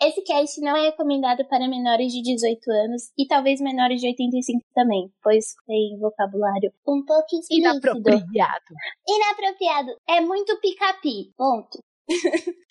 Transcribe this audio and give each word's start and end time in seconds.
Esse 0.00 0.22
cast 0.22 0.60
não 0.60 0.76
é 0.76 0.90
recomendado 0.90 1.44
para 1.48 1.66
menores 1.66 2.12
de 2.12 2.22
18 2.22 2.70
anos 2.70 3.10
e 3.18 3.26
talvez 3.26 3.60
menores 3.60 4.00
de 4.00 4.06
85 4.06 4.64
também, 4.72 5.10
pois 5.20 5.56
tem 5.66 5.98
vocabulário 5.98 6.72
um 6.86 7.04
pouco 7.04 7.26
explícito. 7.32 7.68
Inapropriado. 7.68 8.64
Inapropriado. 9.08 9.90
É 10.08 10.20
muito 10.20 10.56
picapi. 10.60 11.32
Ponto. 11.36 11.82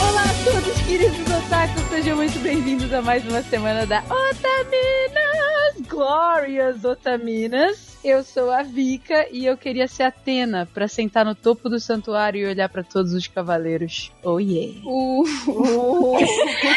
Olá 0.00 0.22
a 0.22 0.44
todos, 0.44 0.80
queridos 0.86 1.44
otakus, 1.44 1.82
sejam 1.90 2.16
muito 2.16 2.38
bem-vindos 2.38 2.90
a 2.90 3.02
mais 3.02 3.22
uma 3.28 3.42
semana 3.42 3.84
da 3.84 3.98
Otaminas! 4.04 5.57
Glorious 5.88 6.84
Otaminas! 6.84 7.98
Eu 8.04 8.22
sou 8.22 8.50
a 8.50 8.62
Vika 8.62 9.26
e 9.32 9.46
eu 9.46 9.56
queria 9.56 9.88
ser 9.88 10.04
Atena 10.04 10.68
pra 10.72 10.86
sentar 10.86 11.24
no 11.24 11.34
topo 11.34 11.68
do 11.68 11.80
santuário 11.80 12.40
e 12.40 12.46
olhar 12.46 12.68
pra 12.68 12.84
todos 12.84 13.12
os 13.12 13.26
cavaleiros. 13.26 14.12
Oh 14.22 14.38
yeah! 14.38 14.78
Uh, 14.84 15.22
uh. 15.50 16.16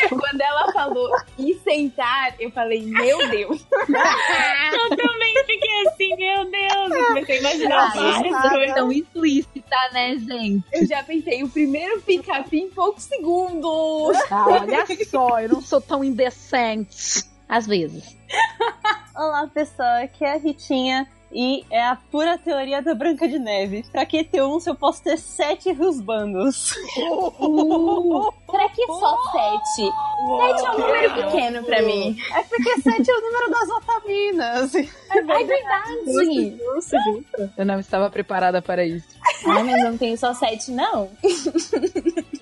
Quando 0.10 0.42
ela 0.42 0.72
falou 0.74 1.10
e 1.38 1.54
sentar, 1.56 2.36
eu 2.40 2.50
falei, 2.52 2.82
meu 2.84 3.18
Deus. 3.30 3.66
eu 3.70 4.98
também 4.98 5.34
fiquei 5.46 5.88
assim, 5.88 6.16
meu 6.16 6.50
Deus. 6.50 6.92
Eu 6.92 7.08
comecei 7.08 7.36
a 7.36 7.40
imaginar 7.40 7.92
ah, 7.92 7.94
várias 7.94 8.50
coisas. 8.50 8.76
tão 8.76 8.92
explícita, 8.92 9.78
né, 9.94 10.18
gente? 10.18 10.66
Eu 10.74 10.88
já 10.88 11.04
pensei, 11.04 11.44
o 11.44 11.50
primeiro 11.50 12.02
pick-up 12.02 12.58
em 12.58 12.70
poucos 12.70 13.04
segundos. 13.04 14.18
Ah, 14.32 14.48
olha 14.48 14.86
só, 15.06 15.40
eu 15.40 15.50
não 15.50 15.62
sou 15.62 15.82
tão 15.82 16.04
indecente. 16.04 17.30
Às 17.48 17.68
vezes. 17.68 18.21
Olá, 19.16 19.48
pessoal. 19.48 20.04
Aqui 20.04 20.24
é 20.24 20.34
a 20.34 20.38
Ritinha. 20.38 21.08
E 21.34 21.64
é 21.70 21.82
a 21.82 21.96
pura 21.96 22.38
teoria 22.38 22.82
da 22.82 22.94
Branca 22.94 23.28
de 23.28 23.40
Neve. 23.40 23.86
Pra 23.92 24.06
que 24.06 24.24
ter 24.24 24.44
um 24.44 24.60
se 24.60 24.70
eu 24.70 24.76
posso 24.76 25.02
ter 25.02 25.18
sete 25.18 25.72
rusbandos? 25.72 26.74
Uh, 27.40 28.34
pra 28.52 28.70
que 28.70 28.86
só 28.86 29.18
sete? 29.32 29.92
sete 29.92 30.66
é 30.66 30.72
um 30.72 30.80
número 30.80 31.14
pequeno 31.16 31.64
pra 31.64 31.82
mim. 31.82 32.18
É 32.36 32.44
porque 32.44 32.82
sete 32.82 33.10
é 33.10 33.16
o 33.18 33.22
número 33.22 33.50
das 33.50 33.70
otaminas. 33.70 34.76
É 34.76 34.82
verdade. 35.14 35.44
É 35.44 35.46
verdade. 35.46 36.58
Justo, 36.66 36.98
justo. 37.06 37.52
Eu 37.58 37.66
não 37.66 37.80
estava 37.80 38.10
preparada 38.10 38.62
para 38.62 38.86
isso. 38.86 39.08
Ai, 39.48 39.64
mas 39.64 39.84
não 39.84 39.98
tenho 39.98 40.18
só 40.18 40.34
sete, 40.34 40.72
não. 40.72 41.10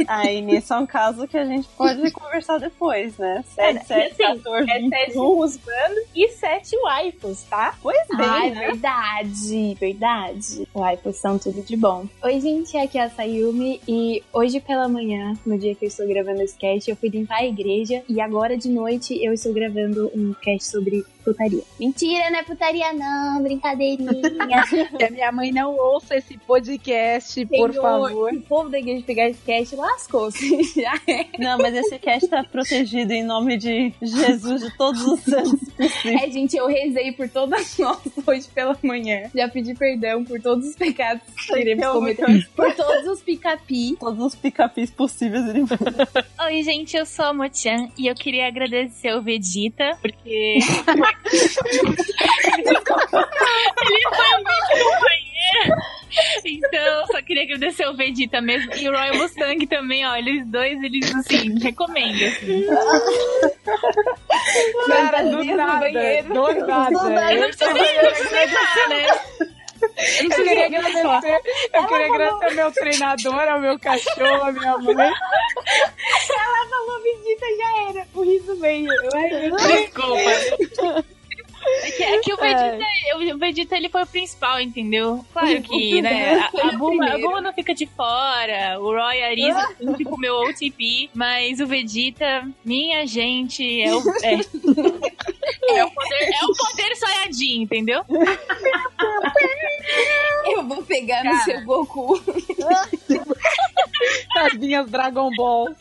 Aí, 0.08 0.42
nesse 0.42 0.72
é 0.72 0.76
um 0.76 0.86
caso 0.86 1.28
que 1.28 1.38
a 1.38 1.46
gente 1.46 1.68
pode 1.70 2.10
conversar 2.12 2.58
depois, 2.60 3.18
né? 3.18 3.44
7, 3.56 3.86
7, 3.86 4.16
14, 4.18 4.72
É 4.72 5.06
7 5.06 5.18
rusbandos 5.18 6.00
e 6.16 6.28
7 6.30 6.78
waifus, 6.84 7.44
tá? 7.44 7.76
Pois 7.82 8.08
bem, 8.16 8.28
Ai, 8.28 8.50
né? 8.52 8.68
verdade, 8.68 9.76
verdade. 9.80 10.68
Waifus 10.74 11.18
são 11.18 11.38
tudo 11.38 11.62
de 11.62 11.76
bom. 11.76 12.06
Oi, 12.24 12.40
gente, 12.40 12.78
aqui 12.78 12.98
é 12.98 13.04
a 13.04 13.10
Sayumi 13.10 13.82
e 13.88 14.24
hoje 14.34 14.60
pela 14.60 14.88
manhã, 14.88 15.34
no 15.46 15.58
dia 15.58 15.76
que 15.76 15.86
eu 15.86 15.90
estou 16.00 16.08
gravando 16.08 16.42
esse 16.42 16.58
cast, 16.58 16.90
eu 16.90 16.96
fui 16.96 17.10
limpar 17.10 17.40
a 17.40 17.46
igreja 17.46 18.02
e 18.08 18.22
agora 18.22 18.58
de 18.58 18.70
noite 18.70 19.22
eu 19.22 19.34
estou 19.34 19.54
gravando 19.54 20.10
um 20.16 20.34
cast 20.34 20.72
sobre 20.72 21.06
putaria. 21.30 21.64
Mentira, 21.80 22.30
não 22.30 22.40
é 22.40 22.44
putaria 22.44 22.94
não, 22.94 23.44
brincadeirinha. 23.44 24.64
que 24.98 25.04
a 25.04 25.10
minha 25.10 25.32
mãe 25.32 25.52
não 25.52 25.76
ouça 25.76 26.16
esse 26.16 26.38
podcast, 26.38 27.46
por 27.46 27.74
favor. 27.74 28.34
O 28.34 28.42
povo 28.42 28.70
da 28.70 28.80
igreja 28.80 29.04
pegar 29.06 29.30
esse 29.30 29.42
cast 29.42 29.76
lascou-se. 29.76 30.64
Já 30.80 30.94
é. 31.08 31.26
Não, 31.38 31.58
mas 31.58 31.76
esse 31.76 31.98
cast 32.00 32.28
tá 32.28 32.44
protegido 32.44 33.14
em 33.14 33.24
nome 33.24 33.58
de 33.58 33.94
Jesus, 34.02 34.62
de 34.62 34.78
todos 34.78 35.02
os 35.06 35.20
santos 35.22 35.70
possíveis. 35.76 36.24
É, 36.24 36.32
gente, 36.32 36.58
eu 36.58 36.68
rezei 36.68 37.12
por 37.12 37.30
todas 37.30 37.78
nós 37.78 38.00
hoje 38.26 38.48
pela 38.54 38.78
manhã. 38.84 39.30
Já 39.34 39.48
pedi 39.48 39.74
perdão 39.76 40.24
por 40.24 40.42
todos 40.42 40.68
os 40.68 40.76
pecados 40.76 41.24
que 41.48 41.60
iremos 41.60 41.86
cometer. 41.88 42.50
Por 42.56 42.74
todos 42.76 43.08
os 43.08 43.22
picapi. 43.22 43.96
Todos 44.00 44.26
os 44.26 44.36
picapis 44.36 44.92
possíveis. 44.92 45.44
Oi, 46.46 46.64
gente, 46.64 46.96
eu 46.98 47.06
sou 47.06 47.26
a 47.26 47.34
Mochan 47.34 47.90
e 47.98 48.08
eu 48.08 48.16
queria 48.16 48.48
agradecer 48.48 49.14
o 49.14 49.22
Vegeta, 49.22 49.98
porque... 50.02 50.60
Ele 53.82 54.10
foi 54.10 54.30
um 54.36 54.44
grande 54.44 54.84
companheiro. 54.84 55.30
Então, 56.44 57.06
só 57.08 57.22
queria 57.22 57.44
agradecer 57.44 57.88
o 57.88 57.96
Vegeta 57.96 58.42
mesmo. 58.42 58.74
E 58.76 58.90
o 58.90 58.92
Royal 58.92 59.16
Mustang 59.16 59.66
também, 59.68 60.06
ó. 60.06 60.16
Eles 60.16 60.46
dois, 60.48 60.82
eles, 60.84 61.16
assim, 61.16 61.58
recomendo. 61.60 62.24
Assim. 62.26 62.66
Cara, 64.88 65.24
do 65.24 65.44
nada, 65.44 65.80
banheiro. 65.80 66.34
do 66.34 66.66
nada. 66.66 67.34
Eu 67.34 67.42
não 67.42 67.48
preciso 67.48 67.74
nem 67.74 67.84
né? 68.90 69.08
Eu, 69.82 70.24
eu 70.24 70.30
queria 70.30 70.66
agradecer, 70.66 71.42
eu 71.74 71.88
queria 71.88 72.06
agradecer 72.06 72.46
ao 72.46 72.54
meu 72.54 72.72
treinador, 72.72 73.50
ao 73.50 73.60
meu 73.60 73.80
cachorro, 73.80 74.44
à 74.44 74.52
minha 74.52 74.78
mãe. 74.78 74.96
Ela 74.96 76.68
falou 76.70 77.02
Vegeta, 77.02 77.46
já 77.58 77.90
era. 77.90 78.08
O 78.14 78.22
riso 78.22 78.56
veio. 78.58 78.90
Desculpa. 79.68 81.06
É 81.62 81.92
que, 81.92 82.04
é 82.04 82.20
que 82.20 82.34
o, 82.34 82.38
Vegeta, 82.38 82.86
é. 83.08 83.34
o 83.34 83.38
Vegeta 83.38 83.78
ele 83.78 83.90
foi 83.90 84.04
o 84.04 84.08
principal, 84.08 84.62
entendeu? 84.62 85.26
Claro 85.34 85.62
que, 85.62 86.02
né? 86.02 86.36
A, 86.36 86.70
a, 86.70 86.72
Buma, 86.72 87.14
a 87.14 87.18
Buma 87.18 87.42
não 87.42 87.54
fica 87.54 87.74
de 87.74 87.86
fora, 87.86 88.80
o 88.80 88.86
Roy 88.86 89.22
Arisa 89.22 89.76
não 89.80 89.96
fica 89.96 90.14
o 90.14 90.18
meu 90.18 90.36
OTP, 90.36 91.10
mas 91.14 91.60
o 91.60 91.68
Vegeta, 91.68 92.48
minha 92.64 93.06
gente, 93.06 93.82
é 93.82 93.94
o. 93.94 94.02
É, 94.24 94.40
é 95.78 95.86
o 95.86 95.92
poder, 95.92 96.24
é 96.24 96.46
o 96.46 96.54
poder 96.56 96.96
Saiyajin, 96.96 97.62
entendeu? 97.62 98.04
Eu 100.46 100.68
vou 100.68 100.84
pegar 100.84 101.24
Cara. 101.24 101.36
no 101.36 101.44
seu 101.44 101.62
Goku. 101.64 102.20
As 104.38 104.54
minhas 104.54 104.88
Dragon 104.90 105.30
Balls. 105.36 105.76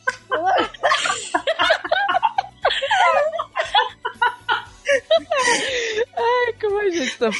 Ai, 6.16 6.52
como 6.60 6.80
a 6.80 6.90
gente 6.90 7.16
tá. 7.18 7.30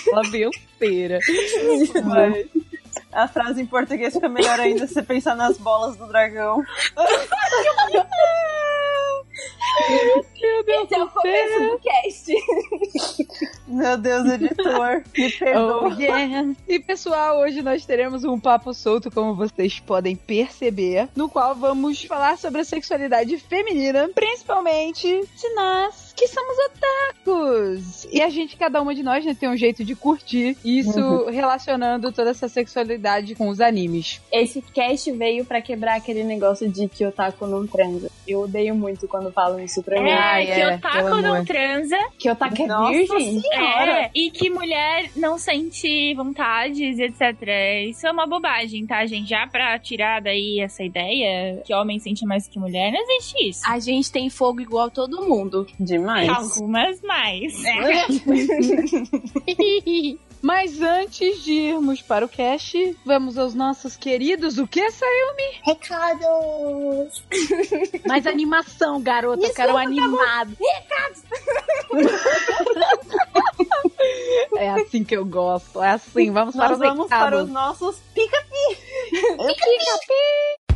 Mas... 2.05 2.47
A 3.13 3.27
frase 3.27 3.63
em 3.63 3.67
português 3.67 4.15
fica 4.15 4.29
melhor 4.29 4.61
ainda 4.61 4.87
se 4.87 4.95
você 4.95 5.03
pensar 5.03 5.35
nas 5.35 5.59
bolas 5.59 5.97
do 5.97 6.07
dragão. 6.07 6.63
Meu 10.41 10.65
Deus 10.65 10.85
Esse 10.85 10.95
é 10.95 11.05
o 11.05 11.09
começo 11.09 11.61
do 11.61 11.79
cast. 11.79 12.33
Meu 13.67 13.97
Deus, 13.99 14.27
editor, 14.27 15.03
me 15.17 15.33
perdoa. 15.39 15.85
Oh, 15.85 16.01
yeah. 16.01 16.55
E 16.67 16.79
pessoal, 16.79 17.41
hoje 17.41 17.63
nós 17.63 17.85
teremos 17.85 18.25
um 18.25 18.39
papo 18.39 18.73
solto, 18.73 19.11
como 19.11 19.35
vocês 19.35 19.81
podem 19.81 20.17
perceber, 20.17 21.09
no 21.15 21.29
qual 21.29 21.55
vamos 21.55 22.03
falar 22.05 22.39
sobre 22.39 22.61
a 22.61 22.65
sexualidade 22.65 23.37
feminina, 23.39 24.11
principalmente 24.15 25.07
de 25.09 25.55
nós 25.55 26.08
que 26.19 26.27
somos 26.27 26.57
otakus. 26.67 28.09
E 28.11 28.21
a 28.21 28.29
gente, 28.29 28.57
cada 28.57 28.83
uma 28.83 28.93
de 28.93 29.05
nós, 29.05 29.25
né, 29.25 29.37
tem 29.39 29.49
um 29.49 29.57
jeito 29.57 29.85
de 29.85 29.95
curtir 29.95 30.57
isso 30.65 30.99
uhum. 30.99 31.31
relacionando 31.31 32.11
toda 32.11 32.31
essa 32.31 32.49
sexualidade 32.49 33.37
com 33.37 33.49
os 33.49 33.61
animes. 33.61 34.21
Esse 34.33 34.61
cast 34.61 35.13
veio 35.13 35.45
para 35.45 35.63
quebrar 35.63 35.97
aquele 35.97 36.25
negócio 36.25 36.69
de 36.69 36.89
que 36.89 37.07
otaku 37.07 37.47
não 37.47 37.67
transa. 37.67 38.11
Eu 38.27 38.41
odeio 38.41 38.75
muito 38.75 39.07
quando 39.07 39.31
falam 39.31 39.61
isso 39.61 39.81
pra 39.83 40.01
mim. 40.01 40.11
É, 40.11 40.45
que 40.45 40.61
é, 40.61 40.75
otaku 40.75 41.23
não 41.23 41.45
transa. 41.45 41.97
Que 42.19 42.31
otaku 42.31 42.63
é 42.63 42.91
virgem. 42.91 43.43
É, 43.53 44.11
e 44.13 44.31
que 44.31 44.51
mulher 44.51 45.11
não 45.15 45.39
sente 45.39 46.13
vontades, 46.15 46.99
etc. 46.99 47.89
Isso 47.89 48.07
é 48.07 48.11
uma 48.11 48.27
bobagem, 48.27 48.85
tá, 48.87 49.07
gente? 49.07 49.29
Já 49.29 49.47
pra 49.47 49.79
tirar 49.79 50.21
daí 50.21 50.61
essa 50.61 50.83
ideia 50.83 51.63
que 51.65 51.73
homem 51.73 52.01
sente 52.01 52.27
mais 52.27 52.49
que 52.49 52.59
mulher, 52.59 52.91
não 52.91 53.01
existe 53.01 53.49
isso. 53.49 53.63
A 53.67 53.79
gente 53.79 54.11
tem 54.11 54.29
fogo 54.29 54.61
igual 54.61 54.91
todo 54.91 55.23
mundo. 55.23 55.67
Demais. 55.79 56.08
Algumas 56.09 57.01
mais. 57.03 57.65
É. 57.65 58.07
Mas 60.41 60.81
antes 60.81 61.43
de 61.43 61.53
irmos 61.53 62.01
para 62.01 62.25
o 62.25 62.29
cast, 62.29 62.97
vamos 63.05 63.37
aos 63.37 63.55
nossos 63.55 63.97
queridos. 63.97 64.57
O 64.59 64.69
que, 64.69 64.89
Sayumi? 64.91 65.61
Recados! 65.65 67.25
Mais 68.07 68.25
animação, 68.27 69.01
garota. 69.01 69.45
Isso, 69.45 69.55
quero 69.55 69.75
um 69.75 69.79
animado. 69.79 70.57
Recados! 70.61 71.25
É 74.57 74.71
assim 74.71 75.03
que 75.03 75.17
eu 75.17 75.25
gosto. 75.25 75.83
É 75.83 75.91
assim. 75.91 76.31
Vamos 76.31 76.55
Nós 76.55 76.67
para 76.67 76.73
os 76.75 76.79
vamos 76.79 77.05
recados. 77.05 77.29
para 77.31 77.45
os 77.45 77.51
nossos 77.51 77.97
pica-pi. 78.15 78.77
Pica-pi! 79.11 80.68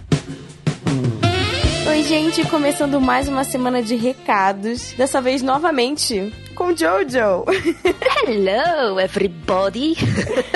Oi, 1.84 2.02
gente, 2.04 2.46
começando 2.48 3.00
mais 3.00 3.28
uma 3.28 3.42
semana 3.42 3.82
de 3.82 3.96
recados. 3.96 4.92
Dessa 4.92 5.20
vez 5.20 5.42
novamente 5.42 6.32
com 6.54 6.74
Jojo. 6.76 7.44
Hello, 8.24 9.00
everybody. 9.00 9.94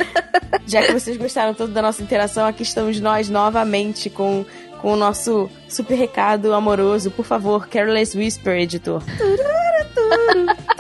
Já 0.67 0.83
que 0.83 0.93
vocês 0.93 1.17
gostaram 1.17 1.53
tanto 1.53 1.73
da 1.73 1.83
nossa 1.83 2.03
interação, 2.03 2.47
aqui 2.47 2.63
estamos 2.63 3.01
nós 3.01 3.29
novamente 3.29 4.09
com, 4.09 4.45
com 4.81 4.93
o 4.93 4.97
nosso 4.97 5.51
super 5.69 5.97
recado 5.97 6.55
amoroso. 6.55 7.11
Por 7.11 7.25
favor, 7.25 7.67
Careless 7.67 8.17
Whisper, 8.17 8.61
editor. 8.61 9.03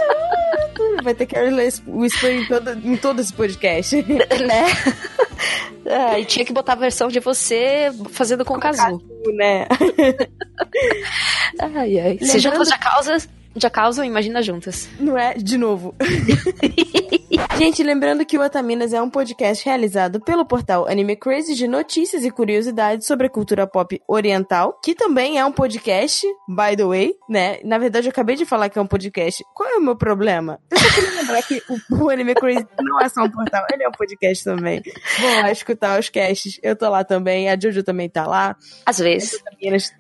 vai 1.07 1.15
ter 1.15 1.27
Careless 1.27 1.81
Whisper 1.87 2.33
em 2.33 2.47
todo, 2.47 2.71
em 2.73 2.97
todo 2.97 3.21
esse 3.21 3.33
podcast. 3.33 3.97
né? 4.03 4.67
É, 5.85 6.21
e 6.21 6.25
tinha 6.25 6.45
que 6.45 6.53
botar 6.53 6.73
a 6.73 6.77
versão 6.77 7.09
de 7.09 7.21
você 7.21 7.93
fazendo 8.11 8.45
com, 8.45 8.55
com 8.55 8.61
Kazu. 8.61 9.01
né? 9.35 9.69
ai, 11.61 12.01
ai. 12.01 12.19
Se 12.19 12.41
já 12.41 12.51
causam, 12.77 13.17
já 13.57 13.71
causam, 13.71 14.05
imagina 14.05 14.43
juntas. 14.43 14.89
Não 15.01 15.17
é? 15.17 15.35
De 15.35 15.57
novo. 15.57 15.95
Gente, 17.59 17.83
lembrando 17.83 18.25
que 18.25 18.39
o 18.39 18.43
Otaminas 18.43 18.93
é 18.93 19.01
um 19.01 19.09
podcast 19.09 19.65
realizado 19.65 20.21
pelo 20.21 20.45
portal 20.45 20.87
Anime 20.87 21.17
Crazy 21.17 21.55
de 21.55 21.67
notícias 21.67 22.25
e 22.25 22.31
curiosidades 22.31 23.07
sobre 23.07 23.27
a 23.27 23.31
cultura 23.31 23.67
pop 23.67 24.01
oriental, 24.07 24.79
que 24.83 24.95
também 24.95 25.39
é 25.39 25.45
um 25.45 25.53
podcast, 25.53 26.27
by 26.49 26.77
the 26.77 26.85
way, 26.85 27.15
né? 27.29 27.59
Na 27.65 27.79
verdade, 27.79 28.07
eu 28.07 28.11
acabei 28.11 28.37
de 28.37 28.45
falar 28.45 28.69
que 28.69 28.79
é 28.79 28.83
um 28.83 28.87
podcast. 28.87 29.43
Qual 29.55 29.69
é 29.69 29.77
o 29.77 29.83
meu 29.83 29.97
problema? 29.97 30.61
Eu 30.71 30.79
só 30.79 30.95
queria 30.95 31.11
lembrar 31.21 31.43
que 31.43 31.63
o, 31.69 32.05
o 32.05 32.11
Anime 32.11 32.35
Crazy 32.35 32.67
não 32.81 33.01
é 33.01 33.09
só 33.09 33.23
um 33.23 33.31
portal, 33.31 33.65
ele 33.73 33.85
é 33.85 33.89
um 33.89 33.93
podcast 33.93 34.45
também. 34.45 34.83
Vão 35.19 35.41
lá 35.41 35.51
escutar 35.51 35.99
os 35.99 36.11
casts, 36.11 36.61
eu 36.63 36.77
tô 36.77 36.89
lá 36.91 37.05
também, 37.05 37.49
a 37.49 37.59
Jojo 37.59 37.83
também 37.83 38.09
tá 38.09 38.27
lá. 38.27 38.55
Às 38.85 38.99
vezes. 38.99 39.43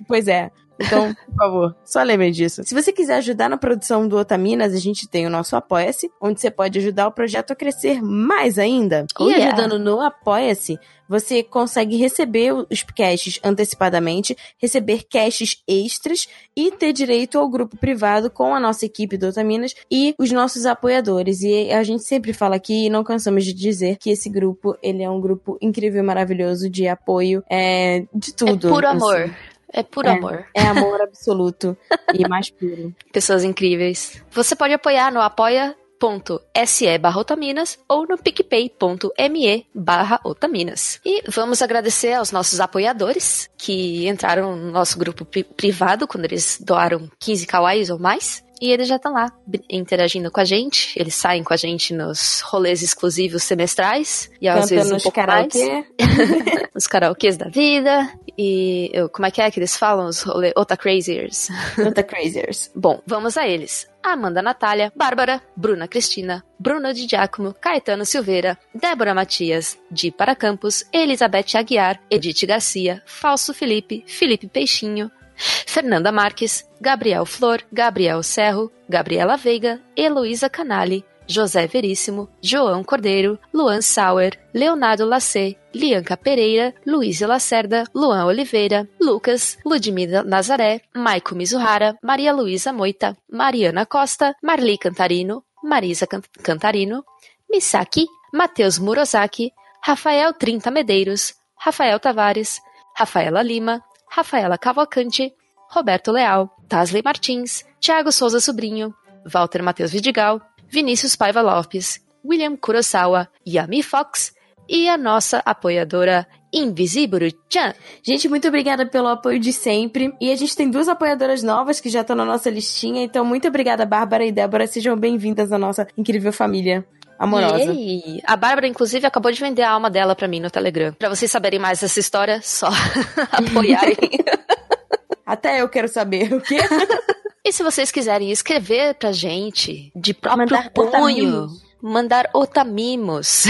Pois 0.06 0.29
é, 0.29 0.50
então, 0.78 1.14
por 1.14 1.34
favor, 1.37 1.76
só 1.84 2.02
lembrem 2.02 2.31
disso. 2.31 2.62
Se 2.64 2.75
você 2.75 2.93
quiser 2.93 3.17
ajudar 3.17 3.49
na 3.49 3.56
produção 3.56 4.06
do 4.06 4.17
Otaminas, 4.17 4.75
a 4.75 4.78
gente 4.78 5.08
tem 5.08 5.26
o 5.26 5.31
nosso 5.31 5.56
Apoia-se, 5.56 6.11
onde 6.20 6.40
você 6.40 6.50
pode 6.50 6.78
ajudar 6.78 7.08
o 7.08 7.12
projeto 7.12 7.52
a 7.52 7.56
crescer 7.56 8.02
mais 8.02 8.58
ainda. 8.58 9.06
Oh, 9.19 9.25
e 9.25 9.32
yeah. 9.32 9.46
ajudando 9.46 9.78
no 9.78 10.00
Apoia-se, 10.00 10.78
você 11.08 11.43
consegue 11.43 11.96
receber 11.96 12.52
os 12.52 12.82
caches 12.82 13.38
antecipadamente, 13.43 14.37
receber 14.58 15.05
caches 15.11 15.62
extras 15.67 16.28
e 16.56 16.70
ter 16.70 16.93
direito 16.93 17.38
ao 17.38 17.49
grupo 17.49 17.76
privado 17.76 18.31
com 18.31 18.55
a 18.55 18.61
nossa 18.61 18.84
equipe 18.84 19.17
do 19.17 19.28
Otaminas 19.28 19.75
e 19.90 20.14
os 20.19 20.32
nossos 20.32 20.67
apoiadores. 20.67 21.43
E 21.43 21.70
a 21.70 21.82
gente 21.82 22.02
sempre 22.02 22.32
fala 22.32 22.56
aqui 22.56 22.87
e 22.87 22.90
não 22.90 23.05
cansamos 23.05 23.44
de 23.44 23.52
dizer 23.52 23.96
que 23.99 24.11
esse 24.11 24.28
grupo, 24.28 24.76
ele 24.82 25.02
é 25.02 25.11
um 25.11 25.20
grupo 25.20 25.56
incrível 25.61 26.02
e 26.02 26.06
maravilhoso 26.06 26.69
de 26.69 26.88
apoio, 26.88 27.43
é, 27.49 28.05
de 28.12 28.34
tudo. 28.34 28.69
É 28.69 28.70
puro 28.70 28.88
assim. 28.88 29.32
É 29.73 29.83
puro 29.83 30.09
é, 30.09 30.13
amor. 30.13 30.47
É 30.55 30.63
amor 30.63 31.01
absoluto 31.01 31.77
e 32.15 32.27
mais 32.29 32.51
puro. 32.51 32.95
Pessoas 33.13 33.45
incríveis. 33.45 34.23
Você 34.31 34.55
pode 34.55 34.75
apoiar 34.75 35.13
no 35.13 35.21
apoia.se 35.21 36.99
barra 36.99 37.21
Otaminas 37.21 37.79
ou 37.89 38.07
no 38.07 38.17
picpay.me 38.17 39.67
barra 39.75 40.21
Otaminas. 40.25 41.01
E 41.05 41.23
vamos 41.29 41.63
agradecer 41.63 42.13
aos 42.13 42.33
nossos 42.33 42.61
apoiadores 42.61 43.51
que 43.59 44.09
entraram 44.09 44.57
no 44.57 44.71
nosso 44.71 44.99
grupo 44.99 45.25
privado 45.25 46.07
quando 46.07 46.27
eles 46.27 46.59
doaram 46.61 47.11
15 47.19 47.47
kawais 47.47 47.91
ou 47.91 47.99
mais. 47.99 48.46
E 48.61 48.70
eles 48.70 48.88
já 48.88 48.97
estão 48.97 49.12
lá 49.12 49.31
interagindo 49.69 50.31
com 50.31 50.41
a 50.41 50.44
gente. 50.44 50.99
Eles 50.99 51.14
saem 51.14 51.43
com 51.43 51.53
a 51.53 51.56
gente 51.56 51.93
nos 51.93 52.41
rolês 52.41 52.82
exclusivos 52.82 53.43
semestrais. 53.43 54.31
E 54.41 54.49
às 54.49 54.61
Cantando 54.61 54.75
vezes 54.76 54.93
um 54.93 54.99
pouco 54.99 55.14
karaokê. 55.14 55.69
mais. 55.69 55.87
Os 56.75 56.87
karaokês 56.87 57.37
da 57.37 57.49
vida. 57.49 58.08
E 58.38 58.91
eu, 58.93 59.08
como 59.08 59.26
é 59.26 59.31
que 59.31 59.41
é 59.41 59.50
que 59.50 59.58
eles 59.58 59.76
falam? 59.76 60.08
Os 60.08 60.23
rolês. 60.23 60.53
Ota 60.56 60.76
Craziers. 60.76 61.49
Ota 61.79 62.03
Craziers. 62.03 62.70
Bom, 62.75 63.00
vamos 63.06 63.37
a 63.37 63.47
eles. 63.49 63.88
Amanda 64.03 64.41
Natália, 64.41 64.93
Bárbara, 64.94 65.43
Bruna 65.56 65.88
Cristina, 65.88 66.44
Bruno 66.61 66.94
de 66.94 67.09
Giacomo, 67.09 67.52
Caetano 67.61 68.06
Silveira, 68.06 68.56
Débora 68.73 69.12
Matias, 69.12 69.76
Di 69.91 70.12
Para 70.12 70.37
Campos, 70.37 70.85
Elizabeth 70.93 71.56
Aguiar, 71.56 72.00
Edith 72.09 72.47
Garcia, 72.47 73.02
Falso 73.05 73.52
Felipe, 73.52 74.05
Felipe 74.06 74.47
Peixinho, 74.47 75.11
Fernanda 75.37 76.11
Marques, 76.11 76.69
Gabriel 76.81 77.27
Flor, 77.27 77.62
Gabriel 77.71 78.23
Serro, 78.23 78.73
Gabriela 78.88 79.37
Veiga, 79.37 79.81
Heloísa 79.94 80.49
Canali, 80.49 81.05
José 81.29 81.67
Veríssimo, 81.67 82.29
João 82.41 82.85
Cordeiro, 82.85 83.38
Luan 83.53 83.83
Sauer, 83.83 84.38
Leonardo 84.55 85.05
Lacê, 85.05 85.59
Lianca 85.75 86.17
Pereira, 86.17 86.75
Luiz 86.87 87.21
Lacerda, 87.21 87.85
Luan 87.94 88.25
Oliveira, 88.25 88.88
Lucas, 89.00 89.59
Ludmila 89.65 90.23
Nazaré, 90.23 90.83
Maico 90.94 91.35
Mizuhara, 91.35 91.99
Maria 92.03 92.33
Luísa 92.33 92.73
Moita, 92.73 93.17
Mariana 93.29 93.85
Costa, 93.87 94.37
Marli 94.43 94.79
Cantarino, 94.79 95.44
Marisa 95.62 96.06
Cantarino, 96.43 97.05
Misaki, 97.50 98.06
Matheus 98.33 98.79
Murosaki, 98.79 99.53
Rafael 99.85 100.33
Trinta 100.35 100.71
Medeiros, 100.71 101.35
Rafael 101.59 101.99
Tavares, 101.99 102.61
Rafaela 102.99 103.43
Lima, 103.43 103.85
Rafaela 104.08 104.58
Cavalcante, 104.58 105.32
Roberto 105.70 106.12
Leal, 106.12 106.50
Tasley 106.69 107.03
Martins, 107.05 107.64
Thiago 107.81 108.12
Souza 108.12 108.41
Sobrinho, 108.41 108.94
Walter 109.31 109.62
Matheus 109.62 109.93
Vidigal, 109.93 110.41
Vinícius 110.69 111.17
Paiva 111.17 111.41
Lopes, 111.43 112.00
William 112.25 112.56
Kurosawa, 112.56 113.29
Yami 113.47 113.82
Fox 113.82 114.35
e 114.69 114.88
a 114.88 114.97
nossa 114.97 115.43
apoiadora 115.44 116.26
Invisível 116.53 117.31
Chan. 117.50 117.75
Gente, 118.03 118.29
muito 118.29 118.49
obrigada 118.49 118.87
pelo 118.87 119.08
apoio 119.08 119.38
de 119.38 119.53
sempre. 119.53 120.12
E 120.20 120.32
a 120.32 120.37
gente 120.37 120.56
tem 120.56 120.70
duas 120.70 120.88
apoiadoras 120.88 121.43
novas 121.43 121.81
que 121.81 121.88
já 121.88 122.00
estão 122.00 122.17
na 122.17 122.25
nossa 122.25 122.49
listinha. 122.49 123.02
Então, 123.02 123.25
muito 123.25 123.47
obrigada, 123.47 123.85
Bárbara 123.85 124.25
e 124.25 124.32
Débora. 124.32 124.67
Sejam 124.67 124.97
bem-vindas 124.97 125.52
à 125.52 125.59
nossa 125.59 125.87
incrível 125.97 126.32
família 126.32 126.87
amorosa. 127.19 127.73
Yay. 127.73 128.21
A 128.25 128.37
Bárbara, 128.37 128.67
inclusive, 128.67 129.07
acabou 129.07 129.33
de 129.33 129.41
vender 129.41 129.63
a 129.63 129.71
alma 129.71 129.91
dela 129.91 130.15
pra 130.15 130.29
mim 130.29 130.41
no 130.41 130.51
Telegram. 130.51 130.93
Pra 130.93 131.09
vocês 131.09 131.31
saberem 131.31 131.59
mais 131.59 131.81
dessa 131.81 132.01
história, 132.01 132.41
só 132.43 132.69
apoiarem. 133.33 133.97
Até 135.27 135.61
eu 135.61 135.69
quero 135.69 135.89
saber 135.89 136.33
o 136.33 136.41
quê? 136.41 136.59
e 137.45 137.53
se 137.53 137.65
vocês 137.65 137.91
quiserem 137.91 138.31
escrever 138.31 138.95
pra 138.95 139.11
gente 139.11 139.91
de 139.95 140.15
próprio 140.15 140.47
Mandar 140.47 140.71
punho, 140.71 141.49
mandar 141.83 142.31
otamimos, 142.33 143.45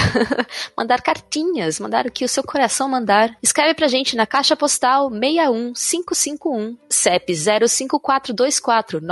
mandar 0.76 1.02
cartinhas, 1.02 1.78
mandar 1.78 2.06
o 2.06 2.10
que 2.10 2.24
o 2.24 2.28
seu 2.28 2.42
coração 2.42 2.88
mandar. 2.88 3.36
Escreve 3.42 3.74
pra 3.74 3.88
gente 3.88 4.16
na 4.16 4.26
caixa 4.26 4.56
postal 4.56 5.10
61551, 5.10 6.78
CEP 6.88 7.34
05424 7.34 9.02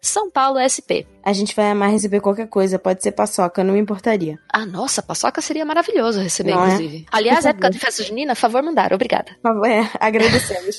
São 0.00 0.30
Paulo 0.30 0.58
SP. 0.60 1.08
A 1.24 1.32
gente 1.32 1.54
vai 1.54 1.70
amar 1.70 1.90
receber 1.90 2.20
qualquer 2.20 2.48
coisa, 2.48 2.78
pode 2.78 3.02
ser 3.02 3.12
paçoca, 3.12 3.62
não 3.62 3.74
me 3.74 3.80
importaria. 3.80 4.38
Ah, 4.52 4.66
nossa, 4.66 5.02
paçoca 5.02 5.40
seria 5.40 5.64
maravilhoso 5.64 6.20
receber, 6.20 6.52
não 6.52 6.64
é? 6.64 6.74
inclusive. 6.74 6.98
É? 6.98 7.16
Aliás, 7.16 7.44
época 7.44 7.70
de 7.70 7.78
festa 7.78 8.02
junina, 8.02 8.34
favor 8.34 8.62
mandar, 8.62 8.92
obrigada. 8.92 9.36
É, 9.66 9.88
agradecemos. 10.00 10.78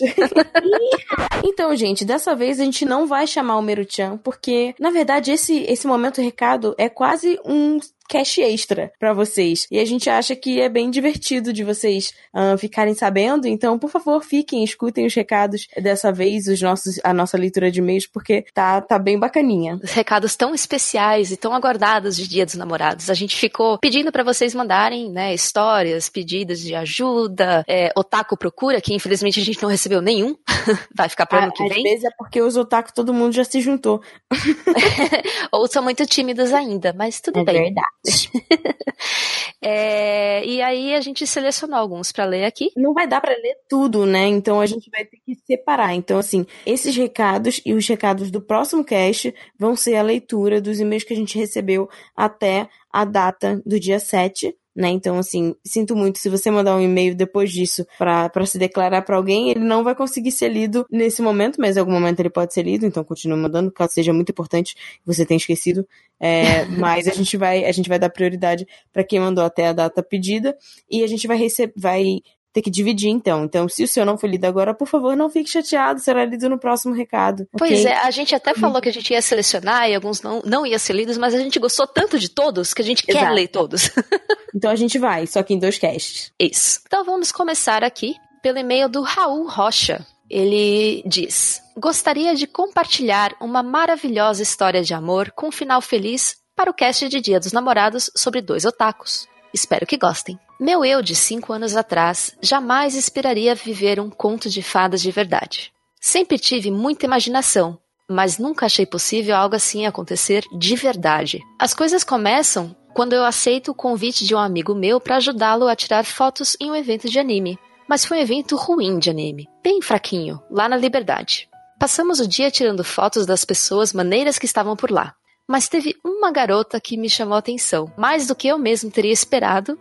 então, 1.44 1.76
gente, 1.76 2.06
dessa 2.06 2.36
vez 2.36 2.60
a 2.60 2.64
gente 2.64 2.86
não 2.86 3.08
vai 3.08 3.26
chamar 3.26 3.58
o 3.58 3.62
Meruchan, 3.62 4.18
porque, 4.18 4.76
na 4.80 4.90
verdade, 4.90 5.32
esse, 5.32 5.64
esse 5.64 5.88
momento 5.88 6.22
recado 6.22 6.76
é 6.78 6.90
quase 6.90 7.40
um 7.46 7.80
cash 8.14 8.38
extra 8.38 8.92
para 9.00 9.12
vocês. 9.12 9.66
E 9.72 9.80
a 9.80 9.86
gente 9.86 10.08
acha 10.08 10.36
que 10.36 10.62
é 10.62 10.70
bem 10.70 10.92
divertido 10.92 11.52
de 11.52 11.64
vocês 11.64 12.14
uh, 12.32 12.56
ficarem 12.60 12.94
sabendo. 12.94 13.48
Então, 13.48 13.80
por 13.80 13.90
favor, 13.90 14.24
fiquem, 14.24 14.64
escutem 14.64 15.08
os 15.08 15.16
recados 15.16 15.68
dessa 15.82 16.12
vez, 16.12 16.48
os 16.48 16.62
nossos, 16.62 17.00
a 17.04 17.12
nossa 17.12 17.36
leitura 17.36 17.72
de 17.72 17.80
e-mails, 17.80 18.06
porque 18.06 18.46
tá, 18.54 18.80
tá 18.82 19.00
bem 19.00 19.18
bacaninha. 19.18 19.80
Os 19.84 19.92
recados 19.92 20.36
tão 20.36 20.54
especiais 20.54 21.32
e 21.32 21.38
tão 21.38 21.56
aguardados 21.56 22.16
de 22.16 22.28
Dia 22.28 22.46
dos 22.46 22.54
Namorados. 22.54 23.10
A 23.10 23.16
gente 23.16 23.36
ficou 23.36 23.80
pedindo 23.80 24.12
para 24.12 24.24
vocês 24.24 24.54
mandarem, 24.54 25.10
né, 25.10 25.34
histórias, 25.34 26.08
pedidos 26.08 26.60
de 26.60 26.76
ajuda, 26.76 27.66
é, 27.68 27.92
otaku 27.96 28.38
procura, 28.38 28.80
que 28.80 28.94
infelizmente 28.94 29.40
a 29.40 29.44
gente 29.44 29.62
não 29.62 29.70
recebeu 29.70 30.02
nenhum. 30.04 30.36
Vai 30.96 31.10
ficar 31.10 31.26
pro 31.26 31.40
ano 31.40 31.52
que 31.52 31.68
vem. 31.68 31.78
Às 31.78 31.84
vezes 31.84 32.04
é 32.06 32.10
porque 32.16 32.40
os 32.44 32.56
otaku 32.56 32.94
todo 32.94 33.12
mundo 33.12 33.34
já 33.34 33.44
se 33.44 33.60
juntou. 33.60 34.04
Ou 35.52 35.68
são 35.68 35.82
muito 35.82 36.06
tímidos 36.06 36.54
ainda, 36.54 36.94
mas 36.96 37.20
tudo 37.20 37.40
é 37.40 37.44
bem. 37.44 37.64
Verdade. 37.64 38.03
é, 39.62 40.46
e 40.46 40.62
aí 40.62 40.94
a 40.94 41.02
gente 41.02 41.26
selecionou 41.26 41.78
alguns 41.78 42.12
para 42.12 42.26
ler 42.26 42.46
aqui. 42.46 42.72
Não 42.76 42.94
vai 42.94 43.08
dar 43.08 43.22
para 43.22 43.32
ler 43.32 43.56
tudo, 43.70 44.06
né? 44.06 44.28
Então 44.28 44.60
a 44.60 44.66
gente 44.66 44.90
vai 44.90 45.06
ter 45.06 45.18
que 45.26 45.36
separar. 45.46 45.94
Então, 45.94 46.18
assim, 46.18 46.46
esses 46.66 46.96
recados 46.96 47.62
e 47.66 47.74
os 47.74 47.88
recados 47.88 48.30
do 48.30 48.42
próximo 48.42 48.84
cast 48.84 49.34
vão 49.58 49.76
ser 49.76 49.96
a 49.96 50.02
leitura 50.02 50.62
dos 50.62 50.80
e-mails 50.80 51.04
que 51.04 51.14
a 51.14 51.18
gente 51.18 51.38
recebeu 51.38 51.90
até 52.16 52.70
a 52.92 53.06
data 53.06 53.62
do 53.66 53.80
dia 53.80 54.00
7 54.00 54.56
né? 54.76 54.90
Então, 54.90 55.18
assim, 55.18 55.56
sinto 55.64 55.96
muito 55.96 56.20
se 56.20 56.30
você 56.30 56.50
mandar 56.50 56.76
um 56.76 56.82
e-mail 56.82 57.16
depois 57.16 57.52
disso 57.52 57.86
para 57.98 58.46
se 58.46 58.58
declarar 58.58 59.04
para 59.04 59.16
alguém, 59.16 59.50
ele 59.50 59.60
não 59.60 59.84
vai 59.84 59.96
conseguir 59.96 60.32
ser 60.32 60.50
lido 60.50 60.86
nesse 60.90 61.22
momento, 61.22 61.60
mas 61.60 61.78
em 61.78 61.80
algum 61.80 61.92
momento 61.92 62.20
ele 62.20 62.30
pode 62.30 62.54
ser 62.54 62.64
lido, 62.64 62.86
então 62.86 63.04
continue 63.04 63.38
mandando, 63.38 63.72
caso 63.72 63.94
seja 63.94 64.14
muito 64.14 64.32
importante 64.32 64.76
você 65.06 65.26
tenha 65.26 65.38
esquecido. 65.38 65.88
É, 66.20 66.66
mas 66.78 67.08
a 67.08 67.12
gente 67.12 67.38
vai 67.38 67.66
a 67.66 67.72
gente 67.72 67.90
vai 67.90 68.00
dar 68.00 68.10
prioridade 68.10 68.68
para 68.92 69.04
quem 69.04 69.20
mandou 69.20 69.44
até 69.44 69.68
a 69.68 69.74
data 69.74 70.02
pedida 70.02 70.58
e 70.90 71.04
a 71.04 71.08
gente 71.08 71.28
vai 71.28 71.38
receber 71.38 71.74
vai 71.76 72.20
ter 72.54 72.62
que 72.62 72.70
dividir, 72.70 73.10
então. 73.10 73.44
Então, 73.44 73.68
se 73.68 73.84
o 73.84 73.88
seu 73.88 74.06
não 74.06 74.18
foi 74.18 74.30
lido 74.30 74.46
agora, 74.46 74.74
por 74.74 74.88
favor, 74.88 75.18
não 75.18 75.30
fique 75.30 75.50
chateado, 75.50 76.00
será 76.00 76.24
lido 76.24 76.48
no 76.48 76.60
próximo 76.60 76.94
recado. 76.94 77.48
Pois 77.58 77.82
okay? 77.82 77.92
é, 77.92 77.98
a 77.98 78.12
gente 78.12 78.36
até 78.36 78.54
falou 78.54 78.80
que 78.80 78.90
a 78.90 78.94
gente 78.94 79.12
ia 79.12 79.22
selecionar 79.22 79.90
e 79.90 79.96
alguns 79.96 80.22
não, 80.22 80.42
não 80.46 80.66
iam 80.66 80.78
ser 80.78 80.94
lidos, 80.94 81.18
mas 81.18 81.34
a 81.34 81.40
gente 81.40 81.60
gostou 81.60 81.88
tanto 81.88 82.20
de 82.20 82.30
todos 82.30 82.74
que 82.74 82.82
a 82.84 82.86
gente 82.86 83.04
Exato. 83.08 83.26
quer 83.26 83.32
ler 83.32 83.48
todos. 83.48 83.90
então 84.56 84.70
a 84.70 84.76
gente 84.76 85.00
vai, 85.00 85.26
só 85.26 85.42
que 85.42 85.54
em 85.54 85.60
dois 85.60 85.80
casts. 85.80 86.32
Isso. 86.40 86.80
Então 86.86 87.04
vamos 87.04 87.32
começar 87.32 87.84
aqui 87.84 88.16
pelo 88.44 88.60
e-mail 88.60 88.88
do 88.88 89.02
Raul 89.02 89.48
Rocha. 89.48 90.06
Ele 90.30 91.04
diz: 91.06 91.62
Gostaria 91.76 92.36
de 92.36 92.46
compartilhar 92.46 93.36
uma 93.42 93.64
maravilhosa 93.64 94.44
história 94.44 94.84
de 94.84 94.94
amor 94.94 95.32
com 95.32 95.48
um 95.48 95.52
final 95.52 95.82
feliz 95.82 96.38
para 96.56 96.70
o 96.70 96.74
cast 96.74 97.10
de 97.10 97.20
Dia 97.20 97.40
dos 97.40 97.52
Namorados 97.52 98.12
sobre 98.16 98.42
dois 98.42 98.64
otakus. 98.64 99.28
Espero 99.54 99.86
que 99.86 99.98
gostem. 99.98 100.40
Meu 100.60 100.84
eu 100.84 101.02
de 101.02 101.16
5 101.16 101.54
anos 101.54 101.76
atrás 101.76 102.36
jamais 102.42 102.96
esperaria 102.96 103.54
viver 103.54 104.00
um 104.00 104.10
conto 104.10 104.50
de 104.50 104.64
fadas 104.64 105.02
de 105.02 105.12
verdade. 105.12 105.72
Sempre 106.02 106.40
tive 106.40 106.72
muita 106.72 107.06
imaginação, 107.06 107.78
mas 108.10 108.38
nunca 108.38 108.66
achei 108.66 108.86
possível 108.86 109.36
algo 109.36 109.56
assim 109.56 109.86
acontecer 109.86 110.44
de 110.58 110.76
verdade. 110.76 111.40
As 111.60 111.74
coisas 111.74 112.04
começam 112.04 112.76
quando 112.94 113.14
eu 113.14 113.24
aceito 113.24 113.72
o 113.72 113.76
convite 113.76 114.26
de 114.26 114.36
um 114.36 114.40
amigo 114.40 114.74
meu 114.76 115.00
para 115.00 115.18
ajudá-lo 115.18 115.68
a 115.68 115.76
tirar 115.76 116.04
fotos 116.04 116.58
em 116.60 116.72
um 116.72 116.76
evento 116.76 117.10
de 117.10 117.20
anime. 117.20 117.58
Mas 117.88 118.06
foi 118.06 118.18
um 118.18 118.22
evento 118.22 118.56
ruim 118.56 118.98
de 118.98 119.10
anime, 119.10 119.48
bem 119.62 119.82
fraquinho, 119.82 120.42
lá 120.50 120.70
na 120.70 120.78
Liberdade. 120.78 121.50
Passamos 121.78 122.20
o 122.20 122.28
dia 122.28 122.50
tirando 122.50 122.84
fotos 122.84 123.26
das 123.26 123.44
pessoas 123.44 123.92
maneiras 123.92 124.40
que 124.40 124.46
estavam 124.46 124.76
por 124.76 124.90
lá. 124.90 125.14
Mas 125.48 125.68
teve 125.68 125.96
uma 126.04 126.32
garota 126.32 126.80
que 126.80 126.96
me 126.96 127.10
chamou 127.10 127.36
a 127.36 127.40
atenção, 127.40 127.92
mais 127.98 128.28
do 128.28 128.36
que 128.36 128.48
eu 128.48 128.58
mesmo 128.58 128.90
teria 128.90 129.12
esperado, 129.12 129.78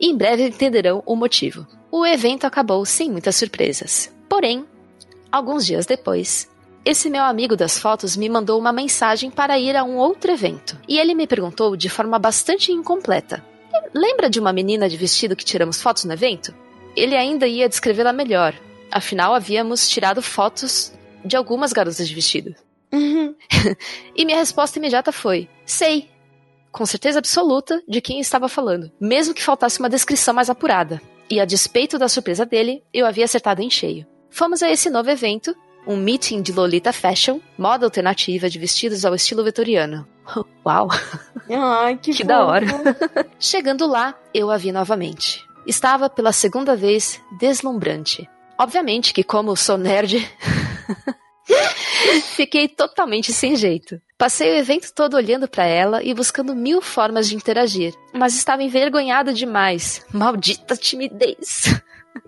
e 0.00 0.10
em 0.10 0.16
breve 0.16 0.48
entenderão 0.48 1.02
o 1.06 1.14
motivo. 1.14 1.66
O 1.90 2.04
evento 2.04 2.44
acabou 2.44 2.84
sem 2.84 3.10
muitas 3.10 3.36
surpresas. 3.36 4.12
Porém, 4.28 4.64
alguns 5.30 5.64
dias 5.64 5.86
depois, 5.86 6.50
esse 6.84 7.08
meu 7.08 7.22
amigo 7.22 7.56
das 7.56 7.78
fotos 7.78 8.16
me 8.16 8.28
mandou 8.28 8.58
uma 8.58 8.72
mensagem 8.72 9.30
para 9.30 9.58
ir 9.58 9.76
a 9.76 9.84
um 9.84 9.96
outro 9.96 10.32
evento. 10.32 10.78
E 10.88 10.98
ele 10.98 11.14
me 11.14 11.26
perguntou 11.26 11.76
de 11.76 11.88
forma 11.88 12.18
bastante 12.18 12.72
incompleta: 12.72 13.42
Lembra 13.94 14.28
de 14.28 14.40
uma 14.40 14.52
menina 14.52 14.88
de 14.88 14.96
vestido 14.96 15.36
que 15.36 15.44
tiramos 15.44 15.80
fotos 15.80 16.04
no 16.04 16.12
evento? 16.12 16.52
Ele 16.96 17.16
ainda 17.16 17.46
ia 17.46 17.68
descrevê-la 17.68 18.12
melhor, 18.12 18.54
afinal 18.90 19.32
havíamos 19.32 19.88
tirado 19.88 20.20
fotos 20.20 20.92
de 21.24 21.36
algumas 21.36 21.72
garotas 21.72 22.06
de 22.06 22.14
vestido. 22.14 22.54
Uhum. 22.94 23.34
e 24.14 24.24
minha 24.24 24.38
resposta 24.38 24.78
imediata 24.78 25.10
foi: 25.12 25.48
Sei. 25.66 26.08
Com 26.70 26.84
certeza 26.84 27.20
absoluta 27.20 27.80
de 27.86 28.00
quem 28.00 28.18
estava 28.18 28.48
falando, 28.48 28.90
mesmo 29.00 29.32
que 29.32 29.42
faltasse 29.42 29.78
uma 29.78 29.88
descrição 29.88 30.34
mais 30.34 30.50
apurada. 30.50 31.00
E 31.30 31.38
a 31.38 31.44
despeito 31.44 31.98
da 31.98 32.08
surpresa 32.08 32.44
dele, 32.44 32.82
eu 32.92 33.06
havia 33.06 33.24
acertado 33.24 33.62
em 33.62 33.70
cheio. 33.70 34.04
Fomos 34.28 34.60
a 34.60 34.68
esse 34.68 34.90
novo 34.90 35.08
evento 35.08 35.54
um 35.86 35.96
meeting 35.96 36.42
de 36.42 36.52
Lolita 36.52 36.92
Fashion, 36.92 37.40
moda 37.58 37.86
alternativa 37.86 38.48
de 38.48 38.58
vestidos 38.58 39.04
ao 39.04 39.14
estilo 39.14 39.44
vitoriano. 39.44 40.06
Uau! 40.64 40.88
Ai, 41.50 41.96
que, 42.02 42.12
que 42.12 42.24
da 42.24 42.44
hora! 42.44 42.66
Chegando 43.38 43.86
lá, 43.86 44.18
eu 44.32 44.50
a 44.50 44.56
vi 44.56 44.72
novamente. 44.72 45.44
Estava 45.66 46.10
pela 46.10 46.32
segunda 46.32 46.74
vez 46.74 47.20
deslumbrante. 47.38 48.28
Obviamente 48.58 49.12
que, 49.12 49.22
como 49.22 49.56
sou 49.56 49.76
nerd, 49.76 50.26
fiquei 52.34 52.68
totalmente 52.68 53.32
sem 53.32 53.56
jeito. 53.56 54.00
Passei 54.16 54.52
o 54.52 54.56
evento 54.56 54.92
todo 54.94 55.16
olhando 55.16 55.48
para 55.48 55.64
ela 55.64 56.02
e 56.02 56.14
buscando 56.14 56.54
mil 56.54 56.80
formas 56.80 57.28
de 57.28 57.36
interagir, 57.36 57.94
mas 58.12 58.34
estava 58.34 58.62
envergonhada 58.62 59.32
demais. 59.32 60.04
Maldita 60.12 60.76
timidez! 60.76 61.80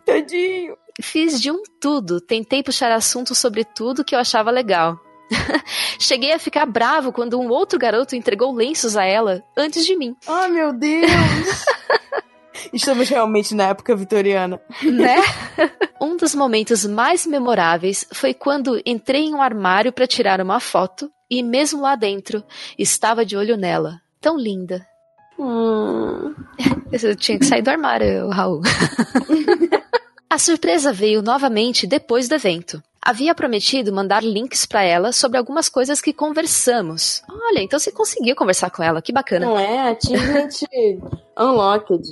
Tadinho! 0.05 0.77
Fiz 1.01 1.41
de 1.41 1.51
um 1.51 1.63
tudo, 1.81 2.21
tentei 2.21 2.63
puxar 2.63 2.91
assunto 2.91 3.35
sobre 3.35 3.65
tudo 3.65 4.05
que 4.05 4.15
eu 4.15 4.19
achava 4.19 4.51
legal. 4.51 4.99
Cheguei 5.99 6.33
a 6.33 6.39
ficar 6.39 6.67
bravo 6.67 7.13
quando 7.13 7.39
um 7.39 7.49
outro 7.49 7.79
garoto 7.79 8.17
entregou 8.17 8.55
lenços 8.55 8.97
a 8.97 9.05
ela 9.05 9.43
antes 9.57 9.85
de 9.85 9.97
mim. 9.97 10.15
Ai, 10.27 10.49
meu 10.51 10.73
Deus! 10.73 11.11
Estamos 12.73 13.09
realmente 13.09 13.55
na 13.55 13.69
época 13.69 13.95
vitoriana. 13.95 14.61
Né? 14.83 15.17
um 16.01 16.17
dos 16.17 16.35
momentos 16.35 16.85
mais 16.87 17.27
memoráveis 17.27 18.07
foi 18.13 18.35
quando 18.35 18.81
entrei 18.85 19.25
em 19.25 19.35
um 19.35 19.43
armário 19.43 19.93
para 19.93 20.07
tirar 20.07 20.41
uma 20.41 20.61
foto 20.61 21.11
e, 21.31 21.43
mesmo 21.43 21.83
lá 21.83 21.97
dentro, 21.97 22.43
estava 22.79 23.25
de 23.25 23.37
olho 23.37 23.57
nela. 23.57 24.01
Tão 24.21 24.39
linda. 24.39 24.87
Hum. 25.39 26.35
Eu 26.93 27.17
tinha 27.17 27.39
que 27.39 27.45
sair 27.45 27.63
do 27.63 27.71
armário, 27.71 28.29
Raul. 28.29 28.63
A 30.29 30.39
surpresa 30.39 30.93
veio 30.93 31.23
novamente 31.23 31.87
depois 31.87 32.29
do 32.29 32.35
evento. 32.35 32.83
Havia 33.07 33.37
prometido 33.37 33.93
mandar 33.93 34.21
links 34.21 34.67
para 34.67 34.83
ela 34.83 35.13
sobre 35.13 35.39
algumas 35.39 35.69
coisas 35.69 36.01
que 36.01 36.13
conversamos. 36.13 37.23
Olha, 37.31 37.63
então 37.63 37.79
você 37.79 37.93
conseguiu 37.93 38.35
conversar 38.35 38.69
com 38.69 38.83
ela, 38.83 39.01
que 39.01 39.13
bacana. 39.13 39.47
Não 39.47 39.57
é? 39.57 39.91
Achievement 39.91 40.49
unlocked. 41.39 42.03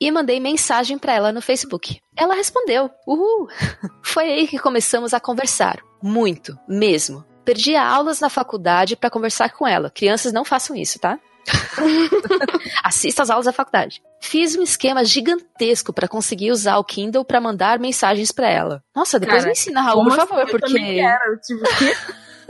e 0.00 0.10
mandei 0.10 0.40
mensagem 0.40 0.96
para 0.96 1.12
ela 1.12 1.32
no 1.32 1.42
Facebook. 1.42 2.00
Ela 2.16 2.34
respondeu. 2.34 2.90
Uhul! 3.06 3.46
Foi 4.02 4.24
aí 4.24 4.48
que 4.48 4.58
começamos 4.58 5.12
a 5.12 5.20
conversar. 5.20 5.80
Muito, 6.02 6.58
mesmo. 6.66 7.22
Perdia 7.44 7.86
aulas 7.86 8.20
na 8.20 8.30
faculdade 8.30 8.96
para 8.96 9.10
conversar 9.10 9.50
com 9.50 9.68
ela. 9.68 9.90
Crianças 9.90 10.32
não 10.32 10.46
façam 10.46 10.74
isso, 10.74 10.98
tá? 10.98 11.18
Assista 12.84 13.22
às 13.22 13.30
aulas 13.30 13.46
da 13.46 13.52
faculdade. 13.52 14.02
Fiz 14.20 14.56
um 14.56 14.62
esquema 14.62 15.04
gigantesco 15.04 15.92
para 15.92 16.08
conseguir 16.08 16.50
usar 16.50 16.78
o 16.78 16.84
Kindle 16.84 17.24
para 17.24 17.40
mandar 17.40 17.78
mensagens 17.78 18.32
para 18.32 18.48
ela. 18.48 18.82
Nossa, 18.94 19.18
depois 19.18 19.38
Cara, 19.38 19.46
me 19.46 19.52
ensina, 19.52 19.80
Raul, 19.80 20.04
por 20.04 20.16
Como 20.16 20.26
favor, 20.26 20.44
assim? 20.44 20.52
Eu 20.52 20.60
porque. 20.60 20.94
quero, 20.94 21.40
tipo, 21.40 21.62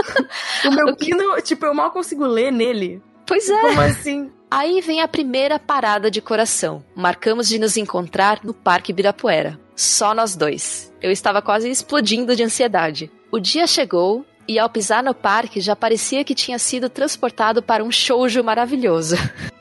o 0.68 0.70
meu 0.72 0.96
Kindle, 0.96 1.42
tipo, 1.42 1.66
eu 1.66 1.74
mal 1.74 1.90
consigo 1.90 2.26
ler 2.26 2.50
nele. 2.50 3.02
Pois 3.26 3.48
é. 3.48 3.60
Como 3.60 3.80
assim? 3.80 4.32
Aí 4.50 4.80
vem 4.80 5.00
a 5.00 5.06
primeira 5.06 5.58
parada 5.58 6.10
de 6.10 6.20
coração. 6.20 6.84
Marcamos 6.96 7.48
de 7.48 7.58
nos 7.58 7.76
encontrar 7.76 8.40
no 8.42 8.52
Parque 8.52 8.90
Ibirapuera. 8.90 9.60
Só 9.76 10.12
nós 10.12 10.34
dois. 10.34 10.92
Eu 11.00 11.12
estava 11.12 11.40
quase 11.40 11.70
explodindo 11.70 12.34
de 12.34 12.42
ansiedade. 12.42 13.10
O 13.30 13.38
dia 13.38 13.66
chegou 13.66 14.26
e 14.50 14.58
ao 14.58 14.68
pisar 14.68 15.00
no 15.00 15.14
parque 15.14 15.60
já 15.60 15.76
parecia 15.76 16.24
que 16.24 16.34
tinha 16.34 16.58
sido 16.58 16.88
transportado 16.88 17.62
para 17.62 17.84
um 17.84 17.92
shoujo 17.92 18.42
maravilhoso. 18.42 19.14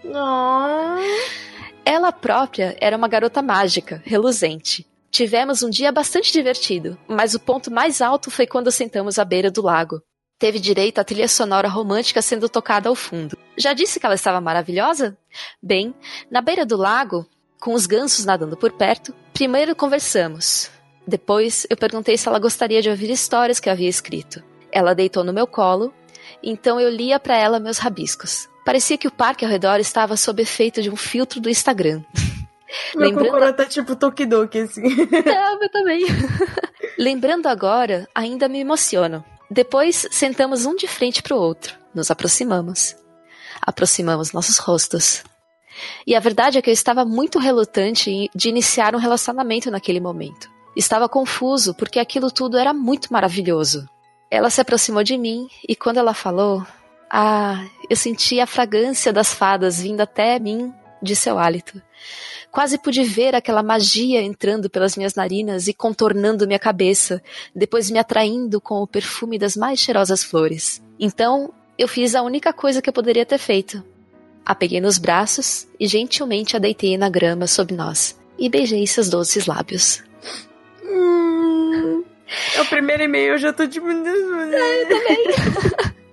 Não. 0.04 0.98
Ela 1.86 2.12
própria 2.12 2.76
era 2.82 2.98
uma 2.98 3.08
garota 3.08 3.40
mágica, 3.40 4.02
reluzente. 4.04 4.88
Tivemos 5.12 5.62
um 5.62 5.70
dia 5.70 5.92
bastante 5.92 6.34
divertido, 6.34 6.98
mas 7.08 7.36
o 7.36 7.40
ponto 7.40 7.70
mais 7.70 8.02
alto 8.02 8.32
foi 8.32 8.48
quando 8.48 8.72
sentamos 8.72 9.20
à 9.20 9.26
beira 9.26 9.52
do 9.52 9.62
lago. 9.62 10.02
Teve 10.40 10.58
direito 10.58 10.98
à 10.98 11.04
trilha 11.04 11.28
sonora 11.28 11.68
romântica 11.68 12.20
sendo 12.20 12.50
tocada 12.50 12.90
ao 12.90 12.96
fundo. 12.96 13.38
Já 13.56 13.74
disse 13.74 14.00
que 14.00 14.08
ela 14.08 14.16
estava 14.16 14.42
maravilhosa? 14.42 15.16
Bem, 15.62 15.94
na 16.32 16.42
beira 16.42 16.66
do 16.66 16.76
lago, 16.76 17.28
com 17.60 17.76
os 17.76 17.86
gansos 17.86 18.26
nadando 18.26 18.58
por 18.58 18.72
perto, 18.72 19.14
primeiro 19.34 19.76
conversamos. 19.76 20.72
Depois 21.06 21.68
eu 21.70 21.78
perguntei 21.78 22.18
se 22.18 22.28
ela 22.28 22.40
gostaria 22.40 22.82
de 22.82 22.90
ouvir 22.90 23.12
histórias 23.12 23.60
que 23.60 23.70
eu 23.70 23.74
havia 23.74 23.90
escrito. 23.90 24.49
Ela 24.72 24.94
deitou 24.94 25.24
no 25.24 25.34
meu 25.34 25.48
colo, 25.48 25.94
então 26.44 26.80
eu 26.80 26.90
lia 26.90 27.20
para 27.20 27.36
ela 27.36 27.60
meus 27.60 27.78
rabiscos. 27.78 28.48
Parecia 28.66 28.98
que 28.98 29.08
o 29.08 29.12
parque 29.12 29.44
ao 29.46 29.52
redor 29.52 29.80
estava 29.80 30.16
sob 30.16 30.42
efeito 30.42 30.82
de 30.82 30.90
um 30.90 30.96
filtro 30.96 31.40
do 31.40 31.50
Instagram. 31.50 32.04
Meu 32.96 33.10
Lembrando- 33.10 33.32
cocô 33.32 33.54
tá 33.54 33.66
tipo 33.66 33.96
Tokidoki, 33.96 34.60
assim. 34.60 34.84
É, 35.26 35.54
eu 35.66 35.70
também. 35.72 36.06
Lembrando 37.00 37.48
agora, 37.48 38.08
ainda 38.14 38.48
me 38.48 38.60
emociono. 38.60 39.26
Depois 39.50 40.06
sentamos 40.12 40.68
um 40.68 40.76
de 40.76 40.88
frente 40.88 41.24
pro 41.24 41.36
outro, 41.36 41.76
nos 41.96 42.12
aproximamos. 42.12 42.96
Aproximamos 43.60 44.32
nossos 44.34 44.60
rostos. 44.60 45.24
E 46.06 46.16
a 46.16 46.20
verdade 46.20 46.60
é 46.60 46.62
que 46.62 46.70
eu 46.70 46.74
estava 46.74 47.04
muito 47.04 47.40
relutante 47.40 48.30
de 48.36 48.50
iniciar 48.50 48.94
um 48.94 49.00
relacionamento 49.00 49.72
naquele 49.72 50.00
momento. 50.00 50.48
Estava 50.76 51.10
confuso 51.10 51.74
porque 51.74 52.00
aquilo 52.00 52.30
tudo 52.30 52.56
era 52.58 52.72
muito 52.74 53.12
maravilhoso. 53.12 53.90
Ela 54.30 54.50
se 54.50 54.62
aproximou 54.62 55.04
de 55.04 55.18
mim 55.18 55.48
e 55.68 55.76
quando 55.76 55.98
ela 55.98 56.14
falou, 56.14 56.66
ah, 57.10 57.66
eu 57.90 57.96
senti 57.96 58.40
a 58.40 58.46
fragrância 58.46 59.12
das 59.12 59.34
fadas 59.34 59.82
vindo 59.82 60.02
até 60.02 60.38
mim 60.40 60.74
de 61.02 61.16
seu 61.16 61.40
hálito. 61.40 61.82
Quase 62.52 62.78
pude 62.78 63.04
ver 63.04 63.36
aquela 63.36 63.64
magia 63.64 64.22
entrando 64.22 64.70
pelas 64.70 64.96
minhas 64.96 65.16
narinas 65.16 65.68
e 65.68 65.74
contornando 65.74 66.48
minha 66.48 66.60
cabeça, 66.60 67.22
depois 67.56 67.90
me 67.90 68.00
atraindo 68.00 68.60
com 68.60 68.82
o 68.82 68.88
perfume 68.88 69.38
das 69.38 69.56
mais 69.56 69.80
cheirosas 69.80 70.24
flores. 70.24 70.82
Então, 71.00 71.54
eu 71.78 71.88
fiz 71.88 72.16
a 72.16 72.22
única 72.22 72.52
coisa 72.52 72.82
que 72.82 72.90
eu 72.90 72.94
poderia 72.94 73.26
ter 73.26 73.38
feito. 73.38 73.84
A 74.46 74.56
peguei 74.56 74.82
nos 74.82 74.98
braços 74.98 75.68
e 75.80 75.88
gentilmente 75.88 76.56
a 76.56 76.60
deitei 76.60 76.98
na 76.98 77.10
grama 77.10 77.48
sob 77.48 77.74
nós 77.74 78.20
e 78.38 78.50
beijei 78.50 78.86
seus 78.88 79.10
doces 79.10 79.46
lábios. 79.46 80.04
Hum, 80.84 82.04
é 82.56 82.62
o 82.62 82.66
primeiro 82.66 83.04
e-mail, 83.04 83.34
eu 83.34 83.38
já 83.38 83.52
tô 83.54 83.68
tipo. 83.68 83.88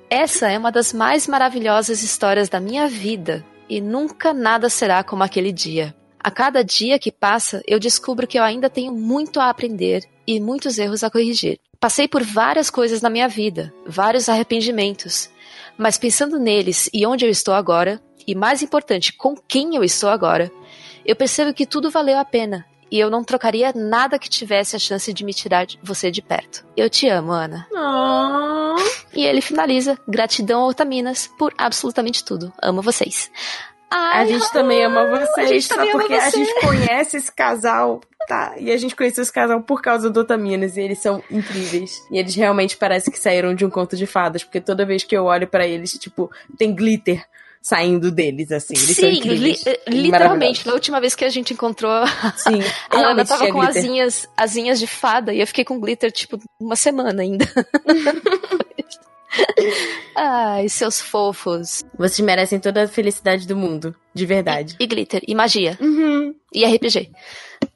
Essa 0.09 0.51
é 0.51 0.59
uma 0.59 0.71
das 0.71 0.93
mais 0.93 1.27
maravilhosas 1.27 2.03
histórias 2.03 2.49
da 2.49 2.61
minha 2.61 2.89
vida 2.89 3.45
e 3.69 3.81
nunca 3.81 4.33
nada 4.33 4.69
será 4.69 5.03
como 5.03 5.23
aquele 5.23 5.53
dia. 5.53 5.95
A 6.19 6.31
cada 6.31 6.63
dia 6.63 6.99
que 6.99 7.13
passa, 7.13 7.63
eu 7.67 7.79
descubro 7.79 8.27
que 8.27 8.39
eu 8.39 8.43
ainda 8.43 8.71
tenho 8.71 8.93
muito 8.93 9.41
a 9.41 9.51
aprender 9.51 10.05
e 10.27 10.41
muitos 10.41 10.79
erros 10.79 11.05
a 11.05 11.11
corrigir. 11.11 11.59
Passei 11.79 12.09
por 12.09 12.23
várias 12.23 12.71
coisas 12.71 13.03
na 13.03 13.11
minha 13.11 13.29
vida, 13.29 13.73
vários 13.87 14.29
arrependimentos, 14.29 15.31
mas 15.77 15.99
pensando 15.99 16.39
neles 16.39 16.89
e 16.93 17.07
onde 17.07 17.25
eu 17.25 17.31
estou 17.31 17.55
agora, 17.55 18.01
e 18.27 18.35
mais 18.35 18.63
importante, 18.63 19.13
com 19.13 19.37
quem 19.37 19.77
eu 19.77 19.85
estou 19.85 20.09
agora, 20.09 20.51
eu 21.05 21.15
percebo 21.15 21.55
que 21.55 21.67
tudo 21.67 21.91
valeu 21.91 22.19
a 22.19 22.25
pena 22.25 22.67
e 22.91 22.99
eu 22.99 23.11
não 23.11 23.25
trocaria 23.25 23.73
nada 23.75 24.19
que 24.19 24.29
tivesse 24.29 24.77
a 24.77 24.79
chance 24.79 25.13
de 25.13 25.25
me 25.25 25.35
tirar 25.35 25.67
de 25.67 25.79
você 25.83 26.11
de 26.11 26.23
perto. 26.23 26.65
Eu 26.77 26.89
te 26.89 27.09
amo, 27.09 27.33
Ana. 27.33 27.67
Oh. 27.73 28.77
E 29.15 29.25
ele 29.25 29.41
finaliza: 29.41 29.99
gratidão, 30.07 30.63
Otaminas, 30.63 31.27
por 31.39 31.53
absolutamente 31.57 32.25
tudo. 32.25 32.53
Amo 32.63 32.83
vocês. 32.83 33.31
Ai, 33.91 34.23
a 34.23 34.27
gente 34.27 34.53
também 34.53 34.85
ama 34.85 35.07
vocês, 35.07 35.67
só 35.67 35.87
porque 35.93 36.15
a 36.15 36.29
gente 36.29 36.61
conhece 36.61 37.17
esse 37.19 37.33
casal, 37.33 38.01
tá? 38.27 38.55
E 38.59 38.73
a 38.73 38.77
gente 38.77 38.97
conheceu 38.97 39.23
esse 39.23 39.33
casal 39.33 39.63
por 39.63 39.81
causa 39.81 40.11
do 40.11 40.21
Otaminas, 40.21 40.77
e 40.77 40.81
eles 40.81 40.99
são 40.99 41.23
incríveis. 41.31 42.03
E 42.11 42.19
eles 42.19 42.35
realmente 42.35 42.77
parecem 42.77 43.13
que 43.13 43.19
saíram 43.19 43.55
de 43.55 43.65
um 43.65 43.71
conto 43.71 43.97
de 43.97 44.07
fadas, 44.07 44.43
porque 44.43 44.61
toda 44.61 44.85
vez 44.85 45.05
que 45.05 45.17
eu 45.17 45.25
olho 45.25 45.47
para 45.47 45.67
eles, 45.67 45.93
tipo, 45.93 46.31
tem 46.59 46.75
glitter 46.75 47.25
saindo 47.67 48.13
deles, 48.13 48.53
assim. 48.53 48.75
Eles 48.75 48.97
Sim, 48.97 49.21
li 49.23 49.57
literalmente. 49.89 50.65
Na 50.65 50.73
última 50.73 51.01
vez 51.01 51.17
que 51.17 51.25
a 51.25 51.29
gente 51.29 51.53
encontrou, 51.53 52.07
Sim, 52.39 52.61
a 52.89 52.99
Ana 52.99 53.25
tava 53.25 53.51
com 53.51 53.61
asinhas, 53.61 54.29
asinhas 54.37 54.79
de 54.79 54.87
fada 54.87 55.35
e 55.35 55.41
eu 55.41 55.47
fiquei 55.49 55.65
com 55.65 55.81
glitter, 55.81 56.13
tipo, 56.13 56.39
uma 56.61 56.77
semana 56.77 57.23
ainda. 57.23 57.45
Ai, 60.15 60.69
seus 60.69 61.01
fofos. 61.01 61.83
Vocês 61.99 62.25
merecem 62.25 62.61
toda 62.61 62.85
a 62.85 62.89
felicidade 62.89 63.49
do 63.49 63.57
mundo, 63.57 63.93
de 64.15 64.25
verdade. 64.25 64.77
E, 64.79 64.85
e 64.85 64.87
glitter, 64.87 65.21
e 65.27 65.35
magia. 65.35 65.77
Uhum. 65.81 66.37
E 66.55 66.65
RPG. 66.65 67.11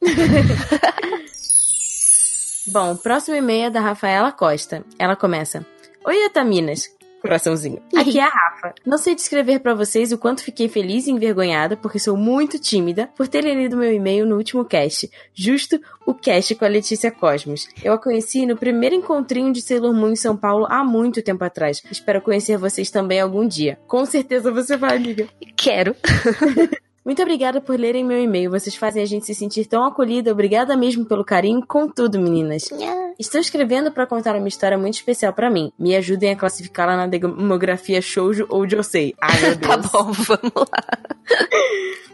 Bom, 2.68 2.94
próximo 2.94 3.37
e-mail 3.37 3.66
é 3.66 3.70
da 3.70 3.80
Rafaela 3.80 4.30
Costa. 4.30 4.85
Ela 4.97 5.16
começa. 5.16 5.66
Oi, 6.04 6.25
Ataminas. 6.26 6.88
Coraçãozinho. 7.20 7.82
Aqui 7.96 8.18
é 8.18 8.22
a 8.22 8.28
Rafa. 8.28 8.74
Não 8.84 8.98
sei 8.98 9.14
descrever 9.14 9.60
para 9.60 9.74
vocês 9.74 10.12
o 10.12 10.18
quanto 10.18 10.42
fiquei 10.42 10.68
feliz 10.68 11.06
e 11.06 11.10
envergonhada, 11.10 11.76
porque 11.76 11.98
sou 11.98 12.16
muito 12.16 12.58
tímida, 12.58 13.08
por 13.16 13.28
terem 13.28 13.54
lido 13.54 13.76
meu 13.76 13.92
e-mail 13.92 14.26
no 14.26 14.36
último 14.36 14.64
cast. 14.64 15.10
Justo 15.34 15.80
o 16.06 16.14
cast 16.14 16.54
com 16.54 16.64
a 16.64 16.68
Letícia 16.68 17.10
Cosmos. 17.10 17.68
Eu 17.82 17.92
a 17.92 17.98
conheci 17.98 18.46
no 18.46 18.56
primeiro 18.56 18.94
encontrinho 18.94 19.52
de 19.52 19.62
Sailor 19.62 19.94
Moon 19.94 20.10
em 20.10 20.16
São 20.16 20.36
Paulo 20.36 20.66
há 20.68 20.82
muito 20.82 21.22
tempo 21.22 21.44
atrás. 21.44 21.82
Espero 21.90 22.20
conhecer 22.20 22.56
vocês 22.56 22.90
também 22.90 23.20
algum 23.20 23.46
dia. 23.46 23.78
Com 23.86 24.04
certeza 24.04 24.50
você 24.50 24.76
vai, 24.76 24.96
amiga. 24.96 25.28
Quero. 25.56 25.94
Muito 27.04 27.23
obrigada 27.23 27.61
por 27.61 27.78
lerem 27.78 28.04
meu 28.04 28.23
e-mail. 28.23 28.50
Vocês 28.50 28.76
fazem 28.76 29.02
a 29.02 29.07
gente 29.07 29.25
se 29.25 29.35
sentir 29.35 29.64
tão 29.66 29.85
acolhida. 29.85 30.30
Obrigada 30.33 30.76
mesmo 30.76 31.04
pelo 31.07 31.25
carinho. 31.25 31.64
Com 31.66 31.88
tudo, 31.88 32.21
meninas. 32.21 32.71
Yeah. 32.71 33.12
Estou 33.19 33.40
escrevendo 33.40 33.90
para 33.90 34.07
contar 34.07 34.37
uma 34.37 34.49
história 34.49 34.76
muito 34.76 34.95
especial 34.95 35.33
para 35.33 35.50
mim. 35.50 35.73
Me 35.78 35.97
ajudem 35.97 36.30
a 36.30 36.37
classificá-la 36.37 36.97
na 36.97 37.07
demografia 37.07 38.02
shoujo 38.02 38.47
ou 38.50 38.69
josei. 38.69 39.14
Ai, 39.21 39.40
meu 39.40 39.57
Deus. 39.57 39.61
tá 39.61 39.76
bom, 39.78 40.12
vamos 40.12 40.52
lá. 40.54 40.99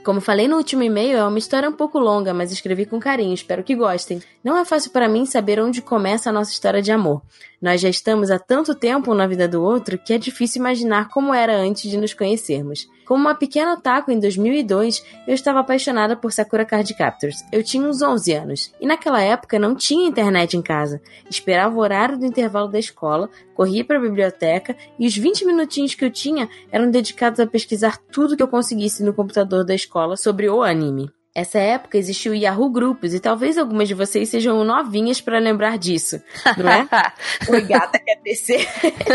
Como 0.04 0.20
falei 0.20 0.46
no 0.46 0.56
último 0.56 0.84
e-mail, 0.84 1.18
é 1.18 1.24
uma 1.26 1.38
história 1.38 1.68
um 1.68 1.72
pouco 1.72 1.98
longa, 1.98 2.32
mas 2.32 2.52
escrevi 2.52 2.86
com 2.86 3.00
carinho. 3.00 3.34
Espero 3.34 3.64
que 3.64 3.74
gostem. 3.74 4.22
Não 4.42 4.56
é 4.56 4.64
fácil 4.64 4.92
para 4.92 5.08
mim 5.08 5.26
saber 5.26 5.58
onde 5.60 5.82
começa 5.82 6.30
a 6.30 6.32
nossa 6.32 6.52
história 6.52 6.80
de 6.80 6.92
amor. 6.92 7.22
Nós 7.60 7.80
já 7.80 7.88
estamos 7.88 8.30
há 8.30 8.38
tanto 8.38 8.74
tempo 8.74 9.14
na 9.14 9.26
vida 9.26 9.48
do 9.48 9.62
outro 9.62 9.98
que 9.98 10.12
é 10.12 10.18
difícil 10.18 10.60
imaginar 10.60 11.08
como 11.08 11.32
era 11.32 11.56
antes 11.56 11.90
de 11.90 11.96
nos 11.96 12.12
conhecermos. 12.12 12.86
Como 13.06 13.20
uma 13.20 13.34
pequena 13.34 13.74
otaku 13.74 14.10
em 14.10 14.18
2002, 14.18 15.02
eu 15.26 15.34
estava 15.34 15.60
apaixonada 15.60 16.16
por 16.16 16.32
Sakura 16.32 16.64
Card 16.64 16.92
Captors. 16.94 17.44
Eu 17.52 17.62
tinha 17.62 17.86
uns 17.86 18.02
11 18.02 18.32
anos, 18.32 18.74
e 18.80 18.86
naquela 18.86 19.22
época 19.22 19.58
não 19.58 19.74
tinha 19.74 20.08
internet 20.08 20.56
em 20.56 20.62
casa. 20.62 21.00
Esperava 21.30 21.74
o 21.74 21.78
horário 21.78 22.18
do 22.18 22.26
intervalo 22.26 22.68
da 22.68 22.78
escola, 22.78 23.30
corria 23.54 23.84
para 23.84 23.96
a 23.96 24.02
biblioteca 24.02 24.76
e 24.98 25.06
os 25.06 25.16
20 25.16 25.46
minutinhos 25.46 25.94
que 25.94 26.04
eu 26.04 26.10
tinha 26.10 26.48
eram 26.70 26.90
dedicados 26.90 27.40
a 27.40 27.46
pesquisar 27.46 27.96
tudo 28.12 28.36
que 28.36 28.42
eu 28.42 28.48
conseguisse 28.48 29.02
no 29.02 29.14
computador 29.14 29.64
da 29.64 29.74
escola 29.74 30.16
sobre 30.16 30.48
o 30.48 30.62
anime. 30.62 31.10
Essa 31.36 31.58
época 31.58 31.98
existiu 31.98 32.32
o 32.32 32.34
Yahoo 32.34 32.70
Grupos 32.70 33.12
e 33.12 33.20
talvez 33.20 33.58
algumas 33.58 33.86
de 33.86 33.92
vocês 33.92 34.30
sejam 34.30 34.64
novinhas 34.64 35.20
para 35.20 35.38
lembrar 35.38 35.76
disso, 35.76 36.18
não 36.56 36.66
é? 36.66 36.88
Oi, 37.52 37.60
gata, 37.60 37.98
quer 37.98 38.18
descer? 38.24 38.66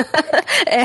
é. 0.69 0.83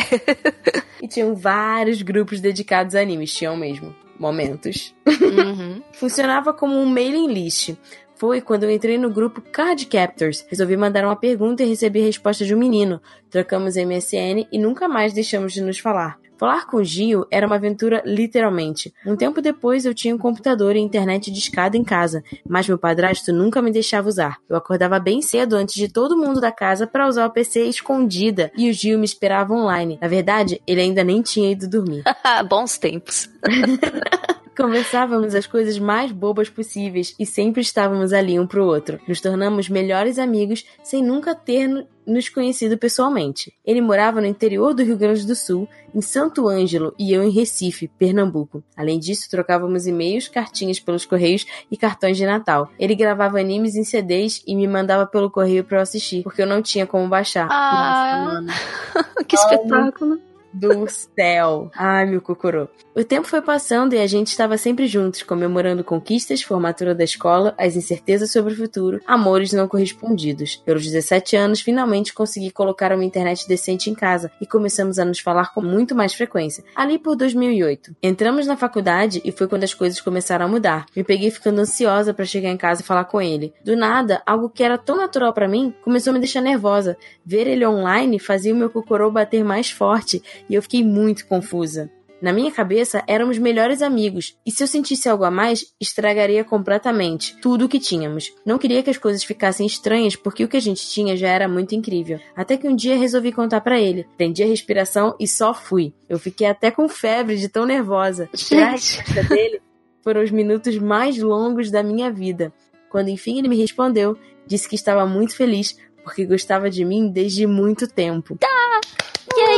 E 1.03 1.07
tinham 1.07 1.35
vários 1.35 2.01
grupos 2.01 2.41
dedicados 2.41 2.95
a 2.95 3.03
animes, 3.03 3.35
tinham 3.35 3.55
mesmo. 3.55 3.95
Momentos. 4.19 4.95
Uhum. 5.07 5.83
Funcionava 5.93 6.55
como 6.55 6.75
um 6.75 6.87
mailing 6.87 7.31
list. 7.31 7.77
Foi 8.15 8.41
quando 8.41 8.65
eu 8.65 8.71
entrei 8.71 8.97
no 8.97 9.11
grupo 9.11 9.43
Card 9.43 9.85
Captors. 9.89 10.43
Resolvi 10.49 10.75
mandar 10.75 11.05
uma 11.05 11.17
pergunta 11.17 11.63
e 11.63 11.69
recebi 11.69 12.01
a 12.01 12.07
resposta 12.07 12.47
de 12.47 12.55
um 12.55 12.59
menino. 12.59 12.99
Trocamos 13.29 13.77
MSN 13.77 14.49
e 14.51 14.59
nunca 14.59 14.89
mais 14.89 15.13
deixamos 15.13 15.53
de 15.53 15.61
nos 15.61 15.79
falar. 15.79 16.19
Falar 16.39 16.67
com 16.67 16.85
Gio 16.85 17.27
era 17.31 17.47
uma 17.47 17.57
aventura 17.57 18.03
literalmente. 18.05 18.93
Um 19.07 19.17
tempo 19.17 19.41
depois 19.41 19.87
eu 19.87 19.95
tinha 19.95 20.15
um 20.15 20.19
computador 20.19 20.77
e 20.77 20.81
internet 20.81 21.31
de 21.31 21.39
escada 21.39 21.77
em 21.77 21.85
casa, 21.85 22.23
mas 22.47 22.69
meu 22.69 22.79
padrasto 22.79 23.33
nunca 23.33 23.63
me 23.63 23.71
deixava 23.71 24.09
usar. 24.09 24.39
Eu 24.49 24.57
acordava 24.57 24.99
bem 24.99 25.23
cedo 25.23 25.57
antes 25.57 25.75
de 25.75 25.89
todo 25.89 26.17
mundo 26.17 26.41
da 26.41 26.53
casa 26.53 26.87
para 26.87 27.09
usar 27.09 27.27
o 27.27 27.31
PC 27.31 27.65
escondida 27.65 28.53
e 28.57 28.69
o 28.69 28.73
Gio 28.73 28.99
me 28.99 29.05
esperava 29.05 29.55
online. 29.55 29.99
Na 30.01 30.09
verdade, 30.09 30.61
ele 30.67 30.81
ainda 30.81 31.03
nem 31.03 31.23
tinha 31.23 31.51
ido 31.51 31.69
dormir. 31.69 32.03
Bons 32.49 32.77
tempos. 32.77 33.31
Conversávamos 34.57 35.35
as 35.35 35.47
coisas 35.47 35.79
mais 35.79 36.11
bobas 36.11 36.49
possíveis 36.49 37.15
e 37.19 37.27
sempre 37.27 37.61
estávamos 37.61 38.15
ali 38.15 38.41
um 38.41 38.47
pro 38.47 38.65
outro. 38.65 38.99
Nos 39.07 39.21
tornamos 39.21 39.69
melhores 39.69 40.19
amigos 40.19 40.65
sem 40.83 41.03
nunca 41.03 41.35
ter 41.35 41.87
nos 42.07 42.29
conhecido 42.29 42.79
pessoalmente. 42.79 43.53
Ele 43.65 43.81
morava 43.81 44.21
no 44.21 44.27
interior 44.27 44.73
do 44.73 44.83
Rio 44.83 44.97
Grande 44.97 45.27
do 45.27 45.35
Sul, 45.35 45.69
em 45.95 46.01
Santo 46.01 46.49
Ângelo, 46.49 46.95
e 46.99 47.13
eu 47.13 47.23
em 47.23 47.31
Recife, 47.31 47.89
Pernambuco. 47.89 48.63
Além 48.77 48.99
disso, 48.99 49.29
trocávamos 49.31 49.87
e-mails, 49.87 50.29
cartinhas 50.29 50.79
pelos 50.79 51.05
correios 51.05 51.47
e 51.71 51.77
cartões 51.77 52.17
de 52.17 52.25
Natal. 52.25 52.71
Ele 52.79 52.95
gravava 52.95 53.41
animes 53.41 53.75
em 53.75 53.85
CDs 53.85 54.43
e 54.47 54.55
me 54.55 54.69
mandava 54.69 55.07
pelo 55.07 55.31
correio 55.31 55.65
para 55.65 55.79
eu 55.79 55.83
assistir, 55.83 56.23
porque 56.23 56.43
eu 56.43 56.47
não 56.47 56.63
tinha 56.63 56.87
como 56.87 57.09
baixar. 57.09 57.49
Ah, 57.51 58.41
Nossa, 58.43 59.25
que 59.27 59.35
espetáculo! 59.37 60.21
Do 60.57 60.87
céu. 60.89 61.71
Ai, 61.75 62.07
meu 62.07 62.21
cocorô. 62.21 62.69
O 62.95 63.05
tempo 63.05 63.29
foi 63.29 63.43
passando 63.43 63.93
e 63.93 63.99
a 63.99 64.07
gente 64.07 64.29
estava 64.29 64.57
sempre 64.57 64.87
juntos, 64.87 65.23
comemorando 65.23 65.85
conquistas, 65.85 66.41
formatura 66.41 66.95
da 66.95 67.05
escola, 67.05 67.55
as 67.59 67.77
incertezas 67.77 68.33
sobre 68.33 68.55
o 68.55 68.57
futuro, 68.57 69.01
amores 69.07 69.53
não 69.53 69.69
correspondidos. 69.69 70.57
Pelos 70.57 70.85
17 70.85 71.37
anos, 71.37 71.61
finalmente 71.61 72.15
consegui 72.15 72.51
colocar 72.51 72.93
uma 72.93 73.05
internet 73.05 73.47
decente 73.47 73.91
em 73.91 73.95
casa 73.95 74.33
e 74.41 74.47
começamos 74.47 74.99
a 74.99 75.05
nos 75.05 75.21
falar 75.21 75.53
com 75.53 75.61
muito 75.61 75.95
mais 75.95 76.15
frequência. 76.15 76.65
Ali 76.75 76.99
por 76.99 77.17
2008. 77.17 77.95
Entramos 78.03 78.47
na 78.47 78.57
faculdade 78.57 79.21
e 79.25 79.31
foi 79.31 79.47
quando 79.47 79.65
as 79.65 79.75
coisas 79.75 80.01
começaram 80.01 80.47
a 80.47 80.49
mudar. 80.49 80.87
Me 80.97 81.05
peguei 81.05 81.31
ficando 81.31 81.61
ansiosa 81.61 82.15
para 82.15 82.25
chegar 82.25 82.51
em 82.51 82.57
casa 82.57 82.81
e 82.81 82.85
falar 82.85 83.05
com 83.05 83.21
ele. 83.21 83.53
Do 83.63 83.77
nada, 83.77 84.23
algo 84.25 84.49
que 84.49 84.63
era 84.63 84.79
tão 84.79 84.97
natural 84.97 85.35
para 85.35 85.47
mim 85.47 85.75
começou 85.83 86.13
a 86.13 86.15
me 86.15 86.21
deixar 86.21 86.41
nervosa. 86.41 86.97
Ver 87.25 87.47
ele 87.47 87.67
online 87.67 88.19
fazia 88.19 88.55
o 88.55 88.57
meu 88.57 88.71
cocorô 88.71 89.11
bater 89.11 89.45
mais 89.45 89.71
forte 89.71 90.23
e 90.49 90.55
eu 90.55 90.63
fiquei 90.63 90.85
muito 90.85 91.27
confusa. 91.27 91.91
Na 92.21 92.33
minha 92.33 92.51
cabeça, 92.51 93.05
éramos 93.07 93.37
melhores 93.37 93.83
amigos, 93.83 94.39
e 94.45 94.51
se 94.51 94.63
eu 94.63 94.67
sentisse 94.67 95.07
algo 95.07 95.25
a 95.25 95.31
mais, 95.31 95.75
estragaria 95.79 96.43
completamente 96.43 97.37
tudo 97.43 97.67
o 97.67 97.69
que 97.69 97.79
tínhamos. 97.79 98.33
Não 98.45 98.57
queria 98.57 98.83
que 98.83 98.89
as 98.89 98.97
coisas 98.97 99.23
ficassem 99.23 99.67
estranhas, 99.67 100.17
porque 100.17 100.43
o 100.43 100.49
que 100.49 100.57
a 100.57 100.61
gente 100.61 100.89
tinha 100.89 101.15
já 101.15 101.29
era 101.29 101.47
muito 101.47 101.75
incrível. 101.75 102.19
Até 102.35 102.57
que 102.57 102.67
um 102.67 102.75
dia 102.75 102.97
resolvi 102.97 103.33
contar 103.33 103.61
para 103.61 103.79
ele. 103.79 104.07
Prendi 104.17 104.43
a 104.43 104.47
respiração 104.47 105.15
e 105.21 105.29
só 105.29 105.53
fui. 105.53 105.93
Eu 106.09 106.19
fiquei 106.19 106.47
até 106.47 106.71
com 106.71 106.89
febre 106.89 107.37
de 107.37 107.51
tão 107.51 107.67
nervosa. 107.67 108.31
E 108.51 108.55
a 108.57 108.71
resposta 108.71 109.23
dele 109.25 109.61
foram 110.03 110.23
os 110.23 110.31
minutos 110.31 110.79
mais 110.79 111.19
longos 111.19 111.71
da 111.71 111.83
minha 111.83 112.11
vida. 112.11 112.51
Quando 112.89 113.09
enfim 113.09 113.39
ele 113.39 113.49
me 113.49 113.61
respondeu, 113.61 114.17
disse 114.47 114.67
que 114.67 114.75
estava 114.75 115.05
muito 115.05 115.37
feliz 115.37 115.77
porque 116.03 116.25
gostava 116.25 116.71
de 116.71 116.85
mim 116.85 117.11
desde 117.11 117.47
muito 117.47 117.87
tempo. 117.87 118.39
Tá! 118.39 118.56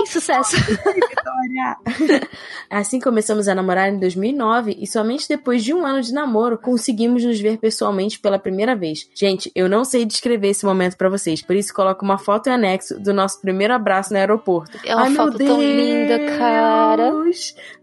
Sucesso! 0.08 0.56
assim 2.70 3.00
começamos 3.00 3.48
a 3.48 3.54
namorar 3.54 3.88
em 3.88 3.98
2009 3.98 4.76
e 4.78 4.86
somente 4.86 5.28
depois 5.28 5.62
de 5.62 5.72
um 5.72 5.84
ano 5.84 6.00
de 6.00 6.12
namoro 6.12 6.58
conseguimos 6.58 7.24
nos 7.24 7.40
ver 7.40 7.58
pessoalmente 7.58 8.18
pela 8.18 8.38
primeira 8.38 8.74
vez. 8.74 9.08
Gente, 9.14 9.50
eu 9.54 9.68
não 9.68 9.84
sei 9.84 10.04
descrever 10.04 10.48
esse 10.48 10.64
momento 10.64 10.96
para 10.96 11.08
vocês, 11.08 11.42
por 11.42 11.54
isso 11.54 11.72
coloco 11.72 12.04
uma 12.04 12.18
foto 12.18 12.48
em 12.48 12.52
anexo 12.52 12.98
do 12.98 13.12
nosso 13.12 13.40
primeiro 13.40 13.74
abraço 13.74 14.12
no 14.12 14.18
aeroporto. 14.18 14.78
É 14.84 14.94
uma 14.94 15.04
Ai, 15.04 15.14
foto 15.14 15.38
tão 15.38 15.60
linda, 15.60 16.18
cara. 16.38 17.12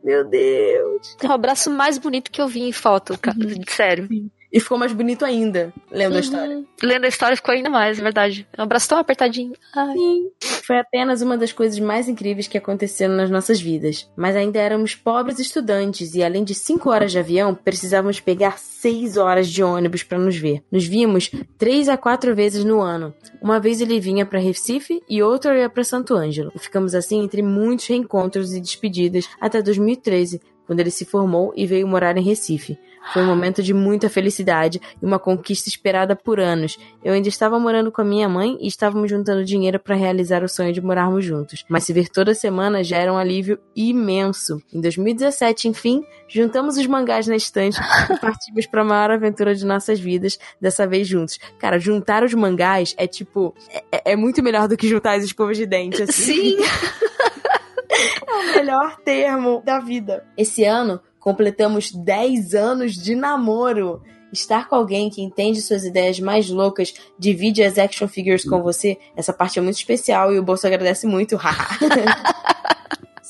Meu 0.03 0.23
Deus! 0.23 1.17
É 1.21 1.27
o 1.27 1.31
abraço 1.31 1.69
mais 1.69 1.97
bonito 1.97 2.31
que 2.31 2.41
eu 2.41 2.47
vi 2.47 2.61
em 2.61 2.71
foto, 2.71 3.17
cara. 3.19 3.37
Sério. 3.67 4.07
Sim. 4.07 4.29
E 4.55 4.59
ficou 4.61 4.77
mais 4.77 4.93
bonito 4.93 5.25
ainda, 5.25 5.73
lendo 5.91 6.13
uhum. 6.13 6.17
a 6.17 6.21
história. 6.21 6.63
Lendo 6.81 7.03
a 7.03 7.09
história 7.09 7.35
ficou 7.35 7.53
ainda 7.53 7.69
mais, 7.69 7.99
é 7.99 8.01
verdade. 8.01 8.47
É 8.57 8.61
um 8.61 8.63
abraço 8.63 8.87
tão 8.87 8.97
apertadinho. 8.97 9.51
Ai. 9.75 9.93
Sim. 9.93 10.31
Foi 10.63 10.79
apenas 10.79 11.21
uma 11.21 11.37
das 11.37 11.51
coisas 11.51 11.77
mais 11.77 12.07
incríveis 12.07 12.47
que 12.47 12.57
aconteceram 12.57 13.15
nas 13.15 13.29
nossas 13.29 13.59
vidas. 13.59 14.09
Mas 14.15 14.33
ainda 14.33 14.57
éramos 14.57 14.95
pobres 14.95 15.39
estudantes 15.39 16.15
e, 16.15 16.23
além 16.23 16.45
de 16.45 16.55
cinco 16.55 16.89
horas 16.89 17.11
de 17.11 17.19
avião, 17.19 17.53
precisávamos 17.53 18.21
pegar 18.21 18.57
seis 18.57 19.17
horas 19.17 19.49
de 19.49 19.61
ônibus 19.61 20.03
para 20.03 20.17
nos 20.17 20.37
ver. 20.37 20.63
Nos 20.71 20.85
víamos 20.85 21.29
três 21.57 21.89
a 21.89 21.97
quatro 21.97 22.33
vezes 22.33 22.63
no 22.63 22.79
ano. 22.79 23.13
Uma 23.41 23.59
vez 23.59 23.81
ele 23.81 23.99
vinha 23.99 24.25
para 24.25 24.39
Recife 24.39 25.03
e 25.09 25.21
outra 25.21 25.59
ia 25.59 25.69
para 25.69 25.83
Santo 25.83 26.15
Ângelo. 26.15 26.53
E 26.55 26.59
ficamos 26.59 26.95
assim 26.95 27.21
entre 27.21 27.41
muitos 27.41 27.87
reencontros 27.87 28.53
e 28.53 28.61
despedidas 28.61 29.27
até 29.41 29.61
2013, 29.61 30.39
quando 30.65 30.79
ele 30.79 30.91
se 30.91 31.03
formou 31.03 31.51
e 31.57 31.65
veio 31.67 31.85
morar 31.85 32.17
em 32.17 32.23
Recife. 32.23 32.79
Foi 33.13 33.21
um 33.21 33.27
momento 33.27 33.61
de 33.61 33.73
muita 33.73 34.09
felicidade 34.09 34.81
e 35.01 35.05
uma 35.05 35.19
conquista 35.19 35.69
esperada 35.69 36.15
por 36.15 36.39
anos. 36.39 36.77
Eu 37.03 37.13
ainda 37.13 37.27
estava 37.27 37.59
morando 37.59 37.91
com 37.91 38.01
a 38.01 38.05
minha 38.05 38.27
mãe 38.27 38.57
e 38.59 38.67
estávamos 38.67 39.09
juntando 39.09 39.45
dinheiro 39.45 39.79
para 39.79 39.95
realizar 39.95 40.43
o 40.43 40.49
sonho 40.49 40.73
de 40.73 40.81
morarmos 40.81 41.23
juntos. 41.23 41.63
Mas 41.69 41.83
se 41.83 41.93
ver 41.93 42.09
toda 42.09 42.33
semana 42.33 42.83
já 42.83 42.97
era 42.97 43.13
um 43.13 43.17
alívio 43.17 43.59
imenso. 43.75 44.61
Em 44.73 44.81
2017, 44.81 45.67
enfim, 45.67 46.03
juntamos 46.27 46.77
os 46.77 46.87
mangás 46.87 47.27
na 47.27 47.35
estante 47.35 47.79
e 48.11 48.19
partimos 48.19 48.65
para 48.65 48.81
a 48.81 48.85
maior 48.85 49.11
aventura 49.11 49.55
de 49.55 49.65
nossas 49.65 49.99
vidas, 49.99 50.39
dessa 50.59 50.87
vez 50.87 51.07
juntos. 51.07 51.39
Cara, 51.59 51.79
juntar 51.79 52.23
os 52.23 52.33
mangás 52.33 52.93
é 52.97 53.07
tipo. 53.07 53.53
É, 53.91 54.13
é 54.13 54.15
muito 54.15 54.41
melhor 54.41 54.67
do 54.67 54.75
que 54.75 54.87
juntar 54.87 55.13
as 55.13 55.23
escovas 55.23 55.57
de 55.57 55.65
dente, 55.65 56.01
assim. 56.01 56.55
Sim! 56.55 56.57
é 58.27 58.33
o 58.33 58.55
melhor 58.55 58.97
termo 58.97 59.61
da 59.63 59.79
vida. 59.79 60.25
Esse 60.37 60.63
ano, 60.63 60.99
completamos 61.25 61.91
10 61.91 62.53
anos 62.53 62.93
de 62.93 63.15
namoro. 63.15 63.99
Estar 64.31 64.69
com 64.69 64.75
alguém 64.75 65.09
que 65.09 65.23
entende 65.23 65.59
suas 65.59 65.83
ideias 65.83 66.19
mais 66.19 66.49
loucas, 66.49 66.93
divide 67.17 67.63
as 67.63 67.79
action 67.79 68.07
figures 68.07 68.47
com 68.47 68.61
você, 68.61 68.97
essa 69.15 69.33
parte 69.33 69.57
é 69.57 69.61
muito 69.61 69.77
especial 69.77 70.31
e 70.31 70.37
o 70.37 70.43
bolso 70.43 70.67
agradece 70.67 71.07
muito. 71.07 71.35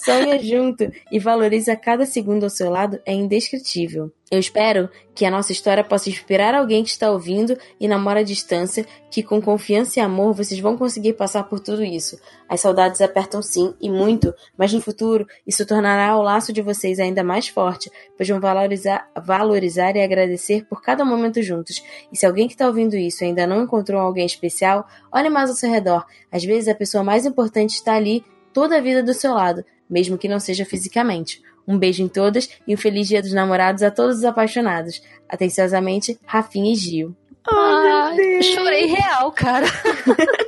Sonha 0.06 0.38
junto 0.38 0.92
e 1.12 1.18
valoriza 1.18 1.76
cada 1.76 2.06
segundo 2.06 2.44
ao 2.44 2.50
seu 2.52 2.70
lado 2.70 3.00
é 3.08 3.12
indescritível. 3.12 4.12
Eu 4.30 4.38
espero 4.38 4.88
que 5.16 5.26
a 5.26 5.32
nossa 5.32 5.52
história 5.52 5.84
possa 5.84 6.10
inspirar 6.10 6.54
alguém 6.54 6.84
que 6.84 6.92
está 6.92 7.10
ouvindo 7.10 7.58
e 7.80 7.88
namora 7.88 8.20
à 8.20 8.24
distância, 8.24 8.86
que 9.10 9.24
com 9.24 9.42
confiança 9.42 10.00
e 10.00 10.04
amor 10.04 10.36
vocês 10.36 10.60
vão 10.60 10.78
conseguir 10.78 11.14
passar 11.14 11.46
por 11.46 11.60
tudo 11.60 11.84
isso. 11.84 12.20
As 12.48 12.62
saudades 12.62 13.02
apertam 13.02 13.42
sim, 13.42 13.74
e 13.82 13.90
muito, 13.90 14.32
mas 14.56 14.72
no 14.72 14.80
futuro 14.80 15.26
isso 15.46 15.66
tornará 15.66 16.16
o 16.16 16.22
laço 16.22 16.54
de 16.54 16.62
vocês 16.62 17.00
ainda 17.00 17.24
mais 17.24 17.48
forte, 17.48 17.90
pois 18.16 18.30
vão 18.30 18.40
valorizar, 18.40 19.10
valorizar 19.26 19.96
e 19.96 20.04
agradecer 20.04 20.66
por 20.66 20.84
cada 20.84 21.04
momento 21.04 21.42
juntos. 21.42 21.84
E 22.12 22.18
se 22.18 22.28
alguém 22.28 22.48
que 22.48 22.54
está 22.54 22.68
ouvindo 22.68 22.96
isso 22.96 23.24
ainda 23.24 23.48
não 23.48 23.64
encontrou 23.64 24.00
alguém 24.00 24.28
especial, 24.28 24.86
olhe 25.12 25.30
mais 25.30 25.50
ao 25.50 25.56
seu 25.56 25.72
redor. 25.72 26.06
Às 26.32 26.44
vezes 26.44 26.68
a 26.68 26.76
pessoa 26.76 27.04
mais 27.04 27.26
importante 27.26 27.72
está 27.72 27.96
ali 27.96 28.24
toda 28.54 28.78
a 28.78 28.82
vida 28.82 29.02
do 29.02 29.14
seu 29.14 29.34
lado 29.34 29.66
mesmo 29.90 30.18
que 30.18 30.28
não 30.28 30.40
seja 30.40 30.66
fisicamente. 30.66 31.42
Um 31.68 31.78
beijo 31.78 32.04
em 32.04 32.08
todas 32.08 32.50
e 32.68 32.74
um 32.74 32.78
feliz 32.78 33.08
dia 33.08 33.22
dos 33.22 33.34
namorados 33.34 33.82
a 33.82 33.90
todos 33.90 34.18
os 34.18 34.24
apaixonados. 34.24 35.02
Atenciosamente, 35.28 36.20
Rafinha 36.26 36.72
e 36.72 36.76
Gil. 36.76 37.16
Ah, 37.48 38.12
chorei 38.42 38.86
real, 38.86 39.32
cara. 39.32 39.68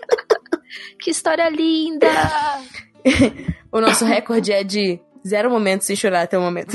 que 1.00 1.12
história 1.12 1.50
linda! 1.50 2.08
o 3.72 3.80
nosso 3.80 4.06
recorde 4.06 4.52
é 4.52 4.64
de 4.64 5.00
zero 5.26 5.50
momentos 5.50 5.88
sem 5.88 5.96
chorar 5.96 6.24
até 6.24 6.38
o 6.38 6.42
momento. 6.42 6.74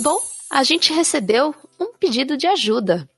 Bom, 0.00 0.18
a 0.50 0.62
gente 0.62 0.92
recebeu 0.92 1.54
um 1.78 1.92
pedido 1.98 2.36
de 2.36 2.46
ajuda. 2.46 3.08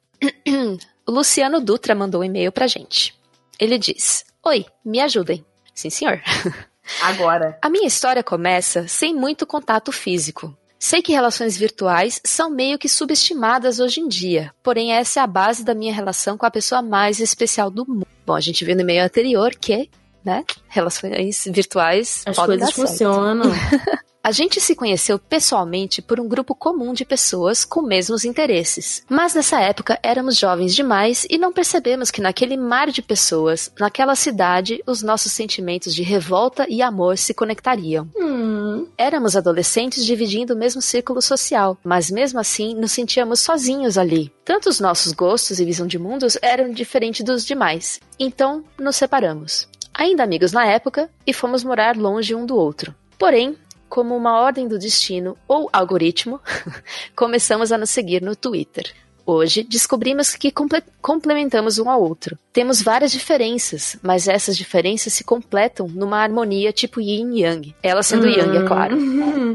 o 1.07 1.11
Luciano 1.13 1.61
Dutra 1.61 1.95
mandou 1.95 2.21
um 2.21 2.25
e-mail 2.25 2.51
pra 2.51 2.67
gente. 2.67 3.15
Ele 3.59 3.79
diz: 3.79 4.25
Oi, 4.45 4.67
me 4.85 5.01
ajudem. 5.01 5.45
Sim, 5.73 5.89
senhor. 5.89 6.21
Agora. 7.01 7.57
A 7.63 7.71
minha 7.71 7.87
história 7.87 8.25
começa 8.25 8.89
sem 8.89 9.15
muito 9.15 9.47
contato 9.47 9.93
físico. 9.93 10.57
Sei 10.79 11.01
que 11.01 11.13
relações 11.13 11.57
virtuais 11.57 12.21
são 12.25 12.51
meio 12.51 12.77
que 12.77 12.89
subestimadas 12.89 13.79
hoje 13.79 14.01
em 14.01 14.09
dia, 14.09 14.53
porém 14.65 14.93
essa 14.93 15.21
é 15.21 15.23
a 15.23 15.29
base 15.29 15.65
da 15.65 15.75
minha 15.75 15.95
relação 15.95 16.37
com 16.37 16.45
a 16.45 16.51
pessoa 16.51 16.83
mais 16.83 17.21
especial 17.21 17.71
do 17.71 17.87
mundo. 17.87 18.07
Bom, 18.27 18.35
a 18.35 18.41
gente 18.41 18.65
viu 18.65 18.75
no 18.75 18.81
e-mail 18.81 19.05
anterior 19.05 19.55
que, 19.55 19.89
né, 20.25 20.45
relações 20.69 21.45
virtuais 21.47 22.25
As 22.27 22.35
podem 22.35 22.59
coisas 22.59 22.75
dar 22.75 22.75
certo. 22.75 22.89
funcionam. 22.89 23.53
A 24.25 24.31
gente 24.31 24.61
se 24.61 24.77
conheceu 24.77 25.19
pessoalmente 25.19 26.01
por 26.01 26.21
um 26.21 26.29
grupo 26.29 26.55
comum 26.55 26.93
de 26.93 27.05
pessoas 27.05 27.65
com 27.65 27.83
mesmos 27.83 28.25
interesses. 28.25 29.05
Mas 29.09 29.35
nessa 29.35 29.61
época 29.61 29.99
éramos 30.01 30.37
jovens 30.37 30.77
demais 30.77 31.27
e 31.29 31.37
não 31.37 31.53
percebemos 31.53 32.09
que 32.09 32.21
naquele 32.21 32.57
mar 32.57 32.89
de 32.89 33.03
pessoas, 33.03 33.73
naquela 33.81 34.15
cidade, 34.15 34.81
os 34.87 35.03
nossos 35.03 35.33
sentimentos 35.33 35.93
de 35.93 36.05
revolta 36.05 36.67
e 36.69 36.83
amor 36.83 37.19
se 37.19 37.35
conectariam. 37.35 38.09
Hum. 38.17 38.87
Éramos 38.97 39.35
adolescentes 39.35 40.07
dividindo 40.07 40.55
o 40.55 40.57
mesmo 40.57 40.81
círculo 40.81 41.21
social, 41.21 41.77
mas 41.83 42.09
mesmo 42.09 42.39
assim 42.39 42.77
nos 42.77 42.93
sentíamos 42.93 43.41
sozinhos 43.41 43.99
ali. 43.99 44.33
Tanto 44.45 44.69
os 44.69 44.79
nossos 44.79 45.13
gostos 45.13 45.59
e 45.59 45.65
visão 45.65 45.87
de 45.89 45.99
mundos 45.99 46.39
eram 46.41 46.71
diferentes 46.71 47.25
dos 47.25 47.45
demais. 47.45 47.99
Então 48.21 48.63
nos 48.79 48.95
separamos. 48.95 49.67
Ainda 49.93 50.23
amigos 50.23 50.53
na 50.53 50.65
época, 50.65 51.11
e 51.27 51.33
fomos 51.33 51.65
morar 51.65 51.97
longe 51.97 52.37
um 52.37 52.47
do 52.47 52.57
outro. 52.57 52.95
Porém, 53.19 53.57
como 53.93 54.17
uma 54.17 54.41
ordem 54.41 54.67
do 54.67 54.79
destino 54.79 55.37
ou 55.47 55.69
algoritmo, 55.71 56.41
começamos 57.15 57.71
a 57.71 57.77
nos 57.77 57.91
seguir 57.91 58.23
no 58.23 58.35
Twitter. 58.35 58.91
Hoje 59.27 59.63
descobrimos 59.63 60.35
que 60.35 60.51
comple 60.51 60.83
complementamos 61.03 61.79
um 61.79 61.91
ao 61.91 62.03
outro. 62.03 62.39
Temos 62.55 62.81
várias 62.81 63.13
diferenças, 63.13 63.99
mas 64.03 64.29
essas 64.29 64.57
diferenças 64.57 65.13
se 65.13 65.23
completam 65.23 65.89
numa 65.89 66.23
harmonia 66.23 66.73
tipo 66.73 67.03
yin 67.03 67.35
e 67.35 67.43
yang. 67.43 67.77
Ela 67.83 68.03
sendo 68.03 68.27
yang, 68.27 68.57
é 68.57 68.67
claro. 68.67 68.97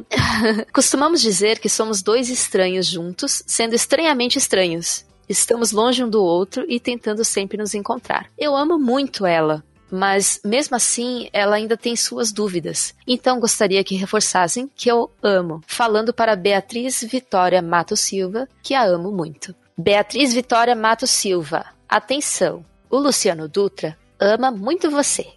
Costumamos 0.71 1.19
dizer 1.19 1.57
que 1.57 1.67
somos 1.67 2.03
dois 2.03 2.29
estranhos 2.29 2.85
juntos, 2.85 3.41
sendo 3.47 3.73
estranhamente 3.73 4.37
estranhos. 4.37 5.03
Estamos 5.27 5.71
longe 5.71 6.03
um 6.03 6.09
do 6.09 6.23
outro 6.23 6.63
e 6.69 6.79
tentando 6.79 7.25
sempre 7.25 7.57
nos 7.57 7.73
encontrar. 7.73 8.29
Eu 8.37 8.55
amo 8.55 8.77
muito 8.77 9.25
ela, 9.25 9.63
mas 9.91 10.39
mesmo 10.43 10.75
assim 10.75 11.29
ela 11.31 11.55
ainda 11.55 11.77
tem 11.77 11.95
suas 11.95 12.31
dúvidas. 12.31 12.93
Então 13.05 13.39
gostaria 13.39 13.83
que 13.83 13.95
reforçassem 13.95 14.69
que 14.75 14.89
eu 14.89 15.09
amo, 15.21 15.61
falando 15.65 16.13
para 16.13 16.35
Beatriz 16.35 17.01
Vitória 17.03 17.61
Mato 17.61 17.95
Silva, 17.95 18.47
que 18.61 18.73
a 18.73 18.83
amo 18.83 19.11
muito. 19.11 19.55
Beatriz 19.77 20.33
Vitória 20.33 20.75
Mato 20.75 21.05
Silva, 21.05 21.65
atenção, 21.87 22.65
o 22.89 22.97
Luciano 22.97 23.47
Dutra 23.47 23.97
ama 24.19 24.51
muito 24.51 24.89
você. 24.89 25.27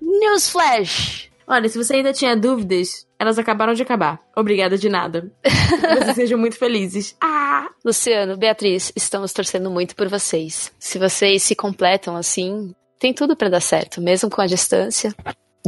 Newsflash! 0.00 1.29
Olha, 1.52 1.68
se 1.68 1.76
você 1.76 1.96
ainda 1.96 2.12
tinha 2.12 2.36
dúvidas, 2.36 3.06
elas 3.18 3.36
acabaram 3.38 3.74
de 3.74 3.82
acabar. 3.82 4.20
Obrigada 4.36 4.78
de 4.78 4.88
nada. 4.88 5.32
Que 5.42 5.50
vocês 5.96 6.14
sejam 6.14 6.38
muito 6.38 6.56
felizes. 6.56 7.16
Ah! 7.22 7.68
Luciano, 7.84 8.36
Beatriz, 8.36 8.92
estamos 8.96 9.32
torcendo 9.32 9.70
muito 9.70 9.94
por 9.96 10.08
vocês. 10.08 10.72
Se 10.78 10.98
vocês 10.98 11.42
se 11.42 11.54
completam 11.56 12.16
assim, 12.16 12.72
tem 12.98 13.12
tudo 13.12 13.36
para 13.36 13.48
dar 13.50 13.60
certo, 13.60 14.00
mesmo 14.00 14.30
com 14.30 14.40
a 14.40 14.46
distância. 14.46 15.14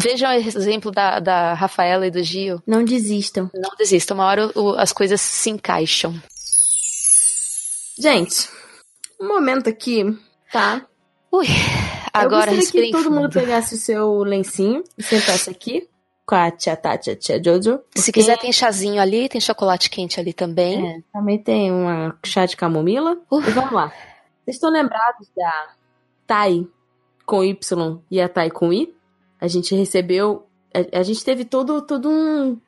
Vejam 0.01 0.31
o 0.31 0.33
exemplo 0.33 0.91
da, 0.93 1.19
da 1.19 1.53
Rafaela 1.55 2.07
e 2.07 2.11
do 2.11 2.23
Gil. 2.23 2.63
Não 2.67 2.83
desistam. 2.85 3.51
Não 3.53 3.75
desistam, 3.77 4.17
uma 4.17 4.25
hora 4.27 4.51
o- 4.55 4.75
as 4.79 4.93
coisas 4.93 5.21
se 5.21 5.51
encaixam. 5.51 6.15
Gente, 7.99 8.49
um 9.21 9.29
momento 9.29 9.69
aqui, 9.69 10.05
tá? 10.51 10.87
Ui, 11.33 11.47
agora 12.13 12.51
Eu 12.51 12.57
gostaria 12.57 12.87
que 12.87 12.93
todo 12.93 13.11
mundo 13.11 13.31
pegasse 13.31 13.75
o 13.75 13.79
seu 13.79 14.19
lencinho 14.19 14.83
e 14.97 15.03
sentasse 15.03 15.51
aqui 15.51 15.89
com 16.27 16.35
a 16.35 16.51
tia 16.51 16.77
Tati 16.77 17.11
e 17.11 17.13
a 17.13 17.17
tia 17.17 17.43
Jojo. 17.43 17.81
Se 17.95 18.13
quiser, 18.13 18.39
tem 18.39 18.53
chazinho 18.53 19.01
ali, 19.01 19.29
tem 19.29 19.41
chocolate 19.41 19.91
quente 19.91 20.21
ali 20.21 20.33
também. 20.33 20.89
É, 20.89 21.03
também 21.13 21.39
tem 21.39 21.71
uma 21.71 22.17
chá 22.25 22.47
de 22.47 22.57
camomila. 22.57 23.19
E 23.31 23.51
vamos 23.51 23.73
lá. 23.73 23.93
Vocês 24.45 24.57
estão 24.57 24.71
lembrados 24.71 25.29
da 25.37 25.75
Tai 26.27 26.67
com 27.27 27.45
Y 27.45 28.01
e 28.11 28.21
a 28.21 28.29
Tai 28.29 28.51
com 28.51 28.73
I? 28.73 28.95
A 29.41 29.49
gente 29.49 29.75
recebeu. 29.75 30.47
A, 30.75 31.01
a 31.01 31.03
gente 31.03 31.25
teve 31.25 31.45
todo, 31.45 31.83
todo 31.83 32.09
um. 32.09 32.59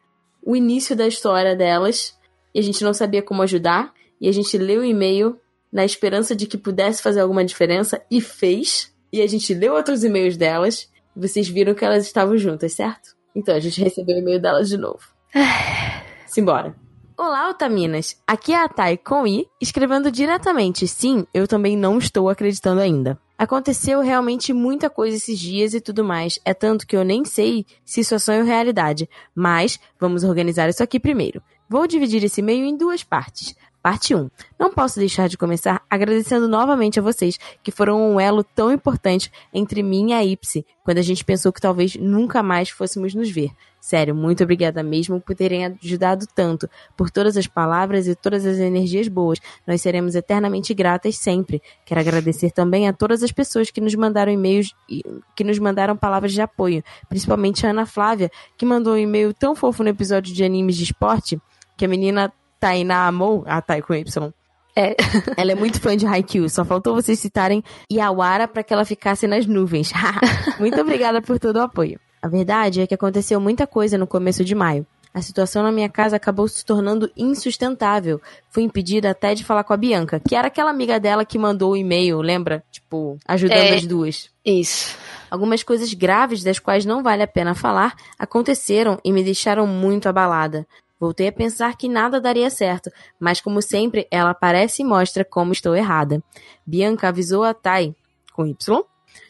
O 0.42 0.54
início 0.54 0.94
da 0.94 1.06
história 1.06 1.56
delas. 1.56 2.18
E 2.54 2.58
a 2.58 2.62
gente 2.62 2.84
não 2.84 2.92
sabia 2.92 3.22
como 3.22 3.42
ajudar. 3.42 3.92
E 4.20 4.28
a 4.28 4.32
gente 4.32 4.56
leu 4.58 4.82
o 4.82 4.84
e-mail 4.84 5.40
na 5.72 5.84
esperança 5.84 6.36
de 6.36 6.46
que 6.46 6.56
pudesse 6.56 7.02
fazer 7.02 7.20
alguma 7.20 7.44
diferença. 7.44 8.04
E 8.10 8.20
fez. 8.20 8.93
E 9.14 9.22
a 9.22 9.28
gente 9.28 9.54
leu 9.54 9.74
outros 9.74 10.02
e-mails 10.02 10.36
delas. 10.36 10.90
Vocês 11.14 11.48
viram 11.48 11.72
que 11.72 11.84
elas 11.84 12.04
estavam 12.04 12.36
juntas, 12.36 12.72
certo? 12.72 13.14
Então 13.32 13.54
a 13.54 13.60
gente 13.60 13.80
recebeu 13.80 14.16
o 14.16 14.18
e-mail 14.18 14.42
delas 14.42 14.68
de 14.68 14.76
novo. 14.76 14.98
Simbora. 16.26 16.74
Olá, 17.16 17.48
Otaminas! 17.48 18.20
Aqui 18.26 18.52
é 18.52 18.56
a 18.56 18.68
Thay 18.68 18.96
com 18.96 19.24
I, 19.24 19.46
escrevendo 19.62 20.10
diretamente. 20.10 20.88
Sim, 20.88 21.28
eu 21.32 21.46
também 21.46 21.76
não 21.76 21.96
estou 21.96 22.28
acreditando 22.28 22.80
ainda. 22.80 23.16
Aconteceu 23.38 24.00
realmente 24.00 24.52
muita 24.52 24.90
coisa 24.90 25.16
esses 25.16 25.38
dias 25.38 25.74
e 25.74 25.80
tudo 25.80 26.02
mais. 26.02 26.40
É 26.44 26.52
tanto 26.52 26.84
que 26.84 26.96
eu 26.96 27.04
nem 27.04 27.24
sei 27.24 27.64
se 27.84 28.00
isso 28.00 28.16
é 28.16 28.18
sonho 28.18 28.40
ou 28.40 28.46
realidade. 28.46 29.08
Mas 29.32 29.78
vamos 29.96 30.24
organizar 30.24 30.68
isso 30.68 30.82
aqui 30.82 30.98
primeiro. 30.98 31.40
Vou 31.68 31.86
dividir 31.86 32.24
esse 32.24 32.40
e-mail 32.40 32.64
em 32.64 32.76
duas 32.76 33.04
partes. 33.04 33.54
Parte 33.84 34.14
1. 34.14 34.30
Não 34.58 34.72
posso 34.72 34.98
deixar 34.98 35.28
de 35.28 35.36
começar 35.36 35.82
agradecendo 35.90 36.48
novamente 36.48 36.98
a 36.98 37.02
vocês, 37.02 37.38
que 37.62 37.70
foram 37.70 38.14
um 38.14 38.18
elo 38.18 38.42
tão 38.42 38.72
importante 38.72 39.30
entre 39.52 39.82
mim 39.82 40.08
e 40.08 40.12
a 40.14 40.24
Ipsy, 40.24 40.64
quando 40.82 40.96
a 40.96 41.02
gente 41.02 41.22
pensou 41.22 41.52
que 41.52 41.60
talvez 41.60 41.94
nunca 41.94 42.42
mais 42.42 42.70
fôssemos 42.70 43.14
nos 43.14 43.30
ver. 43.30 43.50
Sério, 43.78 44.14
muito 44.14 44.42
obrigada 44.42 44.82
mesmo 44.82 45.20
por 45.20 45.36
terem 45.36 45.66
ajudado 45.66 46.24
tanto, 46.34 46.66
por 46.96 47.10
todas 47.10 47.36
as 47.36 47.46
palavras 47.46 48.08
e 48.08 48.14
todas 48.14 48.46
as 48.46 48.56
energias 48.56 49.06
boas. 49.06 49.38
Nós 49.66 49.82
seremos 49.82 50.14
eternamente 50.14 50.72
gratas 50.72 51.18
sempre. 51.18 51.60
Quero 51.84 52.00
agradecer 52.00 52.52
também 52.52 52.88
a 52.88 52.92
todas 52.94 53.22
as 53.22 53.32
pessoas 53.32 53.70
que 53.70 53.82
nos 53.82 53.94
mandaram 53.94 54.32
e-mails 54.32 54.72
e 54.88 55.02
que 55.36 55.44
nos 55.44 55.58
mandaram 55.58 55.94
palavras 55.94 56.32
de 56.32 56.40
apoio, 56.40 56.82
principalmente 57.06 57.66
a 57.66 57.70
Ana 57.70 57.84
Flávia, 57.84 58.30
que 58.56 58.64
mandou 58.64 58.94
um 58.94 58.98
e-mail 58.98 59.34
tão 59.34 59.54
fofo 59.54 59.82
no 59.82 59.90
episódio 59.90 60.32
de 60.32 60.42
animes 60.42 60.74
de 60.74 60.84
esporte, 60.84 61.38
que 61.76 61.84
a 61.84 61.88
menina 61.88 62.32
Tainá 62.64 63.06
amou, 63.06 63.44
a 63.46 63.60
Tai 63.60 63.82
com 63.82 63.92
Y. 63.92 64.32
É. 64.74 64.96
Ela 65.36 65.52
é 65.52 65.54
muito 65.54 65.78
fã 65.78 65.94
de 65.94 66.06
Haikyuu, 66.06 66.48
só 66.48 66.64
faltou 66.64 66.94
vocês 66.94 67.18
citarem 67.18 67.62
Yawara 67.92 68.48
para 68.48 68.62
que 68.62 68.72
ela 68.72 68.86
ficasse 68.86 69.26
nas 69.26 69.44
nuvens. 69.46 69.92
muito 70.58 70.80
obrigada 70.80 71.20
por 71.20 71.38
todo 71.38 71.56
o 71.56 71.60
apoio. 71.60 72.00
A 72.22 72.26
verdade 72.26 72.80
é 72.80 72.86
que 72.86 72.94
aconteceu 72.94 73.38
muita 73.38 73.66
coisa 73.66 73.98
no 73.98 74.06
começo 74.06 74.42
de 74.42 74.54
maio. 74.54 74.86
A 75.12 75.20
situação 75.20 75.62
na 75.62 75.70
minha 75.70 75.88
casa 75.90 76.16
acabou 76.16 76.48
se 76.48 76.64
tornando 76.64 77.08
insustentável. 77.16 78.20
Fui 78.50 78.62
impedida 78.62 79.10
até 79.10 79.34
de 79.34 79.44
falar 79.44 79.62
com 79.62 79.72
a 79.74 79.76
Bianca, 79.76 80.20
que 80.26 80.34
era 80.34 80.48
aquela 80.48 80.70
amiga 80.70 80.98
dela 80.98 81.24
que 81.24 81.38
mandou 81.38 81.72
o 81.72 81.76
e-mail, 81.76 82.20
lembra? 82.20 82.64
Tipo, 82.72 83.16
ajudando 83.28 83.58
É. 83.58 83.74
as 83.74 83.86
duas. 83.86 84.30
Isso. 84.44 84.96
Algumas 85.30 85.62
coisas 85.62 85.92
graves 85.92 86.42
das 86.42 86.58
quais 86.58 86.84
não 86.84 87.02
vale 87.02 87.22
a 87.22 87.28
pena 87.28 87.54
falar 87.54 87.94
aconteceram 88.18 88.98
e 89.04 89.12
me 89.12 89.22
deixaram 89.22 89.66
muito 89.68 90.08
abalada. 90.08 90.66
Voltei 90.98 91.28
a 91.28 91.32
pensar 91.32 91.76
que 91.76 91.88
nada 91.88 92.20
daria 92.20 92.48
certo, 92.50 92.90
mas 93.18 93.40
como 93.40 93.60
sempre, 93.60 94.06
ela 94.10 94.30
aparece 94.30 94.82
e 94.82 94.84
mostra 94.84 95.24
como 95.24 95.52
estou 95.52 95.74
errada. 95.74 96.22
Bianca 96.66 97.08
avisou 97.08 97.42
a 97.44 97.52
Tai, 97.52 97.94
com 98.32 98.46
Y, 98.46 98.84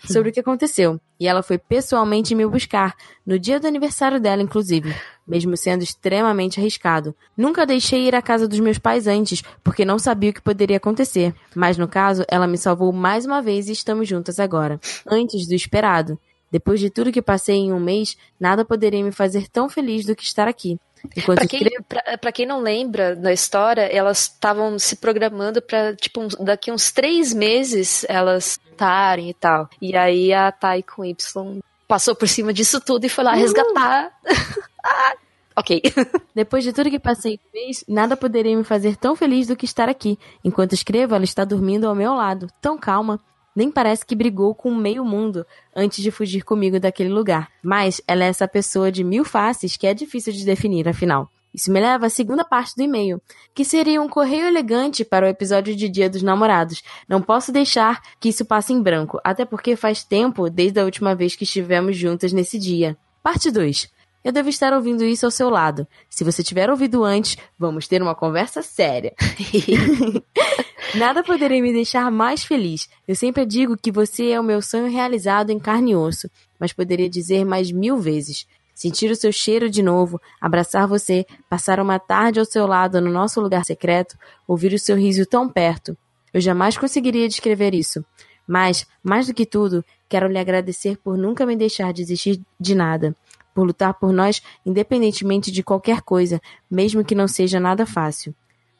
sobre 0.06 0.30
o 0.30 0.32
que 0.32 0.40
aconteceu, 0.40 1.00
e 1.18 1.26
ela 1.26 1.42
foi 1.42 1.58
pessoalmente 1.58 2.34
me 2.34 2.46
buscar, 2.46 2.94
no 3.26 3.38
dia 3.38 3.58
do 3.58 3.66
aniversário 3.66 4.20
dela, 4.20 4.42
inclusive, 4.42 4.94
mesmo 5.26 5.56
sendo 5.56 5.82
extremamente 5.82 6.60
arriscado. 6.60 7.14
Nunca 7.36 7.66
deixei 7.66 8.06
ir 8.06 8.14
à 8.14 8.22
casa 8.22 8.46
dos 8.46 8.60
meus 8.60 8.78
pais 8.78 9.06
antes, 9.06 9.42
porque 9.62 9.84
não 9.84 9.98
sabia 9.98 10.30
o 10.30 10.34
que 10.34 10.42
poderia 10.42 10.76
acontecer, 10.76 11.34
mas 11.54 11.78
no 11.78 11.88
caso, 11.88 12.24
ela 12.28 12.46
me 12.46 12.58
salvou 12.58 12.92
mais 12.92 13.24
uma 13.24 13.40
vez 13.40 13.68
e 13.68 13.72
estamos 13.72 14.08
juntas 14.08 14.38
agora, 14.38 14.78
antes 15.06 15.46
do 15.46 15.54
esperado. 15.54 16.18
Depois 16.50 16.78
de 16.78 16.88
tudo 16.88 17.10
que 17.10 17.22
passei 17.22 17.56
em 17.56 17.72
um 17.72 17.80
mês, 17.80 18.16
nada 18.38 18.64
poderia 18.64 19.02
me 19.02 19.10
fazer 19.10 19.48
tão 19.48 19.68
feliz 19.68 20.04
do 20.04 20.14
que 20.14 20.22
estar 20.22 20.46
aqui. 20.46 20.78
Enquanto 21.16 21.38
Pra 21.38 21.46
quem, 21.48 21.68
pra, 21.88 22.18
pra 22.18 22.32
quem 22.32 22.46
não 22.46 22.60
lembra 22.60 23.14
da 23.14 23.32
história, 23.32 23.82
elas 23.82 24.22
estavam 24.22 24.78
se 24.78 24.96
programando 24.96 25.60
pra, 25.62 25.94
tipo, 25.94 26.20
uns- 26.20 26.34
daqui 26.36 26.70
uns 26.72 26.90
três 26.90 27.32
meses 27.34 28.04
elas 28.08 28.58
estarem 28.70 29.30
e 29.30 29.34
tal. 29.34 29.68
E 29.80 29.96
aí 29.96 30.32
a 30.32 30.50
Tai 30.50 30.82
com 30.82 31.04
Y 31.04 31.60
passou 31.86 32.14
por 32.16 32.26
cima 32.28 32.52
disso 32.52 32.80
tudo 32.80 33.04
e 33.04 33.08
foi 33.08 33.24
lá 33.24 33.34
resgatar. 33.34 34.10
Ah, 34.86 35.14
ok. 35.56 35.80
Depois 36.34 36.62
de 36.62 36.70
tudo 36.72 36.90
que 36.90 36.98
passei 36.98 37.34
um 37.42 37.58
mês, 37.58 37.82
nada 37.88 38.16
poderia 38.16 38.54
me 38.54 38.64
fazer 38.64 38.96
tão 38.96 39.16
feliz 39.16 39.46
do 39.46 39.56
que 39.56 39.64
estar 39.64 39.88
aqui. 39.88 40.18
Enquanto 40.44 40.74
escrevo, 40.74 41.14
ela 41.14 41.24
está 41.24 41.42
dormindo 41.42 41.86
ao 41.88 41.94
meu 41.94 42.12
lado, 42.12 42.48
tão 42.60 42.76
calma. 42.76 43.18
Nem 43.54 43.70
parece 43.70 44.04
que 44.04 44.16
brigou 44.16 44.54
com 44.54 44.74
meio 44.74 45.04
mundo 45.04 45.46
antes 45.74 46.02
de 46.02 46.10
fugir 46.10 46.42
comigo 46.42 46.80
daquele 46.80 47.10
lugar. 47.10 47.48
Mas 47.62 48.00
ela 48.06 48.24
é 48.24 48.28
essa 48.28 48.48
pessoa 48.48 48.90
de 48.90 49.04
mil 49.04 49.24
faces 49.24 49.76
que 49.76 49.86
é 49.86 49.94
difícil 49.94 50.32
de 50.32 50.44
definir, 50.44 50.88
afinal. 50.88 51.30
Isso 51.54 51.70
me 51.70 51.80
leva 51.80 52.06
à 52.06 52.10
segunda 52.10 52.44
parte 52.44 52.74
do 52.74 52.82
e-mail, 52.82 53.22
que 53.54 53.64
seria 53.64 54.02
um 54.02 54.08
correio 54.08 54.48
elegante 54.48 55.04
para 55.04 55.24
o 55.24 55.28
episódio 55.28 55.76
de 55.76 55.88
Dia 55.88 56.10
dos 56.10 56.20
Namorados. 56.20 56.82
Não 57.08 57.22
posso 57.22 57.52
deixar 57.52 58.02
que 58.18 58.28
isso 58.28 58.44
passe 58.44 58.72
em 58.72 58.82
branco, 58.82 59.20
até 59.22 59.44
porque 59.44 59.76
faz 59.76 60.02
tempo 60.02 60.50
desde 60.50 60.80
a 60.80 60.84
última 60.84 61.14
vez 61.14 61.36
que 61.36 61.44
estivemos 61.44 61.96
juntas 61.96 62.32
nesse 62.32 62.58
dia. 62.58 62.96
Parte 63.22 63.52
2. 63.52 63.88
Eu 64.24 64.32
devo 64.32 64.48
estar 64.48 64.72
ouvindo 64.72 65.04
isso 65.04 65.26
ao 65.26 65.30
seu 65.30 65.48
lado. 65.48 65.86
Se 66.10 66.24
você 66.24 66.42
tiver 66.42 66.70
ouvido 66.70 67.04
antes, 67.04 67.36
vamos 67.56 67.86
ter 67.86 68.02
uma 68.02 68.16
conversa 68.16 68.60
séria. 68.60 69.14
Nada 70.96 71.24
poderia 71.24 71.60
me 71.60 71.72
deixar 71.72 72.08
mais 72.08 72.44
feliz. 72.44 72.88
Eu 73.06 73.16
sempre 73.16 73.44
digo 73.44 73.76
que 73.76 73.90
você 73.90 74.30
é 74.30 74.38
o 74.38 74.44
meu 74.44 74.62
sonho 74.62 74.88
realizado 74.88 75.50
em 75.50 75.58
carne 75.58 75.90
e 75.90 75.96
osso, 75.96 76.30
mas 76.58 76.72
poderia 76.72 77.10
dizer 77.10 77.44
mais 77.44 77.72
mil 77.72 77.96
vezes. 77.96 78.46
Sentir 78.72 79.10
o 79.10 79.16
seu 79.16 79.32
cheiro 79.32 79.68
de 79.68 79.82
novo, 79.82 80.20
abraçar 80.40 80.86
você, 80.86 81.26
passar 81.50 81.80
uma 81.80 81.98
tarde 81.98 82.38
ao 82.38 82.44
seu 82.44 82.64
lado 82.64 83.00
no 83.00 83.10
nosso 83.10 83.40
lugar 83.40 83.64
secreto, 83.64 84.16
ouvir 84.46 84.72
o 84.72 84.78
seu 84.78 84.96
riso 84.96 85.26
tão 85.26 85.48
perto. 85.48 85.96
Eu 86.32 86.40
jamais 86.40 86.78
conseguiria 86.78 87.26
descrever 87.28 87.74
isso. 87.74 88.04
Mas, 88.46 88.86
mais 89.02 89.26
do 89.26 89.34
que 89.34 89.44
tudo, 89.44 89.84
quero 90.08 90.28
lhe 90.28 90.38
agradecer 90.38 90.96
por 90.98 91.18
nunca 91.18 91.44
me 91.44 91.56
deixar 91.56 91.92
desistir 91.92 92.40
de 92.60 92.74
nada, 92.74 93.16
por 93.52 93.66
lutar 93.66 93.94
por 93.94 94.12
nós 94.12 94.40
independentemente 94.64 95.50
de 95.50 95.62
qualquer 95.64 96.02
coisa, 96.02 96.40
mesmo 96.70 97.04
que 97.04 97.16
não 97.16 97.26
seja 97.26 97.58
nada 97.58 97.84
fácil. 97.84 98.32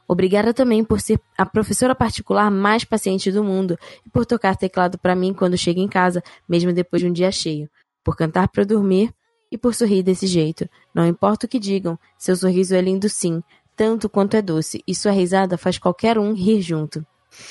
Obrigada 0.06 0.52
também 0.52 0.84
por 0.84 1.00
ser 1.00 1.20
a 1.36 1.46
professora 1.46 1.94
particular 1.94 2.50
mais 2.50 2.84
paciente 2.84 3.32
do 3.32 3.42
mundo 3.42 3.78
e 4.04 4.10
por 4.10 4.26
tocar 4.26 4.56
teclado 4.56 4.98
para 4.98 5.14
mim 5.14 5.32
quando 5.32 5.56
chego 5.56 5.80
em 5.80 5.88
casa, 5.88 6.22
mesmo 6.48 6.72
depois 6.72 7.02
de 7.02 7.08
um 7.08 7.12
dia 7.12 7.32
cheio, 7.32 7.68
por 8.02 8.16
cantar 8.16 8.48
para 8.48 8.64
dormir 8.64 9.12
e 9.50 9.56
por 9.56 9.74
sorrir 9.74 10.02
desse 10.02 10.26
jeito. 10.26 10.68
Não 10.94 11.06
importa 11.06 11.46
o 11.46 11.48
que 11.48 11.58
digam, 11.58 11.98
seu 12.18 12.36
sorriso 12.36 12.74
é 12.74 12.80
lindo 12.80 13.08
sim, 13.08 13.42
tanto 13.76 14.08
quanto 14.08 14.36
é 14.36 14.42
doce, 14.42 14.82
e 14.86 14.94
sua 14.94 15.12
risada 15.12 15.56
faz 15.56 15.78
qualquer 15.78 16.18
um 16.18 16.32
rir 16.32 16.60
junto. 16.60 17.04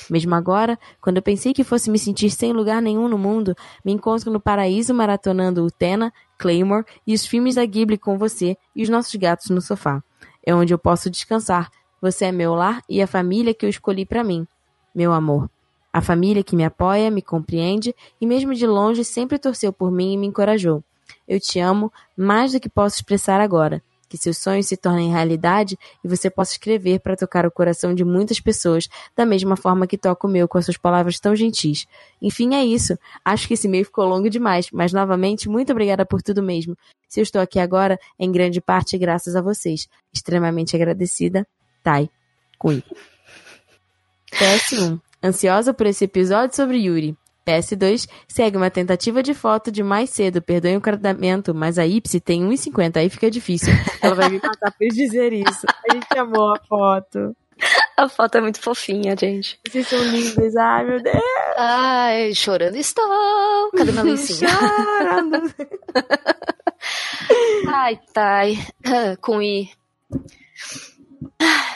Mesmo 0.08 0.34
agora, 0.34 0.78
quando 1.00 1.18
eu 1.18 1.22
pensei 1.22 1.52
que 1.52 1.64
fosse 1.64 1.90
me 1.90 1.98
sentir 1.98 2.30
sem 2.30 2.52
lugar 2.52 2.80
nenhum 2.80 3.08
no 3.08 3.18
mundo, 3.18 3.54
me 3.84 3.92
encontro 3.92 4.30
no 4.30 4.40
paraíso 4.40 4.94
maratonando 4.94 5.64
o 5.64 5.70
Tena, 5.70 6.12
Claymore 6.38 6.86
e 7.06 7.14
os 7.14 7.26
filmes 7.26 7.56
da 7.56 7.64
Ghibli 7.64 7.98
com 7.98 8.16
você 8.16 8.56
e 8.74 8.82
os 8.82 8.88
nossos 8.88 9.14
gatos 9.14 9.50
no 9.50 9.60
sofá. 9.60 10.02
É 10.44 10.54
onde 10.54 10.72
eu 10.72 10.78
posso 10.78 11.10
descansar. 11.10 11.70
Você 12.04 12.26
é 12.26 12.32
meu 12.32 12.54
lar 12.54 12.82
e 12.86 13.00
a 13.00 13.06
família 13.06 13.54
que 13.54 13.64
eu 13.64 13.70
escolhi 13.70 14.04
para 14.04 14.22
mim. 14.22 14.46
Meu 14.94 15.10
amor. 15.10 15.48
A 15.90 16.02
família 16.02 16.44
que 16.44 16.54
me 16.54 16.62
apoia, 16.62 17.10
me 17.10 17.22
compreende 17.22 17.96
e 18.20 18.26
mesmo 18.26 18.54
de 18.54 18.66
longe 18.66 19.02
sempre 19.02 19.38
torceu 19.38 19.72
por 19.72 19.90
mim 19.90 20.12
e 20.12 20.18
me 20.18 20.26
encorajou. 20.26 20.84
Eu 21.26 21.40
te 21.40 21.58
amo 21.60 21.90
mais 22.14 22.52
do 22.52 22.60
que 22.60 22.68
posso 22.68 22.96
expressar 22.96 23.40
agora. 23.40 23.82
Que 24.06 24.18
seus 24.18 24.36
sonhos 24.36 24.66
se 24.66 24.76
tornem 24.76 25.12
realidade 25.12 25.78
e 26.04 26.06
você 26.06 26.28
possa 26.28 26.52
escrever 26.52 27.00
para 27.00 27.16
tocar 27.16 27.46
o 27.46 27.50
coração 27.50 27.94
de 27.94 28.04
muitas 28.04 28.38
pessoas, 28.38 28.86
da 29.16 29.24
mesma 29.24 29.56
forma 29.56 29.86
que 29.86 29.96
toca 29.96 30.26
o 30.26 30.30
meu 30.30 30.46
com 30.46 30.58
as 30.58 30.66
suas 30.66 30.76
palavras 30.76 31.18
tão 31.18 31.34
gentis. 31.34 31.86
Enfim, 32.20 32.54
é 32.54 32.62
isso. 32.62 32.98
Acho 33.24 33.48
que 33.48 33.54
esse 33.54 33.66
e-mail 33.66 33.86
ficou 33.86 34.04
longo 34.04 34.28
demais, 34.28 34.68
mas 34.70 34.92
novamente, 34.92 35.48
muito 35.48 35.72
obrigada 35.72 36.04
por 36.04 36.20
tudo 36.20 36.42
mesmo. 36.42 36.76
Se 37.08 37.20
eu 37.20 37.22
estou 37.22 37.40
aqui 37.40 37.58
agora, 37.58 37.98
é 38.18 38.26
em 38.26 38.30
grande 38.30 38.60
parte 38.60 38.98
graças 38.98 39.34
a 39.34 39.40
vocês. 39.40 39.88
Extremamente 40.12 40.76
agradecida, 40.76 41.46
Tai. 41.84 42.08
Cui. 42.58 42.82
PS1. 44.32 44.98
Ansiosa 45.22 45.74
por 45.74 45.86
esse 45.86 46.06
episódio 46.06 46.56
sobre 46.56 46.78
Yuri. 46.78 47.14
PS2 47.46 48.08
segue 48.26 48.56
uma 48.56 48.70
tentativa 48.70 49.22
de 49.22 49.34
foto 49.34 49.70
de 49.70 49.82
mais 49.82 50.08
cedo, 50.08 50.40
perdoem 50.40 50.78
o 50.78 50.80
cardamento, 50.80 51.54
mas 51.54 51.78
a 51.78 51.86
Ipsy 51.86 52.20
tem 52.20 52.42
1,50, 52.42 52.96
aí 52.96 53.10
fica 53.10 53.30
difícil. 53.30 53.74
Ela 54.00 54.14
vai 54.14 54.30
me 54.30 54.40
matar 54.42 54.72
por 54.72 54.88
dizer 54.88 55.34
isso. 55.34 55.66
A 55.66 55.92
gente 55.92 56.18
amou 56.18 56.54
a 56.54 56.58
foto. 56.66 57.36
A 57.98 58.08
foto 58.08 58.38
é 58.38 58.40
muito 58.40 58.60
fofinha, 58.60 59.14
gente. 59.14 59.60
Vocês 59.68 59.86
são 59.86 60.02
lindas, 60.02 60.56
ai 60.56 60.84
meu 60.84 61.02
Deus. 61.02 61.22
Ai, 61.56 62.34
chorando 62.34 62.76
estou. 62.76 63.70
Cadê 63.76 63.92
minha 63.92 64.04
lencinha? 64.04 64.48
Chorando. 64.48 65.54
Ai, 67.68 67.98
tai. 68.12 68.58
Com 69.20 69.40
I. 69.40 69.70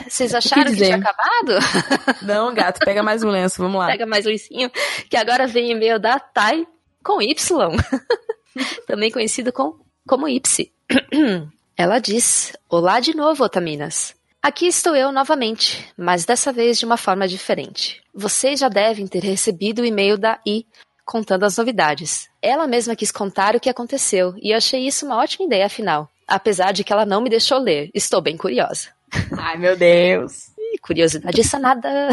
Vocês 0.08 0.34
acharam 0.34 0.64
que, 0.64 0.72
dizer? 0.72 0.86
tinha 0.86 0.96
acabado? 0.96 1.58
Não, 2.22 2.54
gato, 2.54 2.80
pega 2.84 3.02
mais 3.02 3.22
um 3.22 3.28
lenço, 3.28 3.60
vamos 3.60 3.78
lá. 3.78 3.86
Pega 3.86 4.06
mais 4.06 4.24
lencinho. 4.24 4.70
Que 5.10 5.16
agora 5.16 5.46
vem 5.46 5.70
e-mail 5.70 5.98
da 5.98 6.18
Tai 6.18 6.66
com 7.02 7.20
Y. 7.20 7.36
Também 8.86 9.10
conhecido 9.10 9.52
com, 9.52 9.78
como 10.06 10.28
Ipsy. 10.28 10.72
Ela 11.76 11.98
diz: 11.98 12.52
Olá 12.68 13.00
de 13.00 13.14
novo, 13.14 13.44
Otaminas. 13.44 14.14
Aqui 14.40 14.66
estou 14.66 14.94
eu 14.94 15.10
novamente, 15.10 15.92
mas 15.96 16.24
dessa 16.24 16.52
vez 16.52 16.78
de 16.78 16.84
uma 16.84 16.96
forma 16.96 17.26
diferente. 17.26 18.00
Vocês 18.14 18.60
já 18.60 18.68
devem 18.68 19.06
ter 19.06 19.22
recebido 19.22 19.82
o 19.82 19.84
e-mail 19.84 20.16
da 20.16 20.38
I 20.46 20.64
contando 21.04 21.44
as 21.44 21.56
novidades. 21.56 22.28
Ela 22.40 22.66
mesma 22.66 22.94
quis 22.94 23.10
contar 23.10 23.56
o 23.56 23.60
que 23.60 23.68
aconteceu 23.68 24.34
e 24.40 24.52
eu 24.52 24.56
achei 24.56 24.86
isso 24.86 25.06
uma 25.06 25.16
ótima 25.16 25.46
ideia, 25.46 25.66
afinal. 25.66 26.08
Apesar 26.26 26.72
de 26.72 26.84
que 26.84 26.92
ela 26.92 27.06
não 27.06 27.20
me 27.20 27.30
deixou 27.30 27.58
ler, 27.58 27.90
estou 27.94 28.20
bem 28.20 28.36
curiosa. 28.36 28.88
Ai, 29.38 29.56
meu 29.58 29.76
Deus. 29.76 30.48
Ih, 30.58 30.78
curiosidade 30.78 31.42
sanada. 31.44 32.08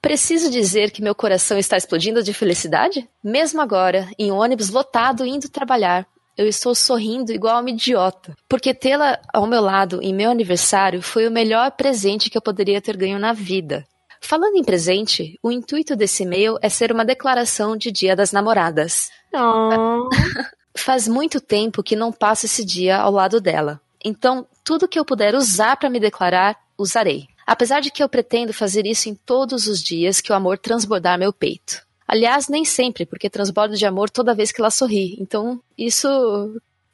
Preciso 0.00 0.50
dizer 0.50 0.90
que 0.90 1.02
meu 1.02 1.14
coração 1.14 1.56
está 1.56 1.76
explodindo 1.76 2.22
de 2.22 2.32
felicidade? 2.32 3.08
Mesmo 3.22 3.60
agora, 3.60 4.08
em 4.18 4.32
um 4.32 4.36
ônibus 4.36 4.68
lotado 4.68 5.24
indo 5.24 5.48
trabalhar, 5.48 6.06
eu 6.36 6.46
estou 6.46 6.74
sorrindo 6.74 7.32
igual 7.32 7.60
uma 7.60 7.70
idiota, 7.70 8.34
porque 8.48 8.74
tê-la 8.74 9.20
ao 9.32 9.46
meu 9.46 9.60
lado 9.60 10.00
em 10.02 10.14
meu 10.14 10.30
aniversário 10.30 11.02
foi 11.02 11.28
o 11.28 11.30
melhor 11.30 11.70
presente 11.72 12.30
que 12.30 12.36
eu 12.36 12.42
poderia 12.42 12.80
ter 12.80 12.96
ganho 12.96 13.18
na 13.18 13.32
vida. 13.32 13.84
Falando 14.20 14.56
em 14.56 14.64
presente, 14.64 15.38
o 15.42 15.50
intuito 15.50 15.94
desse 15.94 16.22
e-mail 16.22 16.56
é 16.62 16.68
ser 16.68 16.92
uma 16.92 17.04
declaração 17.04 17.76
de 17.76 17.90
Dia 17.90 18.16
das 18.16 18.32
Namoradas. 18.32 19.10
Oh. 19.34 20.08
Faz 20.74 21.06
muito 21.06 21.40
tempo 21.40 21.82
que 21.82 21.96
não 21.96 22.12
passo 22.12 22.46
esse 22.46 22.64
dia 22.64 22.96
ao 22.96 23.10
lado 23.12 23.40
dela. 23.40 23.80
Então, 24.04 24.46
tudo 24.64 24.88
que 24.88 24.98
eu 24.98 25.04
puder 25.04 25.34
usar 25.34 25.76
para 25.76 25.90
me 25.90 26.00
declarar, 26.00 26.58
usarei. 26.76 27.26
Apesar 27.46 27.80
de 27.80 27.90
que 27.90 28.02
eu 28.02 28.08
pretendo 28.08 28.52
fazer 28.52 28.86
isso 28.86 29.08
em 29.08 29.14
todos 29.14 29.66
os 29.66 29.82
dias 29.82 30.20
que 30.20 30.32
o 30.32 30.34
amor 30.34 30.58
transbordar 30.58 31.18
meu 31.18 31.32
peito. 31.32 31.82
Aliás, 32.06 32.48
nem 32.48 32.64
sempre, 32.64 33.06
porque 33.06 33.30
transbordo 33.30 33.76
de 33.76 33.86
amor 33.86 34.10
toda 34.10 34.34
vez 34.34 34.52
que 34.52 34.60
ela 34.60 34.70
sorri. 34.70 35.16
Então, 35.18 35.60
isso 35.76 36.08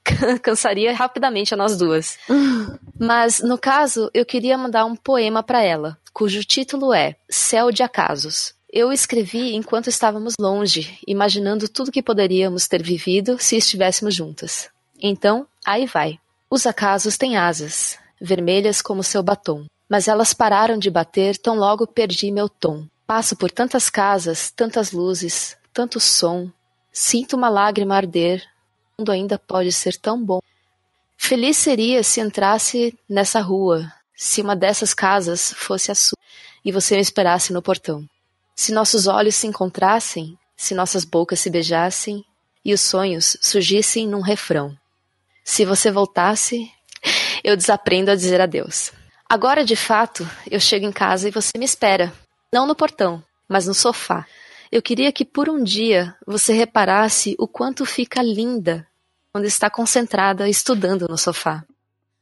cansaria 0.42 0.94
rapidamente 0.94 1.54
a 1.54 1.56
nós 1.56 1.76
duas. 1.76 2.18
Mas, 2.98 3.40
no 3.40 3.58
caso, 3.58 4.10
eu 4.14 4.24
queria 4.24 4.56
mandar 4.56 4.84
um 4.84 4.96
poema 4.96 5.42
para 5.42 5.62
ela, 5.62 5.98
cujo 6.12 6.44
título 6.44 6.92
é 6.92 7.16
Céu 7.28 7.70
de 7.70 7.82
Acasos. 7.82 8.54
Eu 8.70 8.92
escrevi 8.92 9.54
enquanto 9.54 9.88
estávamos 9.88 10.34
longe, 10.38 10.98
imaginando 11.06 11.68
tudo 11.68 11.92
que 11.92 12.02
poderíamos 12.02 12.68
ter 12.68 12.82
vivido 12.82 13.38
se 13.38 13.56
estivéssemos 13.56 14.14
juntas. 14.14 14.68
Então, 15.00 15.46
aí 15.64 15.86
vai. 15.86 16.18
Os 16.50 16.66
acasos 16.66 17.18
têm 17.18 17.36
asas, 17.36 17.98
vermelhas 18.18 18.80
como 18.80 19.02
seu 19.02 19.22
batom, 19.22 19.66
mas 19.86 20.08
elas 20.08 20.32
pararam 20.32 20.78
de 20.78 20.90
bater 20.90 21.36
tão 21.36 21.54
logo 21.54 21.86
perdi 21.86 22.30
meu 22.30 22.48
tom. 22.48 22.86
Passo 23.06 23.36
por 23.36 23.50
tantas 23.50 23.90
casas, 23.90 24.50
tantas 24.50 24.90
luzes, 24.90 25.58
tanto 25.74 26.00
som, 26.00 26.50
sinto 26.90 27.36
uma 27.36 27.50
lágrima 27.50 27.94
arder, 27.96 28.42
o 28.96 29.02
mundo 29.02 29.12
ainda 29.12 29.38
pode 29.38 29.70
ser 29.72 29.96
tão 29.96 30.24
bom. 30.24 30.40
Feliz 31.18 31.58
seria 31.58 32.02
se 32.02 32.18
entrasse 32.18 32.98
nessa 33.06 33.40
rua, 33.40 33.92
se 34.16 34.40
uma 34.40 34.56
dessas 34.56 34.94
casas 34.94 35.52
fosse 35.54 35.90
a 35.92 35.94
sua, 35.94 36.16
e 36.64 36.72
você 36.72 36.94
me 36.94 37.02
esperasse 37.02 37.52
no 37.52 37.60
portão. 37.60 38.08
Se 38.56 38.72
nossos 38.72 39.06
olhos 39.06 39.34
se 39.34 39.46
encontrassem, 39.46 40.38
se 40.56 40.74
nossas 40.74 41.04
bocas 41.04 41.40
se 41.40 41.50
beijassem, 41.50 42.24
e 42.64 42.72
os 42.72 42.80
sonhos 42.80 43.36
surgissem 43.42 44.08
num 44.08 44.22
refrão. 44.22 44.74
Se 45.50 45.64
você 45.64 45.90
voltasse, 45.90 46.70
eu 47.42 47.56
desaprendo 47.56 48.10
a 48.10 48.14
dizer 48.14 48.38
adeus. 48.38 48.92
Agora, 49.26 49.64
de 49.64 49.74
fato, 49.74 50.28
eu 50.50 50.60
chego 50.60 50.84
em 50.84 50.92
casa 50.92 51.26
e 51.26 51.30
você 51.30 51.52
me 51.56 51.64
espera. 51.64 52.12
Não 52.52 52.66
no 52.66 52.76
portão, 52.76 53.24
mas 53.48 53.66
no 53.66 53.72
sofá. 53.72 54.26
Eu 54.70 54.82
queria 54.82 55.10
que 55.10 55.24
por 55.24 55.48
um 55.48 55.64
dia 55.64 56.14
você 56.26 56.52
reparasse 56.52 57.34
o 57.38 57.48
quanto 57.48 57.86
fica 57.86 58.22
linda 58.22 58.86
quando 59.32 59.46
está 59.46 59.70
concentrada 59.70 60.46
estudando 60.50 61.08
no 61.08 61.16
sofá. 61.16 61.64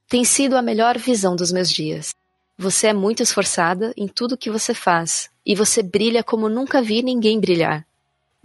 Tem 0.08 0.24
sido 0.24 0.56
a 0.56 0.62
melhor 0.62 0.96
visão 0.96 1.34
dos 1.34 1.50
meus 1.50 1.68
dias. 1.68 2.14
Você 2.56 2.86
é 2.86 2.92
muito 2.92 3.24
esforçada 3.24 3.92
em 3.96 4.06
tudo 4.06 4.38
que 4.38 4.52
você 4.52 4.72
faz 4.72 5.28
e 5.44 5.56
você 5.56 5.82
brilha 5.82 6.22
como 6.22 6.48
nunca 6.48 6.80
vi 6.80 7.02
ninguém 7.02 7.40
brilhar. 7.40 7.84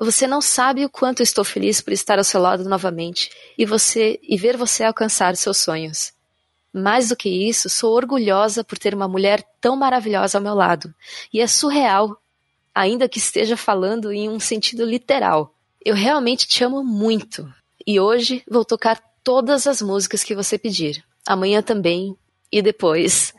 Você 0.03 0.25
não 0.25 0.41
sabe 0.41 0.83
o 0.83 0.89
quanto 0.89 1.21
estou 1.21 1.43
feliz 1.43 1.79
por 1.79 1.93
estar 1.93 2.17
ao 2.17 2.23
seu 2.23 2.41
lado 2.41 2.67
novamente 2.67 3.29
e 3.55 3.67
você 3.67 4.19
e 4.23 4.35
ver 4.35 4.57
você 4.57 4.83
alcançar 4.83 5.35
seus 5.35 5.57
sonhos. 5.57 6.11
Mais 6.73 7.09
do 7.09 7.15
que 7.15 7.29
isso, 7.29 7.69
sou 7.69 7.93
orgulhosa 7.93 8.63
por 8.63 8.79
ter 8.79 8.95
uma 8.95 9.07
mulher 9.07 9.43
tão 9.61 9.75
maravilhosa 9.75 10.39
ao 10.39 10.43
meu 10.43 10.55
lado. 10.55 10.91
E 11.31 11.39
é 11.39 11.45
surreal, 11.45 12.19
ainda 12.73 13.07
que 13.07 13.19
esteja 13.19 13.55
falando 13.55 14.11
em 14.11 14.27
um 14.27 14.39
sentido 14.39 14.83
literal. 14.83 15.53
Eu 15.85 15.93
realmente 15.93 16.47
te 16.47 16.63
amo 16.63 16.83
muito. 16.83 17.47
E 17.85 17.99
hoje 17.99 18.41
vou 18.49 18.65
tocar 18.65 18.99
todas 19.23 19.67
as 19.67 19.83
músicas 19.83 20.23
que 20.23 20.33
você 20.33 20.57
pedir. 20.57 21.05
Amanhã 21.27 21.61
também. 21.61 22.17
E 22.51 22.59
depois. 22.59 23.35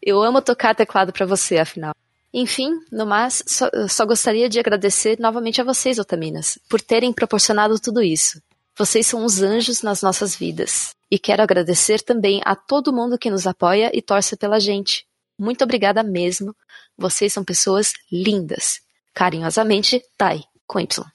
Eu 0.00 0.22
amo 0.22 0.40
tocar 0.40 0.72
teclado 0.72 1.12
para 1.12 1.26
você, 1.26 1.58
afinal. 1.58 1.96
Enfim, 2.38 2.80
no 2.92 3.06
mais, 3.06 3.42
só, 3.46 3.70
só 3.88 4.04
gostaria 4.04 4.46
de 4.46 4.60
agradecer 4.60 5.18
novamente 5.18 5.58
a 5.58 5.64
vocês, 5.64 5.98
Otaminas, 5.98 6.58
por 6.68 6.82
terem 6.82 7.10
proporcionado 7.10 7.80
tudo 7.80 8.02
isso. 8.02 8.42
Vocês 8.76 9.06
são 9.06 9.24
os 9.24 9.40
anjos 9.40 9.80
nas 9.80 10.02
nossas 10.02 10.36
vidas. 10.36 10.94
E 11.10 11.18
quero 11.18 11.42
agradecer 11.42 12.02
também 12.02 12.42
a 12.44 12.54
todo 12.54 12.92
mundo 12.92 13.16
que 13.16 13.30
nos 13.30 13.46
apoia 13.46 13.90
e 13.94 14.02
torce 14.02 14.36
pela 14.36 14.60
gente. 14.60 15.06
Muito 15.38 15.64
obrigada 15.64 16.02
mesmo. 16.02 16.54
Vocês 16.94 17.32
são 17.32 17.42
pessoas 17.42 17.94
lindas. 18.12 18.82
Carinhosamente, 19.14 20.04
Tai, 20.18 20.44
com 20.66 20.78
Y. 20.78 21.06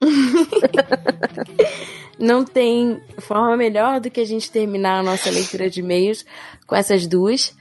Não 2.16 2.44
tem 2.44 3.02
forma 3.18 3.56
melhor 3.56 3.98
do 3.98 4.08
que 4.08 4.20
a 4.20 4.24
gente 4.24 4.52
terminar 4.52 5.00
a 5.00 5.02
nossa 5.02 5.30
leitura 5.30 5.68
de 5.68 5.80
e-mails 5.80 6.24
com 6.64 6.76
essas 6.76 7.08
duas. 7.08 7.58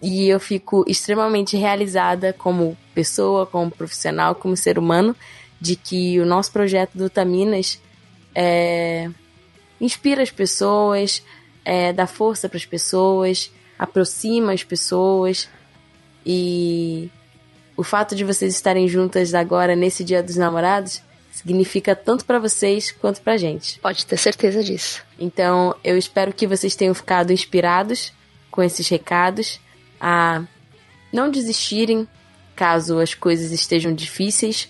E 0.00 0.28
eu 0.28 0.38
fico 0.38 0.84
extremamente 0.86 1.56
realizada 1.56 2.32
como 2.32 2.76
pessoa, 2.94 3.46
como 3.46 3.70
profissional, 3.70 4.34
como 4.34 4.56
ser 4.56 4.78
humano, 4.78 5.14
de 5.60 5.74
que 5.74 6.20
o 6.20 6.26
nosso 6.26 6.52
projeto 6.52 6.96
do 6.96 7.10
Taminas 7.10 7.80
é, 8.34 9.10
inspira 9.80 10.22
as 10.22 10.30
pessoas, 10.30 11.22
é, 11.64 11.92
dá 11.92 12.06
força 12.06 12.48
para 12.48 12.56
as 12.56 12.66
pessoas, 12.66 13.50
aproxima 13.78 14.52
as 14.52 14.62
pessoas. 14.62 15.48
E 16.24 17.10
o 17.76 17.82
fato 17.82 18.14
de 18.14 18.24
vocês 18.24 18.54
estarem 18.54 18.86
juntas 18.86 19.34
agora 19.34 19.74
nesse 19.74 20.04
Dia 20.04 20.22
dos 20.22 20.36
Namorados 20.36 21.02
significa 21.32 21.94
tanto 21.94 22.24
para 22.24 22.38
vocês 22.38 22.90
quanto 22.90 23.20
para 23.20 23.36
gente. 23.36 23.78
Pode 23.80 24.04
ter 24.04 24.16
certeza 24.16 24.62
disso. 24.62 25.02
Então, 25.18 25.74
eu 25.84 25.96
espero 25.96 26.32
que 26.32 26.46
vocês 26.46 26.74
tenham 26.74 26.94
ficado 26.94 27.32
inspirados 27.32 28.12
com 28.50 28.62
esses 28.62 28.88
recados 28.88 29.60
a 30.00 30.42
não 31.12 31.30
desistirem 31.30 32.06
caso 32.54 32.98
as 32.98 33.14
coisas 33.14 33.52
estejam 33.52 33.94
difíceis, 33.94 34.68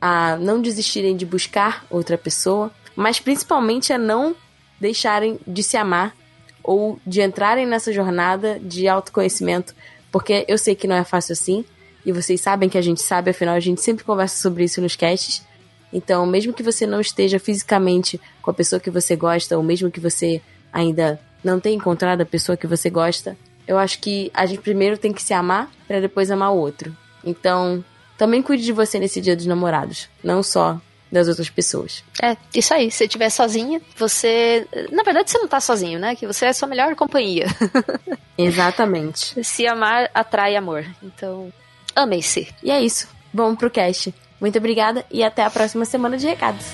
a 0.00 0.36
não 0.36 0.60
desistirem 0.60 1.16
de 1.16 1.24
buscar 1.24 1.84
outra 1.88 2.18
pessoa, 2.18 2.72
mas 2.96 3.20
principalmente 3.20 3.92
a 3.92 3.98
não 3.98 4.34
deixarem 4.80 5.38
de 5.46 5.62
se 5.62 5.76
amar 5.76 6.14
ou 6.62 6.98
de 7.06 7.20
entrarem 7.20 7.66
nessa 7.66 7.92
jornada 7.92 8.58
de 8.60 8.88
autoconhecimento, 8.88 9.74
porque 10.10 10.44
eu 10.48 10.58
sei 10.58 10.74
que 10.74 10.88
não 10.88 10.96
é 10.96 11.04
fácil 11.04 11.32
assim, 11.32 11.64
e 12.04 12.12
vocês 12.12 12.40
sabem 12.40 12.68
que 12.68 12.78
a 12.78 12.82
gente 12.82 13.02
sabe, 13.02 13.30
afinal 13.30 13.54
a 13.54 13.60
gente 13.60 13.80
sempre 13.80 14.04
conversa 14.04 14.40
sobre 14.40 14.64
isso 14.64 14.80
nos 14.80 14.96
casts. 14.96 15.44
Então, 15.92 16.24
mesmo 16.24 16.52
que 16.52 16.62
você 16.62 16.86
não 16.86 17.00
esteja 17.00 17.38
fisicamente 17.38 18.20
com 18.40 18.50
a 18.50 18.54
pessoa 18.54 18.80
que 18.80 18.90
você 18.90 19.16
gosta, 19.16 19.56
ou 19.56 19.62
mesmo 19.62 19.90
que 19.90 20.00
você 20.00 20.40
ainda 20.72 21.20
não 21.42 21.60
tenha 21.60 21.76
encontrado 21.76 22.20
a 22.20 22.26
pessoa 22.26 22.56
que 22.56 22.66
você 22.66 22.88
gosta, 22.88 23.36
eu 23.70 23.78
acho 23.78 24.00
que 24.00 24.32
a 24.34 24.46
gente 24.46 24.62
primeiro 24.62 24.98
tem 24.98 25.12
que 25.12 25.22
se 25.22 25.32
amar 25.32 25.70
para 25.86 26.00
depois 26.00 26.28
amar 26.28 26.50
o 26.50 26.56
outro. 26.56 26.94
Então, 27.24 27.84
também 28.18 28.42
cuide 28.42 28.64
de 28.64 28.72
você 28.72 28.98
nesse 28.98 29.20
dia 29.20 29.36
dos 29.36 29.46
namorados, 29.46 30.08
não 30.24 30.42
só 30.42 30.80
das 31.10 31.28
outras 31.28 31.48
pessoas. 31.48 32.02
É, 32.20 32.36
isso 32.52 32.74
aí. 32.74 32.90
Se 32.90 33.04
estiver 33.04 33.30
sozinha, 33.30 33.80
você. 33.96 34.66
Na 34.90 35.04
verdade, 35.04 35.30
você 35.30 35.38
não 35.38 35.46
tá 35.46 35.60
sozinho, 35.60 36.00
né? 36.00 36.16
Que 36.16 36.26
você 36.26 36.46
é 36.46 36.48
a 36.48 36.52
sua 36.52 36.66
melhor 36.66 36.96
companhia. 36.96 37.46
Exatamente. 38.36 39.42
Se 39.44 39.68
amar 39.68 40.10
atrai 40.12 40.56
amor. 40.56 40.84
Então, 41.00 41.52
amem-se. 41.94 42.52
E 42.64 42.72
é 42.72 42.82
isso. 42.82 43.08
Vamos 43.32 43.56
pro 43.56 43.70
cast. 43.70 44.12
Muito 44.40 44.58
obrigada 44.58 45.04
e 45.12 45.22
até 45.22 45.44
a 45.44 45.50
próxima 45.50 45.84
semana 45.84 46.16
de 46.16 46.26
recados. 46.26 46.66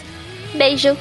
Beijo! 0.54 0.96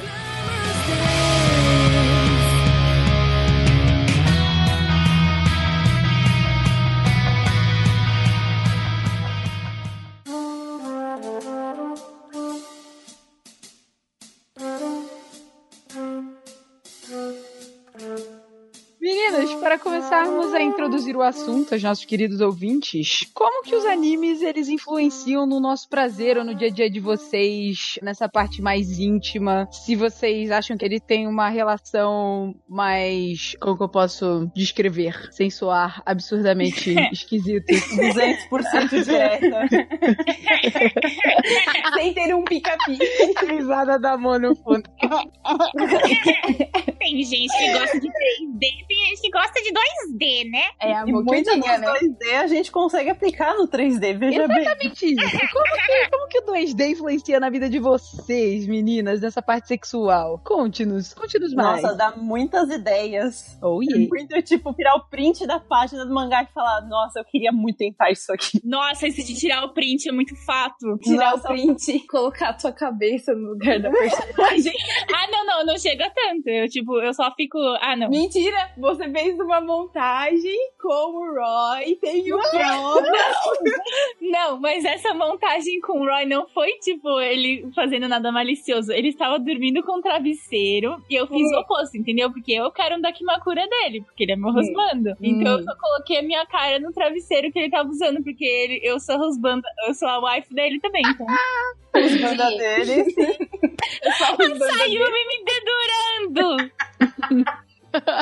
Para 19.66 19.80
começarmos 19.80 20.54
a 20.54 20.62
introduzir 20.62 21.16
o 21.16 21.22
assunto 21.22 21.72
aos 21.72 21.82
nossos 21.82 22.04
queridos 22.04 22.40
ouvintes, 22.40 23.28
como 23.34 23.64
que 23.64 23.74
os 23.74 23.84
animes 23.84 24.40
eles 24.40 24.68
influenciam 24.68 25.44
no 25.44 25.58
nosso 25.58 25.88
prazer 25.88 26.38
ou 26.38 26.44
no 26.44 26.54
dia 26.54 26.68
a 26.68 26.70
dia 26.70 26.88
de 26.88 27.00
vocês, 27.00 27.98
nessa 28.00 28.28
parte 28.28 28.62
mais 28.62 29.00
íntima? 29.00 29.66
Se 29.72 29.96
vocês 29.96 30.52
acham 30.52 30.76
que 30.76 30.84
ele 30.84 31.00
tem 31.00 31.26
uma 31.26 31.48
relação 31.48 32.54
mais, 32.68 33.56
como 33.60 33.76
que 33.76 33.82
eu 33.82 33.88
posso 33.88 34.48
descrever, 34.54 35.32
sem 35.32 35.50
soar 35.50 36.00
absurdamente 36.06 36.94
esquisito, 37.10 37.66
200% 37.66 39.04
direta. 39.04 39.66
sem 41.94 42.14
ter 42.14 42.32
um 42.36 42.44
pica-pica. 42.44 43.04
Risada 43.48 43.98
da 43.98 44.16
mão 44.16 44.38
no 44.38 44.54
fundo. 44.54 44.88
Tem 47.06 47.22
gente 47.22 47.56
que 47.56 47.72
gosta 47.72 48.00
de 48.00 48.08
3D, 48.08 48.86
tem 48.88 49.06
gente 49.06 49.20
que 49.20 49.30
gosta 49.30 49.55
de 49.62 49.70
2D, 49.70 50.50
né? 50.50 50.62
É 50.80 50.94
a 50.94 51.02
E 51.06 51.12
muitos 51.12 51.54
boquinha, 51.54 51.78
dos 51.78 51.80
né? 51.80 51.98
2D 52.00 52.34
a 52.36 52.46
gente 52.46 52.70
consegue 52.70 53.10
aplicar 53.10 53.54
no 53.54 53.68
3D, 53.68 54.18
veja 54.18 54.48
bem. 54.48 54.60
Exatamente 54.60 55.06
isso. 55.06 55.38
Como 55.52 55.64
que, 55.64 56.10
como 56.10 56.28
que 56.28 56.38
o 56.38 56.42
2D 56.46 56.90
influencia 56.92 57.40
na 57.40 57.50
vida 57.50 57.68
de 57.68 57.78
vocês, 57.78 58.66
meninas, 58.66 59.20
nessa 59.20 59.42
parte 59.42 59.68
sexual? 59.68 60.40
Conte-nos, 60.44 61.14
conte-nos 61.14 61.54
mais. 61.54 61.82
Nossa, 61.82 61.94
dá 61.96 62.12
muitas 62.16 62.70
ideias. 62.70 63.58
Oh, 63.62 63.82
yeah. 63.82 64.06
Muito, 64.08 64.40
tipo, 64.42 64.72
tirar 64.74 64.94
o 64.96 65.08
print 65.08 65.46
da 65.46 65.58
página 65.58 66.04
do 66.04 66.14
mangá 66.14 66.42
e 66.42 66.52
falar, 66.52 66.82
nossa, 66.82 67.20
eu 67.20 67.24
queria 67.24 67.52
muito 67.52 67.78
tentar 67.78 68.10
isso 68.10 68.32
aqui. 68.32 68.60
Nossa, 68.64 69.06
esse 69.06 69.24
de 69.24 69.34
tirar 69.34 69.64
o 69.64 69.72
print 69.72 70.08
é 70.08 70.12
muito 70.12 70.34
fato. 70.44 70.98
Tirar 71.02 71.32
Nossa. 71.32 71.48
o 71.48 71.52
print 71.52 71.92
e 71.92 72.06
colocar 72.06 72.50
a 72.50 72.54
tua 72.54 72.72
cabeça 72.72 73.34
no 73.34 73.50
lugar 73.50 73.80
da 73.80 73.90
personagem. 73.90 74.72
Ah, 75.14 75.30
não, 75.30 75.46
não, 75.46 75.66
não 75.66 75.78
chega 75.78 76.10
tanto. 76.10 76.48
Eu, 76.48 76.68
tipo, 76.68 77.00
eu 77.00 77.12
só 77.14 77.32
fico. 77.34 77.58
Ah, 77.80 77.96
não. 77.96 78.08
Mentira! 78.08 78.70
Você 78.78 79.08
fez 79.10 79.36
uma 79.46 79.60
montagem 79.60 80.58
com 80.80 80.88
o 80.88 81.34
Roy, 81.34 81.96
tem 81.96 82.32
o 82.32 82.38
prova. 82.38 83.02
Não, 84.20 84.60
mas 84.60 84.84
essa 84.84 85.14
montagem 85.14 85.80
com 85.80 86.00
o 86.00 86.04
Roy 86.04 86.26
não 86.26 86.48
foi, 86.48 86.72
tipo, 86.80 87.20
ele 87.20 87.70
fazendo 87.74 88.08
nada 88.08 88.32
malicioso. 88.32 88.92
Ele 88.92 89.08
estava 89.08 89.38
dormindo 89.38 89.82
com 89.82 89.98
o 89.98 90.02
travesseiro 90.02 91.00
e 91.08 91.14
eu 91.14 91.26
fiz 91.26 91.50
o 91.52 91.60
oposto, 91.60 91.96
entendeu? 91.96 92.30
Porque 92.30 92.52
eu 92.52 92.70
quero 92.72 92.96
um 92.96 93.00
Dakimakura 93.00 93.66
dele, 93.68 94.02
porque 94.02 94.24
ele 94.24 94.32
é 94.32 94.36
meu 94.36 94.50
husbando. 94.50 95.14
Então 95.22 95.58
eu 95.58 95.64
só 95.64 95.74
coloquei 95.76 96.18
a 96.18 96.22
minha 96.22 96.44
cara 96.46 96.80
no 96.80 96.92
travesseiro 96.92 97.52
que 97.52 97.58
ele 97.58 97.70
tava 97.70 97.88
usando, 97.88 98.22
porque 98.22 98.44
ele, 98.44 98.80
eu 98.82 98.98
sou 98.98 99.16
husband, 99.18 99.62
eu 99.86 99.94
sou 99.94 100.08
a 100.08 100.34
wife 100.34 100.52
dele 100.52 100.80
também, 100.80 101.02
então. 101.06 101.26
Banda 101.94 102.50
dele. 102.50 103.04
Sayumi 104.16 105.24
me 105.28 105.44
dedurando! 105.44 106.70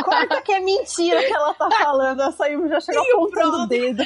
Corta 0.04 0.40
que 0.42 0.52
é 0.52 0.60
mentira 0.60 1.22
que 1.24 1.32
ela 1.32 1.54
tá 1.54 1.70
falando. 1.70 2.20
A 2.20 2.32
Sayumi 2.32 2.68
já 2.68 2.80
chegou 2.80 3.02
apontando 3.02 3.62
o 3.62 3.66
dedo. 3.66 4.02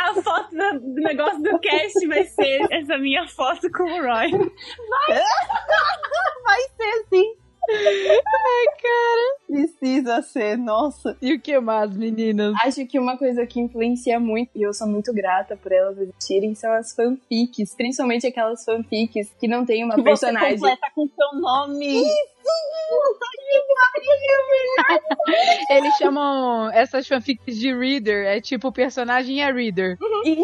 A 0.00 0.14
foto 0.14 0.50
do, 0.50 0.80
do 0.80 1.00
negócio 1.02 1.42
do 1.42 1.58
cast 1.58 2.06
vai 2.06 2.24
ser 2.24 2.66
essa 2.70 2.98
minha 2.98 3.26
foto 3.28 3.70
com 3.70 3.84
o 3.84 4.02
Roy. 4.02 4.30
Vai 6.44 6.60
ser 6.76 7.04
sim. 7.08 7.34
Ai, 7.72 8.66
cara. 8.82 9.36
Precisa 9.46 10.22
ser, 10.22 10.56
nossa. 10.58 11.16
E 11.22 11.34
o 11.34 11.40
que 11.40 11.58
mais, 11.60 11.96
meninas? 11.96 12.52
Acho 12.64 12.84
que 12.86 12.98
uma 12.98 13.16
coisa 13.16 13.46
que 13.46 13.60
influencia 13.60 14.18
muito, 14.18 14.50
e 14.56 14.62
eu 14.62 14.72
sou 14.74 14.88
muito 14.88 15.12
grata 15.12 15.56
por 15.56 15.70
elas 15.70 15.96
existirem, 15.98 16.54
são 16.54 16.72
as 16.72 16.92
fanfics. 16.94 17.74
Principalmente 17.76 18.26
aquelas 18.26 18.64
fanfics 18.64 19.32
que 19.38 19.46
não 19.46 19.64
tem 19.64 19.84
uma 19.84 19.94
Que 19.94 20.02
você 20.02 20.26
personagem. 20.26 20.58
completa 20.58 20.86
com 20.94 21.06
seu 21.06 21.40
nome. 21.40 22.02
Eles 25.70 25.94
chamam 25.96 26.70
essas 26.72 27.06
fanfics 27.06 27.56
de 27.56 27.72
reader. 27.74 28.26
É 28.26 28.40
tipo, 28.40 28.68
o 28.68 28.72
personagem 28.72 29.42
é 29.42 29.52
reader. 29.52 29.96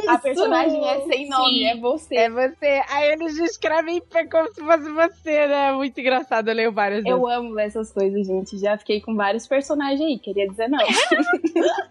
A 0.09 0.19
personagem 0.19 0.87
é 0.89 1.01
sem 1.01 1.29
nome, 1.29 1.59
Sim. 1.59 1.67
é 1.67 1.77
você. 1.77 2.17
É 2.17 2.31
você. 2.31 2.83
Aí 2.89 3.13
eles 3.13 3.39
escrevem 3.39 4.03
como 4.31 4.53
se 4.55 4.63
fosse 4.63 4.91
você, 4.91 5.47
né? 5.47 5.73
Muito 5.73 5.99
engraçado. 6.01 6.49
Eu 6.49 6.55
leio 6.55 6.73
várias 6.73 7.03
vezes. 7.03 7.19
Eu 7.19 7.27
amo 7.27 7.59
essas 7.59 7.93
coisas, 7.93 8.27
gente. 8.27 8.59
Já 8.59 8.79
fiquei 8.79 9.01
com 9.01 9.15
vários 9.15 9.47
personagens 9.47 10.01
aí, 10.01 10.19
queria 10.19 10.49
dizer 10.49 10.69
não. 10.69 10.79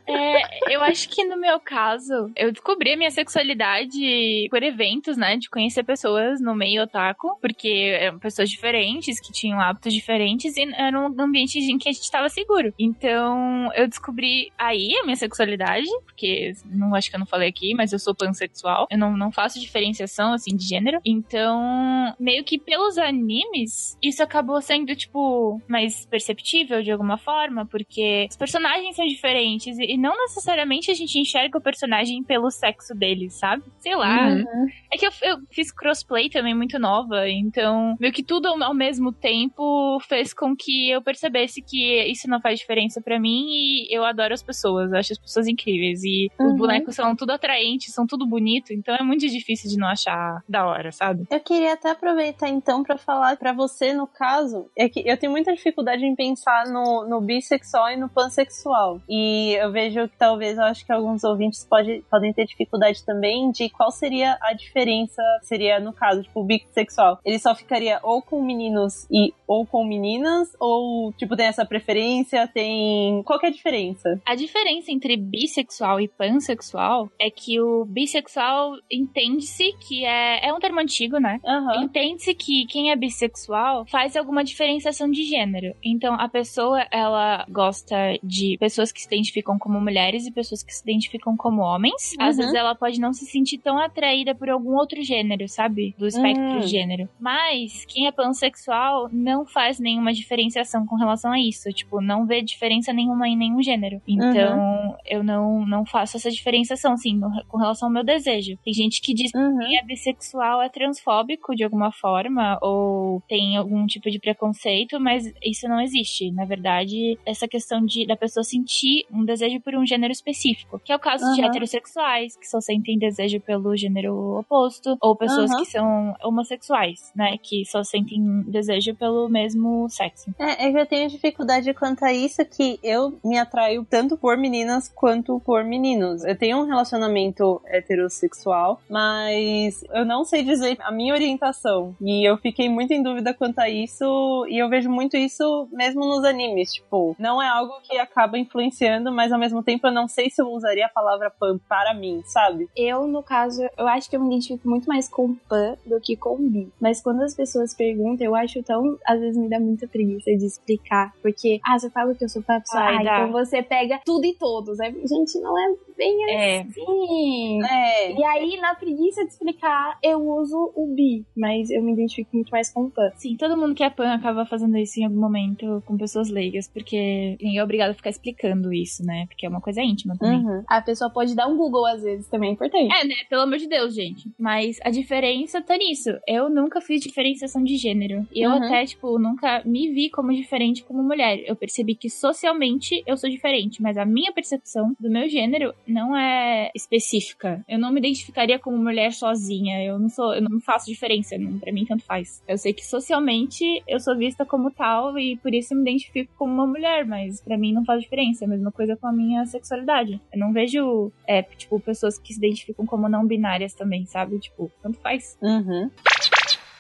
É, 0.07 0.73
eu 0.73 0.81
acho 0.83 1.09
que 1.09 1.25
no 1.25 1.35
meu 1.35 1.59
caso, 1.59 2.31
eu 2.35 2.51
descobri 2.51 2.93
a 2.93 2.97
minha 2.97 3.09
sexualidade 3.09 4.47
por 4.49 4.61
eventos, 4.61 5.17
né? 5.17 5.35
De 5.35 5.49
conhecer 5.49 5.83
pessoas 5.83 6.39
no 6.39 6.55
meio 6.55 6.83
otaku, 6.83 7.37
porque 7.41 7.97
eram 7.99 8.19
pessoas 8.19 8.49
diferentes, 8.49 9.19
que 9.19 9.31
tinham 9.31 9.59
hábitos 9.59 9.93
diferentes, 9.93 10.04
e 10.07 10.73
era 10.75 10.99
um 10.99 11.13
ambiente 11.19 11.59
em 11.59 11.77
que 11.77 11.89
a 11.89 11.91
gente 11.91 12.09
tava 12.11 12.29
seguro. 12.29 12.73
Então, 12.77 13.71
eu 13.73 13.87
descobri 13.87 14.51
aí 14.57 14.95
a 14.97 15.03
minha 15.03 15.15
sexualidade, 15.15 15.87
porque 16.05 16.53
não 16.65 16.93
acho 16.93 17.09
que 17.09 17.15
eu 17.15 17.19
não 17.19 17.25
falei 17.25 17.49
aqui, 17.49 17.73
mas 17.73 17.91
eu 17.91 17.99
sou 17.99 18.13
pansexual. 18.13 18.87
Eu 18.91 18.97
não, 18.97 19.17
não 19.17 19.31
faço 19.31 19.59
diferenciação, 19.59 20.33
assim, 20.33 20.55
de 20.55 20.67
gênero. 20.67 20.99
Então, 21.03 22.13
meio 22.19 22.43
que 22.43 22.59
pelos 22.59 22.97
animes, 22.97 23.97
isso 24.03 24.21
acabou 24.21 24.61
sendo, 24.61 24.95
tipo, 24.95 25.59
mais 25.67 26.05
perceptível 26.05 26.83
de 26.83 26.91
alguma 26.91 27.17
forma, 27.17 27.65
porque 27.65 28.27
os 28.29 28.37
personagens 28.37 28.95
são 28.95 29.05
diferentes 29.05 29.77
e 29.79 29.95
e 29.95 29.97
não 29.97 30.15
necessariamente 30.17 30.91
a 30.91 30.93
gente 30.93 31.17
enxerga 31.17 31.57
o 31.57 31.61
personagem 31.61 32.21
pelo 32.21 32.51
sexo 32.51 32.93
dele, 32.93 33.29
sabe? 33.29 33.63
Sei 33.79 33.95
lá. 33.95 34.27
Uhum. 34.27 34.67
É 34.91 34.97
que 34.97 35.07
eu, 35.07 35.11
eu 35.23 35.37
fiz 35.49 35.71
crossplay 35.71 36.29
também 36.29 36.53
muito 36.53 36.77
nova, 36.77 37.29
então 37.29 37.95
meio 37.97 38.11
que 38.11 38.21
tudo 38.21 38.47
ao 38.47 38.73
mesmo 38.73 39.13
tempo 39.13 39.63
fez 40.01 40.33
com 40.33 40.55
que 40.55 40.89
eu 40.89 41.01
percebesse 41.01 41.61
que 41.61 42.03
isso 42.05 42.29
não 42.29 42.41
faz 42.41 42.59
diferença 42.59 43.01
pra 43.01 43.19
mim 43.19 43.45
e 43.49 43.95
eu 43.95 44.03
adoro 44.03 44.33
as 44.33 44.43
pessoas, 44.43 44.91
eu 44.91 44.97
acho 44.97 45.13
as 45.13 45.19
pessoas 45.19 45.47
incríveis 45.47 46.03
e 46.03 46.29
os 46.39 46.45
Uhum. 46.51 46.55
bonecos 46.55 46.95
são 46.95 47.15
tudo 47.15 47.31
atraentes, 47.31 47.93
são 47.93 48.05
tudo 48.07 48.25
bonito, 48.25 48.71
então 48.73 48.95
é 48.95 49.03
muito 49.03 49.27
difícil 49.27 49.69
de 49.69 49.77
não 49.77 49.87
achar 49.87 50.41
da 50.47 50.65
hora, 50.65 50.91
sabe? 50.91 51.25
Eu 51.29 51.39
queria 51.39 51.73
até 51.73 51.89
aproveitar 51.91 52.49
então 52.49 52.83
pra 52.83 52.97
falar 52.97 53.37
pra 53.37 53.53
você, 53.53 53.93
no 53.93 54.07
caso, 54.07 54.69
é 54.77 54.87
que 54.87 55.01
eu 55.05 55.17
tenho 55.17 55.31
muita 55.31 55.53
dificuldade 55.53 56.05
em 56.05 56.15
pensar 56.15 56.65
no, 56.67 57.07
no 57.07 57.21
bissexual 57.21 57.89
e 57.91 57.97
no 57.97 58.09
pansexual. 58.09 59.01
E 59.09 59.53
eu 59.59 59.71
vejo 59.71 60.07
que 60.07 60.17
talvez, 60.17 60.57
eu 60.57 60.63
acho 60.63 60.85
que 60.85 60.91
alguns 60.91 61.23
ouvintes 61.23 61.65
pode, 61.69 62.03
podem 62.09 62.33
ter 62.33 62.45
dificuldade 62.45 63.03
também 63.05 63.51
de 63.51 63.69
qual 63.69 63.91
seria 63.91 64.37
a 64.41 64.53
diferença, 64.53 65.21
seria 65.41 65.79
no 65.79 65.91
caso, 65.93 66.23
tipo, 66.23 66.41
o 66.41 66.43
bissexual. 66.45 67.19
Ele 67.25 67.39
só 67.39 67.55
ficaria 67.55 67.99
ou 68.03 68.21
com 68.21 68.41
meninos 68.43 69.05
e 69.11 69.33
ou 69.47 69.65
com 69.65 69.74
meninas, 69.83 70.49
ou 70.59 71.11
tipo, 71.13 71.35
tem 71.35 71.47
essa 71.47 71.65
preferência, 71.65 72.47
tem. 72.47 73.21
Qual 73.23 73.39
que 73.39 73.45
é 73.47 73.49
a 73.49 73.51
diferença? 73.51 74.21
A 74.25 74.35
diferença 74.35 74.91
entre 74.91 75.17
bissexual 75.17 75.99
e 75.99 76.07
pansexual 76.07 77.09
é 77.19 77.29
que 77.29 77.59
o 77.59 77.85
bissexual 77.85 78.73
entende-se 78.91 79.73
que 79.87 80.05
é, 80.05 80.47
é 80.47 80.53
um 80.53 80.59
termo 80.59 80.79
antigo, 80.79 81.17
né? 81.19 81.39
Aham. 81.45 81.83
Entende-se 81.83 82.33
que 82.33 82.65
quem 82.67 82.91
é 82.91 82.95
bissexual 82.95 83.85
faz 83.87 84.15
alguma 84.15 84.43
diferenciação 84.43 85.09
de 85.09 85.23
gênero. 85.23 85.73
Então, 85.83 86.15
a 86.19 86.27
pessoa, 86.29 86.85
ela 86.91 87.45
gosta 87.49 87.95
de 88.23 88.57
pessoas 88.59 88.91
que 88.91 89.01
se 89.01 89.07
identificam 89.07 89.57
como 89.57 89.79
mulheres 89.81 90.25
e 90.27 90.31
pessoas 90.31 90.63
que 90.63 90.73
se 90.73 90.81
identificam 90.83 91.35
como 91.35 91.61
homens. 91.61 92.13
Às 92.19 92.35
Uhum. 92.35 92.41
vezes 92.43 92.53
ela 92.55 92.75
pode 92.75 92.99
não 92.99 93.13
se 93.13 93.25
sentir 93.25 93.57
tão 93.57 93.77
atraída 93.79 94.35
por 94.35 94.49
algum 94.49 94.75
outro 94.75 95.01
gênero, 95.03 95.47
sabe? 95.47 95.95
Do 95.97 96.07
espectro 96.07 96.43
Hum. 96.57 96.59
de 96.59 96.67
gênero. 96.67 97.09
Mas, 97.19 97.85
quem 97.85 98.07
é 98.07 98.11
pansexual 98.11 99.09
não 99.11 99.45
faz 99.45 99.64
nenhuma 99.79 100.13
diferenciação 100.13 100.85
com 100.85 100.95
relação 100.95 101.31
a 101.31 101.39
isso. 101.39 101.69
Tipo, 101.71 102.01
não 102.01 102.25
vê 102.25 102.41
diferença 102.41 102.91
nenhuma 102.93 103.27
em 103.27 103.35
nenhum 103.37 103.61
gênero. 103.61 104.01
Então, 104.07 104.95
eu 105.05 105.23
não, 105.23 105.65
não 105.65 105.85
faço 105.85 106.17
essa 106.17 106.29
diferenciação, 106.29 106.93
assim, 106.93 107.15
no- 107.15 107.29
com 107.47 107.57
relação 107.57 107.87
ao 107.87 107.93
meu 107.93 108.03
desejo. 108.03 108.57
Tem 108.63 108.73
gente 108.73 109.01
que 109.01 109.13
diz 109.13 109.31
Uhum. 109.33 109.57
quem 109.59 109.77
é 109.77 109.83
bissexual 109.83 110.61
é 110.61 110.69
transfóbico 110.69 111.55
de 111.55 111.63
alguma 111.63 111.91
forma 111.91 112.57
ou 112.61 113.21
tem 113.27 113.57
algum 113.57 113.85
tipo 113.85 114.09
de 114.09 114.19
preconceito, 114.19 114.99
mas 114.99 115.25
isso 115.43 115.67
não 115.67 115.79
existe. 115.81 116.31
Na 116.31 116.45
verdade, 116.45 117.17
essa 117.25 117.47
questão 117.47 117.83
de 117.85 118.05
da 118.05 118.15
pessoa 118.15 118.43
sentir 118.43 119.05
um 119.11 119.23
desejo 119.25 119.59
por 119.61 119.75
um 119.75 119.85
gênero 119.85 120.11
específico, 120.11 120.79
que 120.83 120.91
é 120.91 120.95
o 120.95 120.99
caso 120.99 121.25
de 121.33 121.41
Aham. 121.41 121.49
heterossexuais 121.49 122.35
que 122.37 122.47
só 122.47 122.59
sentem 122.61 122.97
desejo 122.97 123.39
pelo 123.41 123.75
gênero 123.75 124.37
oposto, 124.39 124.97
ou 125.01 125.15
pessoas 125.15 125.49
Aham. 125.51 125.59
que 125.59 125.65
são 125.65 126.15
homossexuais, 126.23 127.11
né, 127.15 127.37
que 127.41 127.65
só 127.65 127.83
sentem 127.83 128.43
desejo 128.47 128.93
pelo 128.95 129.27
mesmo 129.29 129.54
sexo. 129.89 130.33
É, 130.39 130.67
é 130.67 130.71
que 130.71 130.77
eu 130.77 130.85
tenho 130.85 131.09
dificuldade 131.09 131.73
quanto 131.73 132.03
a 132.03 132.13
isso, 132.13 132.43
que 132.45 132.79
eu 132.83 133.17
me 133.23 133.37
atraio 133.37 133.85
tanto 133.89 134.17
por 134.17 134.37
meninas 134.37 134.89
quanto 134.89 135.39
por 135.39 135.63
meninos. 135.63 136.23
Eu 136.23 136.37
tenho 136.37 136.57
um 136.57 136.65
relacionamento 136.65 137.61
heterossexual, 137.65 138.81
mas 138.89 139.83
eu 139.91 140.05
não 140.05 140.23
sei 140.23 140.43
dizer 140.43 140.77
a 140.81 140.91
minha 140.91 141.13
orientação. 141.13 141.95
E 142.01 142.27
eu 142.27 142.37
fiquei 142.37 142.69
muito 142.69 142.91
em 142.91 143.01
dúvida 143.01 143.33
quanto 143.33 143.59
a 143.59 143.69
isso, 143.69 144.45
e 144.49 144.57
eu 144.57 144.69
vejo 144.69 144.89
muito 144.89 145.15
isso 145.17 145.67
mesmo 145.71 146.05
nos 146.05 146.23
animes. 146.23 146.73
Tipo, 146.73 147.15
não 147.19 147.41
é 147.41 147.47
algo 147.47 147.73
que 147.83 147.97
acaba 147.97 148.37
influenciando, 148.37 149.11
mas 149.11 149.31
ao 149.31 149.39
mesmo 149.39 149.63
tempo 149.63 149.87
eu 149.87 149.91
não 149.91 150.07
sei 150.07 150.29
se 150.29 150.41
eu 150.41 150.47
usaria 150.51 150.85
a 150.85 150.89
palavra 150.89 151.29
pan 151.29 151.57
para 151.69 151.93
mim, 151.93 152.21
sabe? 152.25 152.69
Eu, 152.75 153.07
no 153.07 153.23
caso, 153.23 153.67
eu 153.77 153.87
acho 153.87 154.09
que 154.09 154.15
eu 154.15 154.19
me 154.19 154.27
identifico 154.27 154.67
muito 154.67 154.87
mais 154.87 155.07
com 155.07 155.35
pan 155.47 155.77
do 155.85 155.99
que 155.99 156.15
com 156.15 156.37
bi. 156.37 156.71
Mas 156.79 157.01
quando 157.01 157.21
as 157.21 157.35
pessoas 157.35 157.73
perguntam, 157.73 158.25
eu 158.25 158.35
acho 158.35 158.61
tão. 158.63 158.97
Às 159.05 159.19
vezes 159.19 159.37
me 159.45 159.49
dá 159.49 159.59
muita 159.59 159.87
preguiça 159.87 160.31
de 160.31 160.45
explicar. 160.45 161.13
Porque, 161.21 161.59
ah, 161.65 161.77
você 161.79 161.89
fala 161.89 162.13
que 162.13 162.23
eu 162.23 162.29
sou 162.29 162.43
Ai, 162.47 162.61
ah, 162.97 163.01
então 163.01 163.31
você 163.31 163.61
pega 163.61 163.99
tudo 164.05 164.25
e 164.25 164.33
todos. 164.35 164.79
Aí, 164.79 164.91
gente, 164.91 165.39
não 165.39 165.57
é 165.57 165.73
bem 165.97 166.29
É. 166.29 166.61
assim. 166.61 167.63
É. 167.63 168.11
E 168.19 168.23
aí, 168.23 168.57
na 168.59 168.75
preguiça 168.75 169.23
de 169.23 169.31
explicar, 169.31 169.97
eu 170.03 170.19
uso 170.19 170.71
o 170.75 170.87
bi. 170.93 171.25
Mas 171.35 171.69
eu 171.69 171.81
me 171.81 171.93
identifico 171.93 172.29
muito 172.33 172.49
mais 172.49 172.71
com 172.71 172.89
pan. 172.89 173.09
Sim, 173.15 173.35
todo 173.37 173.57
mundo 173.57 173.73
que 173.75 173.83
é 173.83 173.89
pan 173.89 174.13
acaba 174.13 174.45
fazendo 174.45 174.77
isso 174.77 174.99
em 174.99 175.05
algum 175.05 175.19
momento 175.19 175.81
com 175.85 175.97
pessoas 175.97 176.29
leigas, 176.29 176.67
porque 176.67 177.37
ninguém 177.41 177.57
é 177.59 177.63
obrigado 177.63 177.91
a 177.91 177.93
ficar 177.93 178.09
explicando 178.09 178.73
isso, 178.73 179.03
né? 179.05 179.25
Porque 179.27 179.45
é 179.45 179.49
uma 179.49 179.61
coisa 179.61 179.81
íntima 179.81 180.15
também. 180.17 180.39
Uhum. 180.45 180.63
A 180.67 180.81
pessoa 180.81 181.09
pode 181.09 181.35
dar 181.35 181.47
um 181.47 181.57
Google 181.57 181.85
às 181.85 182.03
vezes, 182.03 182.27
também 182.27 182.49
é 182.49 182.53
importante. 182.53 182.93
É, 182.93 183.05
né? 183.05 183.15
Pelo 183.29 183.43
amor 183.43 183.57
de 183.57 183.67
Deus, 183.67 183.93
gente. 183.93 184.29
Mas 184.39 184.77
a 184.83 184.89
diferença 184.89 185.61
tá 185.61 185.77
nisso. 185.77 186.09
Eu 186.27 186.49
nunca 186.49 186.81
fiz 186.81 187.01
diferenciação 187.01 187.63
de 187.63 187.75
gênero. 187.77 188.25
E 188.33 188.41
eu 188.45 188.51
Uhum. 188.51 188.57
até, 188.63 188.85
tipo, 188.85 189.17
nunca 189.35 189.61
me 189.65 189.91
vi 189.91 190.09
como 190.09 190.33
diferente 190.33 190.83
como 190.83 191.03
mulher. 191.03 191.43
Eu 191.45 191.55
percebi 191.55 191.93
que 191.93 192.09
socialmente 192.09 193.03
eu 193.05 193.17
sou 193.17 193.29
diferente, 193.29 193.81
mas 193.81 193.97
a 193.97 194.05
minha 194.05 194.31
percepção 194.31 194.95
do 194.97 195.09
meu 195.09 195.27
gênero 195.27 195.73
não 195.85 196.15
é 196.15 196.71
específica. 196.73 197.63
Eu 197.67 197.77
não 197.77 197.91
me 197.91 197.99
identificaria 197.99 198.57
como 198.57 198.77
mulher 198.77 199.11
sozinha. 199.11 199.83
Eu 199.83 199.99
não 199.99 200.09
sou, 200.09 200.33
eu 200.33 200.41
não 200.41 200.59
faço 200.61 200.85
diferença, 200.85 201.37
não, 201.37 201.59
pra 201.59 201.71
mim 201.71 201.85
tanto 201.85 202.03
faz. 202.03 202.41
Eu 202.47 202.57
sei 202.57 202.73
que 202.73 202.85
socialmente 202.85 203.83
eu 203.87 203.99
sou 203.99 204.17
vista 204.17 204.45
como 204.45 204.71
tal 204.71 205.19
e 205.19 205.35
por 205.37 205.53
isso 205.53 205.73
eu 205.73 205.77
me 205.77 205.83
identifico 205.83 206.33
como 206.37 206.53
uma 206.53 206.67
mulher, 206.67 207.05
mas 207.05 207.41
para 207.41 207.57
mim 207.57 207.73
não 207.73 207.83
faz 207.83 208.01
diferença. 208.01 208.45
É 208.45 208.47
a 208.47 208.49
mesma 208.49 208.71
coisa 208.71 208.95
com 208.95 209.07
a 209.07 209.11
minha 209.11 209.45
sexualidade. 209.45 210.21
Eu 210.31 210.39
não 210.39 210.53
vejo, 210.53 211.11
é, 211.27 211.43
tipo, 211.43 211.79
pessoas 211.79 212.17
que 212.17 212.33
se 212.33 212.39
identificam 212.39 212.85
como 212.85 213.09
não 213.09 213.25
binárias 213.25 213.73
também, 213.73 214.05
sabe? 214.05 214.39
Tipo, 214.39 214.71
tanto 214.81 214.97
faz. 214.99 215.37
Uhum. 215.41 215.89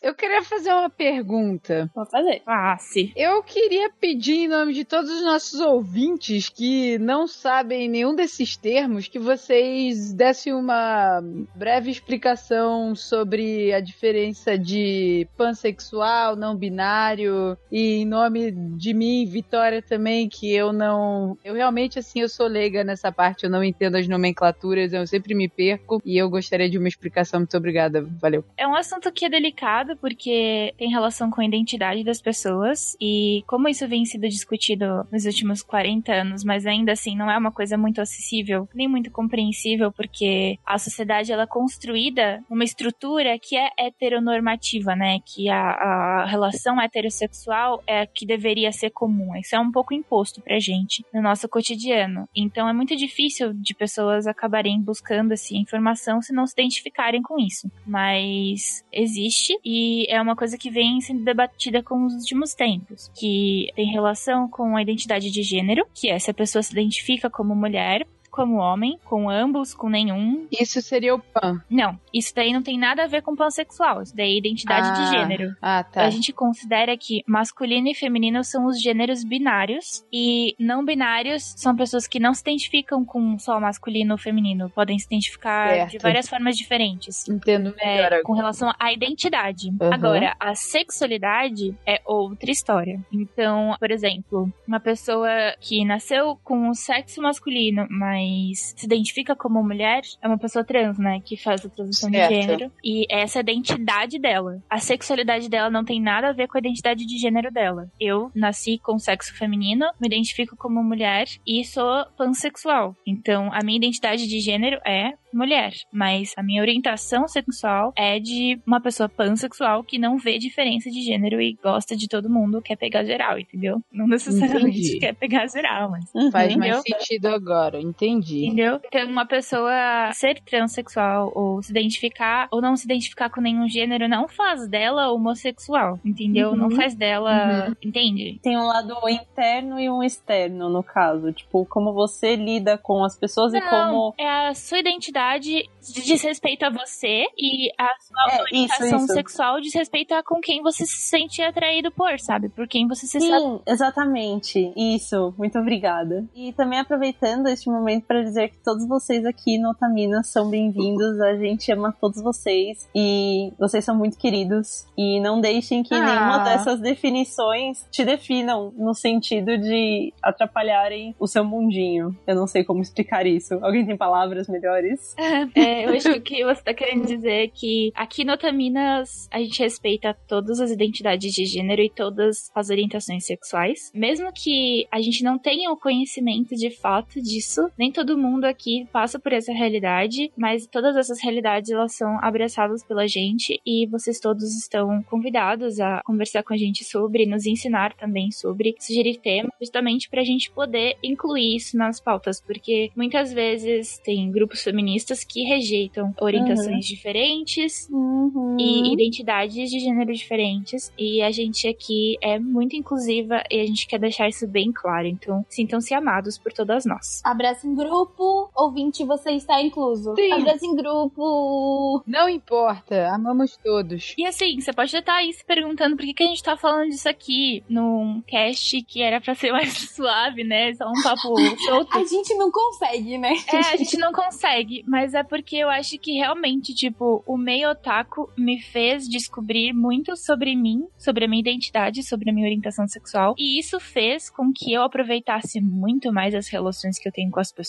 Eu 0.05 0.13
queria 0.13 0.43
fazer 0.43 0.71
uma 0.71 0.87
pergunta. 0.87 1.89
Pode 1.91 2.11
fazer. 2.11 2.43
Passe. 2.45 3.11
Eu 3.15 3.41
queria 3.41 3.89
pedir 3.89 4.43
em 4.43 4.47
nome 4.47 4.71
de 4.71 4.85
todos 4.85 5.09
os 5.09 5.23
nossos 5.23 5.59
ouvintes 5.59 6.47
que 6.47 6.99
não 6.99 7.25
sabem 7.25 7.89
nenhum 7.89 8.13
desses 8.13 8.55
termos 8.55 9.07
que 9.07 9.17
vocês 9.17 10.13
dessem 10.13 10.53
uma 10.53 11.23
breve 11.55 11.89
explicação 11.89 12.93
sobre 12.93 13.73
a 13.73 13.79
diferença 13.79 14.55
de 14.55 15.27
pansexual, 15.35 16.35
não 16.35 16.55
binário 16.55 17.57
e 17.71 18.01
em 18.01 18.05
nome 18.05 18.51
de 18.51 18.93
mim, 18.93 19.25
Vitória 19.25 19.81
também, 19.81 20.29
que 20.29 20.53
eu 20.53 20.71
não, 20.71 21.35
eu 21.43 21.55
realmente 21.55 21.97
assim, 21.97 22.21
eu 22.21 22.29
sou 22.29 22.45
leiga 22.45 22.83
nessa 22.83 23.11
parte, 23.11 23.45
eu 23.45 23.49
não 23.49 23.63
entendo 23.63 23.95
as 23.95 24.07
nomenclaturas, 24.07 24.93
eu 24.93 25.07
sempre 25.07 25.33
me 25.33 25.49
perco 25.49 25.99
e 26.05 26.15
eu 26.15 26.29
gostaria 26.29 26.69
de 26.69 26.77
uma 26.77 26.87
explicação. 26.87 27.39
Muito 27.39 27.57
obrigada. 27.57 28.07
Valeu. 28.21 28.45
É 28.55 28.67
um 28.67 28.75
assunto 28.75 29.11
que 29.11 29.25
é 29.25 29.29
delicado 29.29 29.94
porque 29.95 30.73
tem 30.77 30.89
relação 30.89 31.29
com 31.29 31.41
a 31.41 31.45
identidade 31.45 32.03
das 32.03 32.21
pessoas 32.21 32.95
e 32.99 33.43
como 33.47 33.67
isso 33.67 33.87
vem 33.87 34.05
sido 34.05 34.27
discutido 34.27 35.07
nos 35.11 35.25
últimos 35.25 35.61
40 35.61 36.11
anos, 36.11 36.43
mas 36.43 36.65
ainda 36.65 36.91
assim 36.91 37.15
não 37.15 37.29
é 37.29 37.37
uma 37.37 37.51
coisa 37.51 37.77
muito 37.77 38.01
acessível, 38.01 38.67
nem 38.73 38.87
muito 38.87 39.11
compreensível, 39.11 39.91
porque 39.91 40.57
a 40.65 40.77
sociedade 40.77 41.31
ela 41.31 41.43
é 41.43 41.47
construída 41.47 42.43
uma 42.49 42.63
estrutura 42.63 43.37
que 43.39 43.55
é 43.55 43.69
heteronormativa, 43.77 44.95
né? 44.95 45.19
Que 45.25 45.49
a, 45.49 45.55
a 45.57 46.25
relação 46.25 46.79
heterossexual 46.81 47.83
é 47.87 48.01
a 48.01 48.07
que 48.07 48.25
deveria 48.25 48.71
ser 48.71 48.89
comum. 48.89 49.35
Isso 49.35 49.55
é 49.55 49.59
um 49.59 49.71
pouco 49.71 49.93
imposto 49.93 50.41
pra 50.41 50.59
gente 50.59 51.05
no 51.13 51.21
nosso 51.21 51.47
cotidiano. 51.47 52.27
Então 52.35 52.67
é 52.67 52.73
muito 52.73 52.95
difícil 52.95 53.53
de 53.53 53.73
pessoas 53.73 54.27
acabarem 54.27 54.81
buscando 54.81 55.33
assim 55.33 55.57
informação 55.57 56.21
se 56.21 56.33
não 56.33 56.45
se 56.45 56.53
identificarem 56.53 57.21
com 57.21 57.39
isso. 57.39 57.69
Mas 57.85 58.83
existe 58.91 59.57
e 59.63 59.74
é 60.09 60.21
uma 60.21 60.35
coisa 60.35 60.57
que 60.57 60.69
vem 60.69 61.01
sendo 61.01 61.23
debatida 61.23 61.81
com 61.81 62.05
os 62.05 62.13
últimos 62.13 62.53
tempos, 62.53 63.11
que 63.15 63.67
tem 63.75 63.91
relação 63.91 64.49
com 64.49 64.75
a 64.75 64.81
identidade 64.81 65.31
de 65.31 65.43
gênero, 65.43 65.85
que 65.93 66.09
é 66.09 66.19
se 66.19 66.29
a 66.31 66.33
pessoa 66.33 66.61
se 66.61 66.71
identifica 66.71 67.29
como 67.29 67.55
mulher 67.55 68.05
como 68.35 68.57
homem, 68.57 68.99
com 69.05 69.29
ambos, 69.29 69.73
com 69.73 69.87
nenhum. 69.87 70.45
Isso 70.51 70.81
seria 70.81 71.15
o 71.15 71.19
pan. 71.19 71.61
Não, 71.69 71.97
isso 72.13 72.35
daí 72.35 72.51
não 72.51 72.61
tem 72.61 72.77
nada 72.77 73.05
a 73.05 73.07
ver 73.07 73.21
com 73.21 73.33
pansexual. 73.33 74.01
Isso 74.01 74.15
daí 74.15 74.33
é 74.33 74.37
identidade 74.37 74.89
ah, 74.89 74.93
de 74.93 75.09
gênero. 75.09 75.55
Ah, 75.61 75.83
tá. 75.85 76.05
A 76.05 76.09
gente 76.09 76.33
considera 76.33 76.97
que 76.97 77.23
masculino 77.25 77.87
e 77.87 77.95
feminino 77.95 78.43
são 78.43 78.65
os 78.65 78.81
gêneros 78.81 79.23
binários 79.23 80.05
e 80.11 80.53
não 80.59 80.83
binários 80.83 81.53
são 81.55 81.73
pessoas 81.75 82.07
que 82.07 82.19
não 82.19 82.33
se 82.33 82.41
identificam 82.41 83.05
com 83.05 83.39
só 83.39 83.57
masculino 83.57 84.13
ou 84.13 84.17
feminino. 84.17 84.69
Podem 84.69 84.99
se 84.99 85.05
identificar 85.05 85.69
certo. 85.69 85.91
de 85.91 85.97
várias 85.99 86.27
formas 86.27 86.57
diferentes. 86.57 87.27
Entendo 87.29 87.73
melhor. 87.77 88.13
É, 88.13 88.21
com 88.21 88.33
relação 88.33 88.73
à 88.77 88.91
identidade. 88.91 89.69
Uhum. 89.69 89.93
Agora, 89.93 90.35
a 90.37 90.53
sexualidade 90.55 91.73
é 91.85 92.01
outra 92.05 92.51
história. 92.51 92.99
Então, 93.13 93.75
por 93.79 93.91
exemplo, 93.91 94.51
uma 94.67 94.79
pessoa 94.81 95.29
que 95.61 95.85
nasceu 95.85 96.37
com 96.43 96.69
o 96.69 96.75
sexo 96.75 97.21
masculino, 97.21 97.87
mas 97.89 98.24
mas 98.25 98.73
se 98.75 98.85
identifica 98.85 99.35
como 99.35 99.63
mulher, 99.63 100.01
é 100.21 100.27
uma 100.27 100.37
pessoa 100.37 100.63
trans, 100.65 100.97
né? 100.97 101.19
Que 101.23 101.37
faz 101.37 101.65
a 101.65 101.69
transição 101.69 102.09
Certo. 102.09 102.29
de 102.33 102.41
gênero. 102.41 102.71
E 102.83 103.05
essa 103.09 103.37
é 103.37 103.39
a 103.39 103.43
identidade 103.43 104.19
dela. 104.19 104.61
A 104.69 104.79
sexualidade 104.79 105.49
dela 105.49 105.69
não 105.69 105.83
tem 105.85 106.01
nada 106.01 106.29
a 106.29 106.33
ver 106.33 106.47
com 106.47 106.57
a 106.57 106.59
identidade 106.59 107.05
de 107.05 107.17
gênero 107.17 107.51
dela. 107.51 107.89
Eu 107.99 108.31
nasci 108.35 108.77
com 108.79 108.97
sexo 108.97 109.35
feminino, 109.37 109.85
me 109.99 110.07
identifico 110.07 110.55
como 110.57 110.83
mulher 110.83 111.25
e 111.45 111.63
sou 111.63 112.05
pansexual. 112.17 112.95
Então, 113.05 113.49
a 113.51 113.63
minha 113.63 113.77
identidade 113.77 114.27
de 114.27 114.39
gênero 114.39 114.79
é 114.85 115.13
mulher, 115.33 115.73
mas 115.91 116.31
a 116.37 116.43
minha 116.43 116.61
orientação 116.61 117.27
sexual 117.27 117.91
é 117.97 118.19
de 118.19 118.57
uma 118.65 118.79
pessoa 118.79 119.09
pansexual 119.09 119.83
que 119.83 119.99
não 119.99 120.17
vê 120.17 120.37
diferença 120.37 120.89
de 120.89 121.01
gênero 121.01 121.41
e 121.41 121.57
gosta 121.61 121.93
de 121.95 122.07
todo 122.07 122.29
mundo, 122.29 122.61
quer 122.61 122.77
pegar 122.77 123.03
geral, 123.03 123.37
entendeu? 123.37 123.81
Não 123.91 124.07
necessariamente 124.07 124.79
Entendi. 124.79 124.99
quer 124.99 125.13
pegar 125.13 125.45
geral, 125.47 125.91
mas 125.91 126.05
Faz 126.31 126.51
Entendeu? 126.51 126.75
mais 126.75 126.83
sentido 126.83 127.25
agora, 127.27 127.81
entendi. 127.81 128.14
Entendeu? 128.19 128.79
Então, 128.85 129.07
uma 129.09 129.25
pessoa 129.25 130.11
ser 130.13 130.41
transexual 130.41 131.31
ou 131.35 131.61
se 131.61 131.71
identificar 131.71 132.47
ou 132.51 132.61
não 132.61 132.75
se 132.75 132.85
identificar 132.85 133.29
com 133.29 133.41
nenhum 133.41 133.67
gênero 133.67 134.07
não 134.07 134.27
faz 134.27 134.67
dela 134.67 135.11
homossexual, 135.11 135.99
entendeu? 136.03 136.51
Uhum. 136.51 136.55
Não 136.55 136.71
faz 136.71 136.95
dela. 136.95 137.75
Entende? 137.83 138.39
Tem 138.41 138.57
um 138.57 138.65
lado 138.65 138.95
interno 139.09 139.79
e 139.79 139.89
um 139.89 140.03
externo, 140.03 140.69
no 140.69 140.83
caso. 140.83 141.31
Tipo, 141.31 141.65
como 141.65 141.93
você 141.93 142.35
lida 142.35 142.77
com 142.77 143.03
as 143.03 143.17
pessoas 143.17 143.53
e 143.53 143.61
como. 143.61 144.13
é 144.17 144.47
a 144.49 144.53
sua 144.53 144.79
identidade 144.79 145.65
diz 145.81 146.21
respeito 146.23 146.63
a 146.65 146.69
você 146.69 147.25
e 147.37 147.69
a 147.77 147.89
sua 147.99 148.37
É, 148.37 148.41
orientação 148.41 148.87
isso, 148.87 149.05
isso. 149.05 149.13
sexual 149.13 149.61
diz 149.61 149.73
respeito 149.73 150.13
a 150.13 150.23
com 150.23 150.39
quem 150.41 150.61
você 150.61 150.85
se 150.85 150.97
sente 150.97 151.41
atraído 151.41 151.91
por, 151.91 152.19
sabe? 152.19 152.49
Por 152.49 152.67
quem 152.67 152.87
você 152.87 153.05
se 153.05 153.19
sabe. 153.19 153.41
Sim, 153.41 153.59
exatamente. 153.67 154.73
Isso, 154.75 155.33
muito 155.37 155.57
obrigada. 155.59 156.25
E 156.35 156.51
também 156.53 156.79
aproveitando 156.79 157.47
este 157.47 157.69
momento 157.69 158.04
para 158.07 158.23
dizer 158.23 158.49
que 158.49 158.57
todos 158.63 158.87
vocês 158.87 159.25
aqui 159.25 159.57
no 159.57 159.71
Otamina 159.71 160.23
são 160.23 160.49
bem-vindos. 160.49 161.19
A 161.21 161.35
gente 161.37 161.71
ama 161.71 161.95
todos 161.99 162.21
vocês 162.21 162.87
e 162.95 163.51
vocês 163.59 163.83
são 163.83 163.95
muito 163.97 164.17
queridos. 164.17 164.85
E 164.97 165.19
não 165.19 165.39
deixem 165.41 165.83
que 165.83 165.93
Ah. 165.93 165.99
nenhuma 166.05 166.43
dessas 166.43 166.79
definições 166.79 167.85
te 167.91 168.03
definam 168.05 168.71
no 168.77 168.93
sentido 168.93 169.57
de 169.57 170.13
atrapalharem 170.21 171.15
o 171.19 171.27
seu 171.27 171.43
mundinho. 171.43 172.15
Eu 172.27 172.35
não 172.35 172.47
sei 172.47 172.63
como 172.63 172.81
explicar 172.81 173.25
isso. 173.25 173.55
Alguém 173.63 173.85
tem 173.85 173.97
palavras 173.97 174.47
melhores? 174.47 175.15
É, 175.55 175.85
eu 175.85 175.89
acho 175.89 176.19
que 176.21 176.43
você 176.43 176.61
tá 176.61 176.73
querendo 176.73 177.05
dizer 177.05 177.49
que 177.53 177.91
aqui 177.95 178.23
no 178.23 178.33
Otaminas 178.33 179.27
a 179.31 179.39
gente 179.39 179.59
respeita 179.61 180.15
todas 180.27 180.59
as 180.59 180.69
identidades 180.71 181.33
de 181.33 181.45
gênero 181.45 181.81
e 181.81 181.89
todas 181.89 182.49
as 182.53 182.69
orientações 182.69 183.25
sexuais. 183.25 183.91
Mesmo 183.93 184.31
que 184.33 184.85
a 184.91 185.01
gente 185.01 185.23
não 185.23 185.37
tenha 185.37 185.71
o 185.71 185.77
conhecimento 185.77 186.55
de 186.55 186.69
fato 186.69 187.21
disso, 187.21 187.69
nem 187.77 187.84
todo 187.91 188.17
mundo 188.17 188.45
aqui 188.45 188.87
passa 188.91 189.19
por 189.19 189.33
essa 189.33 189.51
realidade, 189.53 190.31
mas 190.37 190.67
todas 190.67 190.95
essas 190.95 191.21
realidades 191.21 191.71
elas 191.71 191.93
são 191.95 192.17
abraçadas 192.21 192.83
pela 192.83 193.07
gente 193.07 193.59
e 193.65 193.85
vocês 193.87 194.19
todos 194.19 194.43
estão 194.57 195.03
convidados 195.03 195.79
a 195.79 196.01
conversar 196.05 196.43
com 196.43 196.53
a 196.53 196.57
gente 196.57 196.83
sobre, 196.83 197.25
nos 197.25 197.45
ensinar 197.45 197.93
também 197.93 198.31
sobre, 198.31 198.75
sugerir 198.79 199.17
temas, 199.17 199.51
justamente 199.59 200.09
pra 200.09 200.23
gente 200.23 200.51
poder 200.51 200.97
incluir 201.03 201.55
isso 201.55 201.77
nas 201.77 201.99
pautas, 201.99 202.41
porque 202.41 202.91
muitas 202.95 203.31
vezes 203.33 203.97
tem 203.99 204.31
grupos 204.31 204.63
feministas 204.63 205.23
que 205.23 205.43
rejeitam 205.43 206.13
orientações 206.19 206.85
diferentes 206.85 207.87
Uhum. 207.91 208.57
e 208.59 208.93
identidades 208.93 209.69
de 209.69 209.79
gênero 209.79 210.13
diferentes. 210.13 210.91
E 210.97 211.21
a 211.21 211.31
gente 211.31 211.67
aqui 211.67 212.17
é 212.21 212.37
muito 212.39 212.75
inclusiva 212.75 213.41
e 213.49 213.59
a 213.59 213.65
gente 213.65 213.87
quer 213.87 213.99
deixar 213.99 214.27
isso 214.27 214.47
bem 214.47 214.71
claro. 214.71 215.07
Então, 215.07 215.45
sintam-se 215.49 215.93
amados 215.93 216.37
por 216.37 216.51
todas 216.53 216.85
nós. 216.85 217.21
Abraço 217.23 217.67
em 217.75 217.77
grupo, 217.77 218.49
ouvinte, 218.55 219.03
você 219.03 219.31
está 219.31 219.61
incluso. 219.61 220.15
Sim. 220.15 220.45
Em 220.63 220.75
grupo. 220.75 222.01
Não 222.07 222.29
importa, 222.29 223.09
amamos 223.13 223.57
todos. 223.57 224.13
E 224.17 224.25
assim, 224.25 224.59
você 224.61 224.71
pode 224.71 224.95
estar 224.95 225.15
aí 225.15 225.33
se 225.33 225.43
perguntando 225.43 225.97
por 225.97 226.05
que, 226.05 226.13
que 226.13 226.23
a 226.23 226.27
gente 226.27 226.41
tá 226.41 226.55
falando 226.55 226.89
disso 226.89 227.09
aqui 227.09 227.63
num 227.69 228.21
cast 228.25 228.81
que 228.83 229.01
era 229.01 229.19
pra 229.19 229.35
ser 229.35 229.51
mais 229.51 229.73
suave, 229.91 230.43
né? 230.45 230.73
Só 230.73 230.87
um 230.87 231.03
papo 231.03 231.35
solto. 231.67 231.97
A 231.97 232.05
gente 232.05 232.33
não 232.35 232.49
consegue, 232.49 233.17
né? 233.17 233.33
É, 233.51 233.57
a 233.57 233.75
gente 233.75 233.97
não 233.97 234.13
consegue, 234.13 234.83
mas 234.87 235.13
é 235.13 235.23
porque 235.23 235.57
eu 235.57 235.69
acho 235.69 235.97
que 235.99 236.13
realmente, 236.13 236.73
tipo, 236.73 237.23
o 237.27 237.37
meio 237.37 237.71
otaku 237.71 238.29
me 238.37 238.61
fez 238.61 239.07
descobrir 239.09 239.73
muito 239.73 240.15
sobre 240.15 240.55
mim, 240.55 240.87
sobre 240.97 241.25
a 241.25 241.27
minha 241.27 241.41
identidade, 241.41 242.03
sobre 242.03 242.29
a 242.29 242.33
minha 242.33 242.45
orientação 242.45 242.87
sexual, 242.87 243.35
e 243.37 243.59
isso 243.59 243.79
fez 243.79 244.29
com 244.29 244.53
que 244.53 244.71
eu 244.71 244.83
aproveitasse 244.83 245.59
muito 245.59 246.13
mais 246.13 246.33
as 246.33 246.47
relações 246.47 246.97
que 246.97 247.07
eu 247.07 247.11
tenho 247.11 247.31
com 247.31 247.39
as 247.39 247.51
pessoas, 247.51 247.64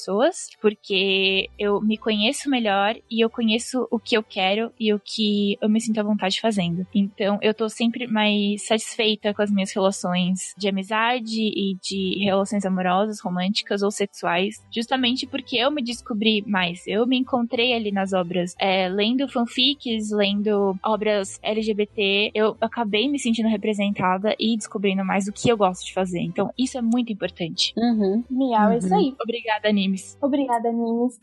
porque 0.61 1.49
eu 1.59 1.81
me 1.81 1.97
conheço 1.97 2.51
melhor 2.51 2.97
e 3.11 3.25
eu 3.25 3.31
conheço 3.31 3.87
o 3.91 3.99
que 3.99 4.17
eu 4.17 4.23
quero 4.23 4.73
e 4.79 4.93
o 4.93 5.01
que 5.01 5.57
eu 5.61 5.69
me 5.69 5.81
sinto 5.81 5.99
à 5.99 6.03
vontade 6.03 6.41
fazendo. 6.41 6.87
Então, 6.95 7.39
eu 7.43 7.55
tô 7.55 7.69
sempre 7.69 8.07
mais 8.07 8.67
satisfeita 8.67 9.33
com 9.35 9.43
as 9.43 9.51
minhas 9.51 9.73
relações 9.73 10.55
de 10.57 10.69
amizade 10.69 11.41
e 11.41 11.77
de 11.83 12.25
relações 12.25 12.65
amorosas, 12.65 13.21
românticas 13.21 13.83
ou 13.83 13.91
sexuais, 13.91 14.63
justamente 14.75 15.27
porque 15.27 15.57
eu 15.57 15.71
me 15.71 15.83
descobri 15.83 16.43
mais. 16.47 16.87
Eu 16.87 17.07
me 17.07 17.17
encontrei 17.17 17.73
ali 17.75 17.93
nas 17.93 18.13
obras, 18.13 18.55
é, 18.59 18.89
lendo 18.89 19.29
fanfics, 19.29 20.11
lendo 20.11 20.77
obras 20.85 21.39
LGBT, 21.43 22.33
eu 22.35 22.57
acabei 22.61 23.09
me 23.09 23.19
sentindo 23.19 23.49
representada 23.49 24.35
e 24.39 24.57
descobrindo 24.57 25.05
mais 25.05 25.27
o 25.27 25.33
que 25.33 25.49
eu 25.49 25.57
gosto 25.57 25.85
de 25.85 25.93
fazer. 25.93 26.21
Então, 26.21 26.53
isso 26.59 26.79
é 26.79 26.83
muito 26.83 27.13
importante. 27.13 27.73
Uhum. 27.77 28.25
Miau, 28.31 28.67
uhum. 28.67 28.73
é 28.73 28.79
isso 28.79 28.95
aí. 28.95 29.15
Obrigada, 29.21 29.73
Obrigada, 30.21 30.69
Animes. 30.69 31.19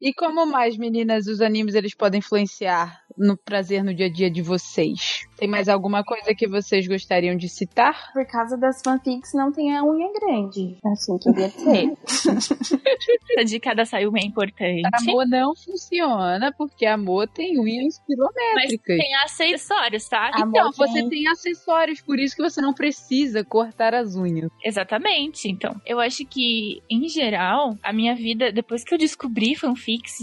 E 0.00 0.12
como 0.12 0.46
mais, 0.46 0.76
meninas, 0.76 1.26
os 1.26 1.40
animes 1.40 1.74
eles 1.74 1.94
podem 1.94 2.18
influenciar 2.18 3.02
no 3.16 3.36
prazer 3.36 3.82
no 3.82 3.92
dia 3.92 4.06
a 4.06 4.12
dia 4.12 4.30
de 4.30 4.40
vocês? 4.40 5.26
Tem 5.36 5.48
mais 5.48 5.68
alguma 5.68 6.04
coisa 6.04 6.34
que 6.34 6.46
vocês 6.46 6.86
gostariam 6.86 7.36
de 7.36 7.48
citar? 7.48 8.12
Por 8.12 8.26
causa 8.26 8.56
das 8.56 8.80
fanfics 8.82 9.32
não 9.34 9.52
tem 9.52 9.76
a 9.76 9.82
unha 9.84 10.08
grande. 10.12 10.78
Assim 10.84 11.18
que 11.18 11.30
devia 11.30 11.50
ser. 11.50 11.94
a 13.38 13.42
dica 13.42 13.74
da 13.74 13.84
Sayumi 13.84 14.20
é 14.20 14.26
importante. 14.26 14.82
Amor 15.08 15.26
não 15.26 15.54
funciona 15.54 16.52
porque 16.56 16.86
amor 16.86 17.28
tem 17.28 17.58
unhas 17.58 17.98
quilométricas. 18.06 18.96
Mas 18.96 19.04
tem 19.04 19.14
acessórios, 19.16 20.08
tá? 20.08 20.30
Amor 20.34 20.48
então, 20.48 20.70
tem... 20.72 20.86
você 20.86 21.08
tem 21.08 21.28
acessórios, 21.28 22.00
por 22.00 22.18
isso 22.18 22.36
que 22.36 22.42
você 22.42 22.60
não 22.60 22.72
precisa 22.72 23.44
cortar 23.44 23.94
as 23.94 24.14
unhas. 24.14 24.50
Exatamente. 24.64 25.48
Então, 25.48 25.74
eu 25.84 25.98
acho 26.00 26.24
que, 26.24 26.82
em 26.88 27.08
geral, 27.08 27.76
a 27.82 27.92
minha 27.92 28.14
vida, 28.14 28.52
depois 28.52 28.84
que 28.84 28.94
eu 28.94 28.98
descobri 28.98 29.54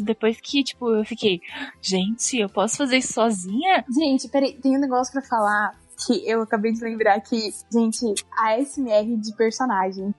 depois 0.03 0.39
que, 0.39 0.63
tipo, 0.63 0.89
eu 0.89 1.05
fiquei, 1.05 1.41
gente, 1.81 2.37
eu 2.37 2.49
posso 2.49 2.77
fazer 2.77 2.97
isso 2.97 3.13
sozinha? 3.13 3.83
Gente, 3.89 4.27
peraí, 4.27 4.53
tem 4.53 4.77
um 4.77 4.81
negócio 4.81 5.11
pra 5.11 5.21
falar 5.21 5.71
que 6.05 6.29
eu 6.29 6.41
acabei 6.41 6.73
de 6.73 6.81
lembrar 6.81 7.19
que, 7.21 7.53
gente, 7.71 8.13
a 8.37 8.59
SMR 8.61 9.15
de 9.17 9.33
personagem 9.35 10.13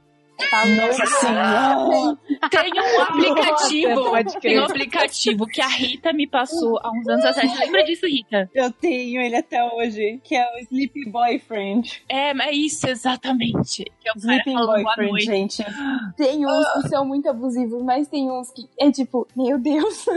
Tá 0.50 0.66
Nossa 0.66 1.06
senhora! 1.06 2.18
Tem 2.50 2.72
um 2.72 3.00
aplicativo. 3.00 4.40
tem 4.40 4.60
um 4.60 4.64
aplicativo 4.64 5.46
que 5.46 5.60
a 5.60 5.68
Rita 5.68 6.12
me 6.12 6.26
passou 6.26 6.78
há 6.82 6.90
uns 6.90 7.08
anos 7.08 7.24
atrás. 7.24 7.58
Lembra 7.58 7.84
disso, 7.84 8.06
Rita? 8.06 8.50
Eu 8.54 8.70
tenho 8.70 9.20
ele 9.22 9.36
até 9.36 9.64
hoje, 9.64 10.20
que 10.22 10.36
é 10.36 10.44
o 10.54 10.58
Sleep 10.58 11.10
Boyfriend. 11.10 12.02
É, 12.08 12.30
é 12.30 12.52
isso, 12.52 12.88
exatamente. 12.88 13.84
Que 14.00 14.08
é 14.08 14.12
o 14.12 14.18
Sleeping 14.18 14.54
Boyfriend, 14.54 15.24
gente. 15.24 15.64
Tem 16.16 16.46
uns 16.46 16.82
que 16.82 16.88
são 16.88 17.04
muito 17.04 17.28
abusivos, 17.28 17.82
mas 17.82 18.08
tem 18.08 18.30
uns 18.30 18.50
que 18.50 18.68
é 18.78 18.90
tipo, 18.90 19.26
meu 19.36 19.58
Deus. 19.58 20.06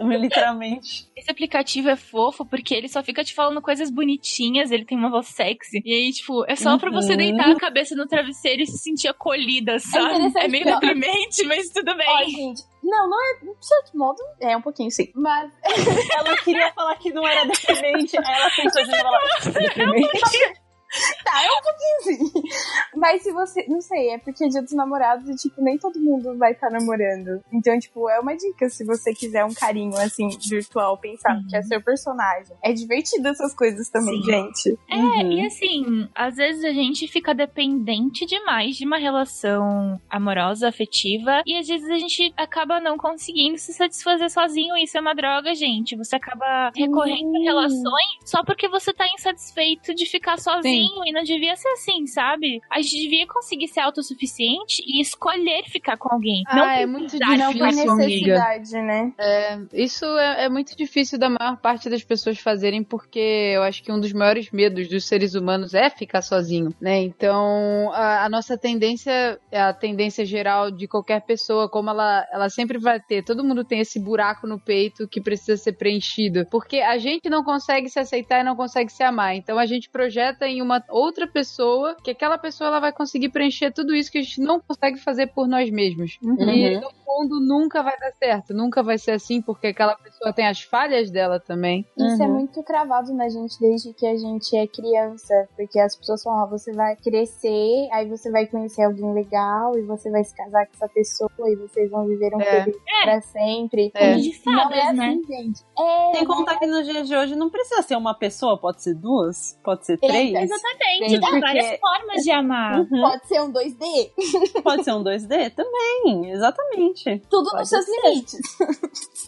Literalmente. 0.00 1.08
Esse 1.16 1.30
aplicativo 1.30 1.88
é 1.88 1.96
fofo 1.96 2.44
porque 2.44 2.74
ele 2.74 2.88
só 2.88 3.02
fica 3.02 3.24
te 3.24 3.34
falando 3.34 3.60
coisas 3.60 3.90
bonitinhas, 3.90 4.70
ele 4.70 4.84
tem 4.84 4.96
uma 4.96 5.10
voz 5.10 5.26
sexy. 5.28 5.82
E 5.84 5.92
aí, 5.92 6.12
tipo, 6.12 6.44
é 6.46 6.56
só 6.56 6.72
uhum. 6.72 6.78
pra 6.78 6.90
você 6.90 7.12
uhum. 7.12 7.18
deitar 7.18 7.50
a 7.50 7.56
cabeça 7.56 7.87
no 7.94 8.06
travesseiro 8.06 8.62
e 8.62 8.66
se 8.66 8.78
sentir 8.78 9.08
acolhida, 9.08 9.72
é 9.72 9.78
sabe? 9.78 10.32
É, 10.36 10.44
é 10.44 10.48
meio 10.48 10.64
deprimente, 10.64 11.44
mas 11.46 11.68
tudo 11.70 11.96
bem. 11.96 12.08
Ó, 12.08 12.24
gente, 12.24 12.62
não, 12.82 13.08
não 13.08 13.18
é, 13.22 13.34
de 13.44 13.66
certo 13.66 13.96
modo, 13.96 14.18
é 14.40 14.56
um 14.56 14.62
pouquinho 14.62 14.90
sim. 14.90 15.10
Mas 15.14 15.50
ela 16.18 16.36
queria 16.38 16.72
falar 16.72 16.96
que 16.96 17.12
não 17.12 17.26
era 17.26 17.44
deprimente, 17.44 18.16
aí 18.16 18.34
ela 18.34 18.50
pensou 18.50 18.84
de 18.84 18.90
falar 18.90 19.20
deprimente. 19.44 20.67
tá, 21.24 21.42
é 21.44 21.48
um 21.48 21.62
pouquinho 21.62 22.32
sim. 22.32 22.48
Mas 22.96 23.22
se 23.22 23.32
você. 23.32 23.66
Não 23.68 23.80
sei, 23.80 24.10
é 24.10 24.18
porque 24.18 24.44
é 24.44 24.48
dia 24.48 24.62
dos 24.62 24.72
namorados 24.72 25.28
e, 25.28 25.34
tipo, 25.36 25.62
nem 25.62 25.78
todo 25.78 26.00
mundo 26.00 26.36
vai 26.38 26.52
estar 26.52 26.68
tá 26.68 26.78
namorando. 26.78 27.42
Então, 27.52 27.78
tipo, 27.78 28.08
é 28.08 28.18
uma 28.18 28.34
dica 28.34 28.68
se 28.68 28.84
você 28.84 29.12
quiser 29.12 29.44
um 29.44 29.52
carinho, 29.52 29.96
assim, 29.96 30.28
virtual, 30.48 30.96
pensar 30.96 31.36
uhum. 31.36 31.46
que 31.48 31.56
é 31.56 31.62
seu 31.62 31.82
personagem. 31.82 32.56
É 32.62 32.72
divertido 32.72 33.28
essas 33.28 33.54
coisas 33.54 33.88
também, 33.90 34.16
sim. 34.22 34.24
gente. 34.24 34.78
É, 34.88 34.96
uhum. 34.96 35.32
e 35.32 35.46
assim, 35.46 36.08
às 36.14 36.36
vezes 36.36 36.64
a 36.64 36.72
gente 36.72 37.06
fica 37.06 37.34
dependente 37.34 38.24
demais 38.24 38.76
de 38.76 38.86
uma 38.86 38.98
relação 38.98 40.00
amorosa, 40.08 40.68
afetiva, 40.68 41.42
e 41.46 41.56
às 41.56 41.66
vezes 41.66 41.88
a 41.90 41.98
gente 41.98 42.32
acaba 42.36 42.80
não 42.80 42.96
conseguindo 42.96 43.58
se 43.58 43.72
satisfazer 43.74 44.30
sozinho. 44.30 44.76
Isso 44.76 44.96
é 44.96 45.00
uma 45.00 45.14
droga, 45.14 45.54
gente. 45.54 45.96
Você 45.96 46.16
acaba 46.16 46.70
recorrendo 46.74 47.28
uhum. 47.28 47.42
a 47.42 47.44
relações 47.44 48.18
só 48.24 48.42
porque 48.42 48.68
você 48.68 48.92
tá 48.92 49.06
insatisfeito 49.12 49.94
de 49.94 50.06
ficar 50.06 50.38
sozinho. 50.38 50.62
Sim 50.62 50.77
sozinho 50.78 51.02
e 51.06 51.12
não 51.12 51.22
devia 51.22 51.56
ser 51.56 51.68
assim, 51.68 52.06
sabe? 52.06 52.60
A 52.70 52.80
gente 52.80 53.00
devia 53.02 53.26
conseguir 53.26 53.68
ser 53.68 53.80
autossuficiente 53.80 54.82
e 54.86 55.00
escolher 55.00 55.64
ficar 55.64 55.96
com 55.96 56.12
alguém. 56.12 56.42
Ah, 56.46 56.56
não 56.56 56.64
é 56.64 56.86
muito 56.86 57.18
difícil, 57.18 57.38
não 57.38 57.52
por 57.52 57.66
necessidade, 57.66 58.76
amiga. 58.76 58.82
né? 58.82 59.12
É, 59.18 59.58
isso 59.72 60.04
é, 60.04 60.44
é, 60.44 60.48
muito 60.48 60.76
difícil 60.76 61.18
da 61.18 61.28
maior 61.28 61.56
parte 61.56 61.90
das 61.90 62.02
pessoas 62.02 62.38
fazerem 62.38 62.82
porque 62.82 63.52
eu 63.54 63.62
acho 63.62 63.82
que 63.82 63.92
um 63.92 64.00
dos 64.00 64.12
maiores 64.12 64.50
medos 64.50 64.88
dos 64.88 65.04
seres 65.04 65.34
humanos 65.34 65.74
é 65.74 65.90
ficar 65.90 66.22
sozinho, 66.22 66.74
né? 66.80 66.98
Então, 67.00 67.90
a, 67.92 68.24
a 68.24 68.28
nossa 68.28 68.56
tendência, 68.56 69.38
a 69.52 69.72
tendência 69.72 70.24
geral 70.24 70.70
de 70.70 70.86
qualquer 70.86 71.20
pessoa, 71.22 71.68
como 71.68 71.90
ela, 71.90 72.26
ela 72.32 72.48
sempre 72.48 72.78
vai 72.78 73.00
ter, 73.00 73.22
todo 73.22 73.44
mundo 73.44 73.64
tem 73.64 73.80
esse 73.80 73.98
buraco 73.98 74.46
no 74.46 74.58
peito 74.58 75.08
que 75.08 75.20
precisa 75.20 75.56
ser 75.56 75.72
preenchido, 75.72 76.46
porque 76.50 76.78
a 76.78 76.98
gente 76.98 77.28
não 77.28 77.42
consegue 77.42 77.88
se 77.88 77.98
aceitar 77.98 78.40
e 78.40 78.44
não 78.44 78.56
consegue 78.56 78.90
se 78.90 79.02
amar. 79.02 79.34
Então, 79.34 79.58
a 79.58 79.66
gente 79.66 79.88
projeta 79.88 80.46
em 80.46 80.62
uma 80.62 80.67
uma 80.68 80.84
outra 80.90 81.26
pessoa, 81.26 81.96
que 82.02 82.10
aquela 82.10 82.36
pessoa 82.38 82.68
ela 82.68 82.80
vai 82.80 82.92
conseguir 82.92 83.30
preencher 83.30 83.72
tudo 83.72 83.94
isso 83.94 84.12
que 84.12 84.18
a 84.18 84.22
gente 84.22 84.40
não 84.40 84.60
consegue 84.60 84.98
fazer 84.98 85.28
por 85.28 85.48
nós 85.48 85.70
mesmos. 85.70 86.18
Uhum. 86.22 86.36
E 86.50 86.78
no 86.78 86.90
fundo 87.04 87.40
nunca 87.40 87.82
vai 87.82 87.98
dar 87.98 88.12
certo, 88.12 88.52
nunca 88.52 88.82
vai 88.82 88.98
ser 88.98 89.12
assim, 89.12 89.40
porque 89.40 89.68
aquela 89.68 89.96
pessoa 89.96 90.32
tem 90.32 90.46
as 90.46 90.60
falhas 90.60 91.10
dela 91.10 91.40
também. 91.40 91.86
Isso 91.96 92.22
é 92.22 92.26
uhum. 92.26 92.34
é 92.34 92.38
muito 92.38 92.62
cravado 92.62 93.12
na 93.14 93.28
gente 93.28 93.58
desde 93.58 93.92
que 93.94 94.06
a 94.06 94.16
gente 94.16 94.56
é 94.56 94.66
criança, 94.66 95.48
porque 95.56 95.78
as 95.78 95.96
pessoas 95.96 96.22
falam, 96.22 96.44
oh, 96.44 96.50
você 96.50 96.72
vai 96.72 96.96
crescer, 96.96 97.88
aí 97.92 98.06
você 98.06 98.30
vai 98.30 98.46
conhecer 98.46 98.82
alguém 98.82 99.12
legal 99.12 99.76
e 99.78 99.82
você 99.82 100.10
vai 100.10 100.22
se 100.22 100.34
casar 100.36 100.66
com 100.66 100.74
essa 100.74 100.88
pessoa 100.88 101.30
e 101.46 101.56
vocês 101.56 101.90
vão 101.90 102.06
viver 102.06 102.34
um 102.34 102.40
é. 102.40 102.64
feliz 102.64 102.76
é. 102.76 103.04
pra 103.04 103.20
sempre. 103.22 103.90
É. 103.94 104.14
de 104.16 104.32
fadas, 104.42 104.68
não 104.68 104.72
é 104.76 104.92
né? 104.92 105.08
assim, 105.08 105.24
gente. 105.26 105.62
É, 105.78 106.12
Tem 106.12 106.20
que 106.20 106.26
contar 106.26 106.58
que 106.58 106.66
nos 106.66 106.86
dias 106.86 107.08
de 107.08 107.16
hoje 107.16 107.36
não 107.36 107.48
precisa 107.50 107.82
ser 107.82 107.96
uma 107.96 108.14
pessoa, 108.14 108.58
pode 108.58 108.82
ser 108.82 108.94
duas, 108.94 109.58
pode 109.62 109.86
ser 109.86 109.98
três. 109.98 110.50
Exatamente, 110.58 111.10
tem 111.10 111.20
porque... 111.20 111.40
várias 111.40 111.80
formas 111.80 112.22
de 112.22 112.30
amar. 112.30 112.80
Uhum. 112.80 113.00
Pode 113.00 113.26
ser 113.26 113.40
um 113.40 113.52
2D. 113.52 114.62
Pode 114.62 114.84
ser 114.84 114.92
um 114.92 115.04
2D 115.04 115.54
também, 115.54 116.30
exatamente. 116.30 117.22
Tudo 117.30 117.50
Pode 117.50 117.60
nos 117.60 117.68
seus 117.68 117.84
ser. 117.84 118.08
limites. 118.08 118.40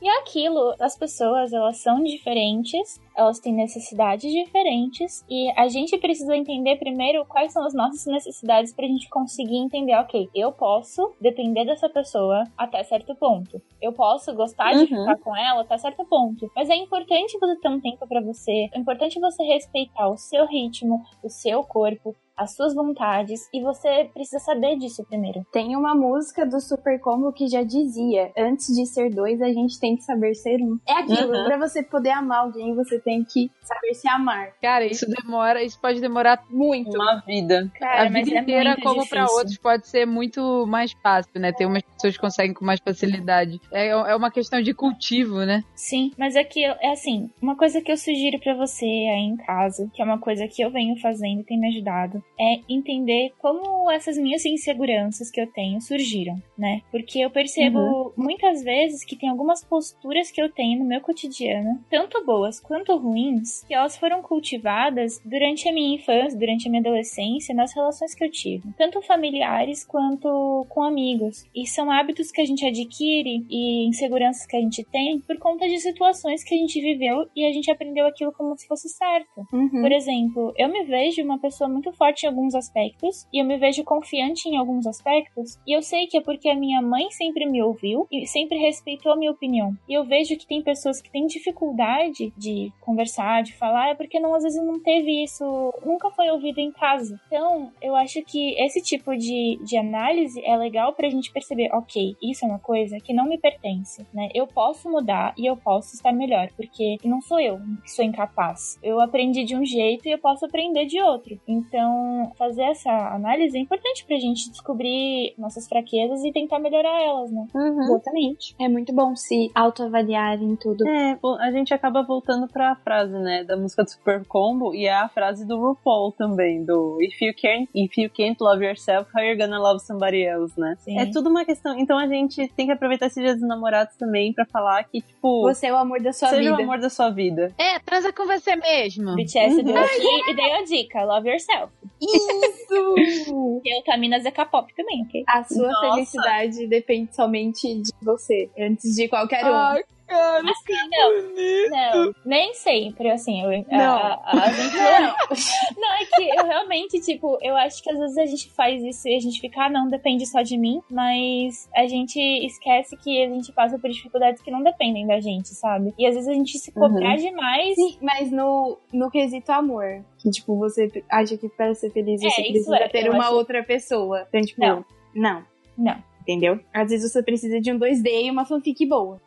e 0.03 0.09
é 0.09 0.18
aquilo, 0.18 0.74
as 0.81 0.97
pessoas, 0.97 1.53
elas 1.53 1.78
são 1.83 2.03
diferentes, 2.03 3.01
elas 3.21 3.39
têm 3.39 3.53
necessidades 3.53 4.33
diferentes 4.33 5.23
e 5.29 5.53
a 5.55 5.68
gente 5.68 5.99
precisa 5.99 6.35
entender 6.35 6.77
primeiro 6.77 7.27
quais 7.27 7.53
são 7.53 7.64
as 7.66 7.75
nossas 7.75 8.07
necessidades 8.07 8.73
pra 8.73 8.87
gente 8.87 9.11
conseguir 9.11 9.59
entender, 9.59 9.95
ok, 9.97 10.31
eu 10.35 10.51
posso 10.51 11.12
depender 11.21 11.66
dessa 11.66 11.89
pessoa 11.89 12.45
até 12.57 12.83
certo 12.83 13.14
ponto. 13.14 13.61
Eu 13.81 13.93
posso 13.93 14.35
gostar 14.35 14.73
de 14.73 14.81
uhum. 14.81 15.01
ficar 15.01 15.18
com 15.18 15.37
ela 15.37 15.61
até 15.61 15.77
certo 15.77 16.03
ponto. 16.07 16.51
Mas 16.57 16.71
é 16.71 16.77
importante 16.77 17.39
você 17.39 17.57
ter 17.57 17.68
um 17.68 17.81
tempo 17.81 18.07
para 18.09 18.23
você, 18.23 18.71
é 18.73 18.79
importante 18.79 19.21
você 19.21 19.43
respeitar 19.43 20.09
o 20.09 20.16
seu 20.16 20.47
ritmo, 20.47 21.03
o 21.23 21.29
seu 21.29 21.62
corpo, 21.62 22.16
as 22.41 22.55
suas 22.55 22.74
vontades 22.74 23.49
e 23.53 23.62
você 23.62 24.11
precisa 24.14 24.38
saber 24.38 24.76
disso 24.78 25.05
primeiro. 25.05 25.45
Tem 25.53 25.76
uma 25.76 25.95
música 25.95 26.47
do 26.47 26.59
Super 26.59 26.99
Combo 26.99 27.32
que 27.32 27.47
já 27.47 27.62
dizia: 27.62 28.32
antes 28.36 28.74
de 28.74 28.86
ser 28.86 29.11
dois, 29.11 29.43
a 29.43 29.53
gente 29.53 29.78
tem 29.78 29.95
que 29.95 30.03
saber 30.03 30.34
ser 30.34 30.57
um. 30.62 30.78
É 30.88 30.95
aquilo, 30.95 31.36
uhum. 31.36 31.45
para 31.45 31.59
você 31.59 31.82
poder 31.82 32.11
amar 32.11 32.41
alguém, 32.41 32.74
você 32.74 32.99
tem 32.99 33.22
que 33.22 33.51
saber 33.62 33.95
se 33.95 34.09
amar. 34.09 34.53
Cara, 34.62 34.86
isso 34.86 35.07
demora, 35.07 35.62
isso 35.62 35.78
pode 35.78 36.01
demorar 36.01 36.43
muito. 36.49 36.95
Uma 36.97 37.22
vida. 37.26 37.70
Cara, 37.78 38.05
a 38.05 38.09
vida 38.09 38.34
é 38.34 38.41
inteira, 38.41 38.76
como 38.82 39.07
para 39.07 39.24
outros, 39.24 39.59
pode 39.59 39.86
ser 39.86 40.07
muito 40.07 40.66
mais 40.66 40.93
fácil, 40.93 41.38
né? 41.38 41.53
Tem 41.53 41.66
umas 41.66 41.82
pessoas 41.82 42.14
que 42.14 42.20
conseguem 42.20 42.55
com 42.55 42.64
mais 42.64 42.80
facilidade. 42.80 43.61
É, 43.70 43.88
é 43.88 44.16
uma 44.16 44.30
questão 44.30 44.62
de 44.62 44.72
cultivo, 44.72 45.45
né? 45.45 45.62
Sim, 45.74 46.12
mas 46.16 46.36
é 46.36 46.45
que, 46.45 46.64
é 46.64 46.93
assim, 46.93 47.30
uma 47.41 47.57
coisa 47.57 47.82
que 47.82 47.93
eu 47.93 47.97
sugiro 47.97 48.38
para 48.41 48.55
você 48.55 48.86
aí 48.86 49.24
em 49.24 49.36
casa, 49.36 49.91
que 49.93 50.01
é 50.01 50.05
uma 50.05 50.18
coisa 50.18 50.49
que 50.49 50.62
eu 50.62 50.70
venho 50.70 50.97
fazendo 51.01 51.41
e 51.41 51.45
tem 51.45 51.59
me 51.59 51.68
ajudado, 51.68 52.22
é 52.39 52.61
entender 52.68 53.33
como 53.39 53.91
essas 53.91 54.16
minhas 54.18 54.45
inseguranças 54.45 55.31
que 55.31 55.41
eu 55.41 55.47
tenho 55.47 55.81
surgiram, 55.81 56.41
né? 56.57 56.83
Porque 56.91 57.20
eu 57.20 57.31
percebo 57.31 57.78
uhum. 57.78 58.12
muitas 58.16 58.62
vezes 58.62 59.05
que 59.05 59.16
tem 59.16 59.28
algumas 59.28 59.64
posturas 59.64 60.31
que 60.31 60.41
eu 60.41 60.51
tenho 60.51 60.78
no 60.78 60.85
meu 60.85 61.01
cotidiano, 61.01 61.83
tanto 61.91 62.24
boas 62.24 62.61
quanto 62.61 62.97
ruins, 62.97 63.62
que 63.64 63.74
elas 63.74 63.97
foram 63.97 64.22
cultivadas 64.22 65.20
durante 65.24 65.68
a 65.68 65.72
minha 65.72 65.97
infância, 65.97 66.39
durante 66.39 66.66
a 66.66 66.70
minha 66.70 66.81
adolescência, 66.81 67.55
nas 67.55 67.74
relações 67.74 68.14
que 68.14 68.24
eu 68.24 68.31
tive, 68.31 68.72
tanto 68.76 69.03
familiares 69.03 69.85
quanto 69.85 70.66
com 70.68 70.83
amigos. 70.83 71.45
E 71.55 71.66
são 71.66 71.91
hábitos 71.91 72.31
que 72.31 72.41
a 72.41 72.45
gente 72.45 72.64
adquire 72.64 73.45
e 73.49 73.87
inseguranças 73.87 74.47
que 74.47 74.57
a 74.57 74.61
gente 74.61 74.85
tem 74.85 75.20
por 75.20 75.39
conta 75.39 75.68
de 75.68 75.78
situações 75.78 76.43
que 76.43 76.55
a 76.55 76.59
gente 76.59 76.81
viveu 76.81 77.28
e 77.35 77.45
a 77.45 77.53
gente 77.53 77.70
aprendeu 77.70 78.07
aquilo 78.07 78.33
como 78.33 78.57
se 78.57 78.66
fosse 78.66 78.89
certo. 78.89 79.47
Uhum. 79.53 79.83
Por 79.83 79.93
exemplo, 79.93 80.53
eu 80.57 80.68
me 80.68 80.85
vejo 80.85 81.22
uma 81.22 81.39
pessoa 81.39 81.68
muito 81.68 81.93
forte 81.93 82.09
alguns 82.26 82.54
aspectos 82.54 83.26
e 83.32 83.40
eu 83.40 83.44
me 83.44 83.58
vejo 83.58 83.84
confiante 83.84 84.48
em 84.48 84.56
alguns 84.56 84.86
aspectos. 84.86 85.58
E 85.66 85.76
eu 85.76 85.82
sei 85.82 86.06
que 86.06 86.16
é 86.16 86.20
porque 86.20 86.48
a 86.48 86.54
minha 86.54 86.80
mãe 86.82 87.11
sempre 87.11 87.46
me 87.46 87.62
ouviu 87.62 88.06
e 88.11 88.26
sempre 88.26 88.58
respeitou 88.58 89.12
a 89.12 89.16
minha 89.16 89.30
opinião. 89.30 89.76
E 89.88 89.94
eu 89.94 90.04
vejo 90.04 90.36
que 90.36 90.46
tem 90.46 90.62
pessoas 90.62 91.00
que 91.00 91.11
têm 91.11 91.26
dificuldade 91.26 92.32
de 92.36 92.72
conversar, 92.80 93.42
de 93.42 93.54
falar, 93.54 93.90
é 93.90 93.94
porque 93.94 94.18
não, 94.18 94.34
às 94.34 94.42
vezes 94.42 94.62
não 94.62 94.80
teve 94.80 95.22
isso, 95.22 95.44
nunca 95.84 96.11
foi 96.11 96.30
ouvido 96.30 96.58
em 96.58 96.72
casa. 96.72 97.20
Então, 97.26 97.72
eu 97.80 97.94
acho 97.94 98.22
que 98.22 98.54
esse 98.61 98.82
tipo 98.82 99.16
de, 99.16 99.58
de 99.64 99.76
análise 99.76 100.40
é 100.44 100.56
legal 100.56 100.92
pra 100.92 101.11
gente 101.11 101.32
perceber, 101.32 101.70
ok, 101.72 102.16
isso 102.22 102.44
é 102.44 102.48
uma 102.48 102.58
coisa 102.58 102.98
que 102.98 103.12
não 103.12 103.26
me 103.26 103.38
pertence, 103.38 104.06
né? 104.12 104.28
Eu 104.34 104.46
posso 104.46 104.90
mudar 104.90 105.34
e 105.36 105.46
eu 105.46 105.56
posso 105.56 105.94
estar 105.94 106.12
melhor, 106.12 106.48
porque 106.56 106.96
não 107.04 107.20
sou 107.20 107.40
eu 107.40 107.58
que 107.82 107.90
sou 107.90 108.04
incapaz. 108.04 108.78
Eu 108.82 109.00
aprendi 109.00 109.44
de 109.44 109.56
um 109.56 109.64
jeito 109.64 110.06
e 110.06 110.11
eu 110.11 110.18
posso 110.18 110.44
aprender 110.44 110.86
de 110.86 111.00
outro. 111.00 111.40
Então, 111.46 111.99
fazer 112.36 112.62
essa 112.62 112.90
análise 113.14 113.57
é 113.57 113.61
importante 113.61 114.05
pra 114.05 114.16
gente 114.16 114.51
descobrir 114.51 115.34
nossas 115.38 115.68
fraquezas 115.68 116.24
e 116.24 116.32
tentar 116.32 116.59
melhorar 116.59 117.03
elas, 117.03 117.30
né? 117.30 117.46
Uhum. 117.55 117.82
Exatamente. 117.84 118.55
É 118.61 118.68
muito 118.68 118.92
bom 118.94 119.14
se 119.16 119.51
autoavaliar 119.55 120.40
em 120.42 120.57
tudo. 120.57 120.86
É, 120.86 121.18
a 121.40 121.51
gente 121.51 121.72
acaba 121.72 122.03
voltando 122.03 122.46
pra 122.48 122.76
frase, 122.76 123.18
né, 123.18 123.44
da 123.44 123.57
música 123.57 123.82
do 123.84 123.90
Super 123.90 124.24
Combo 124.26 124.74
e 124.74 124.86
é 124.86 124.94
a 124.94 125.09
frase 125.09 125.46
do 125.46 125.59
RuPaul 125.59 126.12
também, 126.12 126.64
do 126.64 126.98
If 127.01 127.20
you 127.20 127.32
can't, 127.34 127.68
if 127.74 127.96
you 127.98 128.11
can't 128.11 128.36
love 128.40 128.64
yourself, 128.64 129.11
how 129.14 129.22
you're 129.22 129.38
gonna 129.38 129.59
love 129.59 129.80
somebody 129.80 130.22
else, 130.22 130.59
né? 130.59 130.74
Sim. 130.78 130.98
É 130.98 131.07
tudo 131.07 131.28
uma 131.30 131.44
questão. 131.44 131.78
Então 131.78 131.98
a 131.98 132.07
gente 132.07 132.48
tem 132.55 132.66
que 132.66 132.72
aproveitar 132.72 133.07
esse 133.07 133.20
dia 133.20 133.34
dos 133.34 133.46
namorados 133.46 133.96
também 133.96 134.32
pra 134.32 134.44
falar 134.46 134.84
que, 134.84 135.01
tipo, 135.01 135.42
Você 135.42 135.66
é 135.66 135.72
o 135.72 135.76
amor 135.76 136.01
da 136.01 136.12
sua 136.12 136.28
seja 136.28 136.42
vida. 136.42 136.57
o 136.57 136.62
amor 136.62 136.78
da 136.78 136.90
sua 136.90 137.11
vida. 137.11 137.53
É, 137.59 137.78
transa 137.78 138.12
com 138.12 138.26
você 138.26 138.57
mesmo. 138.57 139.14
BTS 139.14 139.62
deu 139.62 139.76
aqui 139.76 140.30
e 140.30 140.34
deu 140.34 140.55
a 140.55 140.62
dica, 140.62 141.05
love 141.05 141.28
yourself. 141.28 141.72
Isso! 142.01 143.61
E 143.62 143.76
eu 143.76 143.82
Camina 143.82 144.18
Zeca 144.20 144.46
Pop 144.46 144.72
também, 144.74 145.03
ok? 145.03 145.22
A 145.28 145.44
sua 145.44 145.68
Nossa. 145.68 145.94
felicidade 145.94 146.66
depende 146.66 147.14
somente 147.14 147.82
de 147.82 147.92
você, 148.03 148.51
antes 148.59 148.94
de 148.96 149.07
qualquer 149.07 149.44
um. 149.44 149.55
Ai, 149.55 149.82
cara, 150.11 150.50
Assim, 150.50 150.88
não. 150.90 152.04
Não, 152.04 152.14
nem 152.24 152.52
sempre, 152.54 153.11
assim. 153.11 153.42
Eu, 153.42 153.64
Não. 153.70 153.96
A, 153.96 154.20
a, 154.24 154.44
a 154.44 154.50
gente 154.52 154.76
não. 154.76 155.14
não, 155.80 155.92
é 155.94 156.04
que 156.04 156.28
eu 156.38 156.44
realmente, 156.46 157.00
tipo, 157.00 157.38
eu 157.40 157.56
acho 157.56 157.82
que 157.82 157.90
às 157.90 157.98
vezes 157.98 158.18
a 158.18 158.26
gente 158.26 158.50
faz 158.50 158.82
isso 158.82 159.08
e 159.08 159.16
a 159.16 159.20
gente 159.20 159.40
fica, 159.40 159.62
ah, 159.64 159.70
não, 159.70 159.88
depende 159.88 160.26
só 160.26 160.42
de 160.42 160.56
mim, 160.58 160.80
mas 160.90 161.68
a 161.74 161.86
gente 161.86 162.18
esquece 162.44 162.96
que 162.96 163.22
a 163.24 163.28
gente 163.28 163.52
passa 163.52 163.78
por 163.78 163.88
dificuldades 163.90 164.42
que 164.42 164.50
não 164.50 164.62
dependem 164.62 165.06
da 165.06 165.20
gente, 165.20 165.48
sabe? 165.48 165.94
E 165.98 166.06
às 166.06 166.14
vezes 166.14 166.28
a 166.28 166.32
gente 166.34 166.58
se 166.58 166.72
cobrar 166.72 167.16
demais. 167.16 167.74
Sim, 167.74 167.98
mas 168.02 168.30
no, 168.30 168.78
no 168.92 169.11
quesito 169.11 169.50
amor. 169.52 170.04
Que, 170.18 170.30
tipo, 170.30 170.56
você 170.56 170.90
acha 171.11 171.36
que 171.36 171.48
para 171.48 171.74
ser 171.74 171.90
feliz 171.90 172.22
É, 172.22 172.28
você 172.30 172.42
precisa 172.42 172.76
é, 172.76 172.88
ter 172.88 173.08
uma 173.11 173.24
acho- 173.24 173.34
outra 173.34 173.62
pessoa. 173.62 174.26
Então, 174.28 174.40
tipo, 174.42 174.61
Não. 174.61 174.84
não. 175.14 175.44
Não. 175.78 176.09
Entendeu? 176.23 176.61
Às 176.73 176.91
vezes 176.91 177.11
você 177.11 177.23
precisa 177.23 177.61
de 177.61 177.73
um 177.73 177.79
2D 177.79 178.07
e 178.27 178.31
uma 178.31 178.45
fanfic 178.45 178.87
boa. 178.87 179.21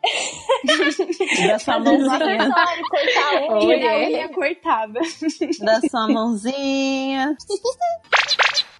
Da 1.47 1.59
sua 1.59 1.79
mãozinha. 1.79 2.37
cortar 2.89 3.55
um 3.57 3.71
E 3.71 3.75
e 3.79 3.83
a 3.87 3.91
aí- 3.91 4.13
unha 4.13 4.29
cortada. 4.29 4.99
da 5.59 5.81
sua 5.81 6.07
mãozinha. 6.07 7.35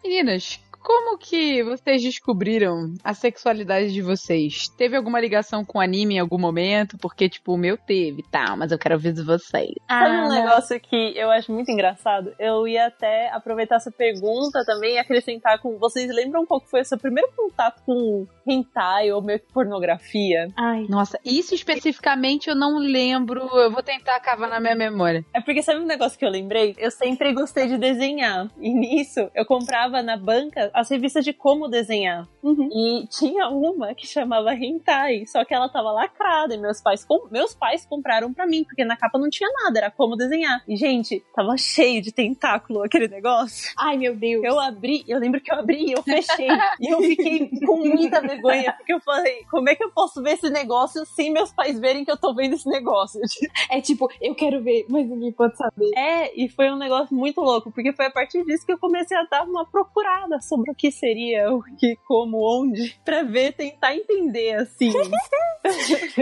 Meninas, 0.04 0.60
como 0.84 1.18
que 1.18 1.64
vocês 1.64 2.02
descobriram 2.02 2.94
a 3.04 3.14
sexualidade 3.14 3.92
de 3.94 4.02
vocês? 4.02 4.68
Teve 4.78 4.96
alguma 4.98 5.20
ligação 5.20 5.64
com 5.64 5.80
anime 5.80 6.16
em 6.16 6.20
algum 6.20 6.38
momento? 6.38 6.98
Porque, 6.98 7.30
tipo, 7.30 7.54
o 7.54 7.58
meu 7.58 7.78
teve, 7.78 8.24
tá, 8.24 8.56
mas 8.56 8.72
eu 8.72 8.78
quero 8.78 9.00
ver 9.00 9.14
de 9.14 9.24
vocês. 9.24 9.72
Sabe 9.88 10.16
Ah, 10.16 10.24
um 10.26 10.30
não. 10.30 10.36
negócio 10.36 10.80
que 10.80 11.14
eu 11.18 11.32
acho 11.32 11.52
muito 11.52 11.72
engraçado? 11.72 12.34
Eu 12.38 12.68
ia 12.68 12.88
até 12.88 13.30
aproveitar 13.32 13.76
essa 13.78 13.92
pergunta 13.92 14.64
também 14.66 14.96
e 14.96 14.98
acrescentar 15.00 15.60
com 15.62 15.78
vocês 15.78 16.14
lembram 16.14 16.46
qual 16.46 16.60
que 16.60 16.70
foi 16.70 16.82
o 16.82 16.86
seu 16.86 16.98
primeiro 16.98 17.30
contato 17.36 17.82
com 17.86 18.28
hentai 18.46 19.12
ou 19.12 19.22
meio 19.22 19.40
que 19.40 19.52
pornografia? 19.54 20.48
Ai. 20.58 20.86
Nossa, 20.90 21.18
isso 21.24 21.56
especificamente 21.56 22.50
eu 22.50 22.56
não 22.56 22.78
lembro. 22.78 23.42
Eu 23.58 23.72
vou 23.72 23.82
tentar 23.84 24.20
cavar 24.20 24.50
na 24.50 24.60
minha 24.60 24.76
memória. 24.76 25.24
É 25.34 25.40
porque 25.42 25.62
sabe 25.62 25.80
um 25.80 25.86
negócio 25.86 26.18
que 26.20 26.26
eu 26.26 26.30
lembrei? 26.30 26.76
Eu 26.78 26.92
sempre 26.92 27.34
gostei 27.34 27.68
de 27.68 27.78
desenhar. 27.78 28.50
E 28.60 28.74
nisso 28.74 29.30
eu 29.34 29.46
comprava 29.46 30.02
na 30.02 30.18
banca 30.18 30.72
as 30.74 30.90
revistas 30.90 31.24
de 31.24 31.34
como 31.34 31.68
desenhar. 31.68 32.28
Uhum. 32.42 32.70
E 32.72 33.08
tinha 33.08 33.48
uma 33.50 33.94
que 33.94 34.06
chamava 34.08 34.54
Hentai, 34.54 35.26
só 35.26 35.46
que 35.46 35.54
ela 35.54 35.70
tava 35.70 35.92
lacrada 35.92 36.54
e 36.56 36.58
meus 36.58 36.82
pais, 36.82 37.06
com- 37.06 37.28
meus 37.32 37.54
pais 37.56 37.86
compraram 37.86 38.34
pra 38.34 38.46
mim, 38.48 38.64
porque 38.64 38.84
na 38.84 38.98
capa 38.98 39.18
não 39.20 39.30
tinha 39.30 39.50
nada, 39.64 39.80
era 39.80 39.92
como 39.92 40.16
desenhar. 40.16 40.62
E 40.68 40.76
gente, 40.76 41.24
tava 41.36 41.56
cheio 41.58 42.02
de 42.02 42.12
tentáculo 42.12 42.84
aquele 42.84 43.08
negócio. 43.08 43.72
Ai, 43.80 43.98
meu 43.98 44.16
Deus. 44.16 44.44
Eu 44.44 44.60
abri, 44.60 45.04
eu 45.08 45.20
lembro 45.20 45.40
que 45.40 45.52
eu 45.52 45.58
abri 45.60 45.86
e 45.88 45.92
eu 45.94 46.04
fechei. 46.04 46.48
e 46.80 46.90
eu 46.94 47.00
fiquei 47.02 47.50
com 47.66 47.78
muita 47.78 48.22
vergonha, 48.22 48.74
porque 48.74 48.94
eu 48.94 49.00
falei, 49.00 49.44
como 49.50 49.70
é 49.70 49.76
que 49.76 49.84
eu 49.84 49.92
posso 49.92 50.22
ver 50.22 50.32
esse 50.34 50.50
negócio 50.50 51.06
sem 51.06 51.32
meus 51.32 51.54
pais 51.54 51.80
verem 51.80 52.04
que 52.04 52.12
eu 52.12 52.18
tô 52.18 52.34
vendo 52.34 52.54
esse 52.56 52.68
negócio? 52.70 53.22
É 53.70 53.80
tipo, 53.82 54.10
eu 54.22 54.36
quero 54.36 54.62
ver, 54.62 54.86
mas 54.90 55.08
ninguém 55.08 55.32
pode 55.32 55.58
saber. 55.58 55.90
É, 55.96 56.32
e 56.40 56.50
foi 56.50 56.70
um 56.72 56.76
negócio 56.78 57.16
muito 57.16 57.40
louco, 57.42 57.72
porque 57.72 57.92
foi 57.94 58.06
a 58.06 58.12
partir 58.12 58.44
disso 58.46 58.66
que 58.66 58.72
eu 58.74 58.78
comecei 58.78 59.16
a 59.18 59.24
dar 59.24 59.44
uma 59.44 59.66
procurada 59.66 60.40
sobre 60.42 60.63
o 60.70 60.76
que 60.76 60.92
seria, 60.92 61.54
o 61.54 61.62
que, 61.78 61.96
como, 62.08 62.38
onde, 62.42 62.96
pra 63.04 63.24
ver, 63.24 63.54
tentar 63.54 63.96
entender, 63.96 64.56
assim. 64.56 64.92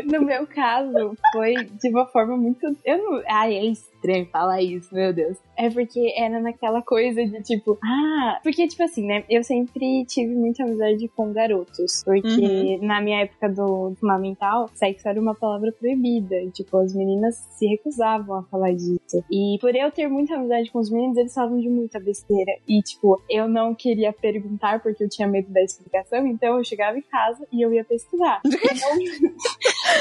No 0.05 0.21
meu 0.23 0.45
caso, 0.45 1.15
foi 1.31 1.55
de 1.55 1.89
uma 1.89 2.05
forma 2.05 2.37
muito. 2.37 2.59
Eu 2.85 2.97
não. 2.99 3.23
Ai, 3.27 3.55
é 3.55 3.65
estranho 3.65 4.27
falar 4.31 4.61
isso, 4.61 4.93
meu 4.93 5.13
Deus. 5.13 5.37
É 5.57 5.69
porque 5.69 6.13
era 6.17 6.39
naquela 6.39 6.81
coisa 6.81 7.25
de 7.25 7.41
tipo, 7.41 7.77
ah, 7.83 8.39
porque, 8.43 8.67
tipo 8.67 8.83
assim, 8.83 9.05
né? 9.05 9.23
Eu 9.29 9.43
sempre 9.43 10.05
tive 10.05 10.33
muita 10.33 10.63
amizade 10.63 11.07
com 11.09 11.31
garotos. 11.33 12.03
Porque 12.03 12.77
na 12.81 13.01
minha 13.01 13.21
época 13.21 13.49
do 13.49 13.95
fundamental, 13.99 14.69
sexo 14.73 15.07
era 15.07 15.19
uma 15.19 15.35
palavra 15.35 15.71
proibida. 15.71 16.35
E, 16.35 16.51
tipo, 16.51 16.77
as 16.77 16.93
meninas 16.95 17.35
se 17.51 17.65
recusavam 17.67 18.39
a 18.39 18.43
falar 18.43 18.73
disso. 18.73 19.23
E 19.31 19.57
por 19.59 19.75
eu 19.75 19.91
ter 19.91 20.07
muita 20.07 20.35
amizade 20.35 20.71
com 20.71 20.79
os 20.79 20.89
meninos, 20.89 21.17
eles 21.17 21.33
falavam 21.33 21.59
de 21.59 21.69
muita 21.69 21.99
besteira. 21.99 22.51
E, 22.67 22.81
tipo, 22.81 23.21
eu 23.29 23.47
não 23.47 23.73
queria 23.73 24.13
perguntar 24.39 24.79
porque 24.81 25.03
eu 25.03 25.09
tinha 25.09 25.27
medo 25.27 25.51
da 25.51 25.61
explicação. 25.61 26.25
Então 26.27 26.57
eu 26.57 26.63
chegava 26.63 26.97
em 26.97 27.01
casa 27.01 27.45
e 27.51 27.61
eu 27.65 27.73
ia 27.73 27.83
pesquisar. 27.83 28.41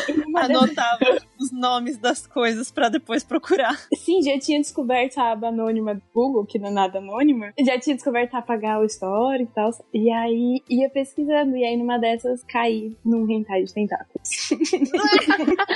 Então, 0.09 0.27
dessas- 0.27 0.51
Anotava 0.51 0.99
os 1.41 1.51
nomes 1.51 1.97
das 1.99 2.27
coisas 2.27 2.71
pra 2.71 2.89
depois 2.89 3.25
procurar. 3.25 3.77
Sim, 3.97 4.23
já 4.23 4.39
tinha 4.39 4.61
descoberto 4.61 5.19
a 5.19 5.33
aba 5.33 5.49
anônima 5.49 5.95
do 5.95 6.03
Google, 6.15 6.47
que 6.47 6.59
não 6.59 6.69
é 6.69 6.73
nada 6.73 6.99
anônima. 6.99 7.53
Já 7.65 7.79
tinha 7.79 7.97
descoberto 7.97 8.35
apagar 8.35 8.81
o 8.81 8.85
histórico 8.85 9.51
e 9.51 9.55
tal. 9.55 9.71
E 9.93 10.11
aí 10.11 10.63
ia 10.69 10.89
pesquisando. 10.91 11.57
E 11.57 11.65
aí 11.65 11.77
numa 11.77 11.99
dessas 11.99 12.45
caí 12.45 12.97
num 13.05 13.29
hentai 13.31 13.65
de 13.65 13.73
tentáculos. 13.75 14.51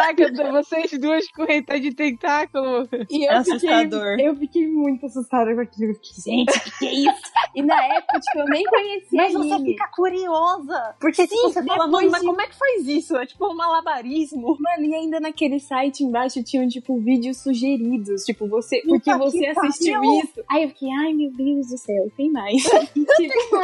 Caraca, 0.00 0.52
vocês 0.52 0.90
duas 0.98 1.26
com 1.32 1.44
hentai 1.50 1.80
de 1.80 1.94
tentáculo. 1.94 2.88
E 3.10 3.26
eu 3.26 3.32
É 3.32 3.44
fiquei, 3.44 3.70
assustador. 3.70 4.20
eu 4.20 4.36
fiquei 4.36 4.66
muito 4.68 5.06
assustada 5.06 5.54
com 5.54 5.60
aquilo. 5.60 5.94
Fiquei, 5.94 6.22
gente, 6.44 6.56
o 6.56 6.60
que, 6.62 6.78
que 6.78 6.86
é 6.86 6.92
isso? 6.94 7.22
E 7.54 7.62
na 7.62 7.84
época, 7.84 8.20
tipo, 8.20 8.38
eu 8.40 8.44
nem 8.46 8.64
conhecia 8.64 9.06
Mas 9.22 9.32
você 9.32 9.64
fica 9.64 9.88
curiosa. 9.94 10.94
Porque 11.00 11.26
Sim, 11.26 11.34
tipo, 11.36 11.48
você 11.52 11.62
fala, 11.64 11.86
mano, 11.86 12.10
mas 12.10 12.22
como 12.22 12.40
é 12.40 12.46
que 12.46 12.54
faz 12.54 12.86
isso? 12.86 13.16
É 13.16 13.26
tipo 13.26 13.46
um 13.46 13.54
malabarismo. 13.54 14.56
Mano, 14.60 14.84
e 14.84 14.94
ainda 14.94 15.20
naquele 15.20 15.58
site 15.60 16.04
embaixo 16.04 16.42
tinham, 16.42 16.68
tipo, 16.68 16.98
vídeos 16.98 17.38
sugeridos. 17.38 18.22
Tipo, 18.24 18.46
você. 18.48 18.82
Porque 18.82 19.14
você 19.14 19.46
assistiu 19.46 19.94
pariu! 19.94 20.20
isso. 20.20 20.44
Aí 20.50 20.62
eu 20.64 20.68
fiquei, 20.70 20.88
ai 20.90 21.12
meu 21.12 21.30
Deus 21.32 21.68
do 21.68 21.78
céu, 21.78 22.10
tem 22.16 22.30
mais. 22.30 22.62
E, 22.96 23.04
tipo, 23.04 23.56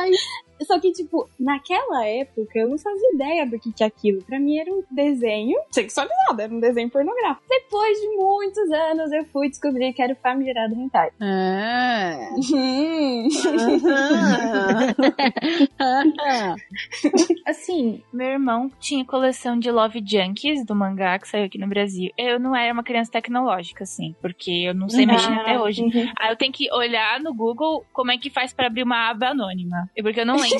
Só 0.64 0.78
que, 0.80 0.92
tipo, 0.92 1.28
naquela 1.38 2.06
época 2.06 2.58
eu 2.58 2.68
não 2.68 2.78
fazia 2.78 3.10
ideia 3.14 3.46
do 3.46 3.58
que 3.58 3.72
que 3.72 3.82
é 3.82 3.86
aquilo. 3.86 4.22
Pra 4.22 4.38
mim 4.38 4.58
era 4.58 4.72
um 4.72 4.82
desenho 4.90 5.58
sexualizado, 5.70 6.40
era 6.40 6.52
um 6.52 6.60
desenho 6.60 6.90
pornográfico. 6.90 7.42
Depois 7.48 7.98
de 7.98 8.08
muitos 8.16 8.70
anos 8.70 9.12
eu 9.12 9.24
fui 9.26 9.48
descobrir 9.48 9.92
que 9.92 10.02
era 10.02 10.12
o 10.12 10.16
famigerado 10.16 10.74
hentai. 10.74 11.10
Ah. 11.20 12.18
Hum. 12.52 13.28
Assim, 17.46 18.02
meu 18.12 18.28
irmão 18.28 18.70
tinha 18.78 19.04
coleção 19.04 19.58
de 19.58 19.70
Love 19.70 20.02
Junkies 20.04 20.64
do 20.64 20.74
mangá 20.74 21.18
que 21.18 21.28
saiu 21.28 21.44
aqui 21.44 21.58
no 21.58 21.66
Brasil. 21.66 22.10
Eu 22.16 22.38
não 22.38 22.54
era 22.54 22.72
uma 22.72 22.82
criança 22.82 23.10
tecnológica, 23.10 23.84
assim, 23.84 24.14
porque 24.20 24.50
eu 24.50 24.74
não 24.74 24.88
sei 24.88 25.06
mexer 25.06 25.32
até 25.32 25.60
hoje. 25.60 25.82
Uhum. 25.82 26.12
Aí 26.18 26.30
eu 26.30 26.36
tenho 26.36 26.52
que 26.52 26.72
olhar 26.72 27.20
no 27.20 27.34
Google 27.34 27.84
como 27.92 28.10
é 28.10 28.18
que 28.18 28.30
faz 28.30 28.52
pra 28.52 28.66
abrir 28.66 28.82
uma 28.82 29.10
aba 29.10 29.28
anônima. 29.28 29.90
É 29.96 30.02
Porque 30.02 30.20
eu 30.20 30.26
não 30.26 30.36
lembro. 30.36 30.48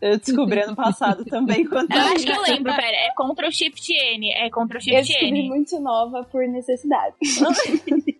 Eu 0.00 0.18
descobri 0.18 0.60
ano 0.60 0.76
passado 0.76 1.24
também 1.24 1.64
quando 1.66 1.90
eu 1.90 1.98
acho 1.98 2.26
que 2.26 2.30
eu 2.30 2.42
lembro, 2.42 2.74
pera. 2.74 2.94
É 2.94 3.08
Ctrl 3.10 3.50
Shift 3.50 3.90
N. 3.90 4.30
É 4.32 4.50
Ctrl 4.50 4.76
Eu 4.76 4.80
Shift 4.80 5.06
descobri 5.08 5.40
N. 5.40 5.48
muito 5.48 5.80
nova 5.80 6.24
por 6.24 6.46
necessidade. 6.46 7.14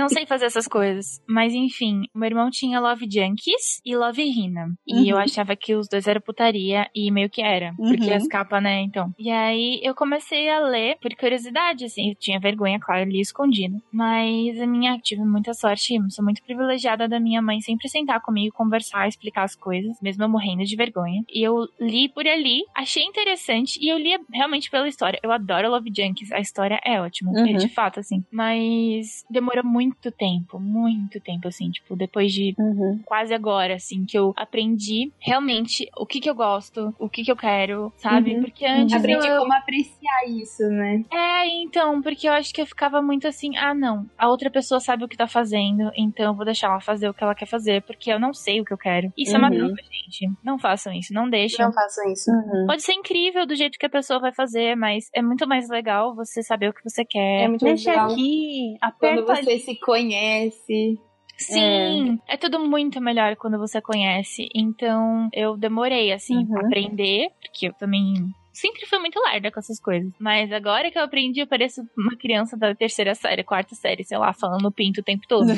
Não 0.00 0.08
sei 0.08 0.24
fazer 0.26 0.46
essas 0.46 0.66
coisas. 0.66 1.20
Mas 1.28 1.52
enfim, 1.52 2.02
meu 2.14 2.26
irmão 2.26 2.50
tinha 2.50 2.80
Love 2.80 3.06
Junkies 3.10 3.80
e 3.84 3.94
Love 3.96 4.22
Hina. 4.22 4.68
E 4.86 4.94
Uhum. 4.94 5.06
eu 5.10 5.18
achava 5.18 5.54
que 5.54 5.74
os 5.74 5.88
dois 5.88 6.06
eram 6.06 6.20
putaria 6.20 6.88
e 6.94 7.10
meio 7.10 7.28
que 7.28 7.42
era. 7.42 7.72
Porque 7.76 8.10
Uhum. 8.10 8.16
as 8.16 8.26
capas, 8.26 8.62
né, 8.62 8.80
então. 8.80 9.12
E 9.18 9.30
aí 9.30 9.80
eu 9.82 9.94
comecei 9.94 10.48
a 10.48 10.60
ler 10.60 10.96
por 11.00 11.14
curiosidade, 11.16 11.84
assim. 11.84 12.10
Eu 12.10 12.14
tinha 12.16 12.40
vergonha, 12.40 12.78
claro, 12.80 13.08
li 13.08 13.20
escondido. 13.20 13.76
Mas 13.92 14.60
a 14.60 14.66
minha, 14.66 14.98
tive 14.98 15.22
muita 15.24 15.52
sorte, 15.54 15.94
sou 16.10 16.24
muito 16.24 16.42
privilegiada 16.42 17.06
da 17.08 17.20
minha 17.20 17.42
mãe 17.42 17.60
sempre 17.60 17.88
sentar 17.88 18.20
comigo, 18.22 18.54
conversar, 18.54 19.06
explicar 19.08 19.44
as 19.44 19.54
coisas, 19.54 19.96
mesmo 20.02 20.24
eu 20.24 20.28
morrendo 20.28 20.64
de 20.64 20.76
vergonha. 20.76 21.22
E 21.28 21.42
eu 21.46 21.66
li 21.80 22.08
por 22.08 22.26
ali, 22.26 22.62
achei 22.74 23.02
interessante 23.02 23.78
e 23.82 23.88
eu 23.88 23.98
lia 23.98 24.18
realmente 24.32 24.70
pela 24.70 24.88
história. 24.88 25.18
Eu 25.22 25.30
adoro 25.32 25.70
Love 25.70 25.90
Junkies, 25.94 26.32
a 26.32 26.40
história 26.40 26.80
é 26.84 27.00
ótima, 27.00 27.30
Uhum. 27.32 27.56
de 27.56 27.68
fato, 27.68 28.00
assim. 28.00 28.24
Mas 28.32 29.24
demorou 29.30 29.64
muito 29.64 29.89
tempo, 30.12 30.58
muito 30.60 31.18
tempo, 31.20 31.48
assim, 31.48 31.70
tipo, 31.70 31.96
depois 31.96 32.32
de 32.32 32.54
Uhum. 32.58 33.00
quase 33.04 33.32
agora, 33.34 33.74
assim, 33.74 34.04
que 34.04 34.16
eu 34.18 34.32
aprendi 34.36 35.12
realmente 35.18 35.88
o 35.96 36.04
que 36.06 36.20
que 36.20 36.28
eu 36.28 36.34
gosto, 36.34 36.94
o 36.98 37.08
que 37.08 37.22
que 37.24 37.30
eu 37.32 37.36
quero, 37.36 37.92
sabe? 37.96 38.34
Uhum. 38.34 38.42
Porque 38.42 38.64
antes 38.66 38.94
Aprendi 38.94 39.26
eu... 39.26 39.38
como 39.40 39.52
apreciar 39.52 40.28
isso, 40.28 40.62
né? 40.68 41.02
É, 41.12 41.46
então, 41.62 42.02
porque 42.02 42.28
eu 42.28 42.32
acho 42.32 42.52
que 42.52 42.60
eu 42.60 42.66
ficava 42.66 43.00
muito 43.00 43.26
assim, 43.26 43.56
ah, 43.56 43.74
não, 43.74 44.06
a 44.18 44.28
outra 44.28 44.50
pessoa 44.50 44.80
sabe 44.80 45.04
o 45.04 45.08
que 45.08 45.16
tá 45.16 45.26
fazendo, 45.26 45.90
então 45.96 46.26
eu 46.26 46.34
vou 46.34 46.44
deixar 46.44 46.68
ela 46.68 46.80
fazer 46.80 47.08
o 47.08 47.14
que 47.14 47.22
ela 47.24 47.34
quer 47.34 47.46
fazer, 47.46 47.82
porque 47.82 48.12
eu 48.12 48.18
não 48.20 48.32
sei 48.34 48.60
o 48.60 48.64
que 48.64 48.72
eu 48.72 48.78
quero. 48.78 49.12
Isso 49.16 49.34
é 49.34 49.38
uma 49.38 49.50
Uhum. 49.50 49.56
prova, 49.58 49.74
gente. 49.90 50.30
Não 50.44 50.58
façam 50.58 50.92
isso, 50.92 51.12
não 51.14 51.28
deixem. 51.28 51.64
façam 51.72 52.12
isso. 52.12 52.30
Uhum. 52.30 52.66
Pode 52.66 52.82
ser 52.82 52.92
incrível 52.92 53.46
do 53.46 53.54
jeito 53.56 53.78
que 53.78 53.86
a 53.86 53.90
pessoa 53.90 54.20
vai 54.20 54.32
fazer, 54.32 54.76
mas 54.76 55.08
é 55.14 55.22
muito 55.22 55.46
mais 55.48 55.68
legal 55.68 56.14
você 56.14 56.42
saber 56.42 56.68
o 56.68 56.72
que 56.74 56.82
você 56.84 57.04
quer. 57.04 57.44
É 57.44 57.48
muito 57.48 57.64
Mexe 57.64 57.88
legal 57.88 58.10
aqui, 58.12 58.76
quando 58.98 59.20
aperta 59.20 59.34
você 59.44 59.50
ali. 59.50 59.60
se 59.60 59.79
conhece. 59.80 61.00
Sim, 61.38 62.20
é. 62.28 62.34
tudo 62.36 62.58
muito 62.60 63.00
melhor 63.00 63.34
quando 63.36 63.58
você 63.58 63.80
conhece. 63.80 64.48
Então, 64.54 65.28
eu 65.32 65.56
demorei, 65.56 66.12
assim, 66.12 66.36
Uhum. 66.36 66.58
aprender, 66.66 67.30
porque 67.40 67.68
eu 67.68 67.72
também 67.74 68.14
sempre 68.52 68.86
fui 68.86 68.98
muito 68.98 69.20
lerda 69.20 69.50
com 69.50 69.60
essas 69.60 69.80
coisas. 69.80 70.12
Mas 70.18 70.52
agora 70.52 70.90
que 70.90 70.98
eu 70.98 71.02
aprendi, 71.02 71.40
eu 71.40 71.46
pareço 71.46 71.82
uma 71.96 72.16
criança 72.16 72.56
da 72.56 72.74
terceira 72.74 73.14
série, 73.14 73.44
quarta 73.44 73.74
série, 73.74 74.04
sei 74.04 74.18
lá, 74.18 74.32
falando 74.32 74.70
pinto 74.70 75.00
o 75.00 75.04
tempo 75.04 75.26
todo. 75.28 75.46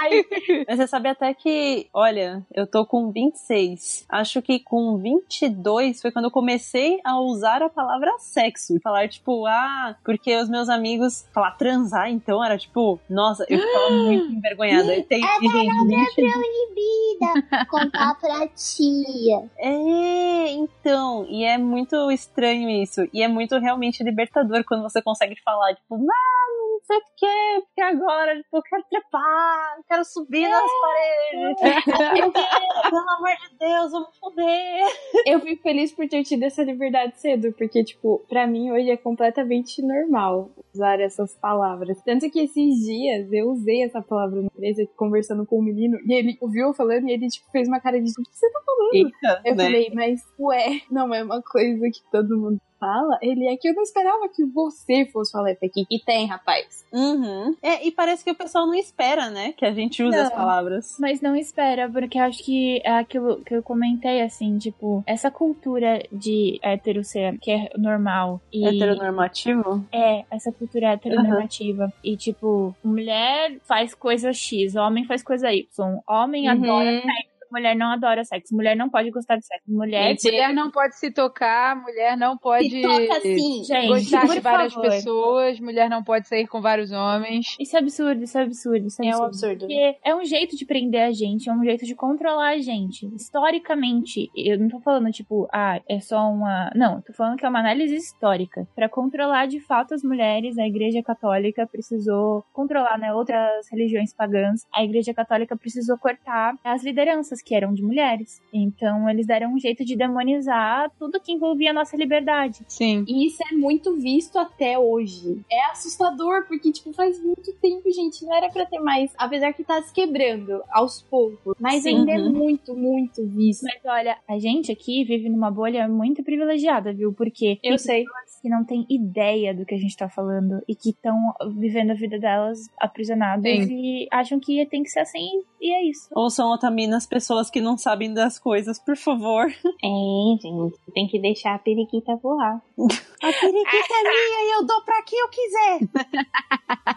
Mas 0.00 0.26
você 0.68 0.86
sabe 0.86 1.08
até 1.08 1.32
que, 1.34 1.88
olha, 1.92 2.44
eu 2.54 2.66
tô 2.66 2.86
com 2.86 3.10
26. 3.10 4.06
Acho 4.08 4.40
que 4.42 4.58
com 4.60 4.96
22 4.98 6.00
foi 6.00 6.10
quando 6.10 6.26
eu 6.26 6.30
comecei 6.30 6.98
a 7.04 7.20
usar 7.20 7.62
a 7.62 7.68
palavra 7.68 8.10
sexo. 8.18 8.78
Falar, 8.82 9.08
tipo, 9.08 9.46
ah, 9.46 9.96
porque 10.04 10.36
os 10.36 10.48
meus 10.48 10.68
amigos 10.68 11.28
falar 11.32 11.52
transar, 11.52 12.10
então 12.10 12.42
era 12.44 12.56
tipo, 12.56 12.98
nossa, 13.08 13.44
eu 13.48 13.58
ficava 13.58 13.90
muito 14.04 14.32
envergonhada. 14.32 14.96
E 14.96 15.02
tem, 15.02 15.20
e, 15.20 15.48
gente, 15.48 15.86
20... 15.86 16.14
proibida 16.14 17.66
contar 17.68 18.14
pra 18.20 18.48
tia. 18.48 19.50
É, 19.58 20.52
então, 20.52 21.26
e 21.28 21.44
é 21.44 21.58
muito 21.58 21.99
estranho 22.08 22.70
isso. 22.70 23.00
E 23.12 23.20
é 23.20 23.26
muito 23.26 23.58
realmente 23.58 24.04
libertador 24.04 24.62
quando 24.64 24.82
você 24.82 25.02
consegue 25.02 25.34
falar, 25.42 25.74
tipo, 25.74 25.96
não, 25.96 26.06
não 26.06 26.80
sei 26.84 26.96
o 26.98 27.00
que, 27.16 27.66
porque 27.66 27.80
agora, 27.80 28.36
tipo, 28.36 28.56
eu 28.56 28.62
quero 28.62 28.84
trepar, 28.88 29.74
eu 29.78 29.84
quero 29.88 30.04
subir 30.04 30.48
nas 30.48 30.62
paredes. 30.80 31.60
Eu 32.20 32.32
quero, 32.32 32.90
pelo 32.90 33.10
amor 33.10 33.30
de 33.30 33.58
Deus, 33.58 33.92
vamos 33.92 34.16
foder. 34.18 34.86
Eu 35.26 35.40
fico 35.40 35.62
feliz 35.62 35.92
por 35.92 36.08
ter 36.08 36.22
tido 36.22 36.42
essa 36.44 36.62
liberdade 36.62 37.18
cedo, 37.18 37.52
porque, 37.52 37.82
tipo, 37.84 38.24
pra 38.28 38.46
mim 38.46 38.70
hoje 38.70 38.90
é 38.90 38.96
completamente 38.96 39.82
normal 39.82 40.50
usar 40.74 41.00
essas 41.00 41.34
palavras. 41.34 42.00
Tanto 42.02 42.30
que 42.30 42.40
esses 42.40 42.84
dias 42.84 43.32
eu 43.32 43.50
usei 43.50 43.82
essa 43.84 44.00
palavra 44.02 44.40
na 44.40 44.46
empresa, 44.46 44.86
conversando 44.96 45.46
com 45.46 45.58
um 45.58 45.62
menino, 45.62 45.98
e 46.06 46.12
ele 46.12 46.36
ouviu 46.40 46.68
eu 46.68 46.74
falando 46.74 47.08
e 47.08 47.12
ele, 47.12 47.28
tipo, 47.28 47.50
fez 47.50 47.66
uma 47.68 47.80
cara 47.80 48.00
de, 48.00 48.10
o 48.10 48.22
que 48.22 48.36
você 48.36 48.50
tá 48.50 48.60
falando? 48.64 48.94
Eita, 48.94 49.42
Eu 49.44 49.56
né? 49.56 49.64
falei, 49.64 49.90
mas, 49.94 50.20
ué, 50.38 50.80
não 50.90 51.14
é 51.14 51.22
uma 51.22 51.42
coisa 51.42 51.79
que 51.90 52.00
todo 52.10 52.36
mundo 52.38 52.60
fala? 52.78 53.18
Ele 53.20 53.46
é 53.46 53.56
que 53.56 53.68
eu 53.68 53.74
não 53.74 53.82
esperava 53.82 54.26
que 54.34 54.44
você 54.46 55.04
fosse 55.12 55.32
falar 55.32 55.52
isso 55.52 55.64
aqui. 55.64 55.84
E 55.90 55.98
tem, 56.02 56.26
rapaz. 56.26 56.86
Uhum. 56.92 57.54
É, 57.62 57.86
e 57.86 57.92
parece 57.92 58.24
que 58.24 58.30
o 58.30 58.34
pessoal 58.34 58.66
não 58.66 58.74
espera, 58.74 59.28
né, 59.30 59.52
que 59.52 59.66
a 59.66 59.72
gente 59.72 60.02
use 60.02 60.16
Não. 60.16 60.24
as 60.24 60.32
palavras. 60.32 60.96
Mas 60.98 61.20
não 61.20 61.36
espera, 61.36 61.88
porque 61.90 62.18
eu 62.18 62.22
acho 62.24 62.42
que 62.42 62.80
é 62.84 62.90
aquilo 62.92 63.42
que 63.44 63.54
eu 63.54 63.62
comentei, 63.62 64.22
assim, 64.22 64.56
tipo, 64.58 65.04
essa 65.06 65.30
cultura 65.30 66.02
de 66.10 66.58
hétero 66.62 67.04
ser, 67.04 67.38
que 67.38 67.50
é 67.50 67.70
normal. 67.76 68.40
E 68.52 68.66
Heteronormativo? 68.66 69.84
É, 69.92 70.24
essa 70.30 70.50
cultura 70.50 70.92
heteronormativa. 70.92 71.92
E, 72.02 72.16
tipo, 72.16 72.74
mulher 72.82 73.58
faz 73.68 73.94
coisa 73.94 74.32
X, 74.32 74.74
homem 74.74 75.04
faz 75.04 75.22
coisa 75.22 75.52
Y. 75.52 75.66
Homem 76.08 76.48
Uhum. 76.48 76.52
adora 76.64 76.90
sexo, 77.02 77.39
mulher 77.50 77.74
não 77.76 77.90
adora 77.92 78.24
sexo. 78.24 78.54
Mulher 78.54 78.76
não 78.76 78.88
pode 78.88 79.10
gostar 79.10 79.36
de 79.36 79.46
sexo. 79.46 79.70
Mulher. 79.70 80.16
Mulher 80.24 80.52
não 80.54 80.70
pode 80.70 80.96
se 80.96 81.10
tocar, 81.10 81.76
mulher 81.76 82.16
não 82.16 82.36
pode 82.36 82.68
Se 82.70 82.82
toca 82.82 83.16
assim. 83.18 83.64
Gente, 83.64 83.88
gostar 83.88 84.26
de 84.26 84.40
várias 84.40 84.72
favor. 84.74 84.90
pessoas, 84.90 85.60
mulher 85.60 85.88
não 85.90 86.02
pode 86.02 86.28
sair 86.28 86.46
com 86.46 86.60
vários 86.60 86.90
homens. 86.92 87.56
Isso 87.58 87.76
é 87.76 87.80
absurdo, 87.80 88.22
isso 88.22 88.38
é 88.38 88.42
absurdo, 88.42 88.86
isso 88.86 89.02
é, 89.02 89.06
É 89.08 89.16
um 89.16 89.24
absurdo. 89.24 89.54
absurdo. 89.54 89.58
Porque 89.60 89.96
é 90.04 90.14
um 90.14 90.24
jeito 90.24 90.56
de 90.56 90.64
prender 90.64 91.02
a 91.02 91.12
gente, 91.12 91.48
é 91.48 91.52
um 91.52 91.64
jeito 91.64 91.84
de 91.84 91.94
controlar 91.94 92.50
a 92.50 92.58
gente. 92.58 93.06
Historicamente, 93.14 94.30
eu 94.36 94.58
não 94.58 94.68
tô 94.68 94.80
falando, 94.80 95.10
tipo, 95.10 95.48
ah, 95.52 95.80
é 95.88 96.00
só 96.00 96.18
uma. 96.30 96.70
Não, 96.74 96.96
eu 96.96 97.02
tô 97.02 97.12
falando 97.12 97.36
que 97.36 97.44
é 97.44 97.48
uma 97.48 97.58
análise 97.60 97.94
histórica. 97.96 98.66
Pra 98.74 98.88
controlar 98.88 99.46
de 99.46 99.60
fato 99.60 99.94
as 99.94 100.02
mulheres, 100.02 100.58
a 100.58 100.66
Igreja 100.66 101.02
Católica 101.02 101.66
precisou 101.66 102.44
controlar, 102.52 102.98
né, 102.98 103.12
outras 103.12 103.68
religiões 103.70 104.12
pagãs. 104.14 104.66
A 104.72 104.84
Igreja 104.84 105.12
Católica 105.12 105.56
precisou 105.56 105.98
cortar 105.98 106.54
as 106.64 106.82
lideranças 106.84 107.39
que 107.42 107.54
eram 107.54 107.72
de 107.72 107.82
mulheres. 107.82 108.40
Então, 108.52 109.08
eles 109.08 109.26
deram 109.26 109.54
um 109.54 109.58
jeito 109.58 109.84
de 109.84 109.96
demonizar 109.96 110.90
tudo 110.98 111.20
que 111.20 111.32
envolvia 111.32 111.70
a 111.70 111.74
nossa 111.74 111.96
liberdade. 111.96 112.64
Sim. 112.68 113.04
E 113.06 113.26
isso 113.26 113.42
é 113.50 113.54
muito 113.54 113.96
visto 113.96 114.38
até 114.38 114.78
hoje. 114.78 115.40
É 115.50 115.70
assustador, 115.70 116.46
porque, 116.46 116.72
tipo, 116.72 116.92
faz 116.92 117.22
muito 117.22 117.52
tempo, 117.60 117.90
gente. 117.90 118.24
Não 118.24 118.34
era 118.34 118.48
pra 118.48 118.66
ter 118.66 118.80
mais. 118.80 119.12
Apesar 119.18 119.52
que 119.52 119.64
tá 119.64 119.80
se 119.82 119.92
quebrando 119.92 120.62
aos 120.70 121.02
poucos. 121.02 121.54
Mas 121.58 121.82
Sim. 121.82 121.98
ainda 121.98 122.12
é 122.12 122.18
muito, 122.18 122.74
muito 122.74 123.26
visto. 123.26 123.64
Mas 123.64 123.80
olha, 123.84 124.16
a 124.28 124.38
gente 124.38 124.70
aqui 124.72 125.04
vive 125.04 125.28
numa 125.28 125.50
bolha 125.50 125.88
muito 125.88 126.22
privilegiada, 126.22 126.92
viu? 126.92 127.12
Porque 127.12 127.58
Eu 127.62 127.70
tem 127.76 127.78
sei. 127.78 128.04
pessoas 128.04 128.40
que 128.40 128.48
não 128.48 128.64
têm 128.64 128.86
ideia 128.88 129.54
do 129.54 129.64
que 129.66 129.74
a 129.74 129.78
gente 129.78 129.96
tá 129.96 130.08
falando 130.08 130.62
e 130.66 130.74
que 130.74 130.90
estão 130.90 131.14
vivendo 131.56 131.90
a 131.90 131.94
vida 131.94 132.18
delas 132.18 132.58
aprisionadas 132.78 133.42
Sim. 133.66 133.74
e 133.74 134.08
acham 134.10 134.40
que 134.40 134.64
tem 134.66 134.82
que 134.82 134.88
ser 134.88 135.00
assim 135.00 135.42
e 135.60 135.72
é 135.72 135.84
isso. 135.90 136.08
Ou 136.14 136.30
são 136.30 136.50
otaminas 136.52 137.06
pessoas 137.06 137.29
que 137.50 137.60
não 137.60 137.78
sabem 137.78 138.12
das 138.12 138.38
coisas, 138.38 138.78
por 138.78 138.96
favor. 138.96 139.46
É, 139.46 140.42
gente. 140.42 140.74
Tem 140.92 141.06
que 141.06 141.18
deixar 141.20 141.54
a 141.54 141.58
periquita 141.58 142.16
voar. 142.16 142.60
A 143.22 143.32
periquita 143.32 143.94
é 143.94 144.02
minha 144.02 144.44
e 144.44 144.54
eu 144.56 144.66
dou 144.66 144.82
pra 144.82 145.02
quem 145.02 145.18
eu 145.18 145.28
quiser. 145.28 145.78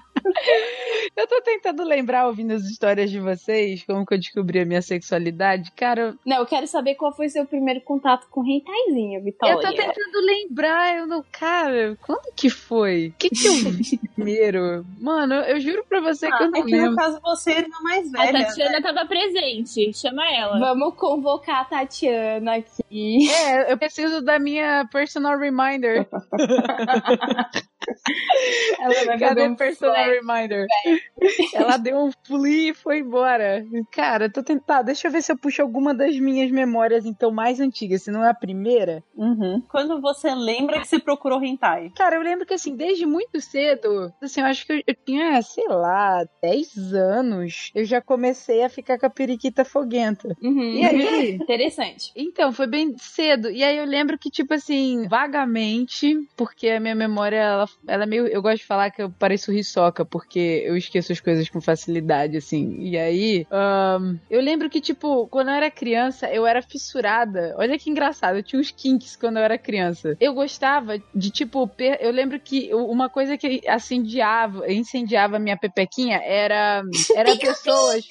Eu 1.16 1.28
tô 1.28 1.42
tentando 1.42 1.84
lembrar, 1.84 2.26
ouvindo 2.28 2.54
as 2.54 2.64
histórias 2.64 3.12
de 3.12 3.20
vocês, 3.20 3.84
como 3.86 4.06
que 4.06 4.14
eu 4.16 4.18
descobri 4.20 4.60
a 4.62 4.66
minha 4.66 4.82
sexualidade. 4.82 5.72
Cara, 5.76 6.16
Não, 6.26 6.38
eu 6.38 6.46
quero 6.46 6.66
saber 6.66 6.96
qual 6.96 7.14
foi 7.16 7.30
seu 7.30 7.46
primeiro 7.46 7.82
contato 7.82 8.28
com 8.32 8.42
rentaizinho, 8.42 9.22
Vitória. 9.24 9.54
eu 9.54 9.60
tô 9.60 9.68
tentando 9.76 10.20
lembrar, 10.26 10.98
eu 10.98 11.06
não. 11.06 11.24
Cara, 11.32 11.96
quando 12.02 12.34
que 12.36 12.50
foi? 12.50 13.10
O 13.10 13.14
que 13.20 13.30
que 13.30 13.46
eu 13.48 13.54
vi 13.72 14.00
primeiro? 14.16 14.86
Mano, 15.00 15.36
eu 15.36 15.60
juro 15.60 15.86
pra 15.88 16.00
você 16.02 16.28
que 16.32 16.44
eu 16.44 16.50
não 16.52 16.60
É 16.62 16.64
que 16.64 16.72
no 16.72 16.78
lembro. 16.84 16.96
caso 16.96 17.20
você 17.22 17.52
é 17.52 17.56
a 17.58 17.60
irmã 17.60 17.78
mais 17.84 18.14
A 18.14 18.18
velha. 18.26 18.32
né? 18.40 18.46
Tatiana 18.46 18.82
tava 18.82 19.06
presente, 19.06 19.94
chama 19.94 20.24
ela. 20.34 20.58
Vamos 20.58 20.96
convocar 20.96 21.62
a 21.62 21.66
Tatiana 21.66 22.56
aqui. 22.56 23.30
É, 23.30 23.72
eu 23.72 23.78
preciso 23.78 24.22
da 24.22 24.40
minha 24.40 24.88
personal 24.92 25.38
reminder. 25.38 26.08
Ela 28.80 29.06
vai 29.06 29.20
Cadê 29.20 29.44
um 29.48 29.56
personal 29.56 29.96
flash. 29.96 30.10
reminder? 30.10 30.66
Ela 31.54 31.78
deu 31.78 31.98
um 31.98 32.12
fli 32.26 32.70
e 32.70 32.74
foi 32.74 33.00
embora. 33.00 33.66
Cara, 33.92 34.30
tô 34.30 34.44
tentando. 34.44 34.86
Deixa 34.86 35.08
eu 35.08 35.12
ver 35.12 35.22
se 35.22 35.32
eu 35.32 35.38
puxo 35.38 35.62
alguma 35.62 35.94
das 35.94 36.18
minhas 36.20 36.52
memórias, 36.52 37.06
então, 37.06 37.32
mais 37.32 37.60
antigas. 37.60 38.04
Se 38.04 38.12
não 38.12 38.24
é 38.24 38.30
a 38.30 38.34
primeira. 38.34 39.04
Uhum. 39.16 39.62
Quando 39.70 40.02
você 40.02 40.34
lembra 40.34 40.80
que 40.80 40.88
você 40.88 41.00
procurou 41.00 41.42
hentai? 41.44 41.92
Cara, 41.96 42.16
eu 42.16 42.22
lembro 42.22 42.46
que, 42.46 42.54
assim, 42.54 42.76
desde 42.76 43.06
muito 43.06 43.40
cedo, 43.40 44.12
assim, 44.22 44.42
eu 44.42 44.48
acho 44.48 44.66
que 44.66 44.74
eu, 44.74 44.82
eu 44.86 44.96
tinha, 45.06 45.42
sei 45.42 45.68
lá, 45.68 46.26
10 46.42 46.94
anos, 46.94 47.72
eu 47.76 47.86
já 47.86 48.02
comecei 48.02 48.64
a 48.64 48.70
ficar 48.70 49.00
com 49.00 49.06
a 49.06 49.10
periquita 49.10 49.64
foguenta. 49.64 50.36
Uhum. 50.42 50.74
E 50.74 50.86
aí? 50.86 51.32
Interessante. 51.42 52.12
Então, 52.16 52.52
foi 52.52 52.68
bem 52.68 52.96
cedo. 52.98 53.50
E 53.50 53.64
aí 53.64 53.78
eu 53.78 53.86
lembro 53.86 54.18
que, 54.18 54.30
tipo 54.30 54.54
assim, 54.54 55.08
vagamente, 55.08 56.18
porque 56.36 56.70
a 56.70 56.80
minha 56.80 56.96
memória 56.96 57.38
ela 57.38 57.68
ela 57.88 58.04
é 58.04 58.06
meio. 58.06 58.28
Eu 58.28 58.42
gosto 58.42 58.58
de 58.58 58.66
falar 58.66 58.92
que 58.92 59.02
eu 59.02 59.10
pareço 59.10 59.52
risoca, 59.52 60.06
porque 60.06 60.64
eu 60.66 60.76
esqueço 60.76 61.12
as 61.12 61.20
coisas 61.20 61.50
com 61.50 61.62
facilidade, 61.62 62.38
assim. 62.38 62.78
E 62.80 62.98
aí, 62.98 63.48
um, 63.52 64.18
eu 64.30 64.42
lembro 64.42 64.70
que, 64.70 64.82
tipo, 64.82 65.28
quando 65.28 65.50
eu 65.50 65.56
era 65.56 65.72
criança, 65.72 66.28
eu 66.28 66.46
era 66.46 66.62
fissurada. 66.62 67.56
Olha 67.58 67.78
que 67.78 67.90
engraçado, 67.90 68.38
eu 68.38 68.44
tinha 68.44 68.60
uns 68.60 68.72
kinks 68.72 69.16
quando 69.16 69.38
eu 69.38 69.44
era 69.44 69.58
criança. 69.58 70.16
Eu 70.20 70.34
gostava 70.34 70.98
de, 71.14 71.30
tipo, 71.30 71.68
per... 71.68 71.98
eu 72.02 72.12
lembro 72.12 72.40
que 72.40 72.74
uma 72.74 73.10
coisa 73.10 73.38
que 73.38 73.62
acendiava, 73.68 74.72
incendiava 74.72 75.40
minha 75.40 75.58
pepequinha 75.58 76.18
era, 76.18 76.84
era 77.16 77.36
pessoas. 77.38 78.06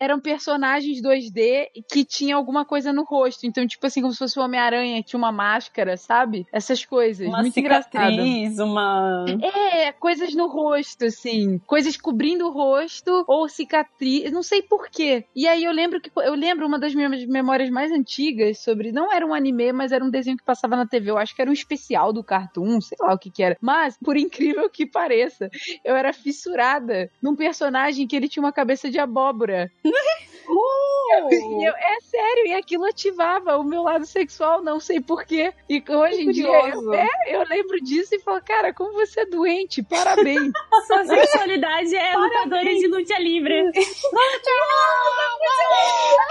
eram 0.00 0.20
personagens 0.20 1.00
2D 1.00 1.68
que 1.90 2.04
tinham 2.04 2.38
alguma 2.38 2.64
coisa 2.64 2.92
no 2.92 3.04
rosto. 3.04 3.46
Então, 3.46 3.66
tipo 3.66 3.86
assim, 3.86 4.00
como 4.00 4.12
se 4.12 4.18
fosse 4.18 4.38
o 4.38 4.42
Homem-Aranha, 4.42 5.02
tinha 5.02 5.18
uma 5.18 5.32
máscara, 5.32 5.96
sabe? 5.96 6.46
Essas 6.52 6.84
coisas. 6.84 7.26
Uma 7.26 7.40
muito 7.40 7.54
cicatriz, 7.54 7.81
engraçado. 7.88 8.64
uma. 8.64 9.26
É, 9.40 9.92
coisas 9.92 10.34
no 10.34 10.46
rosto, 10.46 11.04
assim. 11.04 11.58
Coisas 11.66 11.96
cobrindo 11.96 12.46
o 12.46 12.52
rosto 12.52 13.24
ou 13.26 13.48
cicatriz. 13.48 14.30
Não 14.32 14.42
sei 14.42 14.62
porquê. 14.62 15.24
E 15.34 15.46
aí 15.46 15.64
eu 15.64 15.72
lembro 15.72 16.00
que. 16.00 16.10
Eu 16.16 16.34
lembro 16.34 16.66
uma 16.66 16.78
das 16.78 16.94
minhas 16.94 17.24
memórias 17.26 17.70
mais 17.70 17.90
antigas 17.90 18.58
sobre. 18.58 18.92
Não 18.92 19.12
era 19.12 19.26
um 19.26 19.34
anime, 19.34 19.72
mas 19.72 19.92
era 19.92 20.04
um 20.04 20.10
desenho 20.10 20.36
que 20.36 20.44
passava 20.44 20.76
na 20.76 20.86
TV. 20.86 21.10
Eu 21.10 21.18
acho 21.18 21.34
que 21.34 21.42
era 21.42 21.50
um 21.50 21.54
especial 21.54 22.12
do 22.12 22.24
Cartoon, 22.24 22.80
sei 22.80 22.98
lá 23.00 23.14
o 23.14 23.18
que 23.18 23.30
que 23.30 23.42
era. 23.42 23.56
Mas, 23.60 23.96
por 23.98 24.16
incrível 24.16 24.68
que 24.68 24.86
pareça, 24.86 25.50
eu 25.84 25.96
era 25.96 26.12
fissurada 26.12 27.10
num 27.20 27.36
personagem 27.36 28.06
que 28.06 28.16
ele 28.16 28.28
tinha 28.28 28.42
uma 28.42 28.52
cabeça 28.52 28.90
de 28.90 28.98
abóbora. 28.98 29.70
Uh! 30.48 30.92
Eu, 31.62 31.72
é 31.76 32.00
sério, 32.00 32.46
e 32.46 32.54
aquilo 32.54 32.84
ativava 32.84 33.56
o 33.58 33.64
meu 33.64 33.82
lado 33.82 34.06
sexual, 34.06 34.62
não 34.62 34.80
sei 34.80 35.00
porquê. 35.00 35.52
E 35.68 35.82
hoje 35.86 36.22
em 36.22 36.30
dia 36.30 36.48
eu, 36.70 36.94
é, 36.94 37.08
eu 37.26 37.44
lembro 37.48 37.80
disso 37.82 38.14
e 38.14 38.20
falo, 38.20 38.40
cara, 38.42 38.72
como 38.72 38.92
você 38.94 39.20
é 39.20 39.26
doente, 39.26 39.82
parabéns. 39.82 40.50
Sua 40.86 41.04
sexualidade 41.04 41.94
é 41.94 42.16
lutadora 42.16 42.74
de 42.74 42.86
luta 42.86 43.18
livre. 43.18 43.70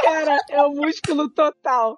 cara, 0.04 0.38
é 0.50 0.62
o 0.64 0.72
músculo 0.72 1.30
total. 1.30 1.98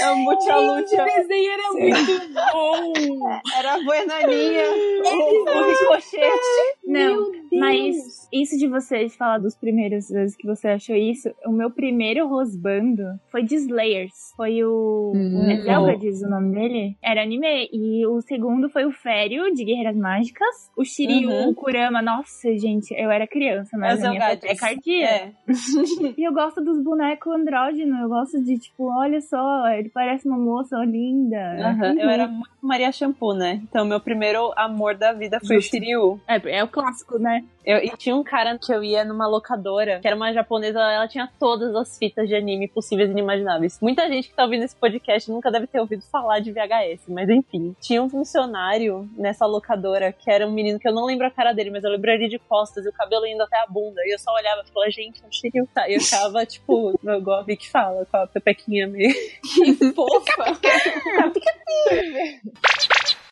É 0.00 0.14
muita 0.14 0.56
luta. 0.56 0.82
Esse 0.82 0.96
desenho 0.96 1.52
era 1.52 1.72
muito 1.72 2.34
bom. 2.52 3.42
Era 3.56 3.74
a 3.74 3.82
Buenaninha, 3.82 4.64
o, 4.70 5.44
o 5.44 5.68
ricochete. 5.68 6.78
Não, 6.84 7.32
mas 7.52 8.28
isso 8.32 8.58
de 8.58 8.66
você 8.66 9.04
de 9.06 9.16
falar 9.16 9.38
dos 9.38 9.56
primeiros 9.56 10.08
vezes 10.08 10.36
que 10.36 10.46
você 10.46 10.68
achou 10.68 10.96
isso, 10.96 11.30
o 11.46 11.50
meu 11.52 11.70
primeiro 11.70 12.26
rosbando 12.28 13.04
foi 13.30 13.42
de 13.42 13.54
Slayers. 13.56 14.32
Foi 14.36 14.62
o. 14.64 15.12
Hum. 15.14 15.50
é 15.50 15.56
Zelda 15.62 15.96
diz 15.96 16.22
o 16.22 16.28
nome 16.28 16.54
dele? 16.54 16.96
Era 17.02 17.22
anime. 17.22 17.68
E 17.72 18.06
o 18.06 18.20
segundo 18.22 18.68
foi 18.68 18.84
o 18.84 18.92
Fério, 18.92 19.52
de 19.54 19.64
Guerreiras 19.64 19.96
Mágicas. 19.96 20.70
O 20.76 20.84
Shiryu, 20.84 21.28
Uhum. 21.30 21.48
o 21.50 21.54
Kurama. 21.54 22.02
Nossa, 22.02 22.54
gente, 22.56 22.92
eu 22.94 23.10
era 23.10 23.26
criança, 23.26 23.76
mas 23.78 23.94
As 23.98 24.04
a 24.04 24.10
minha 24.10 24.20
Zelgades. 24.20 24.50
é 24.50 24.54
cardia. 24.56 25.06
É. 25.06 25.32
E 26.18 26.24
eu 26.26 26.32
gosto 26.32 26.60
dos 26.62 26.82
bonecos 26.82 27.32
andrógenos. 27.32 28.00
Eu 28.00 28.08
gosto 28.08 28.42
de, 28.42 28.58
tipo, 28.58 28.84
olha 28.90 29.20
só, 29.20 29.68
ele 29.68 29.88
parece 29.88 30.26
uma 30.26 30.36
moça 30.38 30.76
linda. 30.84 31.38
Aham, 31.68 31.94
Eu 31.98 32.08
era 32.08 32.26
muito 32.26 32.48
Maria 32.62 32.90
Shampoo, 32.92 33.34
né? 33.34 33.60
Então, 33.68 33.84
meu 33.84 34.00
primeiro 34.00 34.52
amor 34.56 34.96
da 34.96 35.12
vida 35.12 35.38
foi 35.46 35.56
o 35.56 35.62
Shiryu. 35.62 36.20
É, 36.26 36.58
é 36.58 36.64
o 36.64 36.68
clássico, 36.68 37.18
né? 37.18 37.37
Eu, 37.64 37.78
e 37.78 37.90
tinha 37.98 38.16
um 38.16 38.24
cara 38.24 38.58
que 38.58 38.72
eu 38.72 38.82
ia 38.82 39.04
numa 39.04 39.26
locadora, 39.26 40.00
que 40.00 40.06
era 40.06 40.16
uma 40.16 40.32
japonesa, 40.32 40.80
ela 40.80 41.06
tinha 41.06 41.28
todas 41.38 41.74
as 41.76 41.98
fitas 41.98 42.26
de 42.26 42.34
anime 42.34 42.66
possíveis 42.66 43.10
e 43.10 43.12
inimagináveis. 43.12 43.78
Muita 43.82 44.08
gente 44.08 44.30
que 44.30 44.34
tá 44.34 44.44
ouvindo 44.44 44.64
esse 44.64 44.74
podcast 44.74 45.30
nunca 45.30 45.50
deve 45.50 45.66
ter 45.66 45.78
ouvido 45.78 46.02
falar 46.10 46.40
de 46.40 46.50
VHS, 46.50 47.08
mas 47.08 47.28
enfim. 47.28 47.76
Tinha 47.80 48.02
um 48.02 48.08
funcionário 48.08 49.08
nessa 49.16 49.44
locadora 49.44 50.12
que 50.12 50.30
era 50.30 50.46
um 50.46 50.52
menino 50.52 50.78
que 50.78 50.88
eu 50.88 50.94
não 50.94 51.04
lembro 51.04 51.26
a 51.26 51.30
cara 51.30 51.52
dele, 51.52 51.70
mas 51.70 51.84
eu 51.84 51.90
lembro 51.90 52.10
ele 52.10 52.28
de 52.28 52.38
costas 52.38 52.86
e 52.86 52.88
o 52.88 52.92
cabelo 52.92 53.26
indo 53.26 53.42
até 53.42 53.60
a 53.60 53.66
bunda. 53.66 54.00
E 54.04 54.14
eu 54.14 54.18
só 54.18 54.32
olhava 54.32 54.62
e 54.66 54.72
falava, 54.72 54.90
gente, 54.90 55.22
não 55.22 55.30
Shiryu 55.30 55.68
tá. 55.74 55.88
E 55.88 55.94
eu 55.94 56.00
ficava, 56.00 56.44
tipo, 56.46 56.98
igual 57.02 57.40
a 57.40 57.42
Vicky 57.42 57.68
fala, 57.68 58.06
com 58.06 58.16
a 58.16 58.26
pepequinha 58.26 58.86
meio. 58.86 59.14
Fofa. 59.94 60.58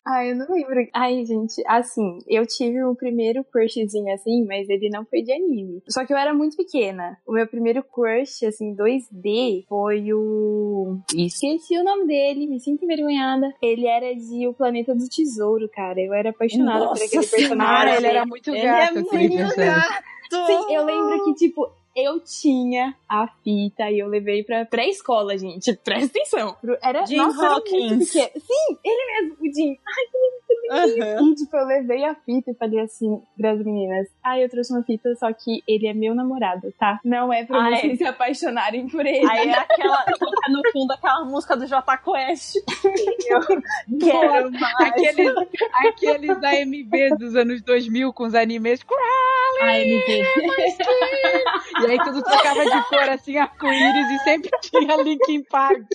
Ai, 0.09 0.31
eu 0.31 0.35
não 0.37 0.47
lembro. 0.49 0.87
Ai, 0.93 1.25
gente, 1.25 1.61
assim, 1.67 2.19
eu 2.27 2.45
tive 2.47 2.81
o 2.81 2.95
primeiro 2.95 3.43
crushzinho 3.43 4.13
assim, 4.13 4.45
mas 4.45 4.69
ele 4.69 4.89
não 4.89 5.03
foi 5.05 5.21
de 5.21 5.33
anime. 5.33 5.83
Só 5.89 6.05
que 6.05 6.13
eu 6.13 6.17
era 6.17 6.33
muito 6.33 6.55
pequena. 6.55 7.17
O 7.27 7.33
meu 7.33 7.45
primeiro 7.45 7.83
crush, 7.83 8.45
assim, 8.45 8.73
2D, 8.73 9.65
foi 9.67 10.13
o. 10.13 10.99
Esqueci 11.13 11.77
o 11.77 11.83
nome 11.83 12.07
dele, 12.07 12.47
me 12.47 12.57
sinto 12.59 12.85
envergonhada. 12.85 13.53
Ele 13.61 13.85
era 13.85 14.15
de 14.15 14.47
O 14.47 14.53
Planeta 14.53 14.95
do 14.95 15.09
Tesouro, 15.09 15.67
cara. 15.67 15.99
Eu 15.99 16.13
era 16.13 16.29
apaixonada 16.29 16.79
por 16.79 16.89
Nossa 16.91 17.03
aquele 17.03 17.23
Senhora, 17.23 17.49
personagem. 17.49 17.75
Cara, 17.75 17.97
ele 17.97 18.07
era 18.07 18.25
muito 18.25 18.49
Ele 18.49 18.61
gato, 18.61 18.97
é 18.97 19.01
aquele 19.01 19.29
muito 19.29 19.55
personagem. 19.55 20.03
Sim, 20.29 20.73
eu 20.73 20.85
lembro 20.85 21.23
que, 21.25 21.33
tipo, 21.35 21.69
eu 21.97 22.19
tinha 22.19 22.95
a 23.09 23.27
fita 23.43 23.89
e 23.89 23.99
eu 23.99 24.07
levei 24.07 24.43
pra 24.43 24.65
pré-escola, 24.65 25.35
gente. 25.37 25.73
Presta 25.83 26.05
atenção. 26.05 26.55
Era, 26.81 27.03
Jim 27.05 27.17
nossa, 27.17 27.43
era 27.43 27.53
Hawkins. 27.55 28.11
pequeno. 28.13 28.31
Sim, 28.35 28.77
ele 28.85 29.21
mesmo, 29.21 29.37
o 29.41 29.53
Jim. 29.53 29.77
Aham. 30.69 31.31
E, 31.31 31.35
tipo, 31.35 31.55
eu 31.55 31.65
levei 31.65 32.03
a 32.03 32.13
fita 32.13 32.51
e 32.51 32.53
falei 32.55 32.79
assim 32.81 33.21
pras 33.37 33.57
meninas: 33.63 34.07
Ah, 34.23 34.37
eu 34.39 34.49
trouxe 34.49 34.73
uma 34.73 34.83
fita, 34.83 35.15
só 35.15 35.31
que 35.31 35.63
ele 35.67 35.87
é 35.87 35.93
meu 35.93 36.13
namorado, 36.13 36.73
tá? 36.77 36.99
Não 37.05 37.31
é 37.31 37.45
pra 37.45 37.63
Ah, 37.63 37.71
é? 37.71 37.77
vocês 37.79 37.97
se 37.97 38.03
apaixonarem 38.03 38.87
por 38.89 39.05
ele. 39.05 39.25
Aí 39.29 39.47
é 39.49 39.57
aquela, 39.57 40.03
toca 40.03 40.51
no 40.51 40.61
fundo 40.71 40.91
aquela 40.91 41.23
música 41.25 41.55
do 41.55 41.65
J 41.65 41.97
Quest. 41.97 42.55
Quero 43.99 44.51
Aqueles, 44.79 45.35
aqueles 45.85 46.37
AMVs 46.43 47.17
dos 47.17 47.35
anos 47.35 47.61
2000 47.61 48.11
com 48.13 48.25
os 48.25 48.35
animes. 48.35 48.81
Ai, 48.89 49.36
me 49.85 49.99
vê. 49.99 50.23
E 51.79 51.85
aí 51.91 51.97
tudo 51.99 52.23
trocava 52.23 52.63
de 52.65 52.83
cor 52.89 53.09
assim, 53.09 53.37
arco-íris, 53.37 54.09
e 54.09 54.19
sempre 54.23 54.49
tinha 54.61 54.95
Linkin 54.97 55.43
Park. 55.43 55.87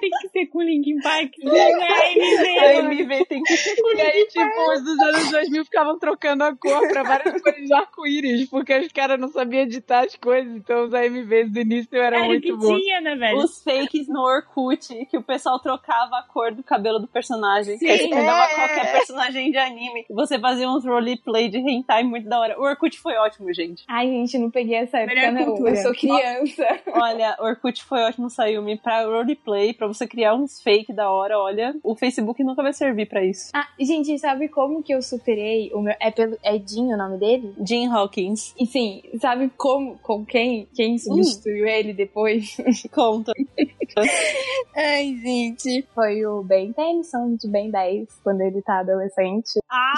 Tem 0.00 0.10
que 0.10 0.28
ser 0.30 0.46
com 0.46 0.62
Linkin 0.62 0.98
Park. 1.00 1.32
A 1.44 2.74
MV 2.74 3.24
tem 3.26 3.42
que 3.42 3.56
ser 3.56 3.74
E 3.96 4.00
aí, 4.00 4.26
tipo, 4.26 4.72
os 4.72 4.82
dos 4.82 4.98
anos 5.00 5.30
2000 5.30 5.64
ficavam 5.64 5.98
trocando 5.98 6.44
a 6.44 6.54
cor 6.56 6.88
pra 6.88 7.02
várias 7.02 7.40
cores 7.42 7.66
de 7.66 7.74
arco-íris, 7.74 8.48
porque 8.48 8.76
os 8.78 8.88
caras 8.92 9.18
não 9.20 9.28
sabiam 9.28 9.62
editar 9.62 10.04
as 10.04 10.16
coisas, 10.16 10.54
então 10.56 10.84
os 10.84 10.94
AMVs 10.94 11.50
do 11.52 11.60
início 11.60 11.96
eram 11.98 12.18
Era 12.18 12.26
muito 12.26 12.42
que 12.42 12.52
bons. 12.52 12.80
tinha, 12.80 13.00
né, 13.00 13.14
velho? 13.14 13.38
os 13.38 13.62
fakes 13.62 14.08
no 14.08 14.20
Orkut, 14.22 15.06
que 15.06 15.16
o 15.18 15.22
pessoal 15.22 15.58
trocava 15.58 16.16
a 16.18 16.22
cor 16.22 16.52
do 16.52 16.62
cabelo 16.62 16.98
do 16.98 17.06
personagem. 17.06 17.78
você 17.78 17.98
Sim, 17.98 18.10
pegava 18.10 18.44
é. 18.50 18.54
qualquer 18.54 18.92
personagem 18.92 19.50
de 19.50 19.58
anime. 19.58 20.06
Você 20.10 20.38
fazia 20.38 20.68
uns 20.68 20.84
roleplay 20.84 21.48
de 21.48 21.58
hentai 21.58 22.02
muito 22.02 22.28
da 22.28 22.38
hora. 22.40 22.58
O 22.58 22.62
Orkut 22.64 22.98
foi 22.98 23.14
ótimo, 23.16 23.52
gente. 23.52 23.84
Ai, 23.88 24.06
gente, 24.06 24.38
não 24.38 24.50
peguei 24.50 24.76
essa 24.76 24.98
época, 24.98 25.14
Melhor 25.14 25.32
não. 25.32 25.44
cultura. 25.44 25.70
Eu 25.70 25.76
sou 25.76 25.92
criança. 25.94 26.66
Olha, 26.94 27.36
Orkut 27.40 27.82
foi 27.84 28.00
ótimo, 28.02 28.30
Sayumi, 28.50 28.76
pra 28.76 29.04
roleplay, 29.04 29.72
pra 29.72 29.86
você 29.86 30.06
criar 30.06 30.34
uns 30.34 30.60
fake 30.60 30.92
da 30.92 31.10
hora. 31.10 31.38
Olha, 31.38 31.74
o 31.82 31.94
Facebook 31.94 32.42
nunca 32.42 32.62
vai 32.62 32.72
servir 32.72 33.06
pra 33.08 33.24
isso. 33.24 33.50
Ah, 33.54 33.68
gente, 33.78 34.18
sabe 34.18 34.48
como 34.48 34.82
que 34.82 34.92
eu 34.92 35.00
superei 35.00 35.70
o 35.72 35.80
meu. 35.80 35.94
É, 36.00 36.10
pelo... 36.10 36.36
é 36.42 36.58
Jim 36.58 36.92
o 36.92 36.96
nome 36.96 37.18
dele? 37.18 37.54
Jim 37.64 37.86
Hawkins, 37.86 38.54
E 38.58 38.66
sim, 38.66 39.02
sabe 39.20 39.50
como, 39.56 39.98
com 39.98 40.24
quem, 40.24 40.66
quem 40.74 40.98
substituiu 40.98 41.66
ele 41.66 41.92
depois? 41.92 42.56
conta. 42.92 43.32
Ai, 44.76 45.14
gente. 45.22 45.86
Foi 45.94 46.24
o 46.26 46.42
Ben 46.42 46.72
Tennyson 46.72 47.36
de 47.36 47.48
Ben 47.48 47.70
10, 47.70 48.20
quando 48.22 48.40
ele 48.42 48.60
tá 48.62 48.80
adolescente. 48.80 49.60
Ah! 49.70 49.92